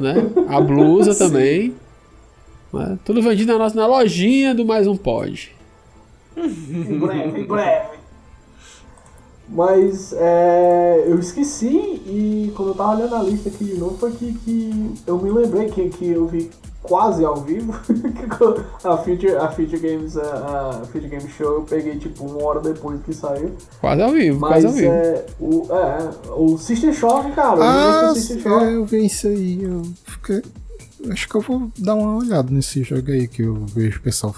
né? 0.00 0.14
A 0.48 0.60
blusa 0.60 1.14
também. 1.16 1.74
Né? 2.78 2.98
Tudo 3.04 3.22
vendido 3.22 3.52
na 3.52 3.58
nossa 3.58 3.74
na 3.76 3.86
lojinha 3.86 4.54
do 4.54 4.64
mais 4.64 4.86
um 4.86 4.96
pod. 4.96 5.54
Em 6.36 6.98
breve, 6.98 7.40
em 7.40 7.44
breve. 7.44 7.96
Mas 9.48 10.12
é, 10.12 11.04
eu 11.06 11.18
esqueci 11.20 11.68
e 11.68 12.52
quando 12.56 12.70
eu 12.70 12.74
tava 12.74 12.96
olhando 12.96 13.14
a 13.14 13.22
lista 13.22 13.48
aqui 13.48 13.64
de 13.64 13.74
novo 13.78 13.96
foi 13.96 14.10
que, 14.10 14.32
que 14.44 14.94
eu 15.06 15.18
me 15.18 15.30
lembrei 15.30 15.68
que, 15.70 15.88
que 15.88 16.10
eu 16.10 16.26
vi 16.26 16.50
quase 16.82 17.24
ao 17.24 17.36
vivo 17.36 17.72
a 18.82 18.96
Future, 18.96 19.36
a 19.36 19.48
Future 19.48 19.78
Games 19.78 20.16
a, 20.16 20.80
a 20.82 20.86
Future 20.86 21.08
Game 21.08 21.28
Show 21.28 21.54
eu 21.54 21.62
peguei 21.62 21.96
tipo 21.96 22.24
uma 22.24 22.42
hora 22.44 22.60
depois 22.60 23.00
que 23.04 23.14
saiu. 23.14 23.52
Quase 23.80 24.02
ao 24.02 24.10
vivo, 24.10 24.40
Mas 24.40 24.64
quase 24.64 24.66
ao 24.66 24.72
vivo. 24.72 24.88
é, 24.92 25.26
o, 25.38 25.66
é, 25.72 26.10
o 26.32 26.58
System 26.58 26.92
Shock, 26.92 27.30
cara, 27.32 27.58
Ah, 27.60 28.12
eu 28.44 28.60
eu 28.70 28.84
vi 28.84 29.06
isso 29.06 29.28
aí. 29.28 29.62
Eu 29.62 29.82
fiquei. 30.04 30.42
Acho 31.10 31.28
que 31.28 31.34
eu 31.34 31.40
vou 31.40 31.70
dar 31.78 31.94
uma 31.94 32.16
olhada 32.16 32.50
nesse 32.50 32.82
jogo 32.82 33.10
aí, 33.10 33.28
que 33.28 33.42
eu 33.42 33.54
vejo 33.66 33.98
o 33.98 34.02
pessoal. 34.02 34.34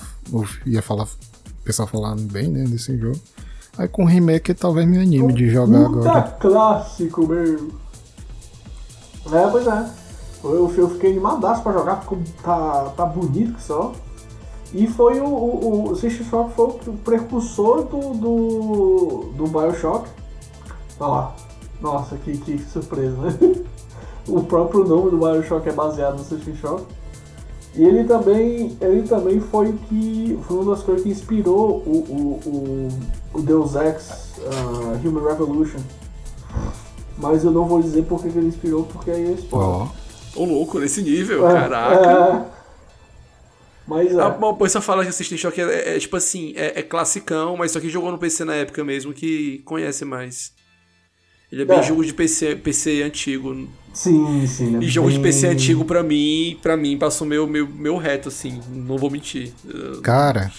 Ia 0.67 0.83
falar. 0.83 1.05
O 1.05 1.65
pessoal 1.65 1.87
falando 1.87 2.23
bem, 2.23 2.49
né, 2.49 2.65
desse 2.65 2.97
jogo. 2.97 3.19
Aí 3.77 3.87
com 3.87 4.05
remake 4.05 4.55
talvez 4.55 4.89
me 4.89 4.99
anime 4.99 5.33
de 5.33 5.49
jogar 5.49 5.87
agora. 5.87 6.23
clássico, 6.41 7.27
meu. 7.27 7.71
É, 9.33 9.51
pois 9.51 9.67
é. 9.67 9.91
Eu, 10.43 10.75
eu 10.77 10.91
fiquei 10.91 11.11
animadaço 11.11 11.63
pra 11.63 11.73
jogar, 11.73 12.01
ficou, 12.01 12.19
tá, 12.43 12.93
tá 12.97 13.07
bonito 13.07 13.55
que 13.55 13.63
só. 13.63 13.93
E 14.73 14.87
foi 14.87 15.21
o, 15.21 15.27
o, 15.27 15.91
o 15.91 15.97
System 15.97 16.27
Shock 16.27 16.55
foi 16.55 16.67
o 16.67 16.97
precursor 17.05 17.85
do, 17.85 18.15
do, 18.15 19.33
do 19.37 19.47
Bioshock. 19.47 20.09
Olha 21.01 21.11
lá. 21.11 21.37
Nossa, 21.81 22.17
que, 22.17 22.37
que 22.39 22.59
surpresa, 22.59 23.17
né? 23.17 23.39
O 24.29 24.43
próprio 24.43 24.85
nome 24.85 25.11
do 25.11 25.19
Bioshock 25.19 25.69
é 25.69 25.73
baseado 25.73 26.19
no 26.19 26.25
System 26.25 26.55
Shock. 26.57 26.85
E 27.75 27.85
ele 27.85 28.05
também, 28.05 28.77
ele 28.81 29.03
também 29.07 29.41
foi 29.41 29.69
o 29.69 29.73
que 29.75 30.39
foi 30.47 30.57
uma 30.59 30.75
das 30.75 30.83
coisas 30.85 31.03
que 31.05 31.11
inspirou 31.11 31.83
o, 31.87 31.91
o, 31.91 32.49
o, 33.35 33.39
o 33.39 33.43
Deus 33.43 33.75
Ex 33.77 34.35
uh, 34.39 35.07
Human 35.09 35.25
Revolution. 35.25 35.79
Mas 37.17 37.45
eu 37.45 37.51
não 37.51 37.65
vou 37.67 37.81
dizer 37.81 38.05
porque 38.05 38.29
que 38.31 38.39
ele 38.39 38.49
inspirou, 38.49 38.85
porque 38.85 39.11
aí 39.11 39.29
é 39.29 39.33
spoiler. 39.33 39.69
Ó, 39.69 39.89
Ô, 40.37 40.45
louco, 40.45 40.79
nesse 40.79 41.03
nível, 41.03 41.49
É, 41.49 41.53
caraca. 41.53 42.55
é. 42.55 42.59
Mas 43.87 44.13
é. 44.13 44.21
A, 44.21 44.29
bom, 44.29 44.53
depois 44.53 44.71
você 44.71 44.81
fala 44.81 45.05
que 45.05 45.11
System 45.13 45.39
Shock 45.39 45.61
é, 45.61 45.65
é, 45.65 45.97
é, 45.97 45.99
tipo 45.99 46.17
assim, 46.17 46.53
é, 46.57 46.79
é 46.79 46.83
classicão, 46.83 47.57
mas 47.57 47.73
só 47.73 47.81
que 47.81 47.89
jogou 47.89 48.13
no 48.13 48.19
PC 48.19 48.45
na 48.45 48.55
época 48.55 48.85
mesmo, 48.85 49.13
que 49.13 49.59
conhece 49.65 50.05
mais. 50.05 50.53
Ele 51.51 51.63
é 51.63 51.65
bem 51.65 51.79
É. 51.79 51.83
jogo 51.83 52.05
de 52.05 52.13
PC, 52.13 52.57
PC 52.57 53.03
antigo. 53.03 53.67
Sim, 53.95 54.47
sim. 54.47 54.77
é 54.77 54.81
E 54.81 54.89
jogo 54.89 55.09
de 55.11 55.15
bem- 55.17 55.25
PC 55.25 55.47
antigo, 55.49 55.85
pra 55.85 56.03
mim, 56.03 56.59
pra 56.63 56.77
mim, 56.77 56.97
passou 56.99 57.27
meu, 57.27 57.47
meu, 57.47 57.67
meu 57.67 57.97
reto, 57.97 58.29
assim, 58.29 58.61
não 58.71 58.97
vou 58.99 59.11
mentir. 59.11 59.53
Cara, 60.03 60.53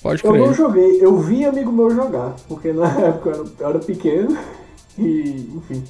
Pode 0.00 0.24
Eu 0.24 0.32
não 0.32 0.44
crer. 0.44 0.56
joguei, 0.56 1.04
eu 1.04 1.20
vi 1.20 1.44
amigo 1.44 1.72
meu 1.72 1.90
jogar, 1.90 2.36
porque 2.46 2.72
na 2.72 2.86
época 3.08 3.30
eu 3.30 3.34
era, 3.34 3.50
eu 3.58 3.68
era 3.68 3.78
pequeno 3.80 4.38
e, 4.96 5.50
enfim. 5.56 5.82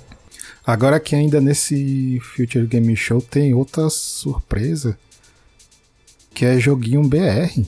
agora 0.67 0.99
que 0.99 1.15
ainda 1.15 1.43
nesse 1.43 2.19
Future 2.21 2.67
Game 2.67 2.97
Show 2.97 3.21
tem 3.21 3.53
outra 3.53 3.89
surpresa. 3.91 4.99
Que 6.35 6.47
é 6.47 6.59
joguinho 6.59 7.03
BR. 7.07 7.67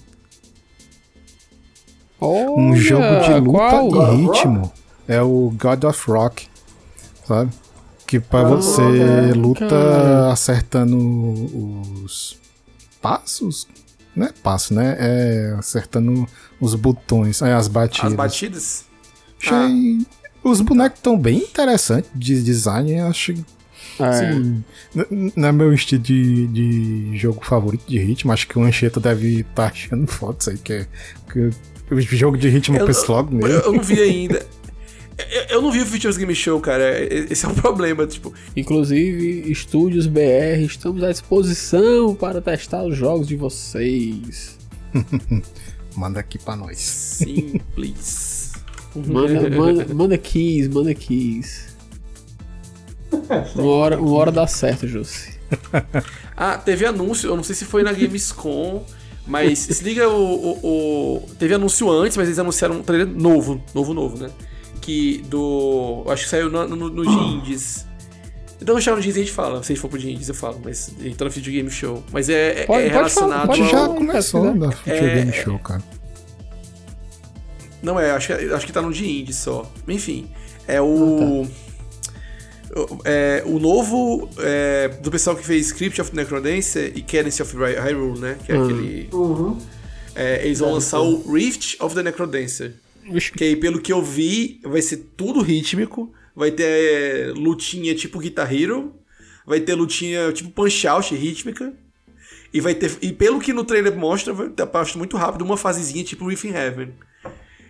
Um 2.20 2.70
Olha, 2.70 2.76
jogo 2.76 3.20
de 3.24 3.34
luta 3.40 3.58
qual? 3.90 4.14
e 4.14 4.16
ritmo. 4.26 4.72
É 5.10 5.20
o 5.22 5.52
God 5.58 5.84
of 5.84 6.10
Rock. 6.10 6.46
Sabe? 7.26 7.50
Que 8.06 8.18
pra 8.20 8.40
Ah, 8.40 8.44
você 8.44 8.82
cara. 8.82 9.34
luta 9.36 10.32
acertando 10.32 10.96
os 12.04 12.36
passos. 13.00 13.66
Não 14.14 14.26
é 14.26 14.32
passo, 14.32 14.74
né? 14.74 14.96
É 14.98 15.54
acertando 15.58 16.26
os 16.60 16.74
botões, 16.74 17.40
é, 17.42 17.52
as 17.52 17.68
batidas. 17.68 18.10
As 18.10 18.16
batidas? 18.16 18.84
Achei. 19.42 20.06
Os 20.42 20.60
bonecos 20.60 20.98
estão 20.98 21.18
bem 21.18 21.38
interessantes 21.38 22.10
de 22.14 22.42
design. 22.42 23.00
Acho 23.00 23.32
É. 23.98 24.04
Assim, 24.04 24.64
não 25.36 25.48
é 25.48 25.52
meu 25.52 25.72
estilo 25.72 26.02
de, 26.02 26.46
de 26.48 27.16
jogo 27.18 27.44
favorito 27.44 27.84
de 27.86 27.98
ritmo. 27.98 28.32
Acho 28.32 28.48
que 28.48 28.58
o 28.58 28.62
Anchieta 28.62 28.98
deve 28.98 29.40
estar 29.40 29.66
achando 29.70 30.06
foda 30.06 30.36
isso 30.40 30.50
aí, 30.50 30.58
que 30.58 30.72
é. 30.72 30.86
Que 31.32 31.50
o 31.94 32.00
jogo 32.00 32.36
de 32.38 32.48
ritmo 32.48 32.76
eu 32.76 32.86
penso 32.86 33.10
logo 33.12 33.34
nele. 33.34 33.54
eu 33.54 33.72
não 33.72 33.82
vi 33.82 34.00
ainda. 34.00 34.44
Eu, 35.30 35.42
eu 35.56 35.62
não 35.62 35.70
vi 35.72 35.80
o 35.82 35.86
Futures 35.86 36.16
Game 36.16 36.34
Show, 36.34 36.60
cara. 36.60 36.84
Esse 37.30 37.44
é 37.44 37.48
o 37.48 37.54
problema, 37.54 38.06
tipo. 38.06 38.32
Inclusive, 38.56 39.50
estúdios 39.50 40.06
BR, 40.06 40.60
estamos 40.64 41.02
à 41.02 41.10
disposição 41.10 42.14
para 42.14 42.40
testar 42.40 42.84
os 42.84 42.96
jogos 42.96 43.26
de 43.28 43.36
vocês. 43.36 44.58
Manda 45.96 46.20
aqui 46.20 46.38
pra 46.38 46.54
nós. 46.56 46.78
Simples. 46.78 48.52
Manda, 49.06 49.48
manda, 49.50 49.94
manda 49.94 50.18
keys, 50.18 50.66
manda 50.66 50.92
keys. 50.92 51.76
Uma 53.54 53.64
hora, 53.70 54.00
uma 54.00 54.16
hora 54.16 54.32
dá 54.32 54.44
certo, 54.48 54.86
Jussi. 54.88 55.38
Ah, 56.36 56.58
teve 56.58 56.84
anúncio, 56.84 57.28
eu 57.28 57.36
não 57.36 57.44
sei 57.44 57.54
se 57.54 57.64
foi 57.64 57.84
na 57.84 57.92
Gamescom, 57.92 58.84
mas 59.28 59.60
se 59.60 59.84
liga 59.84 60.08
o, 60.08 60.12
o, 60.34 60.66
o- 61.18 61.28
Teve 61.38 61.54
anúncio 61.54 61.88
antes, 61.88 62.16
mas 62.16 62.26
eles 62.26 62.38
anunciaram 62.40 62.76
um 62.78 62.82
trailer 62.82 63.06
novo, 63.06 63.62
novo, 63.72 63.94
novo, 63.94 64.16
né? 64.18 64.30
Que 64.80 65.18
do. 65.28 66.04
Acho 66.08 66.24
que 66.24 66.30
saiu 66.30 66.50
no, 66.50 66.66
no, 66.68 66.88
no 66.88 67.02
de 67.06 67.10
Indies. 67.36 67.86
Então 68.62 68.78
chamo 68.80 68.98
no 68.98 69.02
e 69.04 69.08
a 69.08 69.12
gente 69.12 69.32
fala. 69.32 69.62
Se 69.62 69.72
a 69.72 69.74
gente 69.74 69.80
for 69.80 69.88
pro 69.88 69.98
de 69.98 70.10
Indies, 70.10 70.28
eu 70.28 70.34
falo, 70.34 70.60
mas 70.62 70.92
então 71.02 71.26
no 71.26 71.30
Video 71.32 71.52
Game 71.52 71.70
Show. 71.70 72.02
Mas 72.12 72.28
é, 72.28 72.62
é- 72.62 72.66
Pode- 72.66 72.86
é 72.86 72.90
pode 72.90 73.10
falar, 73.14 73.26
relacionado 73.44 73.46
pode 73.46 73.60
A 73.60 73.64
gente 73.64 73.74
ao. 73.74 73.80
já 73.80 73.86
falar. 73.86 73.98
começou 73.98 74.58
da 74.58 74.70
Future 74.72 74.96
É- 74.96 75.14
Game 75.14 75.32
Show, 75.32 75.58
cara. 75.60 75.82
Não 77.82 77.98
é, 77.98 78.10
acho 78.10 78.26
que, 78.26 78.32
acho 78.34 78.66
que 78.66 78.72
tá 78.72 78.82
no 78.82 78.92
de 78.92 79.06
Indie 79.08 79.32
só. 79.32 79.70
Enfim, 79.88 80.30
é 80.68 80.80
o. 80.80 81.42
o- 81.42 81.46
É, 83.04 83.42
o 83.46 83.58
novo 83.58 84.28
é, 84.38 84.88
do 85.02 85.10
pessoal 85.10 85.34
que 85.34 85.44
fez 85.44 85.66
Script 85.66 86.00
of 86.00 86.14
Necrodancer 86.14 86.92
e 86.94 87.02
Cadence 87.02 87.42
of 87.42 87.56
Hy- 87.56 87.74
Hyrule, 87.80 88.18
né? 88.20 88.36
Que 88.44 88.52
é 88.52 88.56
Hum. 88.58 88.64
aquele. 88.64 89.08
Uhum. 89.12 89.58
É, 90.14 90.44
eles 90.44 90.58
vão 90.60 90.72
lançar 90.74 91.00
o 91.00 91.32
Rift 91.32 91.76
of 91.80 91.94
the 91.96 92.02
Necrodancer. 92.02 92.74
Que 93.36 93.44
aí, 93.44 93.56
pelo 93.56 93.80
que 93.80 93.92
eu 93.92 94.02
vi, 94.02 94.60
vai 94.62 94.82
ser 94.82 94.98
tudo 95.16 95.40
rítmico. 95.42 96.12
Vai 96.34 96.50
ter 96.50 96.64
é, 96.64 97.32
lutinha 97.32 97.94
tipo 97.94 98.18
Guitar 98.18 98.52
Hero. 98.52 98.94
Vai 99.46 99.60
ter 99.60 99.74
lutinha 99.74 100.32
tipo 100.32 100.50
Punch 100.50 100.86
Out 100.86 101.14
rítmica. 101.14 101.74
E 102.52 102.60
vai 102.60 102.74
ter. 102.74 102.96
E 103.00 103.12
pelo 103.12 103.40
que 103.40 103.52
no 103.52 103.64
trailer 103.64 103.96
mostra, 103.96 104.32
vai 104.32 104.48
ter 104.48 104.66
parte 104.66 104.98
muito 104.98 105.16
rápido, 105.16 105.42
uma 105.42 105.56
fasezinha 105.56 106.04
tipo 106.04 106.26
Rift 106.26 106.46
in 106.46 106.52
Heaven. 106.52 106.94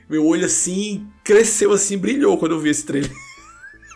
Meu 0.08 0.26
olho 0.26 0.44
assim 0.44 1.06
cresceu 1.22 1.72
assim, 1.72 1.96
brilhou 1.96 2.36
quando 2.38 2.52
eu 2.52 2.60
vi 2.60 2.70
esse 2.70 2.84
trailer. 2.84 3.12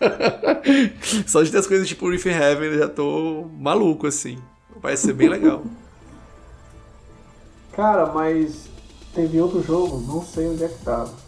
Só 1.26 1.42
de 1.42 1.50
ter 1.50 1.58
as 1.58 1.66
coisas 1.66 1.88
tipo 1.88 2.08
Rift 2.08 2.28
in 2.28 2.32
Heaven, 2.32 2.68
eu 2.68 2.78
já 2.78 2.88
tô 2.88 3.48
maluco 3.58 4.06
assim. 4.06 4.38
Vai 4.80 4.96
ser 4.96 5.14
bem 5.14 5.28
legal. 5.28 5.64
Cara, 7.72 8.06
mas 8.12 8.68
teve 9.14 9.40
outro 9.40 9.62
jogo, 9.62 10.00
não 10.06 10.22
sei 10.22 10.48
onde 10.48 10.64
é 10.64 10.68
que 10.68 10.84
tava. 10.84 11.23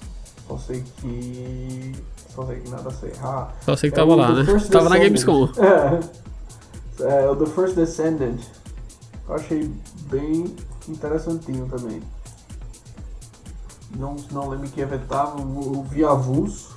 Só 0.46 0.58
sei 0.58 0.82
que. 1.00 1.92
Só 2.34 2.46
sei 2.46 2.60
que 2.60 2.68
nada 2.70 2.88
a 2.88 2.92
ser. 2.92 3.12
Ah, 3.22 3.48
Só 3.64 3.76
sei 3.76 3.90
que 3.90 3.96
é 3.96 3.98
tava 3.98 4.12
o 4.12 4.16
lá, 4.16 4.32
né? 4.32 4.44
First 4.44 4.70
Tava 4.70 4.88
na. 4.88 4.98
Gamescom. 4.98 5.48
É. 5.58 7.22
é, 7.24 7.28
o 7.28 7.36
The 7.36 7.46
First 7.46 7.74
Descendant. 7.74 8.40
Eu 9.28 9.34
achei 9.34 9.70
bem 10.10 10.54
interessantinho 10.88 11.66
também. 11.66 12.00
Não, 13.96 14.16
não 14.30 14.48
lembro 14.48 14.68
que 14.68 14.80
evento 14.80 15.06
tava, 15.08 15.40
eu 15.40 15.72
eu 15.74 15.82
vi 15.84 16.04
avulso. 16.04 16.76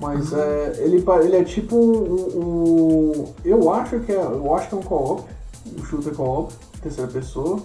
Mas 0.00 0.32
é, 0.32 0.74
ele, 0.84 1.04
ele 1.24 1.36
é 1.36 1.44
tipo 1.44 1.76
um, 1.76 2.40
um- 2.40 3.34
Eu 3.44 3.72
acho 3.72 4.00
que 4.00 4.12
é. 4.12 4.16
Eu 4.20 4.54
acho 4.54 4.68
que 4.68 4.74
é 4.74 4.78
um 4.78 4.82
co-op, 4.82 5.24
um 5.78 5.84
shooter 5.84 6.14
co-op, 6.14 6.52
terceira 6.82 7.10
pessoa, 7.10 7.60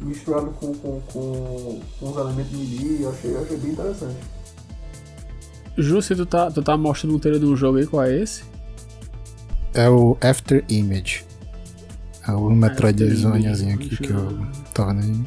misturado 0.00 0.46
com, 0.52 0.74
com, 0.74 1.00
com, 1.00 1.80
com 2.00 2.10
os 2.10 2.16
elementos 2.16 2.52
melee, 2.52 3.02
eu 3.02 3.10
achei, 3.10 3.30
eu 3.34 3.42
achei 3.42 3.56
bem 3.56 3.70
interessante. 3.72 4.16
Ju, 5.76 6.00
se 6.02 6.14
tu 6.14 6.24
tá, 6.26 6.50
tu 6.50 6.62
tá 6.62 6.76
mostrando 6.76 7.16
um 7.16 7.18
trailer 7.18 7.40
de 7.40 7.46
um 7.46 7.56
jogo 7.56 7.78
aí, 7.78 7.86
qual 7.86 8.04
é 8.04 8.16
esse? 8.16 8.44
É 9.72 9.88
o 9.88 10.16
After 10.20 10.64
Image. 10.68 11.24
É 12.26 12.32
o 12.32 12.48
Metroidvaniazinho 12.50 13.74
aqui 13.74 13.96
que 13.96 14.06
eu 14.10 14.16
eu- 14.18 14.46
tava 14.72 14.92
nem. 14.94 15.26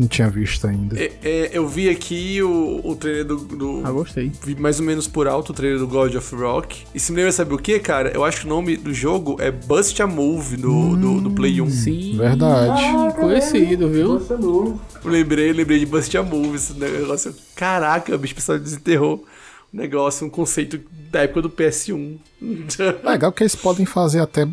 Não 0.00 0.08
tinha 0.08 0.30
visto 0.30 0.66
ainda. 0.66 0.98
É, 0.98 1.12
é, 1.22 1.50
eu 1.52 1.68
vi 1.68 1.90
aqui 1.90 2.42
o, 2.42 2.80
o 2.82 2.96
trailer 2.96 3.26
do, 3.26 3.36
do- 3.36 3.82
Ah, 3.84 3.90
gostei. 3.90 4.32
Vi 4.42 4.54
mais 4.54 4.80
ou 4.80 4.86
menos 4.86 5.06
por 5.06 5.28
alto 5.28 5.50
o 5.50 5.54
trailer 5.54 5.78
do 5.78 5.86
God 5.86 6.14
of 6.14 6.34
Rock. 6.34 6.84
E 6.94 6.98
se 6.98 7.12
me 7.12 7.16
lembra, 7.18 7.32
sabe 7.32 7.52
o 7.52 7.58
que, 7.58 7.78
cara? 7.78 8.10
Eu 8.14 8.24
acho 8.24 8.40
que 8.40 8.46
o 8.46 8.48
nome 8.48 8.78
do 8.78 8.94
jogo 8.94 9.36
é 9.38 9.50
Bust 9.50 10.00
a 10.00 10.06
Move 10.06 10.56
do, 10.56 10.96
do, 10.96 11.20
do 11.20 11.30
Play 11.32 11.60
1. 11.60 11.68
Sim. 11.70 12.16
Verdade. 12.16 12.82
Ah, 12.82 13.12
conhecido, 13.12 13.90
viu? 13.90 14.18
Você 14.18 14.32
é 14.32 14.36
novo. 14.38 14.80
Eu 15.04 15.10
lembrei, 15.10 15.52
lembrei 15.52 15.78
de 15.80 15.84
Bust 15.84 16.16
a 16.16 16.22
Move, 16.22 16.56
esse 16.56 16.72
negócio. 16.72 17.34
Caraca, 17.54 18.16
bicho, 18.16 18.32
o 18.32 18.36
pessoal 18.36 18.58
desenterrou 18.58 19.22
um 19.74 19.76
negócio, 19.76 20.26
um 20.26 20.30
conceito 20.30 20.80
da 21.10 21.20
época 21.24 21.42
do 21.42 21.50
PS1. 21.50 22.16
Legal 23.04 23.30
que 23.32 23.42
eles 23.42 23.54
podem 23.54 23.84
fazer 23.84 24.20
até 24.20 24.48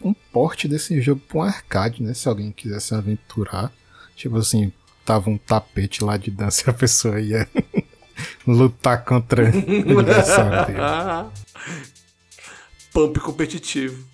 um 0.00 0.14
porte 0.32 0.68
desse 0.68 1.00
jogo 1.00 1.20
pra 1.28 1.38
um 1.38 1.42
arcade, 1.42 2.00
né? 2.00 2.14
Se 2.14 2.28
alguém 2.28 2.52
quiser 2.52 2.80
se 2.80 2.94
aventurar. 2.94 3.72
Tipo 4.16 4.36
assim, 4.36 4.70
tava 5.04 5.30
um 5.30 5.38
tapete 5.38 6.02
lá 6.02 6.16
de 6.16 6.30
dança 6.30 6.64
e 6.66 6.70
a 6.70 6.74
pessoa 6.74 7.20
ia 7.20 7.48
lutar 8.46 9.04
contra 9.04 9.44
o 9.44 9.98
adversário. 9.98 10.76
Pump 12.92 13.18
competitivo. 13.18 14.04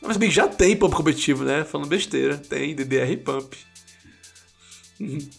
Mas 0.00 0.16
bem, 0.16 0.30
já 0.30 0.46
tem 0.46 0.76
Pump 0.76 0.94
competitivo, 0.94 1.44
né? 1.44 1.64
Falando 1.64 1.88
besteira. 1.88 2.36
Tem 2.36 2.74
DDR 2.74 3.16
Pump. 3.16 3.56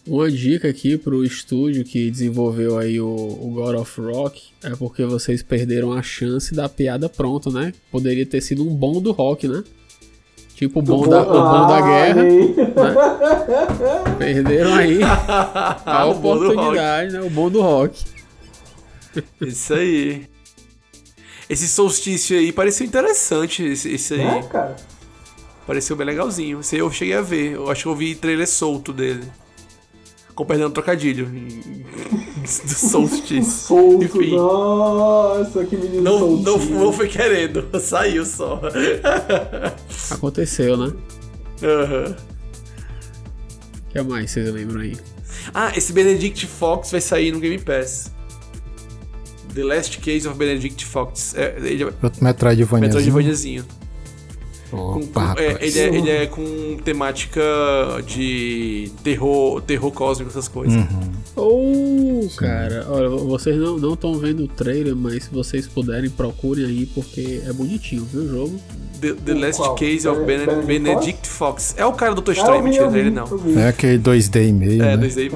Uma 0.06 0.30
dica 0.30 0.68
aqui 0.68 0.98
pro 0.98 1.24
estúdio 1.24 1.82
que 1.82 2.10
desenvolveu 2.10 2.78
aí 2.78 3.00
o, 3.00 3.08
o 3.08 3.50
God 3.52 3.76
of 3.76 4.00
Rock 4.00 4.48
é 4.62 4.70
porque 4.76 5.04
vocês 5.04 5.42
perderam 5.42 5.92
a 5.92 6.02
chance 6.02 6.54
da 6.54 6.68
piada 6.68 7.08
pronta, 7.08 7.50
né? 7.50 7.72
Poderia 7.90 8.26
ter 8.26 8.42
sido 8.42 8.68
um 8.68 8.74
bom 8.74 9.00
do 9.00 9.12
rock, 9.12 9.48
né? 9.48 9.64
Tipo 10.56 10.78
o 10.78 10.82
bom, 10.82 11.06
da, 11.06 11.20
o 11.20 11.42
bom 11.42 11.66
da 11.66 11.80
guerra. 11.82 12.22
aí. 12.22 12.54
Perderam 14.18 14.74
aí 14.74 15.00
a 15.84 16.06
O 16.06 16.14
bom 16.14 16.38
do 16.38 16.50
oportunidade, 16.50 17.12
né? 17.12 17.20
O 17.20 17.28
bom 17.28 17.50
do 17.50 17.60
rock. 17.60 18.02
Isso 19.38 19.74
aí. 19.74 20.26
Esse 21.46 21.68
solstício 21.68 22.38
aí 22.38 22.52
pareceu 22.52 22.86
interessante, 22.86 23.62
esse, 23.62 23.92
esse 23.92 24.14
aí. 24.14 24.22
É, 24.22 24.42
cara. 24.44 24.76
Pareceu 25.66 25.94
bem 25.94 26.06
legalzinho. 26.06 26.60
Esse 26.60 26.76
aí 26.76 26.80
eu 26.80 26.90
cheguei 26.90 27.16
a 27.16 27.20
ver. 27.20 27.52
Eu 27.52 27.70
acho 27.70 27.82
que 27.82 27.88
eu 27.88 27.94
vi 27.94 28.14
trailer 28.14 28.48
solto 28.48 28.94
dele. 28.94 29.24
Com 30.36 30.44
trocadilho. 30.70 31.26
Do 31.26 32.46
solstício. 32.46 33.42
Solto, 33.42 34.04
Enfim. 34.04 34.36
nossa, 34.36 35.64
que 35.64 35.76
menino 35.76 36.02
Não, 36.02 36.36
não, 36.36 36.44
soltinho. 36.44 36.78
não 36.78 36.92
foi 36.92 37.08
querendo. 37.08 37.66
Saiu 37.80 38.24
só. 38.24 38.60
Aconteceu, 40.10 40.76
né? 40.76 40.92
Aham. 41.62 42.14
O 43.88 43.92
que 43.92 44.02
mais 44.02 44.30
vocês 44.30 44.52
lembram 44.52 44.82
aí? 44.82 44.96
Ah, 45.54 45.72
esse 45.74 45.92
Benedict 45.92 46.46
Fox 46.46 46.90
vai 46.90 47.00
sair 47.00 47.32
no 47.32 47.40
Game 47.40 47.58
Pass. 47.58 48.12
The 49.54 49.64
Last 49.64 49.98
Case 50.00 50.28
of 50.28 50.36
Benedict 50.36 50.84
Fox. 50.84 51.34
É, 51.34 51.56
ele 51.56 51.82
é 51.82 51.86
Outro 52.02 52.22
Metroidvaniazinho. 52.22 53.64
Opa, 54.72 55.34
Com- 55.34 55.40
é, 55.40 55.58
ele, 55.60 55.78
é, 55.78 55.86
ele 55.94 56.10
é 56.10 56.26
com 56.26 56.76
temática 56.84 57.40
de 58.06 58.90
terror, 59.02 59.60
terror 59.62 59.90
cósmico, 59.92 60.30
essas 60.30 60.48
coisas. 60.48 60.74
Uhum. 60.74 61.10
Oh, 61.36 62.28
cara, 62.36 62.86
olha, 62.88 63.08
vocês 63.08 63.56
não 63.56 63.92
estão 63.94 64.14
vendo 64.18 64.44
o 64.44 64.48
trailer, 64.48 64.96
mas 64.96 65.24
se 65.24 65.30
vocês 65.30 65.66
puderem, 65.66 66.10
procurem 66.10 66.64
aí, 66.64 66.86
porque 66.86 67.42
é 67.46 67.52
bonitinho, 67.52 68.04
viu 68.04 68.22
o 68.22 68.28
jogo? 68.28 68.60
The, 69.00 69.12
The 69.12 69.32
O 69.32 69.38
Last 69.40 69.60
qual? 69.62 69.74
Case 69.74 70.08
of 70.08 70.24
Bene- 70.24 70.62
Benedict 70.66 71.28
Fox? 71.28 71.74
É 71.76 71.84
o 71.84 71.92
cara 71.92 72.14
do 72.14 72.22
Toy 72.22 72.34
Ah, 72.36 72.38
Story, 72.40 72.62
mentira, 72.62 72.84
eu 72.86 73.10
não 73.10 73.24
é. 73.60 73.64
É 73.64 73.68
aquele 73.68 73.98
2D 73.98 74.48
e 74.48 74.52
meio, 74.52 74.82
É, 74.82 74.86
né? 74.88 74.96
dois 74.96 75.16
aí. 75.18 75.28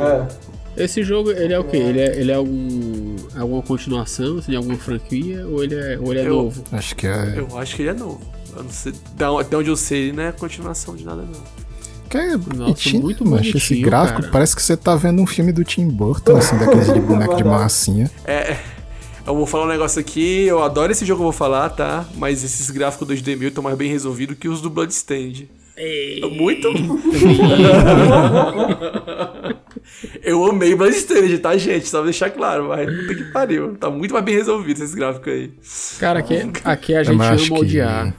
É. 0.77 0.85
Esse 0.85 1.03
jogo, 1.03 1.31
ele 1.33 1.53
é 1.53 1.59
o 1.59 1.65
quê? 1.65 1.77
Ele 1.77 2.01
é, 2.01 2.19
ele 2.21 2.31
é 2.31 2.35
algum, 2.37 3.17
alguma 3.37 3.61
continuação, 3.61 4.39
assim, 4.39 4.53
de 4.53 4.57
alguma 4.57 4.77
franquia, 4.77 5.47
ou 5.47 5.63
ele 5.63 5.75
é, 5.75 5.99
ou 6.01 6.11
ele 6.13 6.21
é 6.21 6.27
Eu- 6.27 6.37
novo? 6.37 6.65
Acho 6.73 6.97
que 6.97 7.07
é. 7.07 7.35
Eu 7.37 7.59
acho 7.59 7.77
que 7.77 7.83
ele 7.83 7.91
é 7.91 7.95
novo. 7.95 8.21
Eu 8.61 8.65
não 8.65 8.71
sei, 8.71 8.93
da- 9.17 9.41
até 9.41 9.57
onde 9.57 9.71
eu 9.71 9.77
sei, 9.77 10.05
ele 10.09 10.13
não 10.13 10.25
é 10.25 10.33
continuação 10.33 10.95
de 10.95 11.05
nada, 11.05 11.23
não. 11.23 11.61
Que 12.09 12.19
é 12.19 12.37
bonitinho, 12.37 13.03
muito 13.03 13.25
mas 13.25 13.47
esse 13.47 13.81
gráfico 13.81 14.21
cara. 14.23 14.33
parece 14.33 14.57
que 14.57 14.63
você 14.63 14.77
tá 14.77 14.97
vendo 14.97 15.23
um 15.23 15.27
filme 15.27 15.53
do 15.53 15.63
Tim 15.65 15.89
Burton, 15.89 16.37
assim, 16.37 16.59
daqueles 16.59 16.93
de 16.93 17.01
boneco 17.01 17.37
de 17.37 17.45
massinha. 17.45 18.11
É, 18.25 18.57
eu 19.25 19.35
vou 19.37 19.47
falar 19.47 19.67
um 19.67 19.69
negócio 19.69 20.01
aqui, 20.01 20.45
eu 20.47 20.61
adoro 20.63 20.91
esse 20.91 21.05
jogo 21.05 21.19
que 21.19 21.23
eu 21.23 21.31
vou 21.31 21.33
falar, 21.33 21.69
tá? 21.71 22.05
Mas 22.17 22.43
esses 22.43 22.69
gráficos 22.71 23.07
2D 23.07 23.37
mil 23.37 23.49
estão 23.49 23.63
mais 23.63 23.77
bem 23.77 23.89
resolvidos 23.91 24.37
que 24.37 24.49
os 24.49 24.61
do 24.61 24.69
Bloodstained. 24.69 25.49
Muito? 26.37 26.69
eu 30.23 30.45
amei 30.45 30.75
Bloodstained, 30.75 31.39
tá, 31.39 31.57
gente? 31.57 31.89
Só 31.89 31.99
pra 31.99 32.05
deixar 32.07 32.31
claro, 32.31 32.69
mas 32.69 32.87
puta 32.87 33.15
que 33.15 33.25
pariu. 33.33 33.77
Tá 33.77 33.91
muito 33.91 34.13
mais 34.13 34.25
bem 34.25 34.35
resolvido 34.35 34.83
esse 34.83 34.95
gráfico 34.97 35.29
aí. 35.31 35.53
Cara, 35.99 36.19
aqui, 36.21 36.51
aqui 36.65 36.95
a 36.95 37.01
Eu 37.01 37.05
gente 37.05 37.23
ama 37.23 37.37
que- 37.37 37.53
odiar. 37.53 38.15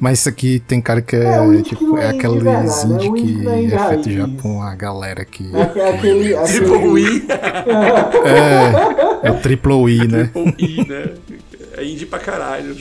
Mas 0.00 0.18
isso 0.20 0.28
aqui 0.28 0.58
tem 0.66 0.80
cara 0.80 1.00
que 1.00 1.14
é, 1.14 1.20
É, 1.36 1.56
que 1.62 1.76
tipo, 1.76 1.96
é 1.96 2.06
é 2.06 2.10
de 2.12 2.16
aqueles 2.18 2.42
verdade, 2.42 2.86
indie 2.92 3.12
que 3.12 3.48
é 3.48 3.62
indie 3.62 3.74
é 3.74 3.88
feito 3.88 4.10
já 4.10 4.28
com 4.42 4.60
a 4.62 4.74
galera 4.74 5.24
que. 5.24 5.54
É 5.54 5.62
aque- 5.62 5.80
aquele. 5.80 6.34
aquele 6.36 6.64
Triple 6.66 7.02
I. 7.02 7.26
É 9.22 9.30
o 9.30 9.38
Triple 9.40 9.72
I, 9.94 10.08
né? 10.08 10.24
Triple 10.32 10.54
I, 10.58 10.88
né? 10.88 11.14
É 11.76 11.84
indie 11.84 12.06
pra 12.06 12.18
caralho. 12.18 12.74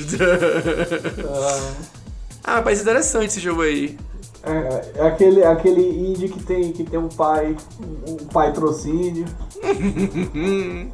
ah, 2.44 2.62
parece 2.62 2.82
interessante 2.82 3.28
esse 3.28 3.40
jogo 3.40 3.62
aí. 3.62 3.98
É, 4.44 4.92
é 5.02 5.08
aquele, 5.08 5.44
aquele 5.44 5.82
indie 5.82 6.28
que 6.30 6.42
tem, 6.44 6.72
que 6.72 6.84
tem 6.84 7.00
um 7.00 7.08
pai, 7.10 7.56
um 8.08 8.16
pai 8.26 8.52
trocínio. 8.52 9.26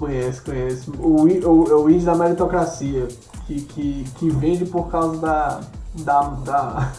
conheço, 0.00 0.42
conheço. 0.42 0.90
O, 0.98 1.26
o, 1.26 1.84
o 1.84 1.90
indie 1.90 2.06
da 2.06 2.14
meritocracia, 2.14 3.06
que, 3.46 3.60
que, 3.60 4.04
que 4.16 4.30
vende 4.30 4.64
por 4.64 4.90
causa 4.90 5.18
da, 5.18 5.60
da, 5.96 6.22
da, 6.22 6.92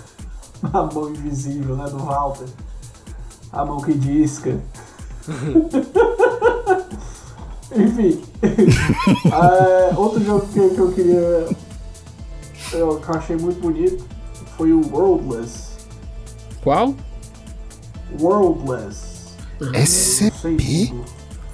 da 0.69 0.83
mão 0.83 1.09
invisível, 1.09 1.75
né, 1.75 1.89
do 1.89 1.97
Walter. 1.97 2.47
A 3.51 3.65
mão 3.65 3.81
que 3.81 3.93
disca. 3.93 4.61
Enfim. 7.75 8.21
Ah, 9.31 9.91
outro 9.99 10.23
jogo 10.23 10.47
que, 10.47 10.69
que 10.69 10.79
eu 10.79 10.91
queria 10.91 11.47
eu, 12.73 12.99
que 12.99 13.09
eu 13.09 13.15
achei 13.15 13.35
muito 13.35 13.61
bonito 13.61 14.05
foi 14.57 14.71
o 14.71 14.81
Worldless. 14.93 15.71
Qual? 16.63 16.95
Worldless. 18.19 19.35
Não 19.59 19.73
sei 19.73 20.29
SCP? 20.29 20.93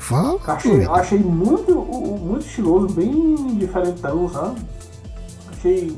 Vale. 0.10 0.40
Achei, 0.48 0.86
achei 0.86 1.20
muito, 1.20 1.76
muito 1.76 2.46
estiloso, 2.46 2.88
bem 2.94 3.36
diferentão, 3.58 4.30
sabe? 4.30 4.62
Achei 5.52 5.98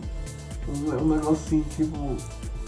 Um, 0.67 1.03
um 1.03 1.07
negócio 1.15 1.31
assim, 1.31 1.63
tipo. 1.75 2.15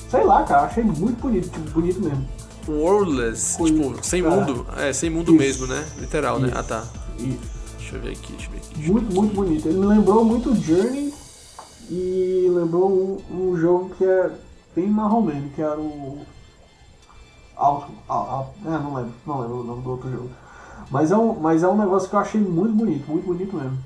Sei 0.09 0.23
lá, 0.23 0.43
cara, 0.43 0.63
achei 0.63 0.83
muito 0.83 1.21
bonito, 1.21 1.49
tipo, 1.49 1.69
bonito 1.71 2.01
mesmo. 2.01 2.27
Um 2.67 2.79
Worldless, 2.81 3.57
Coisa- 3.57 3.75
tipo, 3.75 4.03
sem 4.05 4.25
é. 4.25 4.29
mundo. 4.29 4.65
É, 4.77 4.91
sem 4.93 5.09
mundo 5.09 5.29
Isso. 5.31 5.39
mesmo, 5.39 5.67
né? 5.67 5.85
Literal, 5.99 6.39
né? 6.39 6.47
Isso. 6.49 6.57
Ah, 6.57 6.63
tá. 6.63 6.83
E 7.19 7.39
Deixa 7.77 7.95
eu 7.95 8.01
ver 8.01 8.11
aqui, 8.11 8.31
deixa 8.33 8.47
eu 8.47 8.51
ver 8.51 8.57
aqui. 8.57 8.73
deixa 8.75 8.89
eu 8.89 8.93
muito, 8.93 9.13
muito 9.13 9.35
bonito. 9.35 9.67
Ele 9.67 9.77
me 9.79 9.85
lembrou 9.85 10.23
muito 10.25 10.55
Journey 10.55 11.13
e 11.89 12.47
lembrou 12.49 12.89
um, 13.31 13.35
um 13.51 13.57
jogo 13.57 13.89
que 13.95 14.03
é 14.05 14.31
bem 14.75 14.87
marromeno, 14.89 15.49
que 15.55 15.61
era 15.61 15.79
o. 15.79 16.19
Alto. 17.55 17.91
Al- 18.07 18.29
Al- 18.29 18.55
é, 18.65 18.69
não 18.69 18.93
lembro, 18.95 19.13
não 19.27 19.41
lembro 19.41 19.59
o 19.59 19.63
nome 19.63 19.83
do 19.83 19.89
outro 19.91 20.09
jogo. 20.11 20.29
Mas 20.91 21.09
é, 21.09 21.15
um, 21.15 21.33
mas 21.39 21.63
é 21.63 21.67
um 21.67 21.77
negócio 21.77 22.09
que 22.09 22.15
eu 22.15 22.19
achei 22.19 22.41
muito 22.41 22.73
bonito, 22.73 23.09
muito 23.09 23.25
bonito 23.25 23.55
mesmo. 23.55 23.77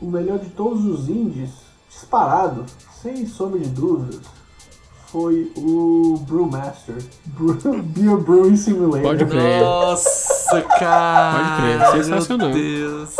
O 0.00 0.06
melhor 0.06 0.38
de 0.38 0.48
todos 0.48 0.86
os 0.86 1.10
indies, 1.10 1.50
disparado, 1.90 2.64
sem 3.02 3.26
sombra 3.26 3.58
de 3.58 3.68
dúvidas, 3.68 4.20
foi 5.08 5.52
o 5.54 6.18
Brewmaster. 6.26 6.96
Brew, 7.26 7.82
Beer 7.82 8.16
Brewing 8.16 8.56
Simulator. 8.56 9.02
Pode 9.02 9.26
crer. 9.26 9.60
Nossa, 9.60 10.62
cara! 10.62 11.60
Pode 11.78 11.90
crer, 11.92 12.04
sensacional. 12.04 12.48
Meu 12.48 12.56
Deus. 12.56 13.10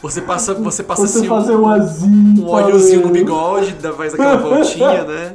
Você 0.00 0.22
passa, 0.22 0.54
você 0.54 0.82
passa 0.82 1.06
Você 1.06 1.18
assim 1.18 1.28
fazer 1.28 1.56
um, 1.56 1.68
azinho, 1.68 2.44
um 2.44 2.48
óleozinho 2.48 3.02
no 3.02 3.12
bigode, 3.12 3.74
faz 3.96 4.14
aquela 4.14 4.36
voltinha, 4.36 5.04
né? 5.04 5.34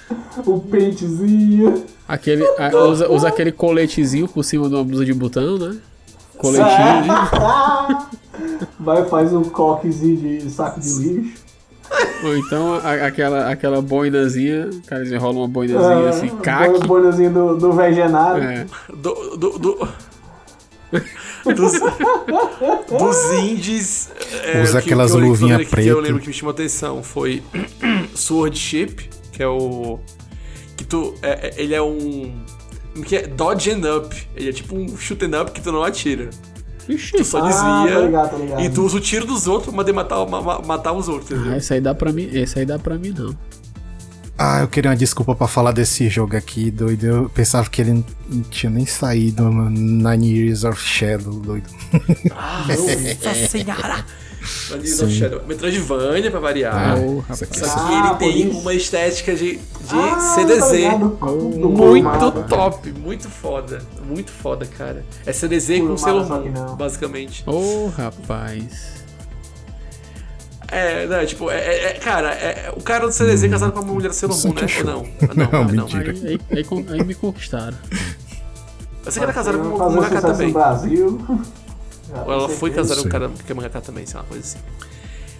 o 0.44 0.60
pentezinho. 0.60 1.86
Aquele, 2.08 2.42
a- 2.58 2.74
usa, 2.88 3.08
usa 3.10 3.28
aquele 3.28 3.52
coletezinho 3.52 4.26
por 4.26 4.42
cima 4.42 4.66
de 4.68 4.74
uma 4.74 4.82
blusa 4.82 5.04
de 5.04 5.12
botão, 5.12 5.58
né? 5.58 5.76
Coletinho. 6.38 6.66
né? 6.66 8.08
Vai 8.80 9.04
faz 9.06 9.32
um 9.34 9.42
coquezinho 9.44 10.16
de 10.40 10.50
saco 10.50 10.80
de 10.80 10.88
lixo. 10.88 11.48
Ou 12.24 12.36
então 12.36 12.74
a- 12.74 13.06
aquela, 13.06 13.50
aquela 13.50 13.82
boinazinha, 13.82 14.68
o 14.72 14.82
cara 14.82 15.04
enrola 15.06 15.38
uma 15.38 15.48
boinazinha 15.48 16.08
assim, 16.08 16.26
O 16.28 16.36
caque. 16.36 16.86
bonezinho 16.86 17.32
do, 17.32 17.56
do 17.56 17.72
vegenário. 17.72 18.42
É. 18.42 18.66
Do, 18.94 19.36
do, 19.36 19.58
do- 19.58 19.88
dos, 21.44 21.72
dos 22.98 23.32
indies. 23.42 24.10
é, 24.44 24.62
Usa 24.62 24.80
que- 24.80 24.88
aquelas 24.88 25.10
que 25.12 25.16
eu- 25.18 25.20
que 25.66 25.88
eu 25.88 25.96
que- 25.96 26.00
lembro 26.02 26.20
que 26.20 26.28
me 26.28 26.32
chamou 26.34 26.52
atenção 26.52 27.02
foi 27.02 27.42
Swordship, 28.14 29.08
que 29.32 29.42
é 29.42 29.48
o. 29.48 29.98
Que 30.78 30.84
tu. 30.84 31.14
é- 31.20 31.48
é- 31.48 31.54
ele 31.62 31.74
é 31.74 31.82
um. 31.82 32.32
como 32.94 33.04
Que 33.04 33.16
é 33.16 33.26
Dodge 33.26 33.70
and 33.72 33.96
Up. 33.96 34.16
Ele 34.34 34.48
é 34.48 34.52
tipo 34.52 34.74
um 34.74 34.96
shoot 34.96 35.22
and 35.24 35.38
up 35.42 35.50
que 35.52 35.60
tu 35.60 35.70
não 35.70 35.82
atira. 35.82 36.30
Ixi, 36.88 37.12
Tu 37.18 37.24
só 37.24 37.38
Ah, 37.44 37.48
desvia 37.82 37.98
tô 37.98 38.06
ligado, 38.06 38.30
tô 38.30 38.36
ligado. 38.38 38.60
e 38.62 38.70
tu 38.70 38.82
usa 38.86 38.96
o 38.96 39.00
tiro 39.00 39.26
dos 39.26 39.46
outros 39.46 39.66
pra 39.66 39.76
poder 39.76 39.92
matar, 39.92 40.24
ma- 40.26 40.40
ma- 40.40 40.58
matar 40.60 40.92
os 40.94 41.06
outros, 41.06 41.38
ah, 41.46 41.58
esse 41.58 41.74
aí 41.74 41.82
dá 41.82 41.94
pra 41.94 42.10
mim, 42.10 42.30
esse 42.32 42.58
aí 42.58 42.64
dá 42.64 42.78
pra 42.78 42.96
mim 42.96 43.12
não. 43.14 43.36
Ah, 44.38 44.60
eu 44.62 44.68
queria 44.68 44.90
uma 44.90 44.96
desculpa 44.96 45.34
pra 45.34 45.46
falar 45.46 45.72
desse 45.72 46.08
jogo 46.08 46.34
aqui, 46.36 46.70
doido. 46.70 47.04
Eu 47.04 47.28
pensava 47.28 47.68
que 47.68 47.82
ele 47.82 48.04
não 48.30 48.42
tinha 48.44 48.70
nem 48.70 48.86
saído, 48.86 49.42
mano. 49.52 49.68
Nine 49.70 50.30
Years 50.32 50.64
of 50.64 50.80
Shadow, 50.80 51.34
doido. 51.40 51.68
Nossa 52.24 53.34
senhora! 53.48 54.04
Bandido 54.70 55.04
of 55.04 55.12
Shadow. 55.14 55.42
Metroidvania 55.46 56.30
pra 56.30 56.40
variar. 56.40 56.92
Aqui 57.28 57.36
Só 57.36 57.44
é 57.44 57.46
que 57.48 57.60
Ah, 57.64 58.06
ele 58.08 58.18
tem 58.18 58.48
isso. 58.50 58.58
uma 58.60 58.74
estética 58.74 59.34
de, 59.34 59.56
de 59.56 59.60
Ah, 59.92 60.20
CDZ. 60.34 60.98
do- 60.98 61.08
do 61.58 61.68
Muito 61.70 62.30
top, 62.48 62.92
muito 62.92 63.28
foda. 63.28 63.82
Muito 64.06 64.30
foda, 64.30 64.64
cara. 64.66 65.04
É 65.26 65.32
CDZ 65.32 65.80
com 65.80 65.96
Sailor 65.96 66.24
que 66.24 66.48
Moon, 66.48 66.50
não. 66.52 66.76
basicamente. 66.76 67.42
Ô, 67.46 67.88
rapaz. 67.88 68.98
É, 70.70 71.06
não, 71.06 71.24
tipo, 71.24 71.50
é, 71.50 71.56
é- 71.58 71.84
é- 71.86 71.92
cara, 71.94 72.30
é, 72.34 72.70
o 72.76 72.80
cara 72.82 73.06
do 73.06 73.12
CDZ 73.12 73.44
é 73.44 73.48
casado 73.48 73.72
com 73.72 73.80
uma 73.80 73.92
mulher 73.94 74.08
da 74.08 74.14
Sailor 74.14 74.36
Moon, 74.36 74.52
né? 74.54 74.66
Ou 74.78 74.84
não? 74.84 75.02
Não, 75.02 75.34
Não, 75.34 75.60
ah, 75.60 75.64
não. 75.64 75.84
mentira. 75.84 76.12
Aí, 76.12 76.38
aí, 76.50 76.66
aí, 76.70 76.86
aí 76.92 77.04
me 77.04 77.14
conquistaram. 77.14 77.76
Eu 79.06 79.10
sei 79.12 79.20
que 79.20 79.24
ela 79.24 79.32
é 79.32 79.34
casada 79.34 79.56
com 79.56 79.64
um 79.64 79.78
mangaka 79.78 80.06
sucesso 80.16 80.26
também. 80.26 80.46
no 80.48 80.52
Brasil. 80.52 81.26
Ou 82.26 82.32
ela 82.32 82.46
tem 82.48 82.56
foi 82.56 82.70
casada 82.70 83.00
com 83.02 83.08
um 83.08 83.10
cara 83.10 83.30
que 83.44 83.52
é 83.52 83.54
mangaka 83.54 83.80
também, 83.80 84.06
sei 84.06 84.16
lá, 84.16 84.22
uma 84.22 84.28
coisa 84.28 84.42
assim. 84.44 84.58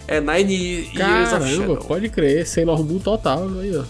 É 0.07 0.19
Nine 0.19 0.53
Years 0.53 0.87
of 0.89 0.97
Caramba, 0.97 1.45
Shadow. 1.47 1.77
pode 1.77 2.09
crer, 2.09 2.45
Sailor 2.47 2.83
Moon 2.83 2.99
total 2.99 3.43
aí, 3.59 3.75
ó. 3.77 3.83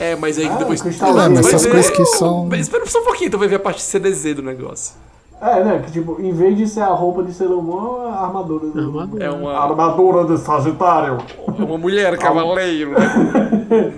É, 0.00 0.14
mas 0.16 0.38
aí 0.38 0.46
Ah, 0.46 0.56
depois... 0.56 0.80
Cristal 0.80 1.10
É, 1.20 1.28
mas 1.28 1.46
essas 1.46 1.64
ver- 1.64 1.70
coisas 1.72 1.90
que 1.90 2.04
são. 2.06 2.46
Mas 2.46 2.60
Espera 2.60 2.86
só 2.86 3.00
um 3.00 3.04
pouquinho, 3.04 3.30
tu 3.30 3.38
vai 3.38 3.48
ver 3.48 3.56
a 3.56 3.60
parte 3.60 3.82
CDZ 3.82 4.36
do 4.36 4.42
negócio. 4.42 4.94
É, 5.40 5.62
né? 5.62 5.82
Que 5.84 5.92
tipo, 5.92 6.20
em 6.20 6.32
vez 6.32 6.56
de 6.56 6.66
ser 6.66 6.80
a 6.80 6.88
roupa 6.88 7.22
de 7.22 7.32
Sailor 7.32 7.62
Moon, 7.62 8.06
é 8.06 8.10
a 8.10 8.20
armadura 8.22 8.66
do. 8.68 8.78
Armadura. 8.80 9.24
É 9.24 9.28
A 9.28 9.32
uma, 9.32 9.52
armadura 9.56 10.24
de 10.24 10.40
Sagitário. 10.42 11.18
é 11.58 11.62
uma 11.62 11.78
mulher 11.78 12.16
cavaleiro, 12.18 12.92
né? 12.92 12.98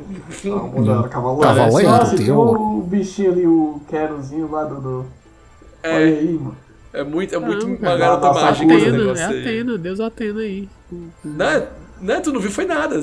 A 0.44 0.48
mulher 0.48 1.08
cavaleiro. 1.08 1.42
Cavaleiro, 1.42 1.90
Nossa, 1.90 2.16
tem 2.16 2.26
tem 2.26 2.34
ouro. 2.34 2.60
o 2.60 2.82
bichinho 2.82 3.32
ali, 3.32 3.46
o 3.46 3.80
Querozinho 3.88 4.50
lá 4.50 4.64
do. 4.64 4.80
do... 4.80 5.06
Olha 5.84 5.92
É, 5.92 5.96
aí, 6.04 6.32
mano. 6.40 6.56
É 6.92 7.04
muito, 7.04 7.34
é 7.34 7.38
muito 7.38 7.60
Caramba, 7.66 7.88
uma 7.88 7.96
garota 7.96 8.26
Nossa, 8.26 8.40
mágica 8.40 8.74
esse 8.74 8.82
Atena, 8.86 8.98
negócio 8.98 9.22
é 9.24 9.26
aí. 9.28 9.40
Atena, 9.40 9.78
Deus 9.78 10.00
Atena 10.00 10.40
aí. 10.40 10.68
Não, 11.24 11.66
não, 12.00 12.20
tu 12.22 12.32
não 12.32 12.40
viu 12.40 12.50
foi 12.50 12.64
nada. 12.66 13.00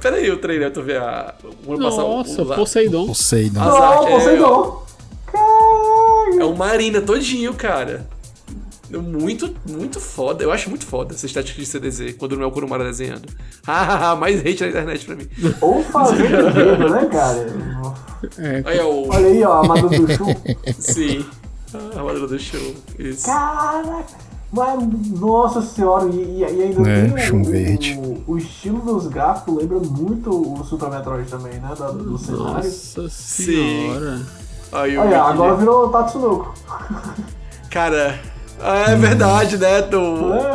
Pera 0.00 0.16
aí 0.16 0.30
o 0.30 0.36
trailer, 0.36 0.70
tu 0.72 0.82
vê 0.82 0.96
a... 0.96 1.34
o 1.66 1.72
ano 1.74 1.82
passado, 1.82 2.08
Nossa, 2.08 2.42
o- 2.42 2.54
Poseidon. 2.54 3.06
Poseidon. 3.06 3.60
Não, 3.60 4.06
é, 4.08 4.10
Poseidon. 4.10 4.82
Caralho. 5.26 6.40
É 6.40 6.44
um 6.44 6.54
marina 6.54 7.00
todinho, 7.00 7.54
cara. 7.54 8.06
É 8.92 8.96
Muito, 8.98 9.54
muito 9.66 9.98
foda. 9.98 10.44
Eu 10.44 10.52
acho 10.52 10.68
muito 10.68 10.84
foda 10.84 11.14
essa 11.14 11.24
estética 11.24 11.58
de 11.58 11.66
CDZ, 11.66 12.14
quando 12.18 12.36
não 12.36 12.42
é 12.44 12.46
o 12.46 12.50
Kurumara 12.50 12.84
desenhando. 12.84 13.26
Hahaha, 13.66 14.16
mais 14.20 14.40
hate 14.40 14.60
na 14.62 14.68
internet 14.68 15.06
pra 15.06 15.16
mim. 15.16 15.26
Ou 15.62 15.82
fazendo 15.82 16.52
dedo, 16.52 16.90
né, 16.90 17.06
cara? 17.06 17.46
É, 18.38 18.62
Aí 18.66 18.78
é 18.78 18.84
o... 18.84 19.08
Olha 19.08 19.26
aí, 19.26 19.42
ó, 19.42 19.62
a 19.62 19.76
Shun. 20.14 20.34
Sim. 20.78 21.24
A 21.74 21.98
armadura 21.98 22.26
do 22.28 22.38
show. 22.38 22.74
Isso. 22.98 23.26
Caraca! 23.26 24.32
Mas, 24.52 24.78
nossa 25.18 25.62
senhora, 25.62 26.06
e, 26.12 26.40
e- 26.40 26.44
ainda 26.44 26.88
É, 26.90 27.08
tem 27.08 27.18
chum 27.18 27.40
o, 27.40 27.44
verde. 27.44 27.98
o, 27.98 28.32
o 28.32 28.36
estilo 28.38 28.80
dos 28.80 29.06
gráficos 29.06 29.56
lembra 29.56 29.78
muito 29.78 30.28
o 30.30 30.62
Super 30.64 30.90
Metroid 30.90 31.30
também, 31.30 31.54
né? 31.54 31.70
Da- 31.78 31.90
do 31.90 32.18
cenário. 32.18 32.54
nossa 32.56 33.08
senhora. 33.08 34.20
Aí, 34.72 34.96
o 34.98 35.00
Olha, 35.00 35.22
agora 35.22 35.54
virou 35.56 35.88
Tatsunoko. 35.88 36.54
Cara, 37.70 38.18
é 38.60 38.94
verdade, 38.96 39.56
né? 39.56 39.80
Do... 39.82 40.34
É. 40.34 40.52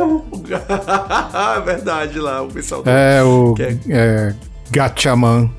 é 1.58 1.60
verdade 1.60 2.18
lá, 2.20 2.42
o 2.42 2.48
pessoal. 2.48 2.82
do- 2.84 2.90
É 2.90 3.22
o. 3.24 3.54
Que 3.54 3.62
é- 3.64 3.78
É, 3.90 4.34
Gatchaman. 4.70 5.50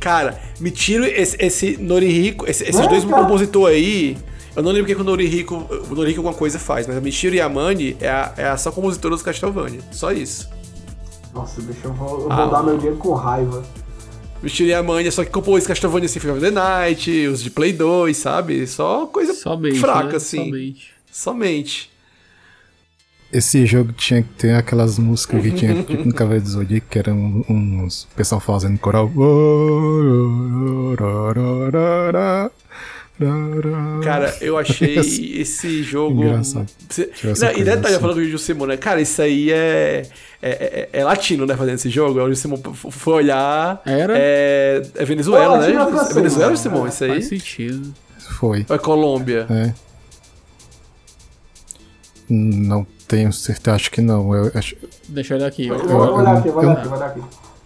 Cara, 0.00 0.40
me 0.58 0.70
tira 0.70 1.06
esse, 1.08 1.36
esse 1.38 1.76
Norihiko, 1.76 2.48
esse- 2.50 2.64
esses 2.64 2.86
dois 2.88 3.04
compositores 3.04 3.76
aí. 3.76 4.16
Eu 4.56 4.62
não 4.62 4.70
lembro 4.72 4.84
o 4.84 4.86
que, 4.86 4.94
que 4.96 5.00
o 5.00 5.04
Norihiko, 5.04 5.54
o 5.90 5.94
Norihiko 5.94 6.20
alguma 6.20 6.34
coisa 6.34 6.58
faz, 6.58 6.86
mas 6.86 6.96
a 6.96 7.00
Michiro 7.00 7.36
Yamane 7.36 7.96
é 8.00 8.08
a, 8.08 8.34
é 8.36 8.48
a 8.48 8.56
só 8.56 8.72
compositora 8.72 9.14
dos 9.14 9.22
Castlevania. 9.22 9.80
Só 9.92 10.10
isso. 10.10 10.48
Nossa, 11.32 11.60
deixa 11.62 11.86
eu 11.86 11.92
vou, 11.92 12.08
eu 12.14 12.20
vou 12.22 12.32
Ah, 12.32 12.46
dar 12.46 12.62
meu 12.62 12.76
dinheiro 12.76 12.96
com 12.98 13.12
raiva. 13.14 13.62
Michiro 14.42 14.70
Yamane 14.70 15.06
é 15.06 15.10
só 15.10 15.22
que 15.22 15.30
compôs 15.30 15.66
Castlevania 15.66 16.08
Symphony 16.08 16.32
of 16.32 16.40
the 16.40 16.50
Night, 16.50 17.26
os 17.28 17.42
de 17.42 17.50
Play 17.50 17.72
2, 17.74 18.16
sabe? 18.16 18.66
Só 18.66 19.06
coisa 19.06 19.34
Somente. 19.34 19.78
fraca, 19.78 20.08
né? 20.08 20.16
assim. 20.16 20.44
Somente. 20.46 20.90
Somente. 21.12 21.90
Esse 23.32 23.64
jogo 23.64 23.92
tinha 23.92 24.22
que 24.22 24.28
ter 24.30 24.54
aquelas 24.54 24.98
músicas 24.98 25.40
que 25.42 25.50
tinha 25.52 25.82
tipo 25.84 26.04
no 26.04 26.12
Cavaleiro 26.12 26.44
do 26.44 26.50
Zodíaco, 26.50 26.86
que 26.90 26.98
eram 26.98 27.44
uns 27.48 28.08
pessoal 28.16 28.40
fazendo 28.40 28.76
coral. 28.78 29.08
Cara, 34.02 34.34
eu 34.40 34.56
achei 34.56 34.96
esse 35.40 35.82
jogo. 35.82 36.24
Engraçado. 36.24 36.66
Você- 36.88 37.10
Não, 37.44 37.52
e 37.52 37.62
detalhe, 37.64 37.94
assim. 37.94 38.00
falando 38.00 38.16
do 38.16 38.24
Jussimon, 38.24 38.66
né? 38.66 38.76
Cara, 38.76 39.00
isso 39.00 39.20
aí 39.20 39.50
é. 39.52 40.02
É, 40.42 40.50
é- 40.50 40.88
é 41.00 41.04
latino, 41.04 41.44
né? 41.44 41.54
Fazendo 41.54 41.74
esse 41.74 41.90
jogo. 41.90 42.18
O 42.20 42.28
Jussimon 42.30 42.56
f- 42.56 42.90
foi 42.90 43.12
olhar. 43.14 43.80
Era? 43.84 44.14
É, 44.16 44.82
é 44.96 45.04
Venezuela, 45.04 45.58
Não, 45.58 45.62
né? 45.62 45.68
é 45.68 46.10
É 46.10 46.14
Venezuela, 46.14 46.52
É, 46.52 46.88
isso 46.88 47.04
aí? 47.04 47.10
Faz 47.10 47.26
sentido. 47.26 47.94
Foi. 48.38 48.64
É 48.68 48.78
Colômbia? 48.78 49.46
É. 49.50 49.89
Não 52.32 52.86
tenho 53.08 53.32
certeza, 53.32 53.74
acho 53.76 53.90
que 53.90 54.00
não. 54.00 54.32
Eu, 54.34 54.52
acho- 54.54 54.76
Deixa 55.08 55.34
eu 55.34 55.38
olhar 55.38 55.48
aqui. 55.48 55.66
Eu 55.66 55.74
ó. 55.74 55.78
vou 55.78 56.18
olhar 56.18 56.38
aqui, 56.38 56.48
vou 56.48 56.62
eu- 56.62 56.68
olhar 56.70 56.78
aqui, 56.78 56.88
vou 56.88 56.96
olhar 56.98 57.06
aqui. 57.08 57.20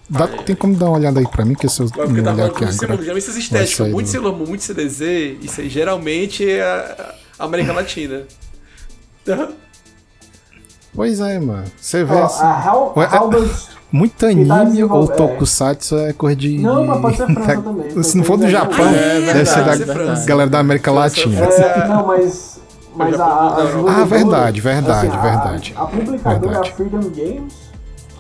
dá- 0.09 0.27
tem 0.29 0.57
como 0.57 0.75
dar 0.75 0.87
uma 0.87 0.97
olhada 0.99 1.21
aí 1.21 1.29
pra 1.29 1.45
mim, 1.45 1.55
que 1.55 1.69
se 1.69 1.83
eu 1.83 1.87
porque 1.91 2.13
não 2.13 2.25
tá 2.25 2.33
olhar 2.33 2.47
aqui 2.47 2.65
agora. 2.65 2.95
estéticas, 3.05 3.71
sair 3.77 3.91
muito 3.93 4.07
do- 4.07 4.11
Sailor 4.13 4.37
Moon, 4.37 4.47
muito 4.47 4.65
CDZ, 4.65 5.37
isso 5.43 5.61
aí 5.61 5.69
geralmente 5.69 6.49
é 6.51 6.63
a 6.63 7.15
América 7.45 7.73
Latina. 7.73 8.23
Pois 10.95 11.19
é, 11.21 11.39
mano. 11.41 11.65
Você 11.77 12.05
vê 12.05 12.19
assim, 12.19 12.43
a 12.45 12.69
Hal, 12.69 12.95
Ué, 12.97 13.05
é- 13.05 13.17
Halbert. 13.17 13.51
muito 13.91 14.13
tá 14.17 14.29
anime 14.29 14.85
ou 14.85 15.05
é. 15.05 15.15
tokusatsu 15.17 15.97
é 15.99 16.13
coisa 16.13 16.37
de. 16.37 16.59
Não, 16.59 16.85
mas 16.87 17.01
pode 17.01 17.17
ser 17.17 17.27
França 17.35 17.63
também, 17.63 18.03
Se 18.03 18.17
não 18.17 18.25
for 18.25 18.37
do 18.39 18.49
Japão. 18.49 18.77
Japão, 18.79 18.95
É 18.95 19.21
deve 19.21 19.45
ser 19.47 19.65
da 19.65 19.75
verdade. 19.75 20.25
galera 20.27 20.51
da 20.51 20.59
América 20.61 20.93
Latina. 20.93 21.41
É, 21.47 21.89
não, 21.89 22.07
mas. 22.07 22.61
Mas 22.97 23.19
a, 23.21 23.25
a, 23.25 23.63
Ah, 24.01 24.05
verdade, 24.05 24.61
verdade, 24.61 25.07
assim, 25.09 25.17
a- 25.17 25.21
verdade. 25.21 25.75
A, 25.77 25.87
publicadora 25.87 26.39
Verdade. 26.41 26.69
é 26.69 26.71
a 26.73 26.75
Freedom 26.75 27.01
Games, 27.01 27.55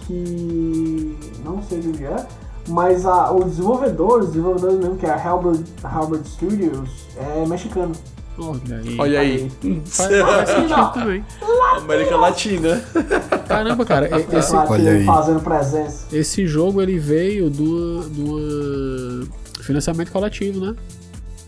que. 0.07 1.17
Não 1.45 1.63
sei 1.63 1.81
de 1.81 1.89
onde 1.89 2.05
é, 2.05 2.27
mas 2.69 3.05
a, 3.07 3.33
os 3.33 3.45
desenvolvedores, 3.47 4.27
os 4.27 4.33
desenvolvedores 4.33 4.79
mesmo, 4.79 4.97
que 4.97 5.07
é 5.07 5.11
a 5.11 5.23
Halberd, 5.29 5.63
Halberd 5.83 6.27
Studios, 6.29 6.89
é 7.17 7.47
mexicano. 7.47 7.93
Olha 8.37 8.79
aí. 8.79 8.97
Olha 8.99 9.21
aí. 9.21 9.51
Faz, 9.87 10.11
faz 10.21 10.49
sentido 10.51 10.93
também. 10.93 11.25
América 11.77 12.17
Latina. 12.17 12.83
Caramba, 13.47 13.85
cara, 13.85 14.09
e- 14.09 14.37
esse, 14.37 14.57
olha 14.57 14.91
aí. 14.91 15.05
fazendo 15.05 15.41
presença. 15.41 16.07
esse 16.17 16.45
jogo 16.47 16.83
ele 16.83 16.99
veio 16.99 17.49
do, 17.49 18.01
do 18.09 19.29
financiamento 19.63 20.11
coletivo, 20.11 20.59
né? 20.67 20.75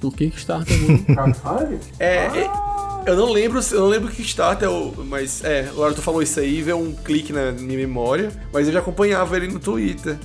Do 0.01 0.12
Kickstarter. 0.12 0.77
né? 0.78 0.98
Crowdfunding? 1.15 1.78
É, 1.98 2.07
é, 2.27 2.51
eu 3.07 3.16
não 3.16 3.31
lembro, 3.31 3.61
eu 3.73 3.81
não 3.81 3.87
lembro 3.89 4.09
o 4.09 4.12
Kickstarter, 4.12 4.69
eu- 4.69 4.95
mas 5.07 5.43
é, 5.45 5.69
agora 5.69 5.95
tu 5.95 6.03
falou 6.03 6.23
isso 6.23 6.39
aí, 6.41 6.61
veio 6.62 6.77
um 6.77 6.93
clique 6.93 7.33
na 7.33 7.53
minha 7.53 7.78
memória, 7.78 8.31
mas 8.53 8.66
eu 8.66 8.73
já 8.73 8.81
acompanhava 8.81 9.37
ele 9.37 9.49
no 9.49 9.59
Twitter. 9.61 10.16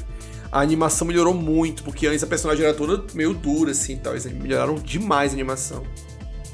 A 0.51 0.59
animação 0.59 1.07
melhorou 1.07 1.33
muito, 1.33 1.81
porque 1.83 2.07
antes 2.07 2.21
a 2.23 2.27
personagem 2.27 2.65
era 2.65 2.73
toda 2.73 3.03
meio 3.13 3.33
dura, 3.33 3.71
assim, 3.71 3.95
tal. 3.95 4.11
Eles 4.13 4.25
melhoraram 4.25 4.75
demais 4.75 5.31
a 5.31 5.35
animação. 5.35 5.83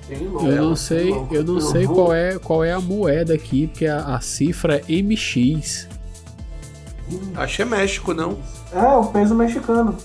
Eu 0.09 0.55
não 0.69 0.75
sei, 0.75 1.09
eu 1.31 1.43
não 1.43 1.59
sei 1.59 1.85
qual 1.87 2.13
é, 2.13 2.37
qual 2.39 2.63
é 2.63 2.71
a 2.71 2.79
moeda 2.79 3.33
aqui, 3.33 3.67
porque 3.67 3.87
a, 3.87 4.15
a 4.15 4.21
cifra 4.21 4.81
é 4.87 5.01
MX. 5.01 5.87
Acho 7.35 7.55
que 7.55 7.61
é 7.61 7.65
México, 7.65 8.13
não? 8.13 8.37
É, 8.71 8.79
o 8.81 9.05
peso 9.05 9.33
mexicano. 9.33 9.97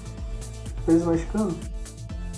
Peso 0.87 1.07
mexicano? 1.11 1.55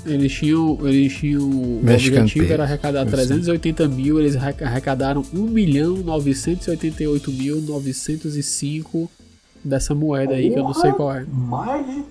Eles 0.06 0.32
tinham, 0.32 0.78
eles 0.82 1.12
tinham 1.14 1.43
o 1.43 1.81
Mexican 1.82 2.20
objetivo 2.22 2.52
era 2.52 2.62
arrecadar 2.64 3.01
Eu 3.02 3.09
sei. 3.09 3.16
380 3.16 3.89
mil, 3.89 4.20
eles 4.20 4.36
arre- 4.36 4.62
arrecadaram 4.62 5.24
1 5.32 5.40
milhão 5.47 5.97
988 5.97 7.31
mil 7.32 7.60
905 7.62 9.10
dessa 9.64 9.94
moeda 9.94 10.35
aí 10.35 10.51
que 10.51 10.59
eu 10.59 10.62
não 10.64 10.74
sei 10.74 10.93
qual 10.93 11.12
é. 11.14 11.24
Mais 11.28 11.86
de. 11.86 12.02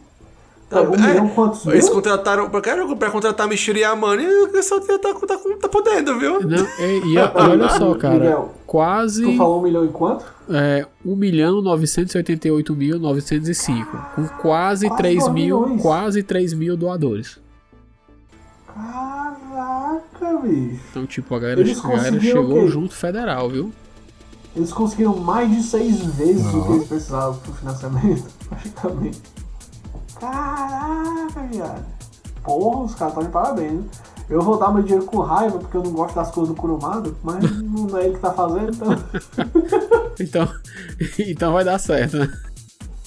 Tá, 0.70 0.82
um 0.82 0.96
é, 0.96 0.98
milhão 0.98 1.30
quantos 1.30 1.64
Eles 1.68 1.86
mil? 1.86 1.94
contrataram, 1.94 2.50
pra, 2.50 2.60
cara, 2.60 2.96
pra 2.96 3.12
contratar 3.12 3.48
Michiro 3.48 3.78
Yamane, 3.78 4.26
o 4.26 4.48
pessoal 4.48 4.82
tá, 4.82 4.98
tá, 4.98 5.14
tá, 5.14 5.38
tá 5.62 5.70
podendo, 5.70 6.18
viu? 6.18 6.42
Não, 6.42 6.66
e, 6.80 7.10
e- 7.10 7.14
e 7.14 7.18
olha 7.20 7.70
só, 7.70 7.94
cara, 8.00 8.16
Miguel, 8.16 8.54
quase 8.66 9.24
Tu 9.24 9.38
falou 9.38 9.60
um 9.60 9.64
milhão 9.64 9.86
e 9.86 9.90
quanto? 9.90 10.26
é, 10.50 10.88
1 11.06 11.16
milhão 11.16 11.62
988 11.62 12.76
mil 12.76 12.98
905, 12.98 13.86
com 14.16 14.28
quase 14.42 14.88
Quase 14.88 14.98
3 15.04 15.20
dois 15.20 15.34
mil, 15.34 15.62
milhões. 15.62 15.82
quase 15.84 16.24
3 16.24 16.54
mil 16.54 16.76
doadores. 16.76 17.38
Caraca, 18.74 20.38
bicho. 20.42 20.82
Então, 20.92 21.06
tipo, 21.06 21.36
a 21.36 21.40
galera, 21.40 21.62
Eles 21.62 21.84
a 21.84 21.88
galera 21.88 22.20
chegou 22.20 22.68
junto 22.68 22.94
federal, 22.94 23.50
viu? 23.50 23.72
Eles 24.56 24.72
conseguiram 24.72 25.18
mais 25.18 25.50
de 25.50 25.64
seis 25.64 26.00
vezes 26.16 26.46
o 26.46 26.50
que 26.64 26.70
Não. 26.70 26.76
eles 26.76 26.88
precisavam 26.88 27.40
pro 27.40 27.54
financiamento, 27.54 28.26
praticamente. 28.50 29.22
Caraca, 30.20 31.42
viado. 31.52 31.86
Porra, 32.44 32.84
os 32.84 32.96
caras 32.96 33.14
estão 33.14 33.24
de 33.26 33.32
parabéns. 33.32 33.74
né? 33.74 33.84
Eu 34.30 34.42
vou 34.42 34.58
dar 34.58 34.72
meu 34.74 34.82
dinheiro 34.84 35.06
com 35.06 35.20
raiva 35.20 35.60
porque 35.60 35.76
eu 35.76 35.84
não 35.84 35.92
gosto 35.92 36.16
das 36.16 36.32
coisas 36.32 36.54
do 36.54 36.60
Kurumado, 36.60 37.16
mas 37.24 37.44
não 37.62 37.98
é 37.98 38.06
ele 38.06 38.16
que 38.16 38.20
tá 38.22 38.32
fazendo, 38.32 38.72
então. 38.74 38.94
Então, 40.20 40.48
então 41.28 41.54
vai 41.54 41.64
dar 41.64 41.80
certo, 41.80 42.18
né? 42.18 42.32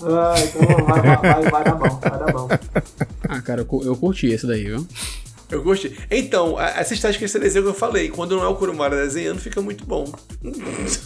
Ah, 0.02 0.34
então 0.40 0.84
vai, 0.86 1.00
vai, 1.00 1.16
vai, 1.16 1.50
vai 1.50 1.64
dar 1.64 1.74
bom, 1.76 1.88
vai 2.00 2.18
dar 2.18 2.32
bom. 2.32 2.48
Ah, 3.28 3.40
cara, 3.40 3.60
eu, 3.70 3.82
eu 3.84 3.96
curti 3.96 4.26
esse 4.26 4.44
daí, 4.46 4.64
viu? 4.64 4.84
Eu 5.50 5.62
gostei. 5.62 5.96
Então, 6.10 6.60
essa 6.60 6.92
estética 6.92 7.24
de 7.24 7.38
desenho 7.38 7.64
que 7.64 7.70
eu 7.70 7.74
falei, 7.74 8.08
quando 8.08 8.36
não 8.36 8.42
é 8.42 8.48
o 8.48 8.56
Kurumara 8.56 8.96
desenhando, 8.96 9.38
fica 9.38 9.60
muito 9.60 9.84
bom. 9.84 10.04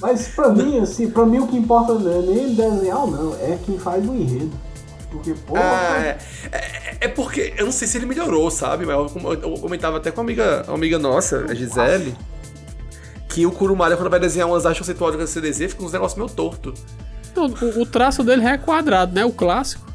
Mas 0.01 0.29
pra 0.29 0.49
mim, 0.49 0.79
assim, 0.79 1.11
pra 1.11 1.27
mim 1.27 1.41
o 1.41 1.47
que 1.47 1.57
importa 1.57 1.95
não 1.95 2.11
é 2.11 2.23
nem 2.23 2.45
ele 2.45 2.55
desenhar, 2.55 3.07
não, 3.07 3.35
é 3.35 3.59
quem 3.65 3.79
faz 3.79 4.07
o 4.09 4.15
enredo. 4.15 4.53
Porque, 5.11 5.35
porra. 5.35 5.61
Ah, 5.63 6.01
é. 6.01 6.19
É, 6.53 6.97
é 7.03 7.09
porque, 7.09 7.53
eu 7.59 7.67
não 7.67 7.73
sei 7.73 7.87
se 7.87 7.99
ele 7.99 8.07
melhorou, 8.07 8.51
sabe? 8.51 8.87
Mas 8.87 8.97
eu, 8.97 9.33
eu 9.33 9.55
comentava 9.55 9.99
até 9.99 10.11
com 10.11 10.21
uma 10.21 10.25
amiga, 10.25 10.65
uma 10.69 10.77
amiga 10.77 10.99
nossa, 10.99 11.45
a 11.49 11.55
Gisele, 11.55 12.17
que 13.29 13.45
o 13.45 13.51
Kurumara, 13.51 13.97
quando 13.97 14.09
vai 14.09 14.21
desenhar 14.21 14.49
umas 14.49 14.65
artes 14.65 14.81
conceituais 14.81 15.17
do 15.17 15.27
CDZ, 15.27 15.73
fica 15.73 15.83
uns 15.83 15.93
negócios 15.93 16.17
meio 16.17 16.31
torto. 16.31 16.73
Não, 17.37 17.47
o, 17.47 17.83
o 17.83 17.87
traço 17.87 18.23
dele 18.23 18.45
é 18.45 18.57
quadrado, 18.57 19.15
né? 19.15 19.25
O 19.25 19.33
clássico. 19.33 19.90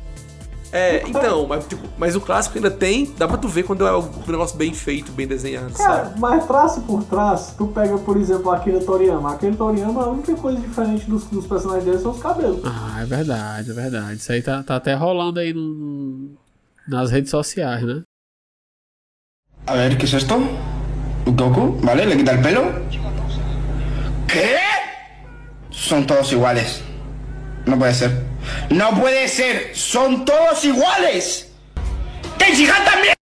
É, 0.77 1.07
então, 1.07 1.47
mas, 1.47 1.65
tipo, 1.67 1.87
mas 1.97 2.15
o 2.17 2.21
clássico 2.21 2.57
ainda 2.57 2.69
tem, 2.69 3.13
dá 3.17 3.27
pra 3.27 3.37
tu 3.37 3.47
ver 3.47 3.63
quando 3.63 3.87
é 3.87 3.97
um 3.97 4.09
negócio 4.27 4.57
bem 4.57 4.73
feito, 4.73 5.11
bem 5.13 5.25
desenhado, 5.25 5.71
Cara, 5.73 6.05
sabe? 6.05 6.19
mas 6.19 6.45
traço 6.45 6.81
por 6.81 7.03
traço, 7.05 7.55
tu 7.57 7.67
pega, 7.67 7.97
por 7.97 8.17
exemplo, 8.17 8.51
Akira 8.51 8.79
Toriyama. 8.83 9.33
Akira 9.33 9.55
Toriyama, 9.55 10.03
a 10.03 10.09
única 10.09 10.35
coisa 10.35 10.59
diferente 10.59 11.09
dos, 11.09 11.23
dos 11.25 11.47
personagens 11.47 11.85
dele 11.85 11.99
são 11.99 12.11
os 12.11 12.19
cabelos. 12.19 12.59
Ah, 12.65 13.01
é 13.01 13.05
verdade, 13.05 13.71
é 13.71 13.73
verdade. 13.73 14.15
Isso 14.15 14.31
aí 14.31 14.41
tá, 14.41 14.61
tá 14.63 14.75
até 14.75 14.93
rolando 14.93 15.39
aí 15.39 15.53
no- 15.53 16.35
nas 16.87 17.09
redes 17.09 17.31
sociais, 17.31 17.81
né? 17.83 18.01
A 19.67 19.73
ver, 19.75 19.97
¿qué 19.97 20.05
es 20.05 20.13
esto? 20.13 20.35
Goku, 21.25 21.79
¿vale? 21.83 22.05
Le 22.05 22.17
quita 22.17 22.33
el 22.33 22.41
pelo. 22.41 22.61
¿Qué? 24.27 24.57
Son 25.71 26.05
todos 26.05 26.31
iguales. 26.33 26.83
No 27.65 27.77
puede 27.77 27.93
ser. 27.93 28.11
¡No 28.69 28.99
puede 28.99 29.27
ser! 29.27 29.75
¡Son 29.75 30.25
todos 30.25 30.63
iguales! 30.65 31.51
¡Tenshinhan 32.37 32.83
también! 32.85 33.15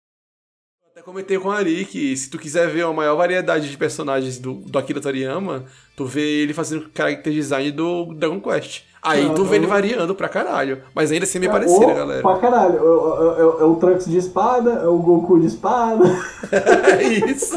Até 0.93 1.03
comentei 1.03 1.39
com 1.39 1.51
a 1.51 1.57
Ari 1.59 1.85
que 1.87 2.15
se 2.17 2.29
tu 2.31 2.39
quiser 2.39 2.69
ver 2.71 2.85
a 2.85 2.93
maior 2.93 3.17
variedade 3.17 3.69
de 3.71 3.77
personagens 3.77 4.39
do, 4.39 4.55
do 4.55 4.79
Akira 4.79 5.01
Toriyama, 5.01 5.65
tu 5.97 6.05
vê 6.05 6.43
ele 6.43 6.53
fazendo 6.53 6.91
character 6.95 7.33
design 7.33 7.71
do 7.73 8.13
Dragon 8.15 8.41
Quest. 8.41 8.83
Aí 9.03 9.27
Ah, 9.31 9.33
tu 9.35 9.45
vê 9.47 9.57
ele 9.57 9.65
eu- 9.65 9.69
variando 9.71 10.15
pra 10.15 10.29
caralho. 10.29 10.83
Mas 10.95 11.11
ainda 11.11 11.25
assim 11.25 11.39
é 11.39 11.41
meio 11.41 11.51
É, 11.51 11.53
parecido, 11.55 11.87
galera. 11.87 12.21
Pra 12.21 12.39
caralho. 12.39 12.77
É, 12.77 12.83
o- 12.83 13.35
é- 13.59 13.63
é 13.63 13.65
o 13.65 13.77
Trunks 13.77 14.05
de 14.07 14.19
espada, 14.19 14.73
é 14.73 14.87
o 14.87 14.99
Goku 14.99 15.41
de 15.41 15.47
espada. 15.47 16.05
É 16.53 17.03
isso. 17.31 17.57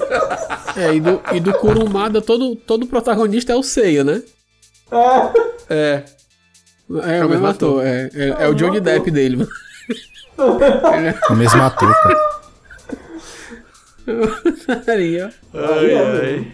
É, 0.77 0.94
e 0.95 0.99
do, 1.02 1.22
e 1.34 1.40
do 1.41 1.53
Kurumada, 1.53 2.22
todo, 2.22 2.56
todo 2.56 2.88
protagonista 2.88 3.52
é 3.52 3.56
o 3.56 3.64
Seiya, 3.64 4.03
né? 4.06 4.22
É. 4.90 5.73
É. 5.73 6.03
É, 7.02 7.24
o 7.26 7.30
mesmo 7.30 7.48
ator. 7.48 7.86
É, 7.86 8.10
é, 8.14 8.28
é 8.40 8.48
o 8.49 8.53
Johnny 8.53 8.80
Depp 8.80 9.10
dele, 9.11 9.38
mano. 9.38 9.49
O 11.30 11.34
mesmo 11.36 11.61
ator, 11.61 11.94
cara. 12.03 12.34
Aí, 14.94 15.22
ó. 15.22 15.30
Ai, 15.53 15.91
é, 15.91 15.99
ai. 16.22 16.52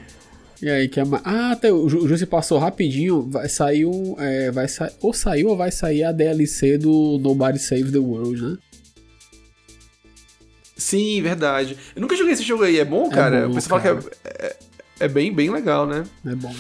E 0.62 0.70
aí, 0.70 0.90
que 0.90 1.00
é 1.00 1.06
ma- 1.06 1.22
Ah, 1.24 1.52
até 1.54 1.72
o 1.72 1.88
Ju- 1.88 2.06
Jussi 2.08 2.26
passou 2.26 2.58
rapidinho. 2.60 3.22
Vai 3.30 3.48
sair 3.48 3.86
um. 3.86 4.16
É, 4.20 4.52
vai 4.52 4.68
sa... 4.68 4.92
Ou 5.02 5.14
saiu 5.14 5.48
ou 5.48 5.56
vai 5.58 5.72
sair 5.72 6.04
a 6.04 6.12
DLC 6.12 6.78
do 6.78 7.18
Nobody 7.22 7.58
Save 7.58 7.92
the 7.92 7.98
World, 7.98 8.42
né? 8.44 8.58
Sim, 10.76 11.22
verdade. 11.22 11.78
Eu 11.96 12.02
nunca 12.02 12.16
joguei 12.16 12.34
esse 12.34 12.44
jogo 12.44 12.64
aí. 12.64 12.78
É 12.78 12.84
bom, 12.86 13.10
cara? 13.10 13.46
bom, 13.46 13.52
o 13.52 13.56
pessoal 13.56 13.80
fala 13.82 14.02
que 14.02 14.08
é, 14.26 14.46
é, 14.48 14.56
é 15.02 15.08
bem, 15.08 15.34
bem 15.34 15.50
legal, 15.50 15.88
né? 15.88 16.04
É 16.26 16.36
bom. 16.36 16.54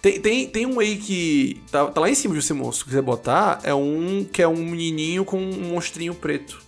Tem, 0.00 0.20
tem, 0.20 0.46
tem 0.46 0.66
um 0.66 0.78
aí 0.78 0.96
que 0.96 1.60
tá, 1.72 1.86
tá 1.86 2.00
lá 2.00 2.08
em 2.08 2.14
cima 2.14 2.34
de 2.34 2.42
você, 2.42 2.54
monstro. 2.54 2.78
Se 2.78 2.84
quiser 2.84 3.02
botar, 3.02 3.60
é 3.64 3.74
um 3.74 4.24
que 4.30 4.40
é 4.40 4.46
um 4.46 4.56
menininho 4.56 5.24
com 5.24 5.38
um 5.38 5.70
monstrinho 5.72 6.14
preto. 6.14 6.60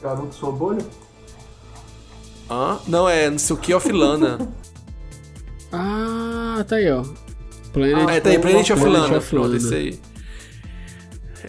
Garoto 0.00 0.34
sua 0.34 0.52
bolha? 0.52 0.84
Hã? 2.50 2.78
Não, 2.86 3.08
é 3.08 3.28
não 3.28 3.38
sei 3.38 3.56
o 3.56 3.58
que, 3.58 3.74
Ofilana. 3.74 4.38
Ah, 5.70 6.64
tá 6.66 6.76
aí, 6.76 6.90
ó. 6.90 7.04
Planet, 7.74 8.08
é, 8.08 8.20
tá 8.20 8.30
aí, 8.30 8.38
Planet 8.38 8.70
of 8.70 8.80
Planet 8.80 9.02
Lana. 9.02 9.18
of 9.18 9.28
Pronto, 9.28 9.44
Lana. 9.48 9.56
esse 9.58 9.74
aí. 9.74 10.00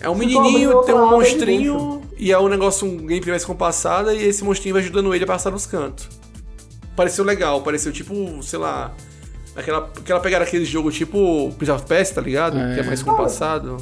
É 0.02 0.10
um 0.10 0.14
Se 0.14 0.20
menininho, 0.20 0.82
tem 0.84 0.94
um 0.94 1.10
monstrinho, 1.10 2.02
e 2.18 2.32
é 2.32 2.38
um 2.38 2.50
negócio, 2.50 2.86
um 2.86 2.98
gameplay 2.98 3.32
mais 3.32 3.46
compassada, 3.46 4.14
e 4.14 4.24
esse 4.24 4.44
monstrinho 4.44 4.74
vai 4.74 4.84
ajudando 4.84 5.14
ele 5.16 5.24
a 5.24 5.28
passar 5.28 5.52
nos 5.52 5.66
cantos. 5.66 6.10
Pareceu 6.96 7.24
legal, 7.24 7.62
pareceu 7.62 7.94
tipo, 7.94 8.14
sei 8.44 8.60
lá, 8.60 8.94
aquela, 9.60 9.90
aquela 9.98 10.20
pegada 10.20 10.44
aquele 10.46 10.66
jogo 10.66 10.92
tipo 10.92 11.52
Prince 11.58 11.72
of 11.72 11.86
Persia, 11.86 12.16
tá 12.16 12.22
ligado? 12.22 12.58
É. 12.58 12.74
Que 12.76 12.80
é 12.82 12.84
mais 12.84 13.02
compassado. 13.04 13.78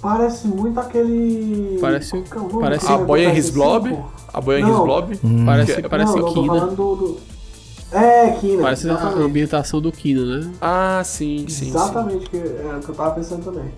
Parece 0.00 0.46
muito 0.46 0.78
aquele. 0.78 1.78
Parece- 1.80 2.16
é 2.16 2.22
parece- 2.60 2.86
A 2.86 2.98
Boy 2.98 3.26
and 3.26 3.34
His 3.34 3.50
Blob? 3.50 3.88
PS5? 3.88 4.04
A 4.32 4.40
Boy 4.40 4.62
and. 4.62 4.68
His 4.70 4.76
Blob? 4.76 5.18
Parece, 5.44 5.74
Que- 5.82 5.88
parece 5.88 6.16
não, 6.16 6.32
Kina. 6.34 6.66
do. 6.66 6.94
do... 6.96 7.20
É, 7.90 8.30
Kina. 8.32 8.62
Parece 8.62 8.88
a 8.88 8.92
exatamente. 8.92 9.22
ambientação 9.22 9.80
do 9.80 9.90
Kina, 9.90 10.24
né? 10.40 10.50
Ah, 10.60 11.02
sim, 11.04 11.46
sim, 11.48 11.64
sim. 11.64 11.68
Exatamente, 11.70 12.28
que 12.30 12.36
é 12.36 12.76
o 12.76 12.80
que 12.80 12.88
eu 12.90 12.94
tava 12.94 13.10
pensando 13.14 13.42
também. 13.44 13.72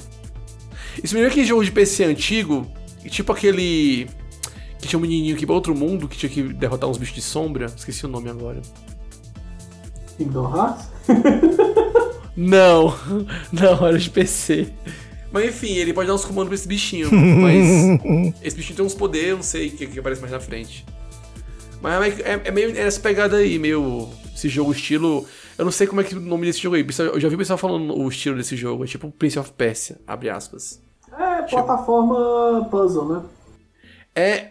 Isso 1.02 1.14
me 1.14 1.20
lembra 1.20 1.32
aquele 1.32 1.46
jogo 1.46 1.64
de 1.64 1.70
PC 1.72 2.04
antigo, 2.04 2.66
tipo 3.08 3.32
aquele. 3.32 4.06
Que 4.78 4.88
tinha 4.88 4.98
um 4.98 5.02
menininho 5.02 5.36
que 5.36 5.42
ia 5.42 5.46
pra 5.46 5.54
outro 5.54 5.74
mundo, 5.74 6.08
que 6.08 6.16
tinha 6.18 6.28
que 6.30 6.42
derrotar 6.42 6.88
uns 6.90 6.98
bichos 6.98 7.14
de 7.14 7.22
sombra. 7.22 7.66
Esqueci 7.66 8.04
o 8.04 8.08
nome 8.08 8.28
agora. 8.28 8.60
Kingdom 10.18 10.54
Hearts? 10.54 10.88
Não, 12.36 12.94
não, 13.52 13.86
era 13.86 13.98
de 13.98 14.08
PC. 14.10 14.72
Mas 15.32 15.44
enfim, 15.46 15.74
ele 15.74 15.92
pode 15.92 16.08
dar 16.08 16.14
uns 16.14 16.24
comandos 16.24 16.48
pra 16.48 16.54
esse 16.54 16.66
bichinho. 16.66 17.08
Mas 17.12 18.34
esse 18.42 18.56
bichinho 18.56 18.76
tem 18.76 18.84
uns 18.86 18.94
poderes, 18.94 19.34
não 19.36 19.42
sei 19.42 19.68
o 19.68 19.70
que, 19.72 19.86
que 19.86 19.98
aparece 19.98 20.20
mais 20.20 20.32
na 20.32 20.40
frente. 20.40 20.84
Mas 21.82 22.18
é, 22.20 22.32
é- 22.32 22.40
é 22.44 22.50
meio 22.50 22.76
essa 22.78 23.00
pegada 23.00 23.36
aí, 23.36 23.58
meio. 23.58 24.08
Esse 24.34 24.48
jogo 24.48 24.72
estilo. 24.72 25.26
Eu 25.58 25.64
não 25.66 25.72
sei 25.72 25.86
como 25.86 26.00
é 26.00 26.04
que 26.04 26.14
é 26.14 26.16
o 26.16 26.20
nome 26.20 26.46
desse 26.46 26.60
jogo 26.60 26.76
aí. 26.76 26.86
Eu 27.12 27.20
já 27.20 27.28
vi 27.28 27.34
o 27.34 27.38
pessoal 27.38 27.58
falando 27.58 27.94
o 27.96 28.08
estilo 28.08 28.36
desse 28.36 28.56
jogo. 28.56 28.84
É 28.84 28.86
tipo 28.86 29.10
Prince 29.10 29.38
of 29.38 29.52
Persia, 29.52 29.98
abre 30.06 30.30
aspas. 30.30 30.80
É, 31.18 31.42
plataforma 31.42 32.66
puzzle, 32.70 33.08
né? 33.08 33.22
É. 34.14 34.50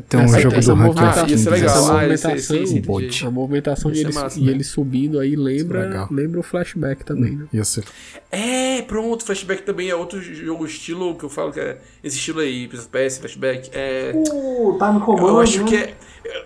Tem 0.00 0.20
um 0.20 0.24
Essa- 0.24 0.40
jogo 0.40 0.56
essa 0.56 0.70
do 0.74 0.76
movimentação- 0.76 1.28
ia 1.28 1.38
ser 1.38 1.50
legal. 1.50 1.68
Essa 1.68 1.76
Ah, 1.76 1.80
esse- 1.80 1.92
movimentação, 1.92 2.34
esse- 2.36 2.78
esse- 3.06 3.26
a 3.26 3.30
movimentação 3.30 3.90
de 3.90 3.98
é 3.98 4.02
ele, 4.02 4.12
massa, 4.12 4.38
e 4.38 4.42
né? 4.44 4.50
ele 4.52 4.64
subindo 4.64 5.18
aí 5.18 5.36
lembra, 5.36 5.80
legal. 5.86 6.08
lembra 6.10 6.40
o 6.40 6.42
flashback 6.42 7.04
também, 7.04 7.36
né? 7.36 7.46
Ia 7.52 7.64
ser 7.64 7.84
É, 8.30 8.82
pronto. 8.82 9.24
Flashback 9.24 9.62
também 9.62 9.88
é 9.90 9.94
outro 9.94 10.20
jogo 10.20 10.66
estilo 10.66 11.14
que 11.16 11.24
eu 11.24 11.28
falo 11.28 11.52
que 11.52 11.60
é 11.60 11.78
esse 12.02 12.16
estilo 12.16 12.40
aí. 12.40 12.68
Persia, 12.90 13.20
Flashback. 13.20 13.70
É. 13.72 14.12
O 14.14 14.78
Time 14.78 15.00
Command. 15.00 15.28
Eu 15.28 15.40
acho 15.40 15.62
né? 15.62 15.68
que 15.68 15.76
é. 15.76 15.94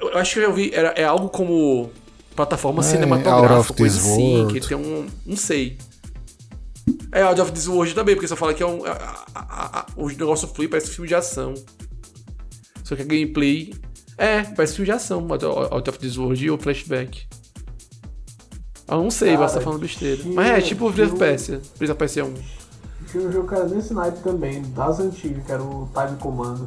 Eu 0.00 0.18
acho 0.18 0.34
que 0.34 0.40
eu 0.40 0.52
vi. 0.52 0.70
Era, 0.74 0.88
é 0.90 1.04
algo 1.04 1.28
como 1.28 1.90
plataforma 2.36 2.80
É, 2.80 2.84
cinematográfica, 2.84 3.58
of 3.60 3.72
coisa 3.74 3.98
assim, 3.98 4.36
world. 4.36 4.60
que 4.60 4.68
tem 4.68 4.76
um. 4.76 5.06
Não 5.26 5.36
sei. 5.36 5.76
É, 7.12 7.22
Out 7.22 7.40
of 7.40 7.52
This 7.52 7.66
World 7.68 7.94
também, 7.94 8.14
porque 8.14 8.26
só 8.28 8.36
fala 8.36 8.52
que 8.54 8.62
é 8.62 8.66
um. 8.66 8.84
a- 8.84 8.90
a- 8.90 9.24
a- 9.34 9.78
a- 9.80 9.86
o 9.96 10.08
negócio 10.08 10.48
flui, 10.48 10.68
parece 10.68 10.90
filme 10.90 11.08
de 11.08 11.14
ação. 11.14 11.54
Só 12.90 12.96
que 12.96 13.02
a 13.02 13.04
gameplay. 13.04 13.72
É, 14.18 14.42
parece 14.42 14.74
filme 14.74 14.86
de 14.86 14.90
ação, 14.90 15.28
Out 15.70 15.90
of 15.90 15.98
This 16.00 16.18
World 16.18 16.44
e 16.44 16.50
o 16.50 16.58
flashback. 16.58 17.24
Eu 18.88 19.04
não 19.04 19.10
sei, 19.12 19.34
Cara, 19.34 19.46
você 19.48 19.54
tá 19.54 19.60
falando 19.60 19.80
besteira. 19.80 20.20
Mas 20.26 20.50
é, 20.50 20.60
tipo 20.60 20.86
o 20.86 20.88
um- 20.88 21.16
Persia. 21.16 21.62
Prince 21.78 21.92
of 21.92 21.98
Persia 21.98 22.24
1. 22.24 22.34
Tinha 23.08 23.28
um 23.28 23.30
jogo 23.32 23.46
que 23.48 23.54
era 23.54 23.68
nesse 23.68 23.94
naipe 23.94 24.18
também, 24.24 24.60
das 24.72 24.98
antigas, 24.98 25.46
que 25.46 25.52
era 25.52 25.62
o 25.62 25.88
Time 25.94 26.18
Command. 26.18 26.66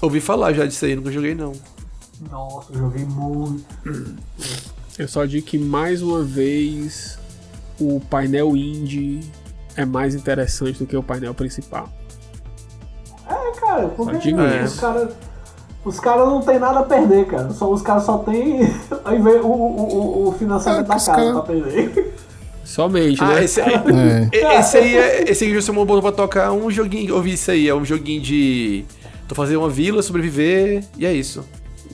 Ouvi 0.00 0.18
falar 0.18 0.54
já 0.54 0.64
disso 0.64 0.86
aí, 0.86 0.96
nunca 0.96 1.12
joguei 1.12 1.34
não. 1.34 1.52
Nossa, 2.30 2.72
eu 2.72 2.78
joguei 2.78 3.04
muito. 3.04 3.66
Eu 4.98 5.08
só 5.08 5.26
digo 5.26 5.44
que 5.44 5.58
mais 5.58 6.00
uma 6.00 6.22
vez 6.22 7.18
o 7.78 8.00
painel 8.00 8.56
indie 8.56 9.20
é 9.76 9.84
mais 9.84 10.14
interessante 10.14 10.78
do 10.78 10.86
que 10.86 10.96
o 10.96 11.02
painel 11.02 11.34
principal. 11.34 11.92
É, 13.74 13.80
cara, 13.80 13.88
porque 13.96 14.16
digo 14.18 14.40
os 14.42 14.72
isso. 14.72 14.80
caras. 14.80 15.08
Os 15.84 16.00
caras 16.00 16.26
não 16.26 16.40
tem 16.40 16.58
nada 16.58 16.80
a 16.80 16.82
perder, 16.82 17.26
cara. 17.26 17.50
Só, 17.50 17.70
os 17.70 17.82
caras 17.82 18.04
só 18.04 18.16
tem 18.18 18.60
aí 19.04 19.20
vem 19.20 19.34
o, 19.40 19.46
o, 19.46 20.24
o, 20.24 20.28
o 20.28 20.32
financiamento 20.32 20.80
É, 20.86 20.88
da 20.88 20.94
casa 20.94 21.12
cara- 21.12 21.32
pra 21.32 21.42
perder. 21.42 22.14
Somente, 22.64 23.22
Ah, 23.22 23.28
né? 23.34 23.44
esse 23.44 23.60
aí. 23.60 23.74
É. 24.32 24.58
Esse 24.58 24.76
aí, 24.78 24.96
é, 24.96 25.30
esse 25.30 25.44
aí 25.44 25.52
botou 25.74 26.00
pra 26.00 26.12
tocar 26.12 26.50
um 26.52 26.70
joguinho. 26.70 27.14
Eu 27.14 27.20
vi 27.20 27.34
isso 27.34 27.50
aí, 27.50 27.68
é 27.68 27.74
um 27.74 27.84
joguinho 27.84 28.22
de. 28.22 28.84
Tô 29.28 29.34
fazendo 29.34 29.58
uma 29.60 29.68
vila, 29.68 30.02
sobreviver, 30.02 30.82
e 30.98 31.04
é 31.04 31.12
isso. 31.12 31.44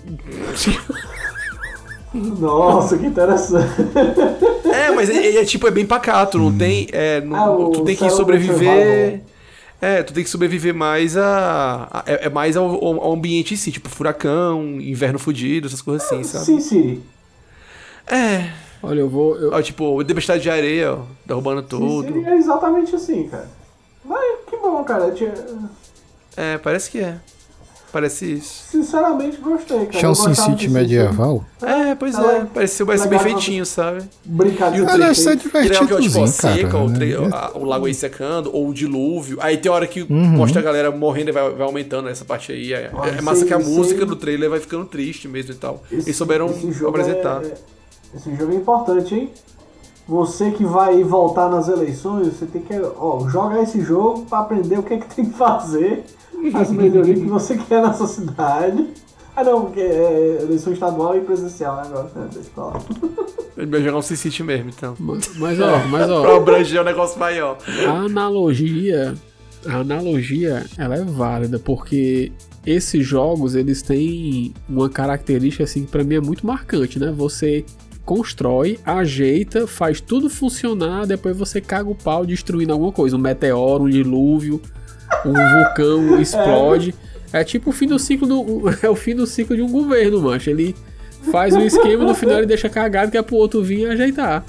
Nossa, 2.13 2.99
que 2.99 3.07
interessante. 3.07 3.69
É, 4.65 4.91
mas 4.91 5.09
ele 5.09 5.39
é, 5.39 5.45
tipo, 5.45 5.67
é 5.69 5.71
bem 5.71 5.87
pacato, 5.87 6.39
não 6.39 6.57
tem. 6.57 6.89
É, 6.93 7.21
não- 7.21 7.37
Ah, 7.37 7.51
o 7.53 7.71
tu 7.71 7.85
tem 7.85 7.95
que 7.95 8.09
Survival 8.11 8.17
sobreviver. 8.17 9.21
É, 9.81 10.03
tu 10.03 10.13
tem 10.13 10.23
que 10.23 10.29
sobreviver 10.31 10.75
mais 10.75 11.17
a. 11.17 11.89
a- 11.91 12.05
é, 12.07 12.27
é 12.27 12.29
mais 12.29 12.57
ao, 12.57 12.67
ao- 12.85 13.13
ambiente 13.15 13.55
em 13.55 13.57
si, 13.57 13.73
tipo 13.73 13.89
furacão, 13.89 14.63
inverno 14.81 15.19
fudido, 15.19 15.67
essas 15.69 15.81
coisas 15.81 16.07
assim, 16.07 16.23
sabe? 16.23 16.45
Sim, 16.45 16.61
sim. 16.61 17.03
É. 18.07 18.51
Olha, 18.83 19.01
eu 19.01 19.09
vou. 19.09 19.37
eu- 19.37 19.53
Ó, 19.53 19.63
tipo, 19.63 20.03
tempestade 20.05 20.43
de 20.43 20.51
areia, 20.51 20.95
ó, 20.95 21.03
derrubando 21.25 21.63
tudo. 21.63 22.13
Sim, 22.13 22.27
é 22.27 22.35
exatamente 22.37 22.95
assim, 22.95 23.29
cara. 23.29 23.49
Mas 24.05 24.21
que 24.49 24.57
bom, 24.57 24.83
cara. 24.85 25.11
Tinha- 25.13 25.35
É, 26.37 26.59
parece 26.59 26.91
que 26.91 26.99
é. 26.99 27.19
Parece 27.93 28.35
isso. 28.35 28.65
Sinceramente 28.71 29.39
gostei, 29.39 29.87
cara. 29.87 30.11
Um 30.11 30.15
Sin 30.15 30.29
gostava 30.29 30.51
City 30.53 30.69
medieval. 30.71 31.45
É, 31.61 31.95
pois 31.97 32.15
Ah, 32.15 32.33
é. 32.33 32.45
Pareceu, 32.45 32.87
parece 32.87 33.09
bem 33.09 33.19
legal, 33.19 33.33
feitinho, 33.35 33.67
sabe? 33.67 34.03
Brincadeira. 34.25 34.93
Ah, 34.93 34.97
deve 34.97 35.15
ser 35.17 35.37
tipo, 35.37 35.61
divertidozinho, 35.61 36.27
seca, 36.29 36.69
cara. 36.69 36.85
o, 36.85 36.93
tre- 36.95 37.19
né? 37.19 37.29
a- 37.33 37.51
o 37.57 37.65
lago 37.65 37.87
aí 37.87 37.95
secando, 37.95 38.49
ou 38.55 38.69
o 38.69 38.73
dilúvio. 38.75 39.39
Aí 39.41 39.57
tem 39.57 39.73
hora 39.73 39.87
que 39.89 40.03
Uhum. 40.03 40.09
mostra 40.37 40.61
a 40.61 40.65
galera 40.65 40.91
morrendo 40.93 41.31
e 41.31 41.33
vai, 41.33 41.51
vai 41.51 41.67
aumentando 41.67 42.09
essa 42.09 42.25
parte 42.25 42.53
aí. 42.53 42.73
É, 42.73 42.91
Olha, 42.95 43.11
é 43.11 43.21
massa 43.21 43.39
esse- 43.39 43.47
que 43.47 43.55
a 43.55 43.59
esse- 43.59 43.69
música 43.71 44.07
do 44.07 44.15
trailer 44.15 44.49
vai 44.49 44.61
ficando 44.61 44.85
triste 44.85 45.27
mesmo 45.27 45.53
e 45.53 45.57
tal. 45.57 45.83
Eles 45.91 46.15
souberam 46.17 46.47
esse 46.47 46.85
apresentar. 46.87 47.43
É, 47.45 47.55
esse 48.15 48.35
jogo 48.37 48.53
é 48.53 48.57
importante, 48.57 49.15
hein? 49.17 49.31
Você 50.09 50.51
que 50.51 50.65
vai 50.65 51.03
voltar 51.05 51.49
nas 51.49 51.69
eleições, 51.69 52.29
você 52.29 52.45
tem 52.47 52.63
que 52.63 52.75
ó, 52.99 53.29
jogar 53.29 53.63
esse 53.63 53.81
jogo 53.81 54.27
pra 54.27 54.41
aprender 54.41 54.79
o 54.79 54.83
que, 54.83 54.95
é 54.95 54.99
que 54.99 55.15
tem 55.15 55.25
que 55.27 55.37
fazer, 55.37 56.05
as 56.55 56.71
melhorias 56.71 57.19
que 57.19 57.27
você 57.27 57.57
quer 57.57 57.83
nessa 57.83 58.07
cidade. 58.07 58.89
Ah 59.37 59.45
não, 59.45 59.63
porque 59.67 59.81
é 59.81 60.39
eleição 60.43 60.73
estadual 60.73 61.17
e 61.17 61.21
presidencial 61.21 61.77
né, 61.77 61.83
agora, 61.87 62.11
né? 62.15 62.29
Deixa 62.33 62.49
eu 62.49 62.53
falar. 62.53 62.83
Ele 63.57 63.67
vai 63.67 63.83
jogar 63.83 63.99
um 63.99 64.03
SimCity 64.03 64.43
mesmo, 64.43 64.71
então. 64.71 64.95
Mas, 64.99 65.37
mas, 65.37 65.61
ó, 65.61 65.79
mas 65.89 66.07
Pra 66.07 66.15
ó, 66.15 66.37
abranger 66.37 66.81
um 66.81 66.85
negócio 66.85 67.19
maior. 67.19 67.59
a 67.87 67.91
analogia, 67.93 69.15
a 69.67 69.77
analogia, 69.77 70.65
ela 70.77 70.97
é 70.97 71.05
válida 71.05 71.59
porque 71.59 72.33
esses 72.67 73.07
jogos 73.07 73.55
eles 73.55 73.83
têm 73.83 74.53
uma 74.69 74.89
característica 74.91 75.65
assim 75.65 75.85
que 75.85 75.91
para 75.91 76.05
mim 76.05 76.17
é 76.17 76.21
muito 76.21 76.47
marcante, 76.47 76.99
né? 76.99 77.13
Você 77.17 77.65
constrói, 78.05 78.79
ajeita, 78.85 79.67
faz 79.67 80.01
tudo 80.01 80.29
funcionar, 80.29 81.07
depois 81.07 81.37
você 81.37 81.61
caga 81.61 81.89
o 81.89 81.95
pau 81.95 82.27
destruindo 82.27 82.73
alguma 82.73 82.91
coisa, 82.91 83.15
um 83.15 83.21
meteoro, 83.21 83.85
um 83.85 83.89
dilúvio, 83.89 84.61
um 85.25 85.33
vulcão 85.33 86.21
explode. 86.21 86.95
É 87.33 87.45
tipo 87.45 87.71
o 87.71 87.73
fim 87.73 87.87
do 87.87 87.99
ciclo 87.99 88.27
do 88.27 88.63
é 88.83 88.89
o 88.89 88.97
fim 88.97 89.15
do 89.15 89.27
ciclo 89.27 89.55
de 89.57 89.63
um 89.63 89.71
governo, 89.71 90.21
mancha. 90.21 90.51
Ele 90.51 90.75
faz 91.31 91.55
um 91.55 91.61
esquema 91.63 92.05
no 92.05 92.15
final 92.15 92.39
ele 92.39 92.47
deixa 92.47 92.69
cagado 92.69 93.11
que 93.11 93.19
é 93.19 93.23
pro 93.23 93.37
outro 93.37 93.63
vir 93.63 93.89
ajeitar. 93.91 94.45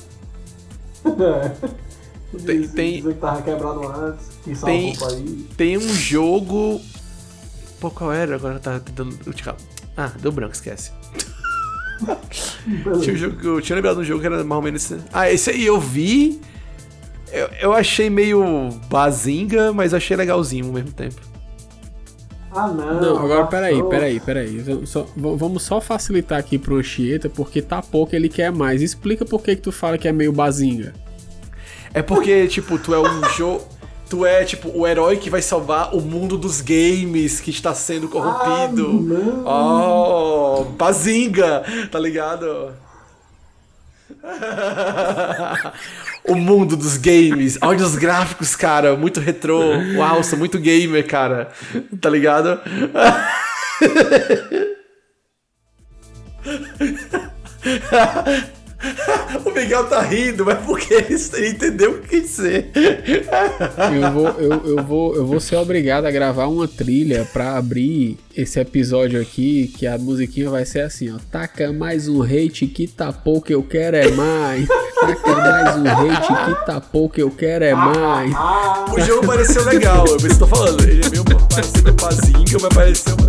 Tem- 2.45 2.61
Diz- 2.61 2.71
tem- 2.71 2.97
Dizer 2.97 3.13
que 3.13 3.19
tava 3.19 3.41
quebrado 3.41 3.85
antes, 3.87 4.27
que 4.43 4.55
salvou 4.55 4.77
Tem- 4.79 4.95
país. 4.95 5.45
Tem 5.57 5.77
um 5.77 5.89
jogo. 5.89 6.79
Pô, 7.79 7.89
qual 7.91 8.13
era? 8.13 8.35
Agora 8.35 8.57
tá 8.59 8.79
tentando. 8.79 9.17
Ah, 9.97 10.11
deu 10.21 10.31
branco, 10.31 10.53
esquece. 10.53 10.91
Tinha 13.01 13.13
um 13.13 13.17
jogo, 13.17 13.47
eu 13.47 13.61
tinha 13.61 13.75
lembrado 13.75 13.95
de 13.95 14.01
um 14.01 14.05
jogo 14.05 14.21
que 14.21 14.27
era 14.27 14.37
mais 14.43 14.51
ou 14.57 14.61
menos 14.61 14.83
esse. 14.91 15.01
Ah, 15.11 15.29
esse 15.31 15.49
aí 15.49 15.65
eu 15.65 15.79
vi. 15.79 16.39
Eu, 17.31 17.49
eu 17.61 17.73
achei 17.73 18.09
meio 18.09 18.69
bazinga, 18.89 19.71
mas 19.71 19.93
achei 19.93 20.15
legalzinho 20.17 20.65
ao 20.67 20.73
mesmo 20.73 20.91
tempo. 20.91 21.21
Ah 22.53 22.67
não. 22.67 22.99
Não, 23.01 23.17
agora 23.17 23.45
peraí, 23.47 23.81
peraí, 23.83 24.19
peraí. 24.19 24.85
Só- 24.85 25.07
vamos 25.15 25.63
só 25.63 25.79
facilitar 25.79 26.37
aqui 26.37 26.57
pro 26.57 26.75
Anchieta, 26.77 27.29
porque 27.29 27.61
tá 27.61 27.81
pouco 27.81 28.13
ele 28.15 28.27
quer 28.27 28.51
mais. 28.51 28.81
Explica 28.81 29.23
por 29.23 29.41
que, 29.41 29.55
que 29.55 29.61
tu 29.61 29.71
fala 29.71 29.97
que 29.97 30.07
é 30.07 30.11
meio 30.11 30.33
bazinga. 30.33 30.93
É 31.93 32.01
porque, 32.01 32.47
tipo, 32.49 32.77
tu 32.77 32.93
é 32.93 32.99
um 32.99 33.23
jogo. 33.37 33.63
Tu 34.09 34.25
é, 34.25 34.43
tipo, 34.43 34.69
o 34.77 34.85
herói 34.85 35.15
que 35.15 35.29
vai 35.29 35.41
salvar 35.41 35.95
o 35.95 36.01
mundo 36.01 36.37
dos 36.37 36.59
games 36.59 37.39
que 37.39 37.49
está 37.49 37.73
sendo 37.73 38.09
corrompido. 38.09 39.07
Ah, 39.47 39.87
oh, 39.87 40.65
bazinga, 40.77 41.63
tá 41.89 41.97
ligado? 41.97 42.73
o 46.27 46.35
mundo 46.35 46.77
dos 46.77 46.97
games. 46.97 47.57
Olha 47.61 47.85
os 47.85 47.95
gráficos, 47.95 48.55
cara, 48.55 48.95
muito 48.95 49.19
retrô. 49.19 49.59
Uau, 49.97 50.23
sou 50.23 50.37
muito 50.37 50.59
gamer, 50.59 51.07
cara. 51.07 51.49
Tá 51.99 52.09
ligado? 52.09 52.61
O 59.45 59.51
Miguel 59.51 59.85
tá 59.85 60.01
rindo, 60.01 60.45
mas 60.45 60.59
porque 60.59 60.93
ele 60.93 61.49
entendeu 61.49 61.91
o 61.91 61.99
que 62.01 62.19
quis 62.19 62.21
dizer. 62.23 62.71
Eu 63.93 64.11
vou, 64.11 64.27
eu, 64.27 64.77
eu 64.77 64.83
vou, 64.83 65.15
eu 65.15 65.25
vou 65.25 65.39
ser 65.39 65.55
obrigado 65.55 66.05
a 66.05 66.11
gravar 66.11 66.47
uma 66.47 66.67
trilha 66.67 67.27
pra 67.31 67.57
abrir 67.57 68.17
esse 68.35 68.59
episódio 68.59 69.21
aqui, 69.21 69.73
que 69.77 69.87
a 69.87 69.97
musiquinha 69.97 70.49
vai 70.49 70.65
ser 70.65 70.81
assim, 70.81 71.11
ó. 71.11 71.17
Taca 71.31 71.71
mais 71.71 72.07
um 72.07 72.21
hate 72.21 72.67
que 72.67 72.87
tá 72.87 73.11
pouco, 73.11 73.51
eu 73.51 73.63
quero 73.63 73.97
é 73.97 74.09
mais. 74.11 74.67
Taca 74.67 75.35
mais 75.35 75.75
um 75.77 75.87
hate 75.87 76.27
que 76.27 76.65
tá 76.65 76.81
pouco, 76.81 77.19
eu 77.19 77.31
quero 77.31 77.63
é 77.63 77.73
mais. 77.73 78.31
O 78.93 78.99
jogo 78.99 79.25
pareceu 79.25 79.63
legal, 79.65 80.05
eu 80.07 80.37
tô 80.37 80.47
falando. 80.47 80.83
Ele 80.83 81.05
é 81.05 81.09
meio 81.09 81.23
pareceu 81.23 81.83
meio 81.83 81.95
pazinho, 81.95 82.57
mas 82.61 82.73
pareceu 82.73 83.20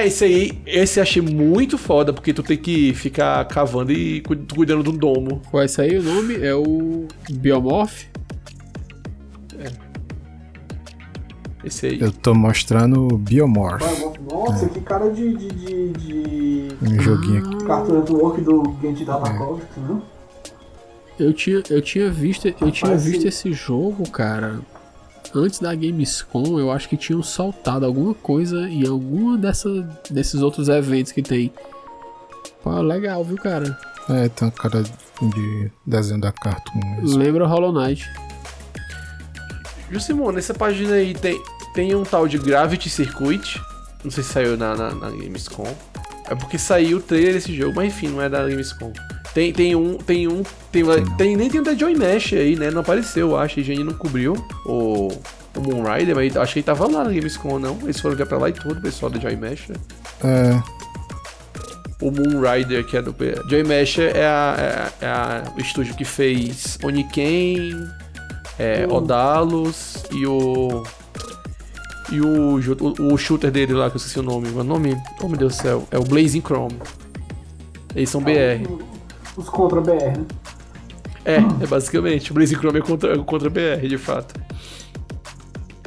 É, 0.00 0.06
esse 0.06 0.24
aí, 0.24 0.58
esse 0.66 0.98
eu 0.98 1.02
achei 1.02 1.20
muito 1.20 1.76
foda, 1.76 2.10
porque 2.12 2.32
tu 2.32 2.42
tem 2.42 2.56
que 2.56 2.94
ficar 2.94 3.44
cavando 3.46 3.92
e 3.92 4.22
cu- 4.22 4.36
cuidando 4.54 4.82
de 4.82 4.88
um 4.88 4.96
domo. 4.96 5.42
Qual 5.50 5.62
é 5.62 5.66
esse 5.66 5.80
aí 5.80 5.98
o 5.98 6.02
nome? 6.02 6.36
É 6.36 6.54
o 6.54 7.06
Biomorph? 7.30 8.04
Esse 11.62 11.86
aí. 11.86 12.00
Eu 12.00 12.10
tô 12.10 12.32
mostrando 12.34 13.08
o 13.12 13.18
Biomorph, 13.18 13.82
Nossa, 14.30 14.66
que 14.70 14.80
cara 14.80 15.10
de. 15.10 15.36
de, 15.36 15.48
de, 15.48 15.88
de... 15.92 16.68
um 16.82 16.98
joguinho 17.02 17.46
aqui. 17.46 17.64
Cartoon 17.66 17.98
Network 18.00 18.40
do 18.40 18.76
Genji 18.80 19.04
Tartakovsky, 19.04 19.80
né? 19.80 20.00
Eu 21.18 21.34
tinha, 21.34 21.62
eu 21.68 21.82
tinha 21.82 22.10
visto, 22.10 22.48
eu 22.48 22.72
tinha 22.72 22.92
Rapaz, 22.92 23.04
visto 23.04 23.20
sim. 23.22 23.28
esse 23.28 23.52
jogo, 23.52 24.08
cara. 24.08 24.60
Antes 25.34 25.60
da 25.60 25.74
Gamescom, 25.74 26.58
eu 26.58 26.72
acho 26.72 26.88
que 26.88 26.96
tinham 26.96 27.22
soltado 27.22 27.86
alguma 27.86 28.14
coisa 28.14 28.68
em 28.68 28.86
alguma 28.86 29.38
dessa, 29.38 29.68
desses 30.10 30.42
outros 30.42 30.68
eventos 30.68 31.12
que 31.12 31.22
tem. 31.22 31.52
Pô, 32.62 32.80
legal, 32.80 33.24
viu, 33.24 33.36
cara? 33.36 33.78
É, 34.08 34.28
tem 34.28 34.48
uma 34.48 34.52
cara 34.52 34.82
de 34.82 35.70
desenho 35.86 36.20
da 36.20 36.32
Cartoon 36.32 36.80
mesmo. 36.96 37.16
Lembra 37.16 37.46
Hollow 37.46 37.72
Knight. 37.72 38.10
Jusimon, 39.90 40.32
nessa 40.32 40.52
página 40.52 40.94
aí 40.94 41.14
tem, 41.14 41.40
tem 41.74 41.94
um 41.94 42.02
tal 42.02 42.26
de 42.26 42.36
Gravity 42.36 42.90
Circuit. 42.90 43.60
Não 44.02 44.10
sei 44.10 44.24
se 44.24 44.32
saiu 44.32 44.56
na, 44.56 44.74
na, 44.74 44.94
na 44.94 45.10
Gamescom. 45.10 45.72
É 46.28 46.34
porque 46.34 46.58
saiu 46.58 46.98
o 46.98 47.00
trailer 47.00 47.34
desse 47.34 47.54
jogo, 47.54 47.74
mas 47.76 47.88
enfim, 47.88 48.08
não 48.08 48.20
é 48.20 48.28
da 48.28 48.48
Gamescom. 48.48 48.92
Tem, 49.34 49.52
tem 49.52 49.76
um. 49.76 49.94
Tem 49.96 50.26
um. 50.28 50.42
Tem, 50.72 50.84
tem, 51.16 51.36
nem 51.36 51.48
tem 51.48 51.60
o 51.60 51.64
da 51.64 51.74
Joy 51.74 51.94
Mesh 51.94 52.32
aí, 52.32 52.56
né? 52.56 52.70
Não 52.70 52.80
apareceu, 52.80 53.28
eu 53.30 53.36
acho. 53.38 53.60
A 53.60 53.62
gente 53.62 53.84
não 53.84 53.92
cobriu 53.94 54.34
o, 54.66 55.08
o 55.56 55.60
Moon 55.60 55.84
Rider, 55.84 56.14
mas 56.16 56.36
acho 56.36 56.52
que 56.54 56.58
ele 56.60 56.66
tava 56.66 56.86
lá 56.90 57.04
na 57.04 57.10
Gamescom, 57.12 57.58
não. 57.58 57.78
Eles 57.82 58.00
foram 58.00 58.16
ver 58.16 58.26
pra 58.26 58.38
lá 58.38 58.48
e 58.48 58.52
tudo, 58.52 58.78
o 58.78 58.82
pessoal 58.82 59.10
da 59.10 59.20
Joy 59.20 59.36
Mesh. 59.36 59.68
né? 59.68 59.76
É, 60.24 60.62
O 62.04 62.10
Moon 62.10 62.40
Rider, 62.40 62.84
que 62.86 62.96
é 62.96 63.02
do. 63.02 63.14
Joy 63.48 63.62
Mesh 63.62 63.98
é, 63.98 64.24
a, 64.26 64.90
é, 65.00 65.06
a- 65.06 65.42
é 65.46 65.50
o 65.56 65.60
estúdio 65.60 65.94
que 65.94 66.04
fez 66.04 66.76
Oniken, 66.82 67.88
é, 68.58 68.86
Odalos 68.90 70.02
e 70.12 70.26
o. 70.26 70.82
E 72.12 72.20
o, 72.20 72.56
o, 72.58 73.14
o 73.14 73.16
shooter 73.16 73.52
dele 73.52 73.72
lá, 73.72 73.88
que 73.88 73.96
eu 73.96 73.98
esqueci 73.98 74.18
o 74.18 74.22
nome. 74.24 74.48
O 74.48 74.64
nome? 74.64 75.00
Oh 75.22 75.28
meu 75.28 75.38
Deus 75.38 75.56
do 75.56 75.62
céu. 75.62 75.86
É 75.92 75.98
o 75.98 76.02
Blazing 76.02 76.40
Chrome. 76.40 76.76
Eles 77.94 78.10
são 78.10 78.20
BR. 78.20 78.66
Os 79.40 79.48
contra 79.48 79.80
BR, 79.80 79.92
né? 79.92 80.24
É, 81.24 81.36
é 81.36 81.66
basicamente. 81.66 82.30
O 82.30 82.34
Blazing 82.34 82.56
Chrome 82.56 82.78
é 82.78 82.82
contra, 82.82 83.18
contra 83.18 83.50
BR, 83.50 83.86
de 83.88 83.98
fato. 83.98 84.34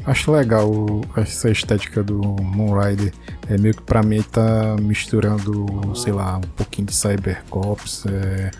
acho 0.05 0.31
legal 0.31 0.69
essa 1.15 1.49
estética 1.49 2.03
do 2.03 2.19
Moonrider. 2.41 3.13
É 3.49 3.57
meio 3.57 3.75
que 3.75 3.81
pra 3.81 4.01
mim 4.01 4.21
tá 4.21 4.75
misturando, 4.79 5.65
sei 5.95 6.13
lá, 6.13 6.37
um 6.37 6.41
pouquinho 6.41 6.87
de 6.87 6.95
Cybercops, 6.95 8.05
é, 8.07 8.51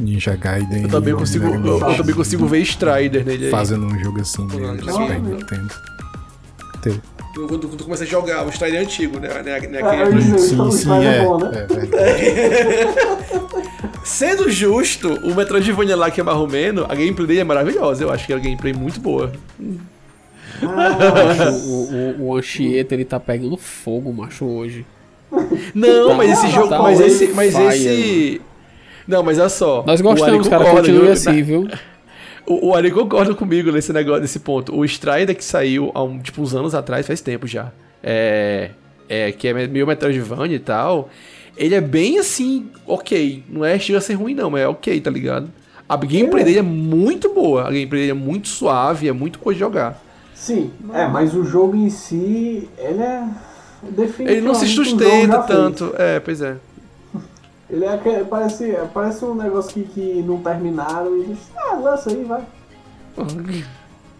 Ninja 0.00 0.36
Gaiden. 0.36 0.82
Eu 0.84 0.88
também 0.88 1.12
e 1.12 1.16
consigo, 1.16 1.46
eu, 1.46 1.60
Man 1.60 1.90
eu 1.90 1.96
também 1.96 2.14
consigo 2.14 2.46
ver 2.46 2.60
Strider 2.60 3.24
nele 3.24 3.46
aí. 3.46 3.50
Fazendo 3.50 3.86
um 3.86 3.98
jogo 3.98 4.20
assim 4.20 4.46
de 4.46 4.54
Super. 4.54 5.20
Nintendo. 5.20 5.74
Tem- 6.82 7.00
Quando, 7.34 7.48
quando 7.48 7.76
tu 7.76 7.84
começa 7.84 8.04
a 8.04 8.06
jogar, 8.06 8.46
o 8.46 8.50
é 8.64 8.76
antigo, 8.78 9.18
né? 9.18 9.28
né, 9.42 9.60
né 9.60 9.80
É, 9.80 9.82
aquele- 9.82 10.22
Sim, 10.38 10.60
o 10.60 10.70
sim, 10.70 10.78
Strider 10.78 11.12
é. 11.12 11.18
é 11.18 11.24
bom, 11.24 11.38
né? 11.38 11.50
é 11.68 11.74
verdade. 11.74 12.22
Sendo 14.04 14.50
justo, 14.50 15.08
o 15.26 15.34
Metroidvania 15.34 15.96
lá 15.96 16.10
que 16.10 16.20
é 16.20 16.24
marromeno, 16.24 16.84
a 16.84 16.94
gameplay 16.94 17.26
dele 17.26 17.40
é 17.40 17.44
maravilhosa. 17.44 18.04
Eu 18.04 18.12
acho 18.12 18.26
que 18.26 18.32
é 18.32 18.36
uma 18.36 18.42
gameplay 18.42 18.72
muito 18.72 19.00
boa. 19.00 19.32
o, 20.62 22.22
o, 22.22 22.28
o 22.28 22.36
Anchieta, 22.36 22.94
ele 22.94 23.04
tá 23.04 23.18
pegando 23.18 23.56
fogo, 23.56 24.12
macho, 24.12 24.44
hoje. 24.44 24.86
Não, 25.74 26.08
Tá- 26.08 26.14
mas 26.14 26.30
esse 26.32 26.48
jogo. 26.50 26.68
tá 26.68 26.78
mas 26.82 27.00
esse. 27.00 27.28
Mas 27.28 27.56
fire, 27.56 27.66
esse. 27.68 28.40
Não, 29.08 29.22
mas 29.22 29.38
olha 29.38 29.48
só. 29.48 29.82
Nós 29.86 30.00
gostamos, 30.00 30.48
cara, 30.48 30.64
continue 30.70 31.10
assim, 31.10 31.42
viu? 31.42 31.68
O, 32.46 32.68
o 32.68 32.74
Ari 32.74 32.90
concorda 32.90 33.34
comigo 33.34 33.72
nesse 33.72 33.92
negócio, 33.92 34.20
nesse 34.20 34.38
ponto. 34.40 34.74
O 34.76 34.84
Strider 34.84 35.34
que 35.34 35.44
saiu 35.44 35.90
há 35.94 36.02
um, 36.02 36.18
tipo, 36.18 36.42
uns 36.42 36.54
anos 36.54 36.74
atrás, 36.74 37.06
faz 37.06 37.20
tempo 37.20 37.46
já. 37.46 37.72
É. 38.02 38.70
É, 39.08 39.32
que 39.32 39.48
é 39.48 39.66
meio 39.68 39.86
Metroidvania 39.86 40.56
e 40.56 40.60
tal. 40.60 41.08
Ele 41.56 41.74
é 41.74 41.80
bem 41.80 42.18
assim, 42.18 42.68
ok. 42.86 43.44
Não 43.48 43.64
é 43.64 43.78
chega 43.78 43.98
a 43.98 44.00
ser 44.00 44.14
ruim, 44.14 44.34
não, 44.34 44.50
mas 44.50 44.62
é 44.62 44.68
ok, 44.68 45.00
tá 45.00 45.10
ligado? 45.10 45.50
A 45.88 45.96
gameplay 45.96 46.42
dele 46.44 46.58
é 46.58 46.62
muito 46.62 47.32
boa. 47.32 47.62
A 47.62 47.70
gameplay 47.70 48.02
dele 48.02 48.10
é 48.10 48.14
muito 48.14 48.48
suave, 48.48 49.08
é 49.08 49.12
muito 49.12 49.38
coisa 49.38 49.56
de 49.58 49.60
jogar. 49.60 50.02
Sim, 50.34 50.70
é, 50.92 51.06
mas 51.06 51.34
o 51.34 51.44
jogo 51.44 51.76
em 51.76 51.90
si, 51.90 52.68
ele 52.78 53.02
é. 53.02 53.24
Definitivamente 53.82 54.32
Ele 54.32 54.40
não 54.40 54.54
se 54.54 54.64
um 54.64 54.68
sustenta 54.68 55.42
feito. 55.42 55.46
tanto. 55.46 55.94
É, 55.98 56.18
pois 56.18 56.40
é. 56.40 56.56
Ele 57.74 57.84
é 57.86 58.24
parece, 58.28 58.76
parece 58.92 59.24
um 59.24 59.34
negócio 59.34 59.72
que, 59.72 59.82
que 59.84 60.22
não 60.22 60.38
terminaram 60.38 61.16
e 61.16 61.20
eles. 61.22 61.38
Ah, 61.56 61.74
lança 61.74 62.10
aí, 62.10 62.22
vai. 62.24 62.42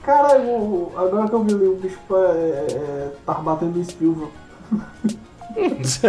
Cara, 0.02 0.38
o- 0.40 0.92
agora 0.96 1.28
que 1.28 1.34
eu 1.34 1.42
vi 1.44 1.54
ali, 1.54 1.64
o 1.66 1.76
bicho 1.76 1.98
é, 2.12 2.66
é, 2.72 3.10
tá 3.24 3.34
batendo 3.34 3.78
no 3.78 3.84
Spielberg. 3.84 4.30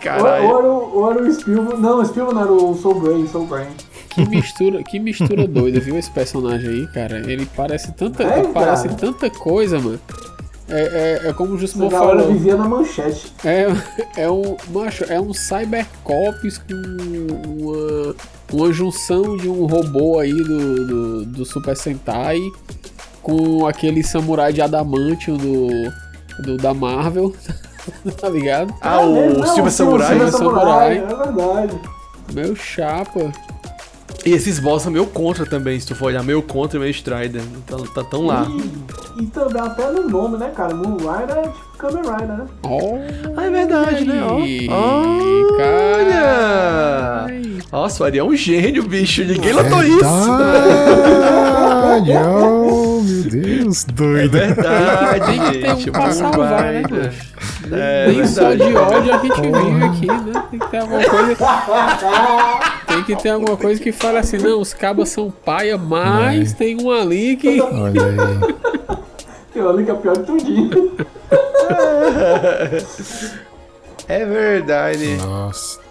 Caralho. 0.00 0.48
ou, 0.48 0.62
o, 0.64 0.98
ou 0.98 1.10
era 1.10 1.22
o 1.22 1.32
Spielberg. 1.32 1.80
Não, 1.80 2.00
o 2.00 2.04
Spielberg 2.04 2.34
não 2.34 2.42
era 2.42 2.52
o 2.52 2.74
Soul 2.74 3.00
Brain, 3.00 3.26
Soul 3.28 3.46
Brain. 3.46 3.68
Que 4.10 4.26
mistura, 4.28 4.82
que 4.82 4.98
mistura 4.98 5.46
doida, 5.46 5.80
viu? 5.80 5.96
Esse 5.98 6.10
personagem 6.10 6.68
aí, 6.70 6.86
cara. 6.88 7.18
Ele 7.18 7.46
parece 7.56 7.92
tanta, 7.92 8.22
É, 8.22 8.42
parece 8.52 8.88
tanta 8.96 9.28
coisa, 9.30 9.78
mano. 9.78 10.00
É, 10.76 11.20
é, 11.24 11.28
é 11.28 11.32
como 11.32 11.54
o 11.54 11.58
galera 11.88 12.18
falou. 12.18 12.32
vivia 12.32 12.56
na 12.56 12.68
manchete. 12.68 13.32
É, 13.44 13.66
é 14.22 14.30
um. 14.30 14.56
Macho, 14.70 15.04
é 15.04 15.20
um 15.20 15.32
Cybercops 15.32 16.58
com 16.58 16.74
uma, 17.60 18.16
uma 18.52 18.72
junção 18.72 19.36
de 19.36 19.48
um 19.48 19.66
robô 19.66 20.18
aí 20.18 20.32
do, 20.32 20.86
do, 20.86 21.26
do 21.26 21.44
Super 21.44 21.76
Sentai 21.76 22.40
com 23.22 23.66
aquele 23.66 24.02
samurai 24.02 24.52
de 24.52 24.60
adamantium 24.60 25.36
do, 25.36 25.68
do 26.42 26.56
da 26.56 26.74
Marvel. 26.74 27.32
tá 28.20 28.28
ligado? 28.28 28.74
Ah, 28.80 29.00
É, 29.00 29.06
o 29.06 29.46
sim, 29.46 29.70
Samurai. 29.70 30.30
Samurai. 30.30 30.30
Samurai, 30.30 30.98
é 30.98 31.06
verdade. 31.06 31.80
Meu 32.32 32.56
chapa. 32.56 33.32
E 34.26 34.30
esses 34.30 34.58
boss 34.58 34.82
são 34.82 34.90
meio 34.90 35.06
contra 35.06 35.44
também, 35.44 35.78
se 35.78 35.86
tu 35.86 35.94
for 35.94 36.06
olhar. 36.06 36.22
Meio 36.22 36.40
contra 36.42 36.78
e 36.78 36.80
meio 36.80 36.90
Strider. 36.90 37.42
Tá, 37.66 37.76
tá 37.94 38.04
tão 38.04 38.24
lá. 38.24 38.46
E, 39.18 39.22
e 39.22 39.26
também 39.26 39.60
até 39.60 39.90
no 39.90 40.08
nome, 40.08 40.38
né, 40.38 40.50
cara? 40.54 40.74
Moonrider 40.74 41.36
é 41.36 41.42
tipo 41.42 41.76
Kamen 41.78 42.02
Rider, 42.02 42.36
né? 42.38 42.46
Oh, 42.62 42.98
Ah, 43.36 43.44
é 43.44 43.50
verdade, 43.50 44.04
né? 44.06 44.22
Aí, 44.30 44.66
Olha! 45.50 47.26
Nossa, 47.74 48.04
o 48.04 48.06
Ari 48.06 48.18
é 48.18 48.24
um 48.24 48.36
gênio, 48.36 48.84
bicho. 48.84 49.24
Ninguém 49.24 49.52
notou 49.52 49.82
isso. 49.82 49.98
Verdade! 51.98 52.12
oh, 52.24 53.00
meu 53.02 53.24
Deus, 53.28 53.84
É 53.88 53.92
doido. 53.92 54.30
verdade, 54.30 55.24
Tem 55.26 55.40
que 55.40 55.58
ter 55.58 55.72
um 55.72 55.76
gente. 55.76 55.90
pra 55.90 56.12
salvar, 56.12 56.72
né? 56.72 56.82
É 57.72 58.06
Nem 58.06 58.24
só 58.28 58.50
verdade. 58.50 58.70
de 58.70 58.76
ódio 58.76 59.12
a 59.14 59.18
gente 59.18 59.40
vive 59.40 59.84
aqui, 59.84 60.06
né? 60.06 60.44
Tem 60.52 60.58
que 60.60 60.70
ter 60.70 60.76
alguma 60.76 61.04
coisa. 61.04 61.36
Tem 62.86 63.02
que 63.02 63.16
ter 63.16 63.30
alguma 63.30 63.56
coisa 63.56 63.82
que 63.82 63.90
fale 63.90 64.18
assim, 64.18 64.36
não, 64.38 64.60
os 64.60 64.72
cabas 64.72 65.08
são 65.08 65.28
paia, 65.44 65.76
mas 65.76 66.52
É. 66.52 66.54
tem 66.54 66.80
um 66.80 66.92
ali 66.92 67.34
que. 67.36 67.60
Olha 67.60 68.02
aí. 68.06 68.16
Tem 69.52 69.62
uma 69.62 69.82
que 69.82 69.90
é 69.90 69.94
pior 69.94 70.16
que 70.18 70.22
tudinho. 70.26 70.92
É 74.08 74.24
verdade. 74.24 75.16
Nossa. 75.16 75.83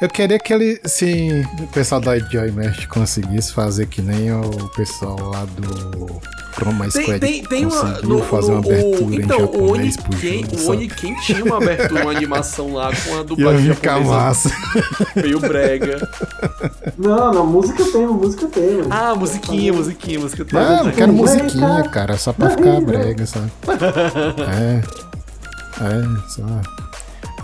Eu 0.00 0.08
queria 0.08 0.38
que 0.38 0.52
ele, 0.52 0.80
se 0.84 1.44
o 1.60 1.66
pessoal 1.68 2.00
da 2.00 2.16
Joy 2.18 2.52
Mesh 2.52 2.86
conseguisse 2.86 3.52
fazer 3.52 3.86
que 3.86 4.00
nem 4.00 4.30
o 4.32 4.68
pessoal 4.76 5.18
lá 5.20 5.44
do 5.44 6.20
Chroma 6.54 6.88
Tem, 6.88 7.02
Squad 7.02 7.18
tem, 7.20 7.42
tem 7.42 7.66
uma. 7.66 7.80
conseguiu 7.80 8.08
No, 8.08 8.22
fazer 8.24 8.52
uma 8.52 8.60
no- 8.60 8.68
abertura 8.68 9.04
o, 9.04 9.12
em 9.12 9.16
então, 9.16 9.36
o 9.38 9.40
japonês 9.40 9.96
pro 9.96 10.12
Oniken, 10.12 10.44
jogo, 10.44 10.62
o? 10.62 10.70
Oniken 10.70 11.14
tinha 11.16 11.44
uma 11.44 11.56
abertura, 11.56 12.02
uma 12.02 12.10
animação 12.12 12.72
lá 12.74 12.90
com 12.94 13.18
a 13.18 13.22
dublagem 13.24 13.74
ficar 13.74 13.94
japonesa 14.00 14.16
massa. 14.24 14.50
meio 15.16 15.40
brega. 15.40 16.08
Não, 16.96 17.32
não, 17.34 17.46
música 17.46 17.84
tem, 17.90 18.06
música 18.06 18.46
tem. 18.46 18.80
Ah, 18.90 19.14
musiquinha, 19.16 19.72
musiquinha, 19.72 20.20
música 20.20 20.44
tem. 20.44 20.60
Ah, 20.60 20.84
não 20.84 20.92
quero 20.92 21.12
Vai, 21.12 21.22
musiquinha, 21.22 21.66
cara. 21.68 21.88
cara, 21.88 22.16
só 22.18 22.32
pra 22.32 22.50
ficar 22.50 22.80
brega, 22.82 23.26
sabe? 23.26 23.50
É. 24.48 25.08
É, 25.80 26.28
só. 26.28 26.87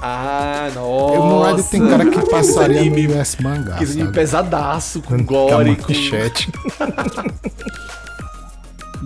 Ah, 0.07 0.69
O 0.71 0.75
nossa. 0.75 1.19
Moonrider 1.19 1.65
tem 1.71 1.89
cara 1.89 2.05
que 2.11 2.29
passaria 2.31 2.85
no 2.85 2.93
anime, 2.93 3.15
US 3.15 3.37
mangá, 3.41 3.75
Aqueles 3.77 3.93
anime 3.93 4.05
sabe? 4.05 4.15
pesadaço, 4.19 5.01
com 5.01 5.25
gore, 5.25 5.77
com... 5.77 5.83
manchete. 5.93 6.53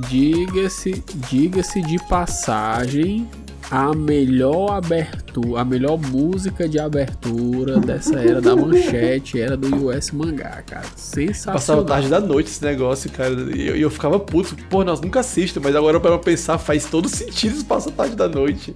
Diga-se, 0.09 1.03
diga-se 1.31 1.81
de 1.83 1.99
passagem 2.09 3.29
a 3.70 3.95
melhor 3.95 4.73
abertura, 4.73 5.61
a 5.61 5.65
melhor 5.65 5.99
música 5.99 6.69
de 6.69 6.79
abertura 6.81 7.79
dessa 7.79 8.19
era 8.19 8.41
da 8.41 8.57
manchete 8.57 9.41
era 9.41 9.57
do 9.57 9.89
US 9.89 10.11
Mangá, 10.11 10.62
cara. 10.66 10.83
Passava 10.83 10.97
Sensacional. 10.97 11.85
tarde 11.85 12.09
da 12.09 12.20
noite 12.20 12.49
esse 12.51 12.65
negócio, 12.65 13.09
cara. 13.11 13.35
E 13.55 13.69
eu, 13.69 13.77
eu 13.77 13.91
ficava 13.91 14.19
puto. 14.19 14.57
Pô, 14.70 14.83
nós 14.85 15.01
nunca 15.01 15.20
assistimos, 15.20 15.65
mas 15.66 15.77
agora 15.77 16.01
para 16.01 16.12
eu 16.12 16.19
pensar, 16.19 16.57
faz 16.59 16.87
todo 16.87 17.09
sentido 17.09 17.57
isso 17.57 17.65
passar 17.66 17.91
tarde 17.91 18.16
da 18.16 18.27
noite. 18.29 18.75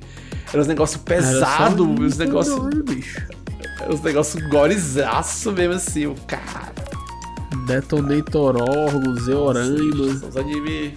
Era 0.53 0.63
uns 0.63 0.69
negócios 0.69 1.01
Era 1.07 1.17
pesados, 1.23 2.01
os 2.01 2.19
negócios. 2.19 2.57
doido, 2.61 2.85
bicho. 2.85 3.23
Os 3.89 4.01
negócios 4.03 4.43
gorezaço 4.49 5.53
mesmo 5.53 5.75
assim, 5.75 6.07
o 6.07 6.15
cara. 6.27 6.73
Detonator 7.67 8.57
Orgos, 8.57 9.25
Zeoraima. 9.25 10.05
Os 10.29 10.37
anime. 10.37 10.95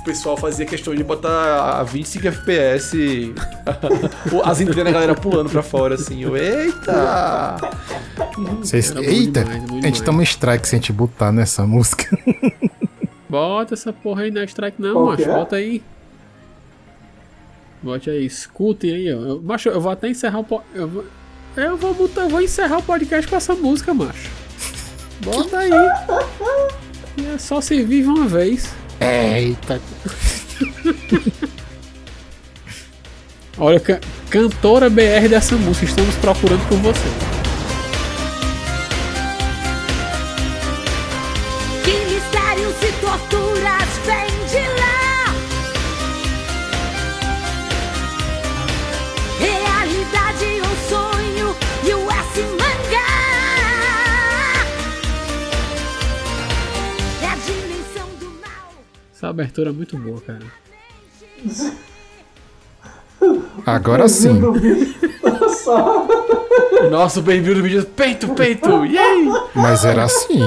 O 0.00 0.04
pessoal 0.04 0.36
fazia 0.36 0.66
questão 0.66 0.92
de 0.94 1.04
botar 1.04 1.78
a 1.78 1.82
25 1.84 2.26
FPS. 2.26 3.32
As 4.44 4.60
entrenas 4.60 4.92
da 4.92 4.98
galera 4.98 5.14
pulando 5.14 5.48
pra 5.48 5.62
fora, 5.62 5.94
assim. 5.94 6.22
Eu, 6.22 6.36
Eita! 6.36 6.92
Era 6.92 8.30
bom 8.36 8.60
Eita, 9.00 9.44
demais, 9.44 9.84
a 9.84 9.86
gente 9.86 10.02
toma 10.02 10.22
strike 10.24 10.66
se 10.66 10.74
a 10.74 10.78
gente 10.78 10.92
botar 10.92 11.30
nessa 11.30 11.64
música. 11.66 12.18
Bota 13.30 13.74
essa 13.74 13.92
porra 13.92 14.22
aí 14.22 14.30
na 14.30 14.44
strike 14.44 14.82
não, 14.82 14.92
Qual 14.94 15.06
macho. 15.06 15.22
é? 15.22 15.26
Bota 15.26 15.56
aí. 15.56 15.82
Bote 17.82 18.08
aí, 18.10 18.24
escutem 18.24 18.92
aí, 18.94 19.12
ó. 19.12 19.18
Eu- 19.18 19.42
Macho, 19.42 19.68
eu 19.68 19.80
vou 19.80 19.90
até 19.90 20.08
encerrar 20.08 20.38
o 20.40 20.44
po- 20.44 20.62
eu 20.74 20.86
vou, 20.88 21.04
eu 21.56 21.76
vou 21.76 21.92
botar, 21.94 22.22
eu 22.22 22.28
vou 22.28 22.40
encerrar 22.40 22.78
o 22.78 22.82
podcast 22.82 23.28
com 23.28 23.36
essa 23.36 23.54
música, 23.54 23.92
macho. 23.92 24.30
Bota 25.24 25.58
aí. 25.58 25.70
É 27.34 27.38
só 27.38 27.60
se 27.60 27.82
vive 27.82 28.08
uma 28.08 28.26
vez. 28.26 28.72
Eita. 29.00 29.80
Olha, 33.58 33.78
ca- 33.80 34.00
cantora 34.30 34.88
BR 34.88 35.28
dessa 35.28 35.56
música, 35.56 35.84
estamos 35.86 36.14
procurando 36.16 36.66
por 36.68 36.78
você. 36.78 37.41
Essa 59.22 59.28
abertura 59.28 59.70
é 59.70 59.72
muito 59.72 59.96
boa, 59.96 60.20
cara. 60.20 60.42
Agora 63.64 64.08
sim. 64.08 64.40
Nossa, 66.90 67.20
o 67.20 67.22
bem-vindo 67.22 67.54
do 67.54 67.62
vídeo. 67.62 67.84
Peito, 67.86 68.34
peito! 68.34 68.84
Yay! 68.84 69.28
Mas 69.54 69.84
era 69.84 70.02
assim. 70.02 70.40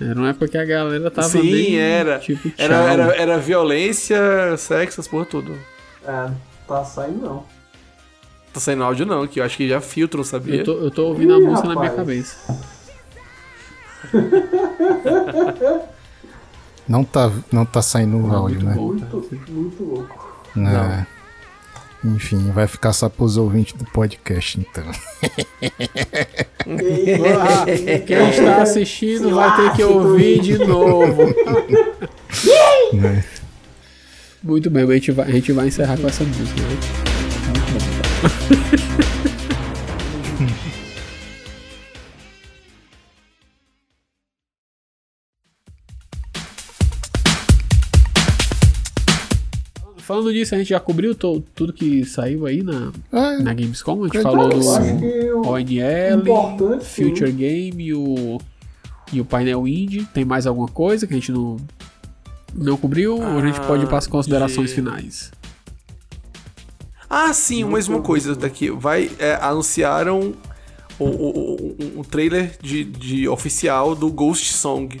Era 0.00 0.14
uma 0.14 0.28
época 0.28 0.46
que 0.46 0.56
a 0.56 0.64
galera 0.64 1.10
tava 1.10 1.26
Sim, 1.28 1.42
bem, 1.42 1.76
era. 1.76 2.20
Tipo, 2.20 2.52
Era, 2.56 2.76
era, 2.76 3.16
era 3.16 3.36
violência, 3.38 4.56
sexo, 4.56 5.00
as 5.00 5.08
porra 5.08 5.26
tudo. 5.26 5.58
É, 6.06 6.30
tá 6.68 6.84
saindo 6.84 7.20
não. 7.20 7.44
Tá 8.52 8.60
saindo 8.60 8.84
áudio 8.84 9.06
não, 9.06 9.26
que 9.26 9.40
eu 9.40 9.44
acho 9.44 9.56
que 9.56 9.68
já 9.68 9.80
filtram, 9.80 10.22
sabia? 10.22 10.60
Eu 10.60 10.64
tô, 10.64 10.72
eu 10.74 10.90
tô 10.92 11.06
ouvindo 11.06 11.34
a 11.34 11.38
Ih, 11.38 11.42
música 11.42 11.66
na 11.66 11.74
minha 11.74 11.90
rapaz. 11.90 11.96
cabeça. 11.96 12.78
Não 16.88 17.04
tá, 17.04 17.30
não 17.52 17.66
tá 17.66 17.82
saindo 17.82 18.16
o 18.16 18.34
áudio, 18.34 18.62
né? 18.62 18.74
Muito, 18.74 19.28
muito 19.50 19.84
louco. 19.84 20.42
Né? 20.56 21.06
Enfim, 22.04 22.50
vai 22.52 22.66
ficar 22.66 22.92
só 22.92 23.08
pros 23.08 23.36
ouvintes 23.36 23.74
do 23.74 23.84
podcast, 23.84 24.58
então. 24.58 24.84
Quem 28.06 28.30
está 28.30 28.62
assistindo 28.62 29.34
vai 29.34 29.56
ter 29.56 29.76
que 29.76 29.82
ouvir 29.82 30.40
de 30.40 30.58
novo. 30.58 31.24
Né? 32.92 33.24
Muito 34.42 34.70
bem, 34.70 34.84
a 34.84 34.94
gente 34.94 35.12
vai, 35.12 35.28
a 35.28 35.32
gente 35.32 35.52
vai 35.52 35.66
encerrar 35.66 35.98
com 35.98 36.06
essa 36.06 36.24
música. 36.24 36.60
Né? 36.62 36.78
Muito 37.48 37.66
bom. 39.12 39.17
Falando 50.08 50.32
disso, 50.32 50.54
a 50.54 50.58
gente 50.58 50.68
já 50.70 50.80
cobriu 50.80 51.14
to- 51.14 51.44
tudo 51.54 51.70
que 51.70 52.02
saiu 52.02 52.46
aí 52.46 52.62
na, 52.62 52.90
É, 53.12 53.42
na 53.42 53.52
Gamescom. 53.52 54.04
A 54.04 54.06
gente 54.06 54.22
falou 54.22 54.48
do 54.48 54.56
o 54.56 55.46
ONL, 55.50 56.20
importante, 56.22 56.82
sim. 56.86 57.04
Future 57.10 57.30
Game 57.30 57.84
e 57.84 57.92
o, 57.92 58.40
e 59.12 59.20
o 59.20 59.24
painel 59.26 59.68
indie. 59.68 60.06
Tem 60.14 60.24
mais 60.24 60.46
alguma 60.46 60.66
coisa 60.66 61.06
que 61.06 61.12
a 61.12 61.16
gente 61.16 61.30
não, 61.30 61.58
não 62.54 62.78
cobriu? 62.78 63.16
ou 63.16 63.22
a 63.38 63.46
gente 63.46 63.60
pode 63.60 63.84
ir 63.84 63.86
para 63.86 63.98
as 63.98 64.06
Ah, 64.06 64.10
considerações 64.10 64.70
de- 64.70 64.76
finais? 64.76 65.30
Ah, 67.10 67.30
sim, 67.34 67.64
mais 67.64 67.86
uma 67.86 68.00
coisa 68.00 68.34
daqui. 68.34 68.70
Vai, 68.70 69.10
é, 69.18 69.34
anunciaram 69.42 70.32
o, 70.98 71.04
o, 71.04 71.54
o- 71.56 72.00
um 72.00 72.02
trailer 72.02 72.56
de, 72.62 72.82
de 72.82 73.28
oficial 73.28 73.94
do 73.94 74.10
Ghost 74.10 74.54
Song. 74.54 74.98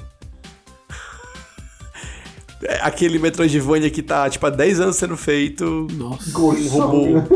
É 2.62 2.80
aquele 2.82 3.18
Metroidvania 3.18 3.90
que 3.90 4.02
tá, 4.02 4.28
tipo, 4.28 4.44
há 4.44 4.50
10 4.50 4.80
anos 4.80 4.96
sendo 4.96 5.16
feito. 5.16 5.86
Nossa, 5.92 6.36
um 6.38 6.68
robô. 6.68 7.06
Né? 7.06 7.26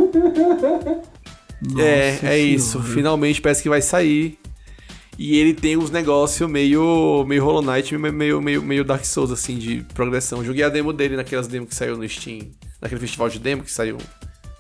é, 1.79 2.13
Nossa 2.13 2.27
é 2.27 2.39
isso. 2.39 2.83
Finalmente 2.83 3.41
parece 3.41 3.63
que 3.63 3.69
vai 3.69 3.81
sair. 3.81 4.39
E 5.19 5.39
ele 5.39 5.53
tem 5.55 5.77
uns 5.77 5.91
negócios 5.91 6.51
meio, 6.51 7.25
meio 7.29 7.45
Hollow 7.45 7.63
Knight, 7.63 7.97
meio, 7.97 8.13
meio, 8.13 8.43
meio, 8.43 8.63
meio 8.63 8.85
Dark 8.85 9.05
Souls, 9.05 9.31
assim, 9.31 9.57
de 9.59 9.85
progressão. 9.95 10.39
Eu 10.39 10.47
Joguei 10.47 10.65
a 10.65 10.69
demo 10.69 10.93
dele 10.93 11.17
naquelas 11.17 11.47
demos 11.47 11.69
que 11.69 11.75
saiu 11.75 11.97
no 11.97 12.09
Steam, 12.09 12.51
naquele 12.81 13.01
festival 13.01 13.29
de 13.29 13.39
demo 13.39 13.63
que 13.63 13.71
saiu, 13.71 13.99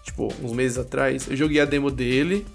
tipo, 0.05 0.32
uns 0.43 0.52
meses 0.52 0.78
atrás. 0.78 1.26
Eu 1.28 1.36
joguei 1.36 1.60
a 1.60 1.64
demo 1.64 1.90
dele. 1.90 2.47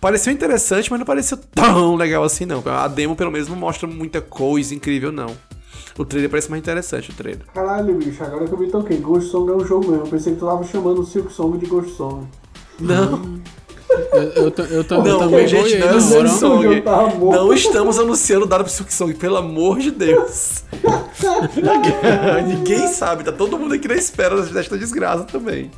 Pareceu 0.00 0.32
interessante, 0.32 0.90
mas 0.90 0.98
não 0.98 1.06
pareceu 1.06 1.36
tão 1.36 1.96
legal 1.96 2.22
assim, 2.22 2.44
não. 2.44 2.62
A 2.66 2.86
demo, 2.86 3.16
pelo 3.16 3.30
menos, 3.30 3.48
não 3.48 3.56
mostra 3.56 3.88
muita 3.88 4.20
coisa 4.20 4.74
incrível, 4.74 5.10
não. 5.10 5.34
O 5.98 6.04
trailer 6.04 6.30
parece 6.30 6.50
mais 6.50 6.62
interessante, 6.62 7.10
o 7.10 7.14
trailer. 7.14 7.42
Caralho, 7.54 7.94
bicho, 7.96 8.22
agora 8.24 8.46
que 8.46 8.52
eu 8.52 8.58
me 8.58 8.68
toquei, 8.68 8.96
Ghost 8.98 9.30
Song 9.30 9.50
é 9.50 9.54
um 9.54 9.64
jogo 9.66 9.88
mesmo. 9.90 10.04
Eu 10.06 10.10
pensei 10.10 10.32
que 10.32 10.38
tu 10.38 10.46
tava 10.46 10.64
chamando 10.64 11.00
o 11.00 11.04
Silk 11.06 11.32
Song 11.32 11.58
de 11.58 11.66
Ghost 11.66 11.92
Song. 11.96 12.26
Não, 12.80 13.40
Eu, 14.14 14.22
eu, 14.22 14.32
eu, 14.42 14.50
ta- 14.50 14.62
eu 14.62 14.84
não, 15.04 15.18
também 15.18 15.46
gente, 15.46 15.78
vou 15.78 15.88
não 15.88 15.88
aí 15.88 15.92
o 15.92 15.94
na 15.94 16.00
Silk 16.00 16.16
hora. 16.18 16.28
Song. 16.28 16.62
Song. 16.62 16.76
Eu 16.76 16.82
tava 16.82 17.14
morto. 17.14 17.36
Não 17.40 17.52
estamos 17.52 17.98
anunciando 17.98 18.46
dado 18.46 18.64
pro 18.64 18.72
Silk 18.72 18.92
Song, 18.94 19.12
pelo 19.14 19.36
amor 19.36 19.78
de 19.80 19.90
Deus. 19.90 20.64
Ninguém 22.46 22.88
sabe, 22.88 23.24
tá 23.24 23.32
todo 23.32 23.58
mundo 23.58 23.74
aqui 23.74 23.86
na 23.88 23.94
espera 23.94 24.40
desta 24.42 24.78
desgraça 24.78 25.24
também. 25.24 25.70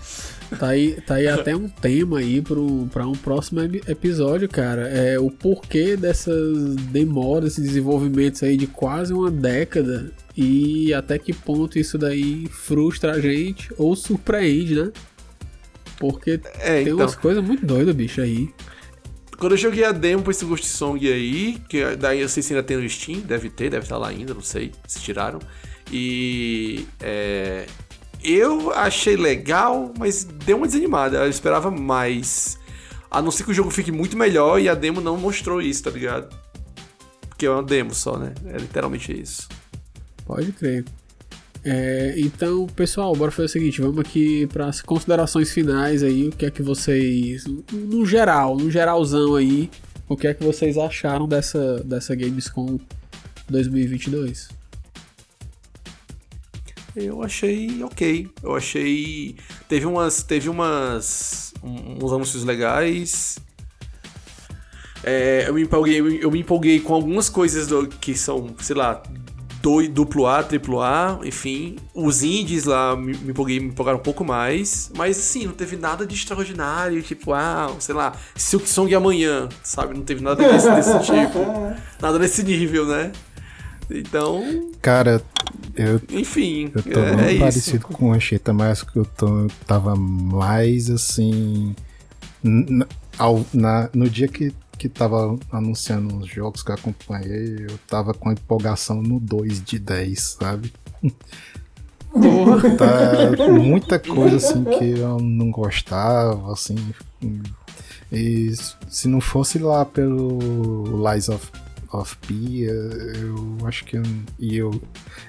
Tá 0.55 0.69
aí, 0.69 1.01
tá 1.07 1.15
aí 1.15 1.27
até 1.29 1.55
um 1.57 1.69
tema 1.69 2.19
aí 2.19 2.41
pro, 2.41 2.87
pra 2.93 3.07
um 3.07 3.13
próximo 3.13 3.61
epi- 3.61 3.83
episódio, 3.89 4.49
cara. 4.49 4.89
É 4.89 5.19
o 5.19 5.31
porquê 5.31 5.97
dessas 5.97 6.75
demoras 6.77 7.59
e 7.59 7.63
desenvolvimentos 7.63 8.43
aí 8.43 8.57
de 8.57 8.67
quase 8.67 9.13
uma 9.13 9.31
década 9.31 10.11
e 10.37 10.93
até 10.95 11.19
que 11.19 11.33
ponto 11.33 11.79
isso 11.79 11.97
daí 11.99 12.47
frustra 12.51 13.13
a 13.13 13.21
gente 13.21 13.69
ou 13.77 13.95
surpreende, 13.97 14.75
né? 14.75 14.93
Porque 15.99 16.41
É, 16.61 16.75
tem 16.77 16.83
então. 16.85 16.97
umas 16.97 17.15
coisas 17.15 17.43
muito 17.45 17.65
doidas, 17.65 17.95
bicho, 17.95 18.21
aí. 18.21 18.49
Quando 19.39 19.53
eu 19.53 19.59
joguei 19.59 19.85
a 19.85 19.93
demo 19.93 20.23
pra 20.23 20.31
esse 20.31 20.45
Ghost 20.45 20.67
Song 20.67 21.07
aí, 21.07 21.59
que 21.69 21.97
daí 21.97 22.21
eu 22.21 22.29
sei 22.29 22.43
se 22.43 22.53
ainda 22.55 22.63
tem 22.67 22.77
no 22.77 22.89
Steam, 22.89 23.21
deve 23.21 23.51
ter, 23.51 23.69
deve 23.71 23.85
estar 23.85 23.99
lá 23.99 24.09
ainda, 24.09 24.33
não 24.33 24.41
sei 24.43 24.71
se 24.87 25.01
tiraram. 25.01 25.39
E 25.93 26.87
é, 27.01 27.67
eu 28.25 28.73
achei 28.73 29.17
legal, 29.17 29.93
mas 29.99 30.25
deu 30.25 30.57
uma 30.57 30.67
desanimada. 30.67 31.19
Eu 31.19 31.31
esperava 31.31 31.71
mais. 31.71 32.59
A 33.11 33.21
não 33.21 33.31
ser 33.31 33.45
que 33.45 33.51
o 33.51 33.55
jogo 33.55 33.71
fique 33.71 33.93
muito 33.93 34.17
melhor 34.17 34.61
e 34.61 34.69
a 34.69 34.75
demo 34.75 35.01
não 35.01 35.17
mostrou 35.17 35.61
isso, 35.61 35.85
tá 35.85 35.91
ligado? 35.91 36.35
Porque 37.29 37.47
é 37.47 37.51
uma 37.51 37.63
demo 37.63 37.95
só, 37.95 38.19
né? 38.19 38.33
É 38.47 38.57
literalmente 38.57 39.13
isso. 39.13 39.49
Pode 40.25 40.53
crer. 40.53 40.85
É, 41.65 42.15
então, 42.19 42.67
pessoal, 42.67 43.15
bora 43.15 43.31
fazer 43.31 43.47
o 43.47 43.49
seguinte, 43.49 43.81
vamos 43.81 43.99
aqui 43.99 44.47
para 44.49 44.67
as 44.67 44.83
considerações 44.83 45.51
finais 45.51 46.03
aí, 46.03 46.29
o 46.29 46.31
que 46.31 46.45
é 46.45 46.51
que 46.51 46.63
vocês, 46.63 47.45
no 47.73 48.05
geral, 48.05 48.55
no 48.55 48.71
geralzão 48.71 49.35
aí, 49.35 49.71
o 50.07 50.15
que 50.15 50.27
é 50.27 50.35
que 50.35 50.45
vocês 50.45 50.77
acharam 50.77 51.27
dessa, 51.27 51.83
dessa 51.83 52.15
Gamescom 52.15 52.79
2022? 53.49 54.49
Eu 56.97 57.23
achei 57.23 57.83
ok. 57.83 58.29
Eu 58.43 58.55
achei. 58.55 59.37
Teve 59.69 59.87
umas. 59.87 60.23
Teve 60.23 60.49
umas. 60.49 61.53
um- 61.63 62.05
uns 62.05 62.13
anúncios 62.13 62.45
legais. 62.45 63.39
É, 65.03 65.45
eu, 65.49 65.55
me 65.55 65.63
empolguei, 65.63 65.99
eu 66.01 66.31
me 66.31 66.41
empolguei 66.41 66.81
com 66.81 66.95
algumas 66.95 67.29
coisas 67.29 67.67
do- 67.67 67.87
que 67.89 68.15
são, 68.15 68.55
sei 68.59 68.75
lá, 68.75 69.03
do, 69.61 69.87
duplo 69.89 70.27
A, 70.27 70.43
triplo 70.43 70.81
A, 70.81 71.21
enfim. 71.25 71.77
Os 71.95 72.23
indies 72.23 72.65
lá 72.65 72.97
me, 72.97 73.15
me, 73.19 73.31
empolguei, 73.31 73.61
me 73.61 73.67
empolgaram 73.69 73.99
um 73.99 74.03
pouco 74.03 74.25
mais. 74.25 74.91
Mas 74.97 75.17
sim, 75.19 75.47
não 75.47 75.53
teve 75.53 75.77
nada 75.77 76.07
de 76.07 76.15
extraordinário, 76.15 77.03
tipo, 77.03 77.33
ah, 77.35 77.75
sei 77.81 77.95
lá, 77.95 78.13
Silk 78.35 78.67
Song 78.69 78.95
amanhã, 78.95 79.49
sabe? 79.63 79.95
Não 79.95 80.05
teve 80.05 80.23
nada 80.23 80.43
desse, 80.49 80.71
desse 80.71 80.99
tipo. 81.05 81.41
Nada 82.01 82.19
nesse 82.19 82.43
nível, 82.43 82.87
né? 82.87 83.13
Então. 83.91 84.71
Cara, 84.81 85.23
eu. 85.77 86.01
Enfim, 86.11 86.71
Eu 86.75 86.83
tô 86.83 87.01
é, 87.01 87.27
é 87.29 87.31
isso. 87.33 87.41
parecido 87.41 87.87
com 87.89 88.09
o 88.09 88.13
Anchieta, 88.13 88.53
mas 88.53 88.83
que 88.83 88.97
eu, 88.99 89.05
tô, 89.05 89.41
eu 89.41 89.51
tava 89.67 89.95
mais 89.97 90.91
assim. 90.91 91.75
ao- 93.19 93.45
na, 93.53 93.89
no 93.95 94.09
dia 94.09 94.29
que, 94.29 94.53
que 94.79 94.89
tava 94.89 95.39
anunciando 95.51 96.17
os 96.19 96.27
jogos 96.29 96.63
que 96.63 96.71
eu 96.71 96.75
acompanhei, 96.75 97.67
eu 97.69 97.79
tava 97.89 98.13
com 98.15 98.31
empolgação 98.33 99.03
no 99.03 99.19
2 99.21 99.63
de 99.63 99.79
10, 99.79 100.21
sabe? 100.41 100.73
tá, 102.79 103.51
muita 103.51 103.99
coisa 103.99 104.37
assim 104.37 104.65
que 104.65 104.99
eu 104.99 105.19
não 105.19 105.51
gostava, 105.51 106.53
assim. 106.53 106.77
E 108.13 108.53
se 108.89 109.09
não 109.09 109.21
fosse 109.21 109.59
lá 109.59 109.85
pelo 109.85 111.11
Lies 111.11 111.29
of, 111.29 111.51
of 111.95 112.17
P, 112.19 112.65
eu 112.65 113.67
acho 113.67 113.85
que 113.85 114.01
e 114.39 114.57
eu 114.57 114.83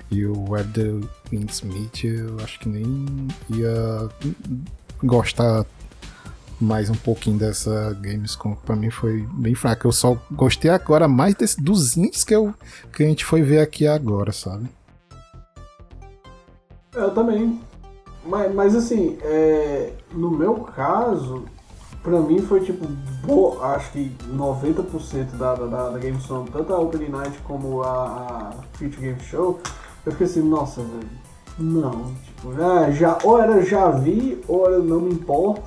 e 0.09 0.25
o 0.25 0.49
Where 0.49 0.67
the 0.67 1.07
Meet, 1.31 2.05
eu 2.05 2.37
acho 2.43 2.59
que 2.59 2.67
nem 2.67 3.27
ia 3.49 4.09
gostar 5.03 5.65
mais 6.59 6.89
um 6.89 6.95
pouquinho 6.95 7.37
dessa 7.37 7.93
Gamescom. 8.01 8.55
Pra 8.55 8.75
mim 8.75 8.89
foi 8.89 9.27
bem 9.33 9.53
fraca. 9.53 9.87
Eu 9.87 9.91
só 9.91 10.17
gostei 10.31 10.71
agora 10.71 11.07
mais 11.07 11.35
desse, 11.35 11.61
dos 11.61 11.97
indies 11.97 12.23
que, 12.23 12.35
eu, 12.35 12.53
que 12.93 13.03
a 13.03 13.07
gente 13.07 13.23
foi 13.23 13.41
ver 13.41 13.59
aqui 13.59 13.85
agora, 13.85 14.31
sabe? 14.31 14.67
Eu 16.93 17.13
também. 17.13 17.61
Mas, 18.25 18.55
mas 18.55 18.75
assim, 18.75 19.17
é, 19.21 19.93
no 20.11 20.31
meu 20.31 20.55
caso, 20.61 21.45
pra 22.05 22.19
mim 22.21 22.39
foi 22.39 22.61
tipo, 22.61 22.85
bo- 23.25 23.57
acho 23.61 23.91
que 23.91 24.15
90% 24.31 25.31
da, 25.37 25.55
da, 25.55 25.65
da, 25.89 25.97
Gamescom, 25.99 26.45
tanto 26.45 26.73
a 26.73 26.79
Opening 26.79 27.09
Night 27.09 27.37
como 27.43 27.81
a, 27.81 27.91
a 27.91 28.51
Future 28.77 29.01
Game 29.01 29.19
Show, 29.19 29.59
eu 30.05 30.11
fiquei 30.11 30.27
assim, 30.27 30.41
nossa, 30.41 30.81
velho, 30.81 31.09
não, 31.57 32.13
tipo, 32.23 32.51
ah, 32.61 32.91
já, 32.91 33.17
ou 33.23 33.39
era 33.41 33.65
já 33.65 33.89
vi, 33.89 34.39
ou 34.47 34.67
era 34.67 34.77
não 34.79 35.01
me 35.01 35.11
importa, 35.13 35.63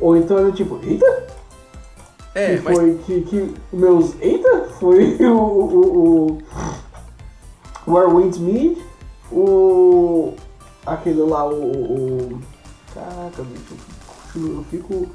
ou 0.00 0.16
então 0.16 0.38
era 0.38 0.52
tipo, 0.52 0.78
eita, 0.84 1.26
É, 2.34 2.56
que 2.56 2.62
mas 2.62 2.76
foi 2.78 2.94
que, 3.04 3.20
que 3.22 3.54
meus 3.72 4.14
eita? 4.20 4.66
Foi 4.78 5.16
o, 5.26 5.36
o, 5.36 6.38
o 7.86 7.92
Where 7.92 8.12
Winds 8.14 8.38
Meet, 8.38 8.78
o 9.32 10.32
aquele 10.86 11.20
lá 11.22 11.44
o, 11.46 11.54
o, 11.54 12.32
o- 12.34 12.40
caraca 12.94 13.42
bicho, 13.42 13.74
eu 14.36 14.64
fico 14.70 15.06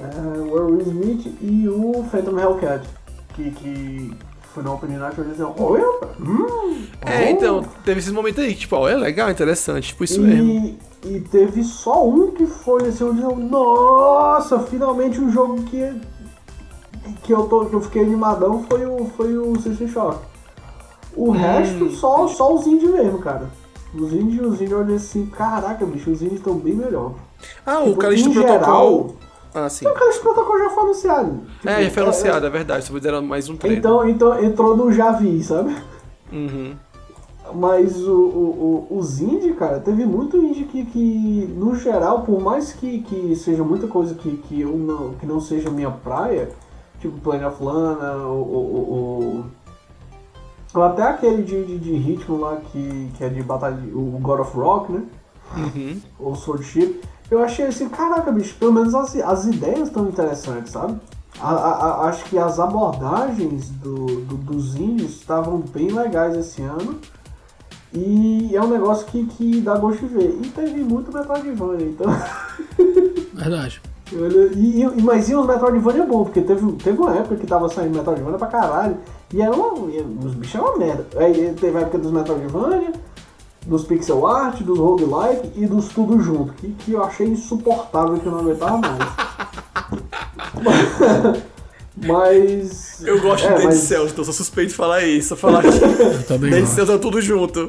é, 0.00 0.40
Where 0.40 0.72
Winds 0.72 0.92
Meet 0.92 1.26
e 1.40 1.68
o 1.68 2.04
Phantom 2.10 2.38
Hellcat 2.38 2.88
que, 3.34 3.50
que 3.52 4.10
foi 4.52 4.62
na 4.62 4.72
Open 4.72 4.90
Night 4.90 5.20
e 5.20 5.40
eu 5.40 5.54
olha, 5.58 5.86
hum, 6.20 6.86
É, 7.02 7.26
oh." 7.26 7.30
então, 7.30 7.64
teve 7.84 8.00
esses 8.00 8.12
momentos 8.12 8.42
aí, 8.42 8.54
tipo, 8.54 8.74
ó, 8.76 8.88
é 8.88 8.96
legal, 8.96 9.30
interessante, 9.30 9.88
tipo 9.88 10.04
isso 10.04 10.20
mesmo. 10.20 10.50
E, 10.50 10.78
e 11.04 11.20
teve 11.20 11.62
só 11.62 12.06
um 12.06 12.32
que 12.32 12.46
foi 12.46 12.82
onde 12.82 13.22
eu, 13.22 13.36
nossa, 13.36 14.58
finalmente 14.60 15.20
um 15.20 15.30
jogo 15.30 15.62
que 15.64 16.00
que 17.22 17.32
eu 17.32 17.44
tô 17.44 17.66
que 17.66 17.74
eu 17.74 17.80
fiquei 17.80 18.02
animadão 18.02 18.64
foi 18.68 18.84
o 18.84 19.06
foi 19.16 19.36
o 19.36 19.58
System 19.60 19.88
Shock. 19.88 20.18
O 21.16 21.30
resto 21.30 21.90
só 21.92 22.26
só 22.28 22.54
os 22.54 22.66
indies 22.66 22.90
mesmo, 22.90 23.18
cara. 23.18 23.50
Os 23.94 24.12
indies, 24.12 24.40
os 24.40 24.54
indies 24.54 24.70
eu 24.70 24.78
olhei 24.80 24.96
assim, 24.96 25.26
caraca, 25.26 25.86
bicho, 25.86 26.10
os 26.10 26.20
indies 26.20 26.38
estão 26.38 26.54
bem 26.54 26.74
melhor. 26.74 27.14
Ah, 27.64 27.80
o 27.80 27.90
Tipo, 27.90 27.98
Calixto 27.98 28.28
em 28.28 28.32
Protocol. 28.34 29.16
Ah, 29.64 29.68
sim. 29.68 29.84
Então, 29.84 29.94
cara, 29.98 30.10
esse 30.10 30.20
protocolo 30.20 30.58
já 30.58 30.70
foi 30.70 30.82
anunciado. 30.84 31.40
Tipo, 31.56 31.68
É, 31.68 31.84
já 31.84 31.90
foi 31.90 32.02
é- 32.02 32.06
anunciado, 32.06 32.46
é 32.46 32.50
verdade, 32.50 32.84
só 32.84 32.92
fizeram 32.92 33.22
mais 33.22 33.48
um 33.48 33.56
trailer. 33.56 33.78
Então, 33.78 34.08
então 34.08 34.44
entrou 34.44 34.76
no 34.76 34.92
já 34.92 35.12
vi, 35.12 35.42
sabe? 35.42 35.74
Uhum. 36.32 36.74
Mas 37.54 37.96
o, 38.06 38.12
o, 38.14 38.86
o- 38.90 38.98
os 38.98 39.20
indie, 39.20 39.54
cara, 39.54 39.80
teve 39.80 40.04
muito 40.04 40.36
indie 40.36 40.64
que, 40.64 40.84
que 40.84 41.54
no 41.56 41.74
geral, 41.74 42.22
por 42.22 42.40
mais 42.42 42.72
que, 42.74 43.00
que 43.02 43.34
seja 43.36 43.64
muita 43.64 43.86
coisa 43.86 44.14
que, 44.14 44.36
que, 44.36 44.60
eu 44.60 44.76
não, 44.76 45.14
que 45.14 45.24
não 45.24 45.40
seja 45.40 45.70
minha 45.70 45.90
praia, 45.90 46.50
tipo 47.00 47.18
Plane 47.20 47.44
of 47.46 47.62
Lana, 47.64 48.16
ou 48.26 49.44
até 50.84 51.02
aquele 51.02 51.42
de, 51.42 51.64
de, 51.64 51.78
de 51.78 51.92
ritmo 51.94 52.38
lá 52.38 52.56
que, 52.56 53.10
que 53.16 53.24
é 53.24 53.28
de 53.28 53.42
batalha, 53.42 53.78
o 53.94 54.18
God 54.20 54.40
of 54.40 54.56
Rock, 54.56 54.92
né? 54.92 55.02
Uhum. 55.56 56.00
Ou 56.20 56.34
Swordship, 56.36 57.00
eu 57.30 57.42
achei 57.42 57.66
assim, 57.66 57.88
caraca, 57.88 58.30
bicho, 58.32 58.54
pelo 58.58 58.72
menos 58.72 58.94
as, 58.94 59.16
as 59.16 59.44
ideias 59.46 59.88
estão 59.88 60.08
interessantes, 60.08 60.72
sabe? 60.72 60.98
A- 61.40 61.52
a- 61.54 61.84
a- 61.86 62.08
acho 62.08 62.24
que 62.24 62.36
as 62.38 62.58
abordagens 62.58 63.68
do, 63.70 64.06
do- 64.22 64.36
dos 64.36 64.74
indies 64.76 65.10
estavam 65.10 65.58
bem 65.58 65.88
legais 65.90 66.36
esse 66.36 66.62
ano. 66.62 66.96
E 67.92 68.50
é 68.54 68.60
um 68.62 68.68
negócio 68.68 69.06
que, 69.06 69.24
que 69.24 69.60
dá 69.60 69.76
gosto 69.78 70.00
de 70.00 70.14
ver. 70.14 70.38
E 70.42 70.48
teve 70.48 70.82
muito 70.82 71.12
Metroidvania, 71.12 71.86
então. 71.86 72.06
Verdade. 73.34 73.80
E, 74.56 74.82
e- 74.82 75.02
mas 75.02 75.28
e 75.28 75.34
os 75.34 75.46
Metroidvania 75.46 76.02
é 76.02 76.06
bom, 76.06 76.24
porque 76.24 76.40
teve, 76.40 76.72
teve 76.72 76.98
uma 76.98 77.14
época 77.16 77.36
que 77.36 77.46
tava 77.46 77.68
saindo 77.68 77.96
Metroidvania 77.96 78.38
pra 78.38 78.48
caralho. 78.48 78.96
E 79.32 79.40
era 79.40 79.54
uma, 79.54 79.90
e 79.90 80.00
os 80.24 80.34
bichos 80.34 80.54
eram 80.54 80.68
uma 80.70 80.78
merda. 80.78 81.06
Aí 81.16 81.54
teve 81.58 81.78
a 81.78 81.82
época 81.82 81.98
dos 81.98 82.10
Metroidvania, 82.10 82.92
dos 83.68 83.84
pixel 83.84 84.26
art, 84.26 84.60
dos 84.62 84.78
roguelike 84.78 85.52
e 85.54 85.66
dos 85.66 85.88
tudo 85.88 86.18
junto. 86.20 86.52
Que, 86.54 86.68
que 86.72 86.92
eu 86.92 87.04
achei 87.04 87.26
insuportável 87.28 88.18
que 88.18 88.26
eu 88.26 88.32
não 88.32 88.40
aguentava 88.40 88.78
mais. 88.78 88.98
mas. 91.96 93.02
Eu 93.04 93.20
gosto 93.20 93.46
é, 93.46 93.50
de 93.50 93.54
Dead 93.56 93.64
mas- 93.66 93.76
Cells, 93.78 94.12
então 94.12 94.24
sou 94.24 94.34
suspeito 94.34 94.70
de 94.70 94.74
falar 94.76 95.04
isso. 95.04 95.36
Falar 95.36 95.62
que 95.62 95.68
Dead 96.38 96.60
gosto. 96.62 96.74
Cells 96.74 96.92
é 96.92 96.98
tudo 96.98 97.20
junto. 97.20 97.68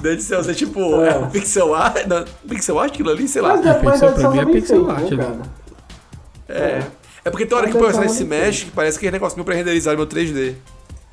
Dead 0.00 0.20
Cells 0.20 0.48
é 0.50 0.54
tipo, 0.54 0.80
é, 1.02 1.08
É. 1.08 1.26
pixel 1.26 1.74
art. 1.74 2.06
Não, 2.06 2.24
pixel 2.48 2.78
art 2.78 2.92
aquilo 2.92 3.10
ali, 3.10 3.28
sei 3.28 3.42
lá. 3.42 3.56
Mas, 3.56 3.66
é, 3.66 3.82
mas 3.82 4.00
pixel 4.00 4.00
Dead 4.00 4.12
pra 4.12 4.20
Cells 4.30 4.32
mim 4.32 4.38
é 4.38 4.42
é 4.42 4.60
pixel 4.60 4.76
feito, 4.86 4.90
art, 4.90 5.10
né, 5.10 5.24
cara? 5.24 5.42
É. 6.48 6.82
É 7.22 7.30
porque 7.30 7.44
tem 7.44 7.56
hora 7.58 7.68
que 7.68 7.76
o 7.76 7.80
personagem 7.80 8.14
se 8.14 8.22
é 8.22 8.26
mexe 8.26 8.64
que 8.64 8.70
parece 8.70 8.98
que 8.98 9.06
é 9.06 9.10
negócio 9.10 9.36
meu 9.36 9.44
pra 9.44 9.54
renderizar 9.54 9.94
meu 9.96 10.06
3D. 10.06 10.54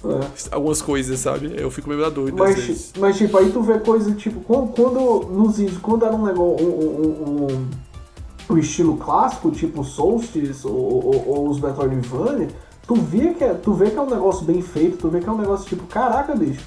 É. 0.03 0.56
Algumas 0.56 0.82
coisas, 0.82 1.19
sabe? 1.19 1.53
Eu 1.57 1.72
fico 1.72 1.90
meio 1.90 2.06
às 2.06 2.14
Mas, 2.32 2.94
mas 2.99 3.18
tipo, 3.18 3.38
aí 3.38 3.52
tu 3.52 3.61
vê 3.61 3.80
coisa 3.80 4.14
tipo, 4.14 4.41
quando, 4.41 4.72
quando 4.74 5.28
nos 5.28 5.60
indies, 5.60 5.78
quando 5.80 6.06
era 6.06 6.15
um 6.15 6.24
negócio, 6.24 6.65
um, 6.65 7.02
um, 7.02 7.48
um, 7.48 8.53
um 8.53 8.57
estilo 8.57 8.95
clássico, 8.98 9.49
tipo 9.49 9.84
Solstice 9.84 10.68
ou, 10.68 10.74
ou, 10.74 11.28
ou 11.28 11.49
os 11.49 11.60
Metroidvania, 11.60 12.48
tu 12.86 12.95
vê, 12.95 13.34
que 13.34 13.44
é, 13.44 13.53
tu 13.56 13.74
vê 13.74 13.90
que 13.90 13.98
é 13.98 14.02
um 14.02 14.10
negócio 14.10 14.45
bem 14.45 14.61
feito, 14.61 14.98
tu 14.98 15.10
vê 15.10 15.19
que 15.19 15.28
é 15.28 15.32
um 15.32 15.38
negócio 15.38 15.68
tipo, 15.68 15.86
caraca, 15.88 16.36
bicho, 16.36 16.64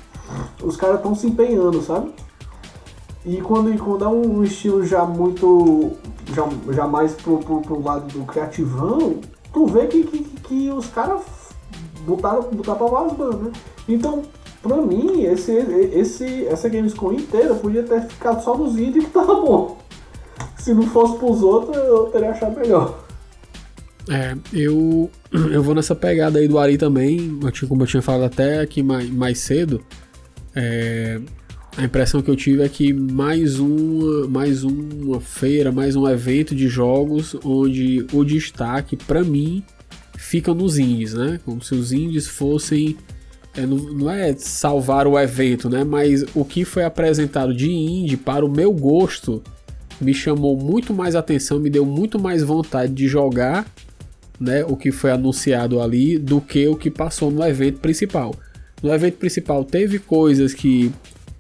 os 0.63 0.77
caras 0.77 0.97
estão 0.97 1.15
se 1.15 1.29
empenhando, 1.29 1.81
sabe? 1.83 2.13
E 3.25 3.41
quando, 3.41 3.77
quando 3.79 4.05
é 4.05 4.09
um, 4.09 4.39
um 4.39 4.45
estilo 4.45 4.85
já 4.85 5.05
muito, 5.05 5.93
já, 6.35 6.49
já 6.73 6.87
mais 6.87 7.13
pro, 7.13 7.39
pro, 7.39 7.61
pro 7.61 7.83
lado 7.83 8.07
do 8.13 8.25
criativão, 8.25 9.21
tu 9.53 9.67
vê 9.67 9.87
que, 9.87 10.03
que, 10.03 10.25
que 10.25 10.71
os 10.71 10.89
caras 10.89 11.23
botaram, 12.07 12.43
botaram 12.43 12.89
pra 12.89 13.05
bandas, 13.15 13.41
né? 13.41 13.53
Então, 13.89 14.23
pra 14.63 14.77
mim, 14.77 15.23
esse, 15.23 15.53
esse, 15.53 16.47
essa 16.47 16.69
Gamescom 16.69 17.13
inteira 17.13 17.55
podia 17.55 17.83
ter 17.83 18.03
ficado 18.03 18.43
só 18.43 18.57
nos 18.57 18.79
indies 18.79 19.05
que 19.05 19.11
tava 19.11 19.35
bom. 19.35 19.79
Se 20.59 20.75
não 20.75 20.83
fosse 20.85 21.19
pros 21.19 21.43
outros, 21.43 21.77
eu 21.77 22.07
teria 22.07 22.31
achado 22.31 22.59
melhor. 22.59 23.05
É, 24.09 24.37
eu, 24.53 25.11
eu 25.33 25.63
vou 25.63 25.75
nessa 25.75 25.95
pegada 25.95 26.39
aí 26.39 26.49
do 26.49 26.59
Ari 26.59 26.77
também, 26.77 27.39
como 27.69 27.83
eu 27.83 27.87
tinha 27.87 28.03
falado 28.03 28.25
até 28.25 28.61
aqui 28.61 28.83
mais, 28.83 29.09
mais 29.11 29.39
cedo. 29.39 29.83
é, 30.55 31.21
a 31.77 31.85
impressão 31.85 32.21
que 32.21 32.31
eu 32.31 32.37
tive 32.37 32.63
é 32.63 32.69
que 32.69 32.93
mais 32.93 33.61
uma, 33.61 34.27
mais 34.27 34.65
uma 34.65 35.21
feira, 35.21 35.71
mais 35.71 35.95
um 35.95 36.07
evento 36.09 36.55
de 36.55 36.69
jogos 36.69 37.37
onde 37.45 38.07
o 38.13 38.25
destaque, 38.25 38.97
pra 38.97 39.23
mim, 39.23 39.63
fica 40.31 40.55
nos 40.55 40.79
indies, 40.79 41.13
né? 41.13 41.41
Como 41.45 41.61
se 41.61 41.75
os 41.75 41.93
indies 41.93 42.29
fossem. 42.29 42.97
é, 43.57 43.67
não, 43.67 43.77
não 43.77 44.09
é 44.09 44.33
salvar 44.35 45.09
o 45.09 45.19
evento, 45.19 45.69
né? 45.69 45.83
Mas 45.83 46.25
o 46.37 46.45
que 46.45 46.65
foi 46.65 46.85
apresentado 46.85 47.53
de 47.53 47.69
indie, 47.69 48.17
para 48.17 48.47
o 48.47 48.49
meu 48.49 48.73
gosto, 48.73 49.43
me 50.01 50.15
chamou 50.15 50.57
muito 50.57 50.95
mais 50.95 51.17
atenção, 51.17 51.59
me 51.59 51.69
deu 51.69 51.85
muito 51.85 52.17
mais 52.17 52.45
vontade 52.45 52.93
de 52.93 53.09
jogar 53.09 53.67
né, 54.39 54.65
o 54.65 54.77
que 54.77 54.93
foi 54.93 55.11
anunciado 55.11 55.81
ali 55.81 56.17
do 56.17 56.41
que 56.41 56.69
o 56.69 56.77
que 56.77 56.93
passou 56.93 57.29
no 57.29 57.45
evento 57.45 57.81
principal. 57.81 58.33
No 58.81 58.95
evento 58.95 59.17
principal 59.17 59.65
teve 59.65 59.99
coisas 59.99 60.55
que, 60.55 60.93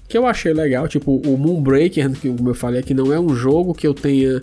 que 0.08 0.18
eu 0.18 0.26
achei 0.26 0.52
legal, 0.52 0.88
tipo 0.88 1.22
o 1.24 1.38
Moonbreaker, 1.38 2.10
que 2.10 2.28
como 2.28 2.50
eu 2.50 2.54
falei 2.54 2.80
aqui, 2.80 2.92
não 2.92 3.12
é 3.12 3.20
um 3.20 3.34
jogo 3.36 3.72
que 3.72 3.86
eu 3.86 3.94
tenha 3.94 4.40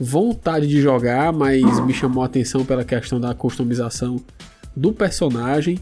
vontade 0.00 0.66
de 0.66 0.80
jogar, 0.80 1.32
mas 1.32 1.84
me 1.84 1.92
chamou 1.92 2.22
a 2.22 2.26
atenção 2.26 2.64
pela 2.64 2.84
questão 2.84 3.20
da 3.20 3.34
customização 3.34 4.20
do 4.74 4.92
personagem. 4.92 5.78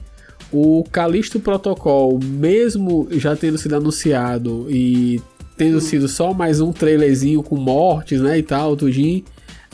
o 0.53 0.85
Callisto 0.91 1.41
Protocol, 1.41 2.19
mesmo 2.23 3.09
já 3.11 3.35
tendo 3.35 3.59
sido 3.59 3.77
anunciado 3.77 4.67
e 4.71 5.21
tendo 5.57 5.81
sido 5.81 6.07
só 6.07 6.33
mais 6.33 6.61
um 6.61 6.73
trailerzinho 6.73 7.43
com 7.43 7.57
mortes, 7.57 8.21
né, 8.21 8.39
e 8.39 8.43
tal, 8.43 8.77
tudinho, 8.77 9.25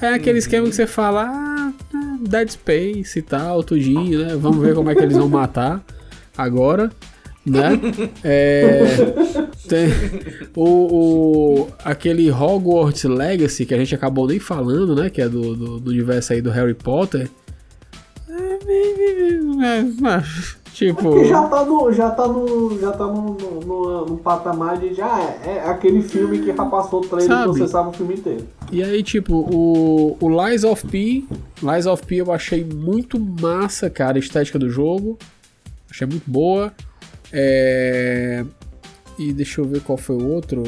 é 0.00 0.08
aquele 0.08 0.38
esquema 0.38 0.68
que 0.68 0.74
você 0.74 0.86
fala, 0.86 1.26
ah, 1.28 1.72
Dead 2.20 2.48
Space 2.50 3.18
e 3.18 3.22
tal, 3.22 3.62
tudinho, 3.62 4.24
né, 4.24 4.36
vamos 4.36 4.64
ver 4.64 4.74
como 4.74 4.90
é 4.90 4.94
que 4.94 5.02
eles 5.02 5.16
vão 5.16 5.28
matar 5.28 5.84
agora, 6.36 6.90
né, 7.44 7.80
é, 8.22 8.84
tem 9.68 9.88
o, 10.56 10.64
o- 11.64 11.68
aquele 11.84 12.30
Hogwarts 12.30 13.04
Legacy, 13.04 13.66
que 13.66 13.74
a 13.74 13.78
gente 13.78 13.94
acabou 13.94 14.26
nem 14.28 14.38
falando, 14.38 14.94
né, 14.94 15.10
que 15.10 15.20
é 15.20 15.28
do, 15.28 15.54
do, 15.56 15.80
do 15.80 15.90
universo 15.90 16.32
aí 16.32 16.40
do 16.40 16.50
Harry 16.50 16.74
Potter, 16.74 17.28
tipo... 20.72 21.02
Porque 21.02 21.24
já 21.26 21.46
tá 21.48 21.64
no. 21.64 21.92
Já 21.92 22.10
tá 22.10 22.26
no. 22.28 22.78
Já 22.80 22.92
tá 22.92 23.06
no, 23.06 23.34
no, 23.36 23.60
no- 23.60 24.06
no 24.06 24.16
patamar 24.18 24.78
de 24.78 24.94
já 24.94 25.20
é, 25.20 25.58
é 25.58 25.68
aquele 25.68 26.02
filme 26.02 26.38
que 26.40 26.46
já 26.54 26.64
passou 26.64 27.00
o 27.00 27.06
trailer 27.06 27.28
Sabe? 27.28 27.50
e 27.50 27.58
você 27.58 27.68
sabe 27.68 27.90
o 27.90 27.92
filme 27.92 28.14
inteiro. 28.14 28.46
E 28.72 28.82
aí, 28.82 29.02
tipo, 29.02 29.34
o, 29.34 30.16
o 30.20 30.46
Lies 30.48 30.64
of 30.64 30.86
P, 30.88 31.24
Lies 31.62 31.86
of 31.86 32.04
P 32.06 32.16
eu 32.16 32.32
achei 32.32 32.64
muito 32.64 33.20
massa, 33.20 33.88
cara, 33.90 34.16
a 34.16 34.20
estética 34.20 34.58
do 34.58 34.68
jogo. 34.70 35.18
Achei 35.90 36.06
muito 36.06 36.28
boa. 36.28 36.72
É... 37.32 38.44
E 39.18 39.32
deixa 39.32 39.60
eu 39.60 39.64
ver 39.64 39.80
qual 39.80 39.96
foi 39.96 40.16
o 40.16 40.26
outro. 40.26 40.62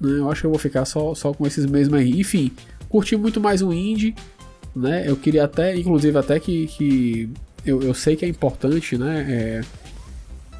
Né, 0.00 0.18
Eu 0.18 0.30
acho 0.30 0.42
que 0.42 0.46
eu 0.46 0.50
vou 0.50 0.58
ficar 0.58 0.84
só, 0.84 1.14
só 1.14 1.32
com 1.32 1.46
esses 1.46 1.66
mesmos 1.66 1.98
aí. 1.98 2.20
Enfim, 2.20 2.50
curti 2.88 3.16
muito 3.16 3.40
mais 3.40 3.62
o 3.62 3.72
indie, 3.72 4.14
né? 4.74 5.04
Eu 5.06 5.16
queria 5.16 5.44
até, 5.44 5.76
inclusive, 5.76 6.16
até 6.16 6.38
que, 6.38 6.66
que 6.68 7.30
eu, 7.64 7.82
eu 7.82 7.94
sei 7.94 8.16
que 8.16 8.24
é 8.24 8.28
importante, 8.28 8.96
né? 8.96 9.26
É, 9.28 9.60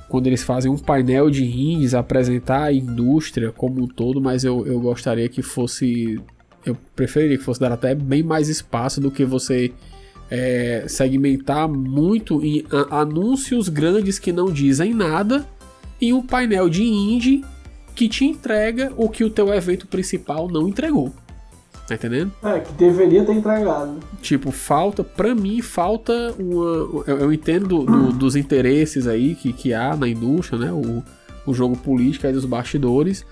quando 0.09 0.27
eles 0.27 0.43
fazem 0.43 0.71
um 0.71 0.79
painel 0.79 1.31
de 1.31 1.45
indies, 1.45 1.95
apresentar 1.95 2.65
a 2.65 2.73
indústria 2.73 3.53
como 3.53 3.83
um 3.83 3.87
todo, 3.87 4.21
mas 4.21 4.43
eu, 4.43 4.67
eu 4.67 4.81
gostaria 4.81 5.29
que 5.29 5.43
fosse. 5.43 6.21
Eu 6.65 6.77
preferiria 6.97 7.39
que 7.39 7.45
fosse 7.45 7.61
dar 7.61 7.73
até 7.73 7.95
bem 7.95 8.23
mais 8.23 8.49
espaço 8.49 9.01
do 9.01 9.11
que 9.11 9.25
você 9.25 9.73
é, 10.31 10.85
segmentar 10.89 11.69
muito 11.69 12.45
em 12.45 12.65
a- 12.71 13.01
anúncios 13.01 13.69
grandes 13.69 14.19
que 14.19 14.33
não 14.33 14.51
dizem 14.53 14.93
nada 14.95 15.47
e 16.01 16.13
um 16.13 16.23
painel 16.23 16.69
de 16.69 16.85
indie 16.85 17.45
que 17.95 18.09
te 18.09 18.25
entrega 18.25 18.93
o 18.97 19.09
que 19.09 19.25
o 19.25 19.31
teu 19.31 19.53
evento 19.53 19.87
principal 19.87 20.49
não 20.49 20.69
entregou. 20.69 21.13
Tá 21.89 21.95
entendendo? 21.95 22.31
É, 22.45 22.61
que 22.61 22.73
deveria 22.75 23.25
ter 23.25 23.33
entregado. 23.33 23.97
Tipo, 24.21 24.51
falta, 24.51 25.03
pra 25.03 25.35
mim, 25.35 25.63
falta 25.63 26.35
uma. 26.39 27.03
Eu, 27.07 27.19
eu 27.21 27.33
entendo 27.33 27.67
do- 27.67 27.85
do- 27.87 28.13
dos 28.19 28.37
interesses 28.37 29.07
aí 29.07 29.35
que, 29.35 29.53
que 29.55 29.73
há 29.73 29.97
na 29.97 30.07
indústria, 30.07 30.59
né? 30.59 30.71
O, 30.71 31.03
o 31.47 31.55
jogo 31.55 31.77
político 31.79 32.27
aí 32.27 32.33
dos 32.33 32.45
bastidores. 32.45 33.25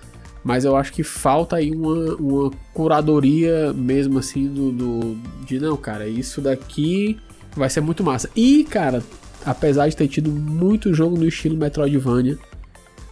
Mas 0.47 0.63
eu 0.63 0.77
acho 0.77 0.93
que 0.93 1.03
falta 1.03 1.57
aí 1.57 1.71
uma, 1.71 2.15
uma 2.15 2.51
curadoria 2.73 3.73
mesmo 3.73 4.17
assim 4.17 4.47
do, 4.47 4.71
do. 4.71 5.17
De 5.45 5.59
não, 5.59 5.75
cara, 5.75 6.07
isso 6.07 6.39
daqui 6.39 7.19
vai 7.53 7.69
ser 7.69 7.81
muito 7.81 8.01
massa. 8.01 8.29
E, 8.33 8.63
cara, 8.63 9.03
apesar 9.45 9.89
de 9.89 9.97
ter 9.97 10.07
tido 10.07 10.31
muito 10.31 10.93
jogo 10.93 11.17
no 11.17 11.27
estilo 11.27 11.57
Metroidvania 11.57 12.37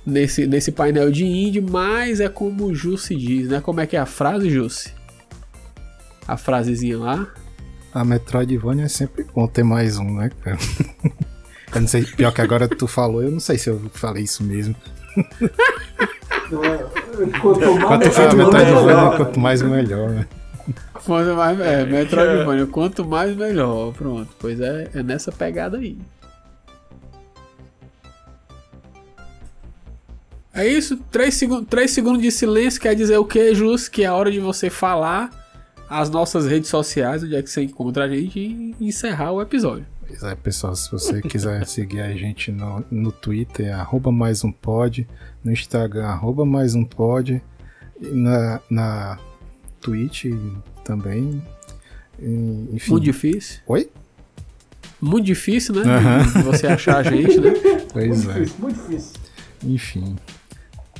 nesse, 0.05 0.47
nesse 0.47 0.71
painel 0.71 1.11
de 1.11 1.25
indie, 1.25 1.59
mas 1.59 2.21
é 2.21 2.29
como 2.29 2.67
o 2.67 2.73
Jussi 2.73 3.13
diz, 3.17 3.49
né? 3.49 3.59
Como 3.59 3.81
é 3.81 3.85
que 3.85 3.97
é 3.97 3.99
a 3.99 4.05
frase, 4.05 4.49
Jussi? 4.49 4.93
A 6.25 6.37
frasezinha 6.37 6.97
lá. 6.97 7.27
A 7.93 8.05
Metroidvania 8.05 8.85
é 8.85 8.87
sempre 8.87 9.25
bom 9.35 9.45
ter 9.45 9.63
mais 9.63 9.97
um, 9.97 10.09
né, 10.09 10.31
cara? 10.41 10.57
Eu 11.75 11.81
não 11.81 11.87
sei, 11.89 12.05
pior 12.05 12.31
que 12.31 12.39
agora 12.39 12.69
tu 12.69 12.87
falou, 12.87 13.21
eu 13.21 13.29
não 13.29 13.39
sei 13.41 13.57
se 13.57 13.69
eu 13.69 13.81
falei 13.91 14.23
isso 14.23 14.41
mesmo. 14.41 14.73
É, 15.17 16.85
Quanto 17.41 17.59
mais 17.59 17.83
Quanto, 17.83 18.35
Metroidvania, 18.37 18.85
melhor. 18.85 19.17
quanto 19.17 19.39
mais 19.39 19.61
melhor, 19.61 20.09
né? 20.09 20.27
Quanto 21.05 21.35
mais, 21.35 21.59
é, 21.59 21.85
Metroidvania, 21.85 22.67
quanto 22.67 23.05
mais 23.05 23.35
melhor. 23.35 23.93
Pronto, 23.93 24.29
pois 24.39 24.59
é, 24.59 24.89
é 24.93 25.03
nessa 25.03 25.31
pegada 25.31 25.77
aí. 25.77 25.97
É 30.53 30.65
isso, 30.67 30.95
3 31.11 31.33
segundos, 31.33 31.67
três 31.69 31.91
segundos 31.91 32.21
de 32.21 32.31
silêncio 32.31 32.79
quer 32.79 32.95
dizer 32.95 33.17
o 33.17 33.25
que, 33.25 33.53
Jus? 33.53 33.89
Que 33.89 34.03
é 34.03 34.05
a 34.05 34.15
hora 34.15 34.31
de 34.31 34.39
você 34.39 34.69
falar 34.69 35.29
as 35.89 36.09
nossas 36.09 36.47
redes 36.47 36.69
sociais, 36.69 37.23
onde 37.23 37.35
é 37.35 37.41
que 37.41 37.49
você 37.49 37.61
encontra 37.61 38.05
a 38.05 38.07
gente 38.07 38.39
e 38.39 38.75
encerrar 38.79 39.31
o 39.33 39.41
episódio. 39.41 39.85
Pois 40.17 40.31
é, 40.31 40.35
pessoal, 40.35 40.73
se 40.73 40.89
você 40.89 41.21
quiser 41.21 41.65
seguir 41.67 41.99
a 41.99 42.15
gente 42.15 42.49
no, 42.49 42.85
no 42.89 43.11
Twitter, 43.11 43.77
arroba 43.77 44.13
mais 44.13 44.45
um 44.45 44.51
pod, 44.51 45.05
no 45.43 45.51
Instagram, 45.51 46.05
arroba 46.05 46.45
mais 46.45 46.73
um 46.73 46.85
pod, 46.85 47.41
e 47.99 48.05
na, 48.07 48.61
na 48.69 49.19
Twitch 49.81 50.27
também. 50.85 51.43
e, 52.17 52.69
Enfim. 52.71 52.91
Muito 52.91 53.03
difícil. 53.03 53.59
Oi? 53.67 53.89
Muito 55.01 55.25
difícil, 55.25 55.75
né? 55.75 55.83
você 56.45 56.67
achar 56.67 56.99
a 56.99 57.03
gente, 57.03 57.37
né? 57.37 57.51
Pois 57.91 58.23
Muito 58.23 58.29
é. 58.29 58.33
difícil, 58.39 58.55
muito 58.61 58.81
difícil. 58.81 59.13
Enfim. 59.63 60.15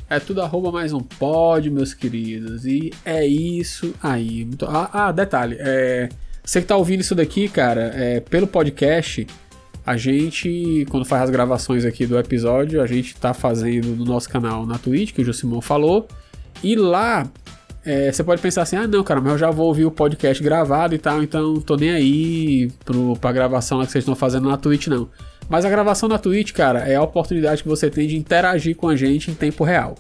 É 0.09 0.19
tudo 0.19 0.41
arroba 0.41 0.73
mais 0.73 0.91
um 0.91 0.99
pod, 0.99 1.69
meus 1.69 1.93
queridos. 1.93 2.65
E 2.65 2.91
é 3.05 3.25
isso 3.25 3.93
aí. 4.03 4.45
Ah, 4.67 5.07
ah, 5.07 5.11
detalhe. 5.13 5.55
É... 5.59 6.09
Você 6.45 6.61
que 6.61 6.67
tá 6.67 6.77
ouvindo 6.77 7.01
isso 7.01 7.15
daqui, 7.15 7.49
cara, 7.49 7.91
é, 7.95 8.19
pelo 8.19 8.45
podcast, 8.45 9.25
a 9.85 9.97
gente, 9.97 10.85
quando 10.89 11.05
faz 11.05 11.23
as 11.23 11.29
gravações 11.29 11.85
aqui 11.85 12.05
do 12.05 12.17
episódio, 12.17 12.81
a 12.81 12.87
gente 12.87 13.15
tá 13.15 13.33
fazendo 13.33 13.95
no 13.95 14.05
nosso 14.05 14.29
canal 14.29 14.65
na 14.65 14.77
Twitch, 14.77 15.13
que 15.13 15.21
o 15.21 15.25
Josimão 15.25 15.61
falou. 15.61 16.07
E 16.63 16.75
lá, 16.75 17.27
é, 17.85 18.11
você 18.11 18.23
pode 18.23 18.41
pensar 18.41 18.63
assim, 18.63 18.75
ah 18.75 18.87
não, 18.87 19.03
cara, 19.03 19.21
mas 19.21 19.33
eu 19.33 19.37
já 19.37 19.51
vou 19.51 19.67
ouvir 19.67 19.85
o 19.85 19.91
podcast 19.91 20.43
gravado 20.43 20.95
e 20.95 20.97
tal, 20.97 21.21
então 21.21 21.59
tô 21.61 21.75
nem 21.75 21.91
aí 21.91 22.71
pro, 22.83 23.15
pra 23.17 23.31
gravação 23.31 23.79
que 23.85 23.91
vocês 23.91 24.03
estão 24.03 24.15
fazendo 24.15 24.49
na 24.49 24.57
Twitch, 24.57 24.87
não. 24.87 25.09
Mas 25.47 25.65
a 25.65 25.69
gravação 25.69 26.09
na 26.09 26.17
Twitch, 26.17 26.51
cara, 26.51 26.79
é 26.79 26.95
a 26.95 27.01
oportunidade 27.03 27.61
que 27.61 27.69
você 27.69 27.89
tem 27.89 28.07
de 28.07 28.17
interagir 28.17 28.75
com 28.75 28.89
a 28.89 28.95
gente 28.95 29.29
em 29.29 29.35
tempo 29.35 29.63
real. 29.63 29.95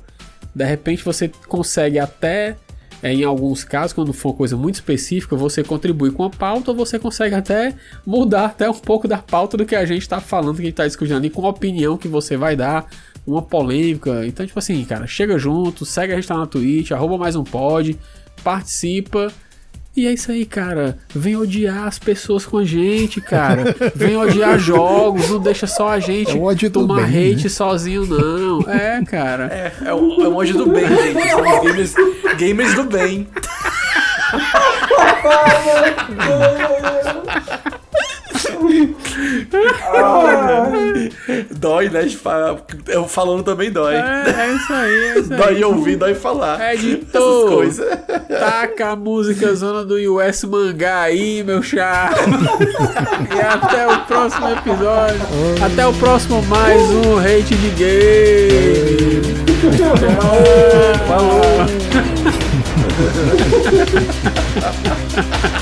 De 0.53 0.65
repente 0.65 1.03
você 1.03 1.29
consegue 1.47 1.99
até, 1.99 2.55
é, 3.03 3.13
em 3.13 3.23
alguns 3.23 3.63
casos, 3.63 3.93
quando 3.93 4.13
for 4.13 4.33
coisa 4.33 4.55
muito 4.55 4.75
específica, 4.75 5.35
você 5.35 5.63
contribui 5.63 6.11
com 6.11 6.23
a 6.23 6.29
pauta, 6.29 6.71
ou 6.71 6.77
você 6.77 6.97
consegue 6.97 7.35
até 7.35 7.73
mudar 8.05 8.45
até 8.45 8.69
um 8.69 8.73
pouco 8.73 9.07
da 9.07 9.17
pauta 9.17 9.57
do 9.57 9.65
que 9.65 9.75
a 9.75 9.85
gente 9.85 10.01
está 10.01 10.19
falando, 10.19 10.55
que 10.55 10.61
a 10.61 10.65
gente 10.65 10.73
está 10.73 10.87
discutindo 10.87 11.17
ali, 11.17 11.29
com 11.29 11.45
a 11.45 11.49
opinião 11.49 11.97
que 11.97 12.07
você 12.07 12.37
vai 12.37 12.55
dar, 12.55 12.87
uma 13.25 13.41
polêmica. 13.41 14.25
Então, 14.25 14.45
tipo 14.45 14.59
assim, 14.59 14.83
cara, 14.85 15.07
chega 15.07 15.37
junto, 15.37 15.85
segue 15.85 16.13
a 16.13 16.15
gente 16.15 16.31
lá 16.31 16.39
na 16.39 16.45
Twitch, 16.45 16.91
arroba 16.91 17.17
mais 17.17 17.35
um 17.35 17.43
pod, 17.43 17.97
participa. 18.43 19.31
E 19.95 20.07
é 20.07 20.13
isso 20.13 20.29
aí, 20.29 20.45
cara. 20.45 20.97
Vem 21.09 21.37
odiar 21.37 21.87
as 21.87 21.97
pessoas 21.97 22.45
com 22.45 22.57
a 22.57 22.65
gente, 22.65 23.21
cara. 23.21 23.73
Vem 23.95 24.17
odiar 24.17 24.59
jogos, 24.59 25.29
não 25.29 25.39
deixa 25.39 25.67
só 25.67 25.89
a 25.89 25.99
gente 25.99 26.31
É 26.31 26.39
ódio 26.39 26.69
tomar 26.69 27.07
bem, 27.07 27.33
hate 27.33 27.49
sozinho, 27.49 28.05
não. 28.05 28.69
É, 28.69 29.01
cara. 29.05 29.45
É, 29.45 29.87
é 29.87 29.93
o, 29.93 30.21
é 30.21 30.27
o 30.27 30.41
anjo 30.41 30.57
do 30.57 30.67
bem, 30.67 30.85
gente. 30.85 31.29
São 31.29 31.41
os 31.41 31.63
gamers, 31.63 31.93
gamers 32.37 32.75
do 32.75 32.83
bem. 32.83 33.27
Dói, 41.51 41.89
né? 41.89 42.05
Eu 42.87 43.07
falando 43.07 43.43
também 43.43 43.71
dói. 43.71 43.95
É, 43.95 43.99
é 43.99 44.51
isso 44.53 44.73
aí, 44.73 45.05
é 45.05 45.19
isso 45.19 45.33
aí. 45.33 45.39
Dói 45.39 45.63
ouvir, 45.63 45.95
dói 45.95 46.13
falar. 46.15 46.73
Editor. 46.73 47.05
Essas 47.05 47.49
coisas. 47.49 47.87
Taca 48.27 48.89
a 48.89 48.95
música 48.95 49.53
Zona 49.55 49.83
do 49.83 49.95
US 50.13 50.43
Mangá 50.43 51.01
aí, 51.01 51.43
meu 51.43 51.63
chá. 51.63 52.11
e 53.35 53.41
até 53.41 53.87
o 53.87 53.97
próximo 54.05 54.49
episódio. 54.49 55.21
Até 55.63 55.87
o 55.87 55.93
próximo 55.93 56.43
mais 56.43 56.79
um 56.81 57.17
Hate 57.17 57.55
de 57.55 57.69
Game. 57.71 59.35
Falou. 61.07 61.41
Que 65.35 65.45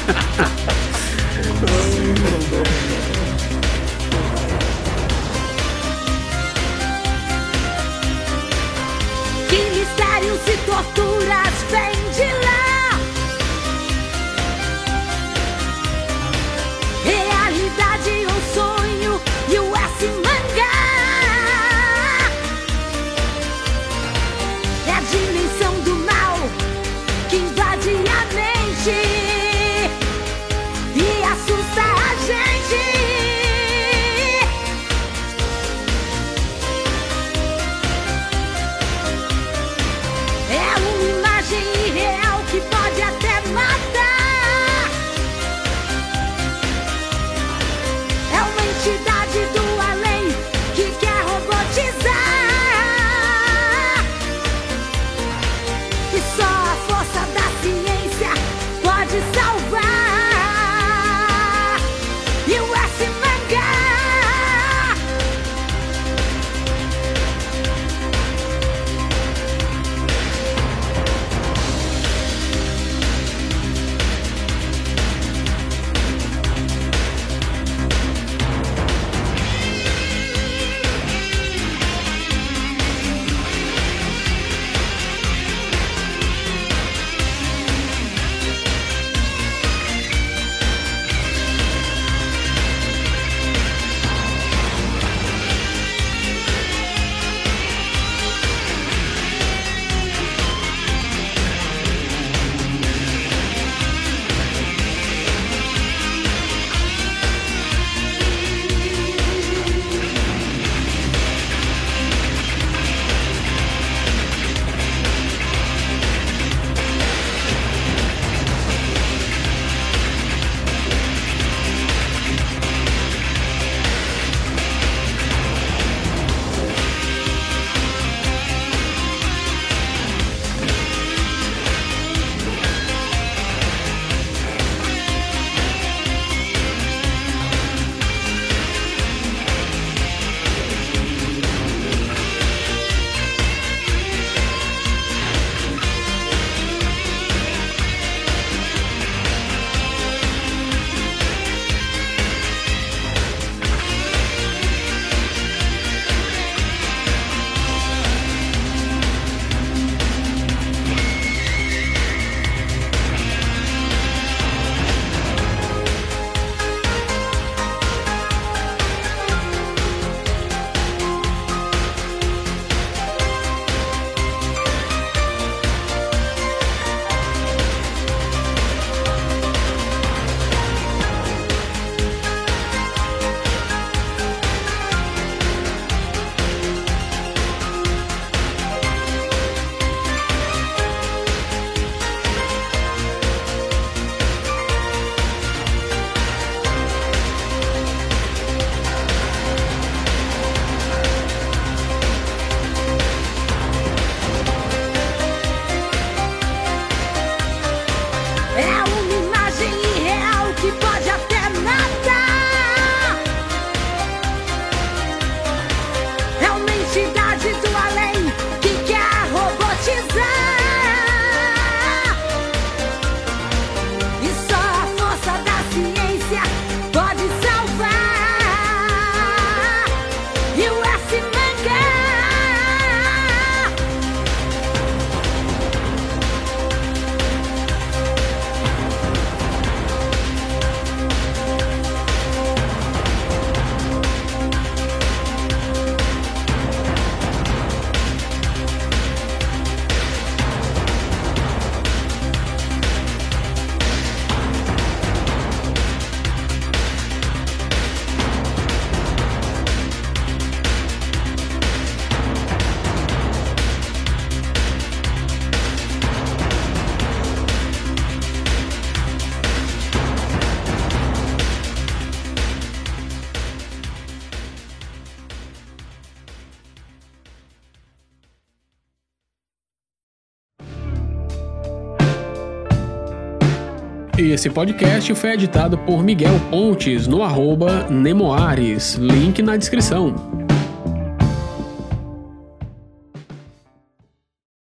Esse 284.32 284.50
podcast 284.50 285.14
foi 285.16 285.34
editado 285.34 285.78
por 285.78 286.04
Miguel 286.04 286.40
Pontes 286.50 287.08
no 287.08 287.22
arroba 287.22 287.88
Nemoares, 287.90 288.95
link 288.95 289.41
na 289.41 289.58
descrição. 289.58 290.32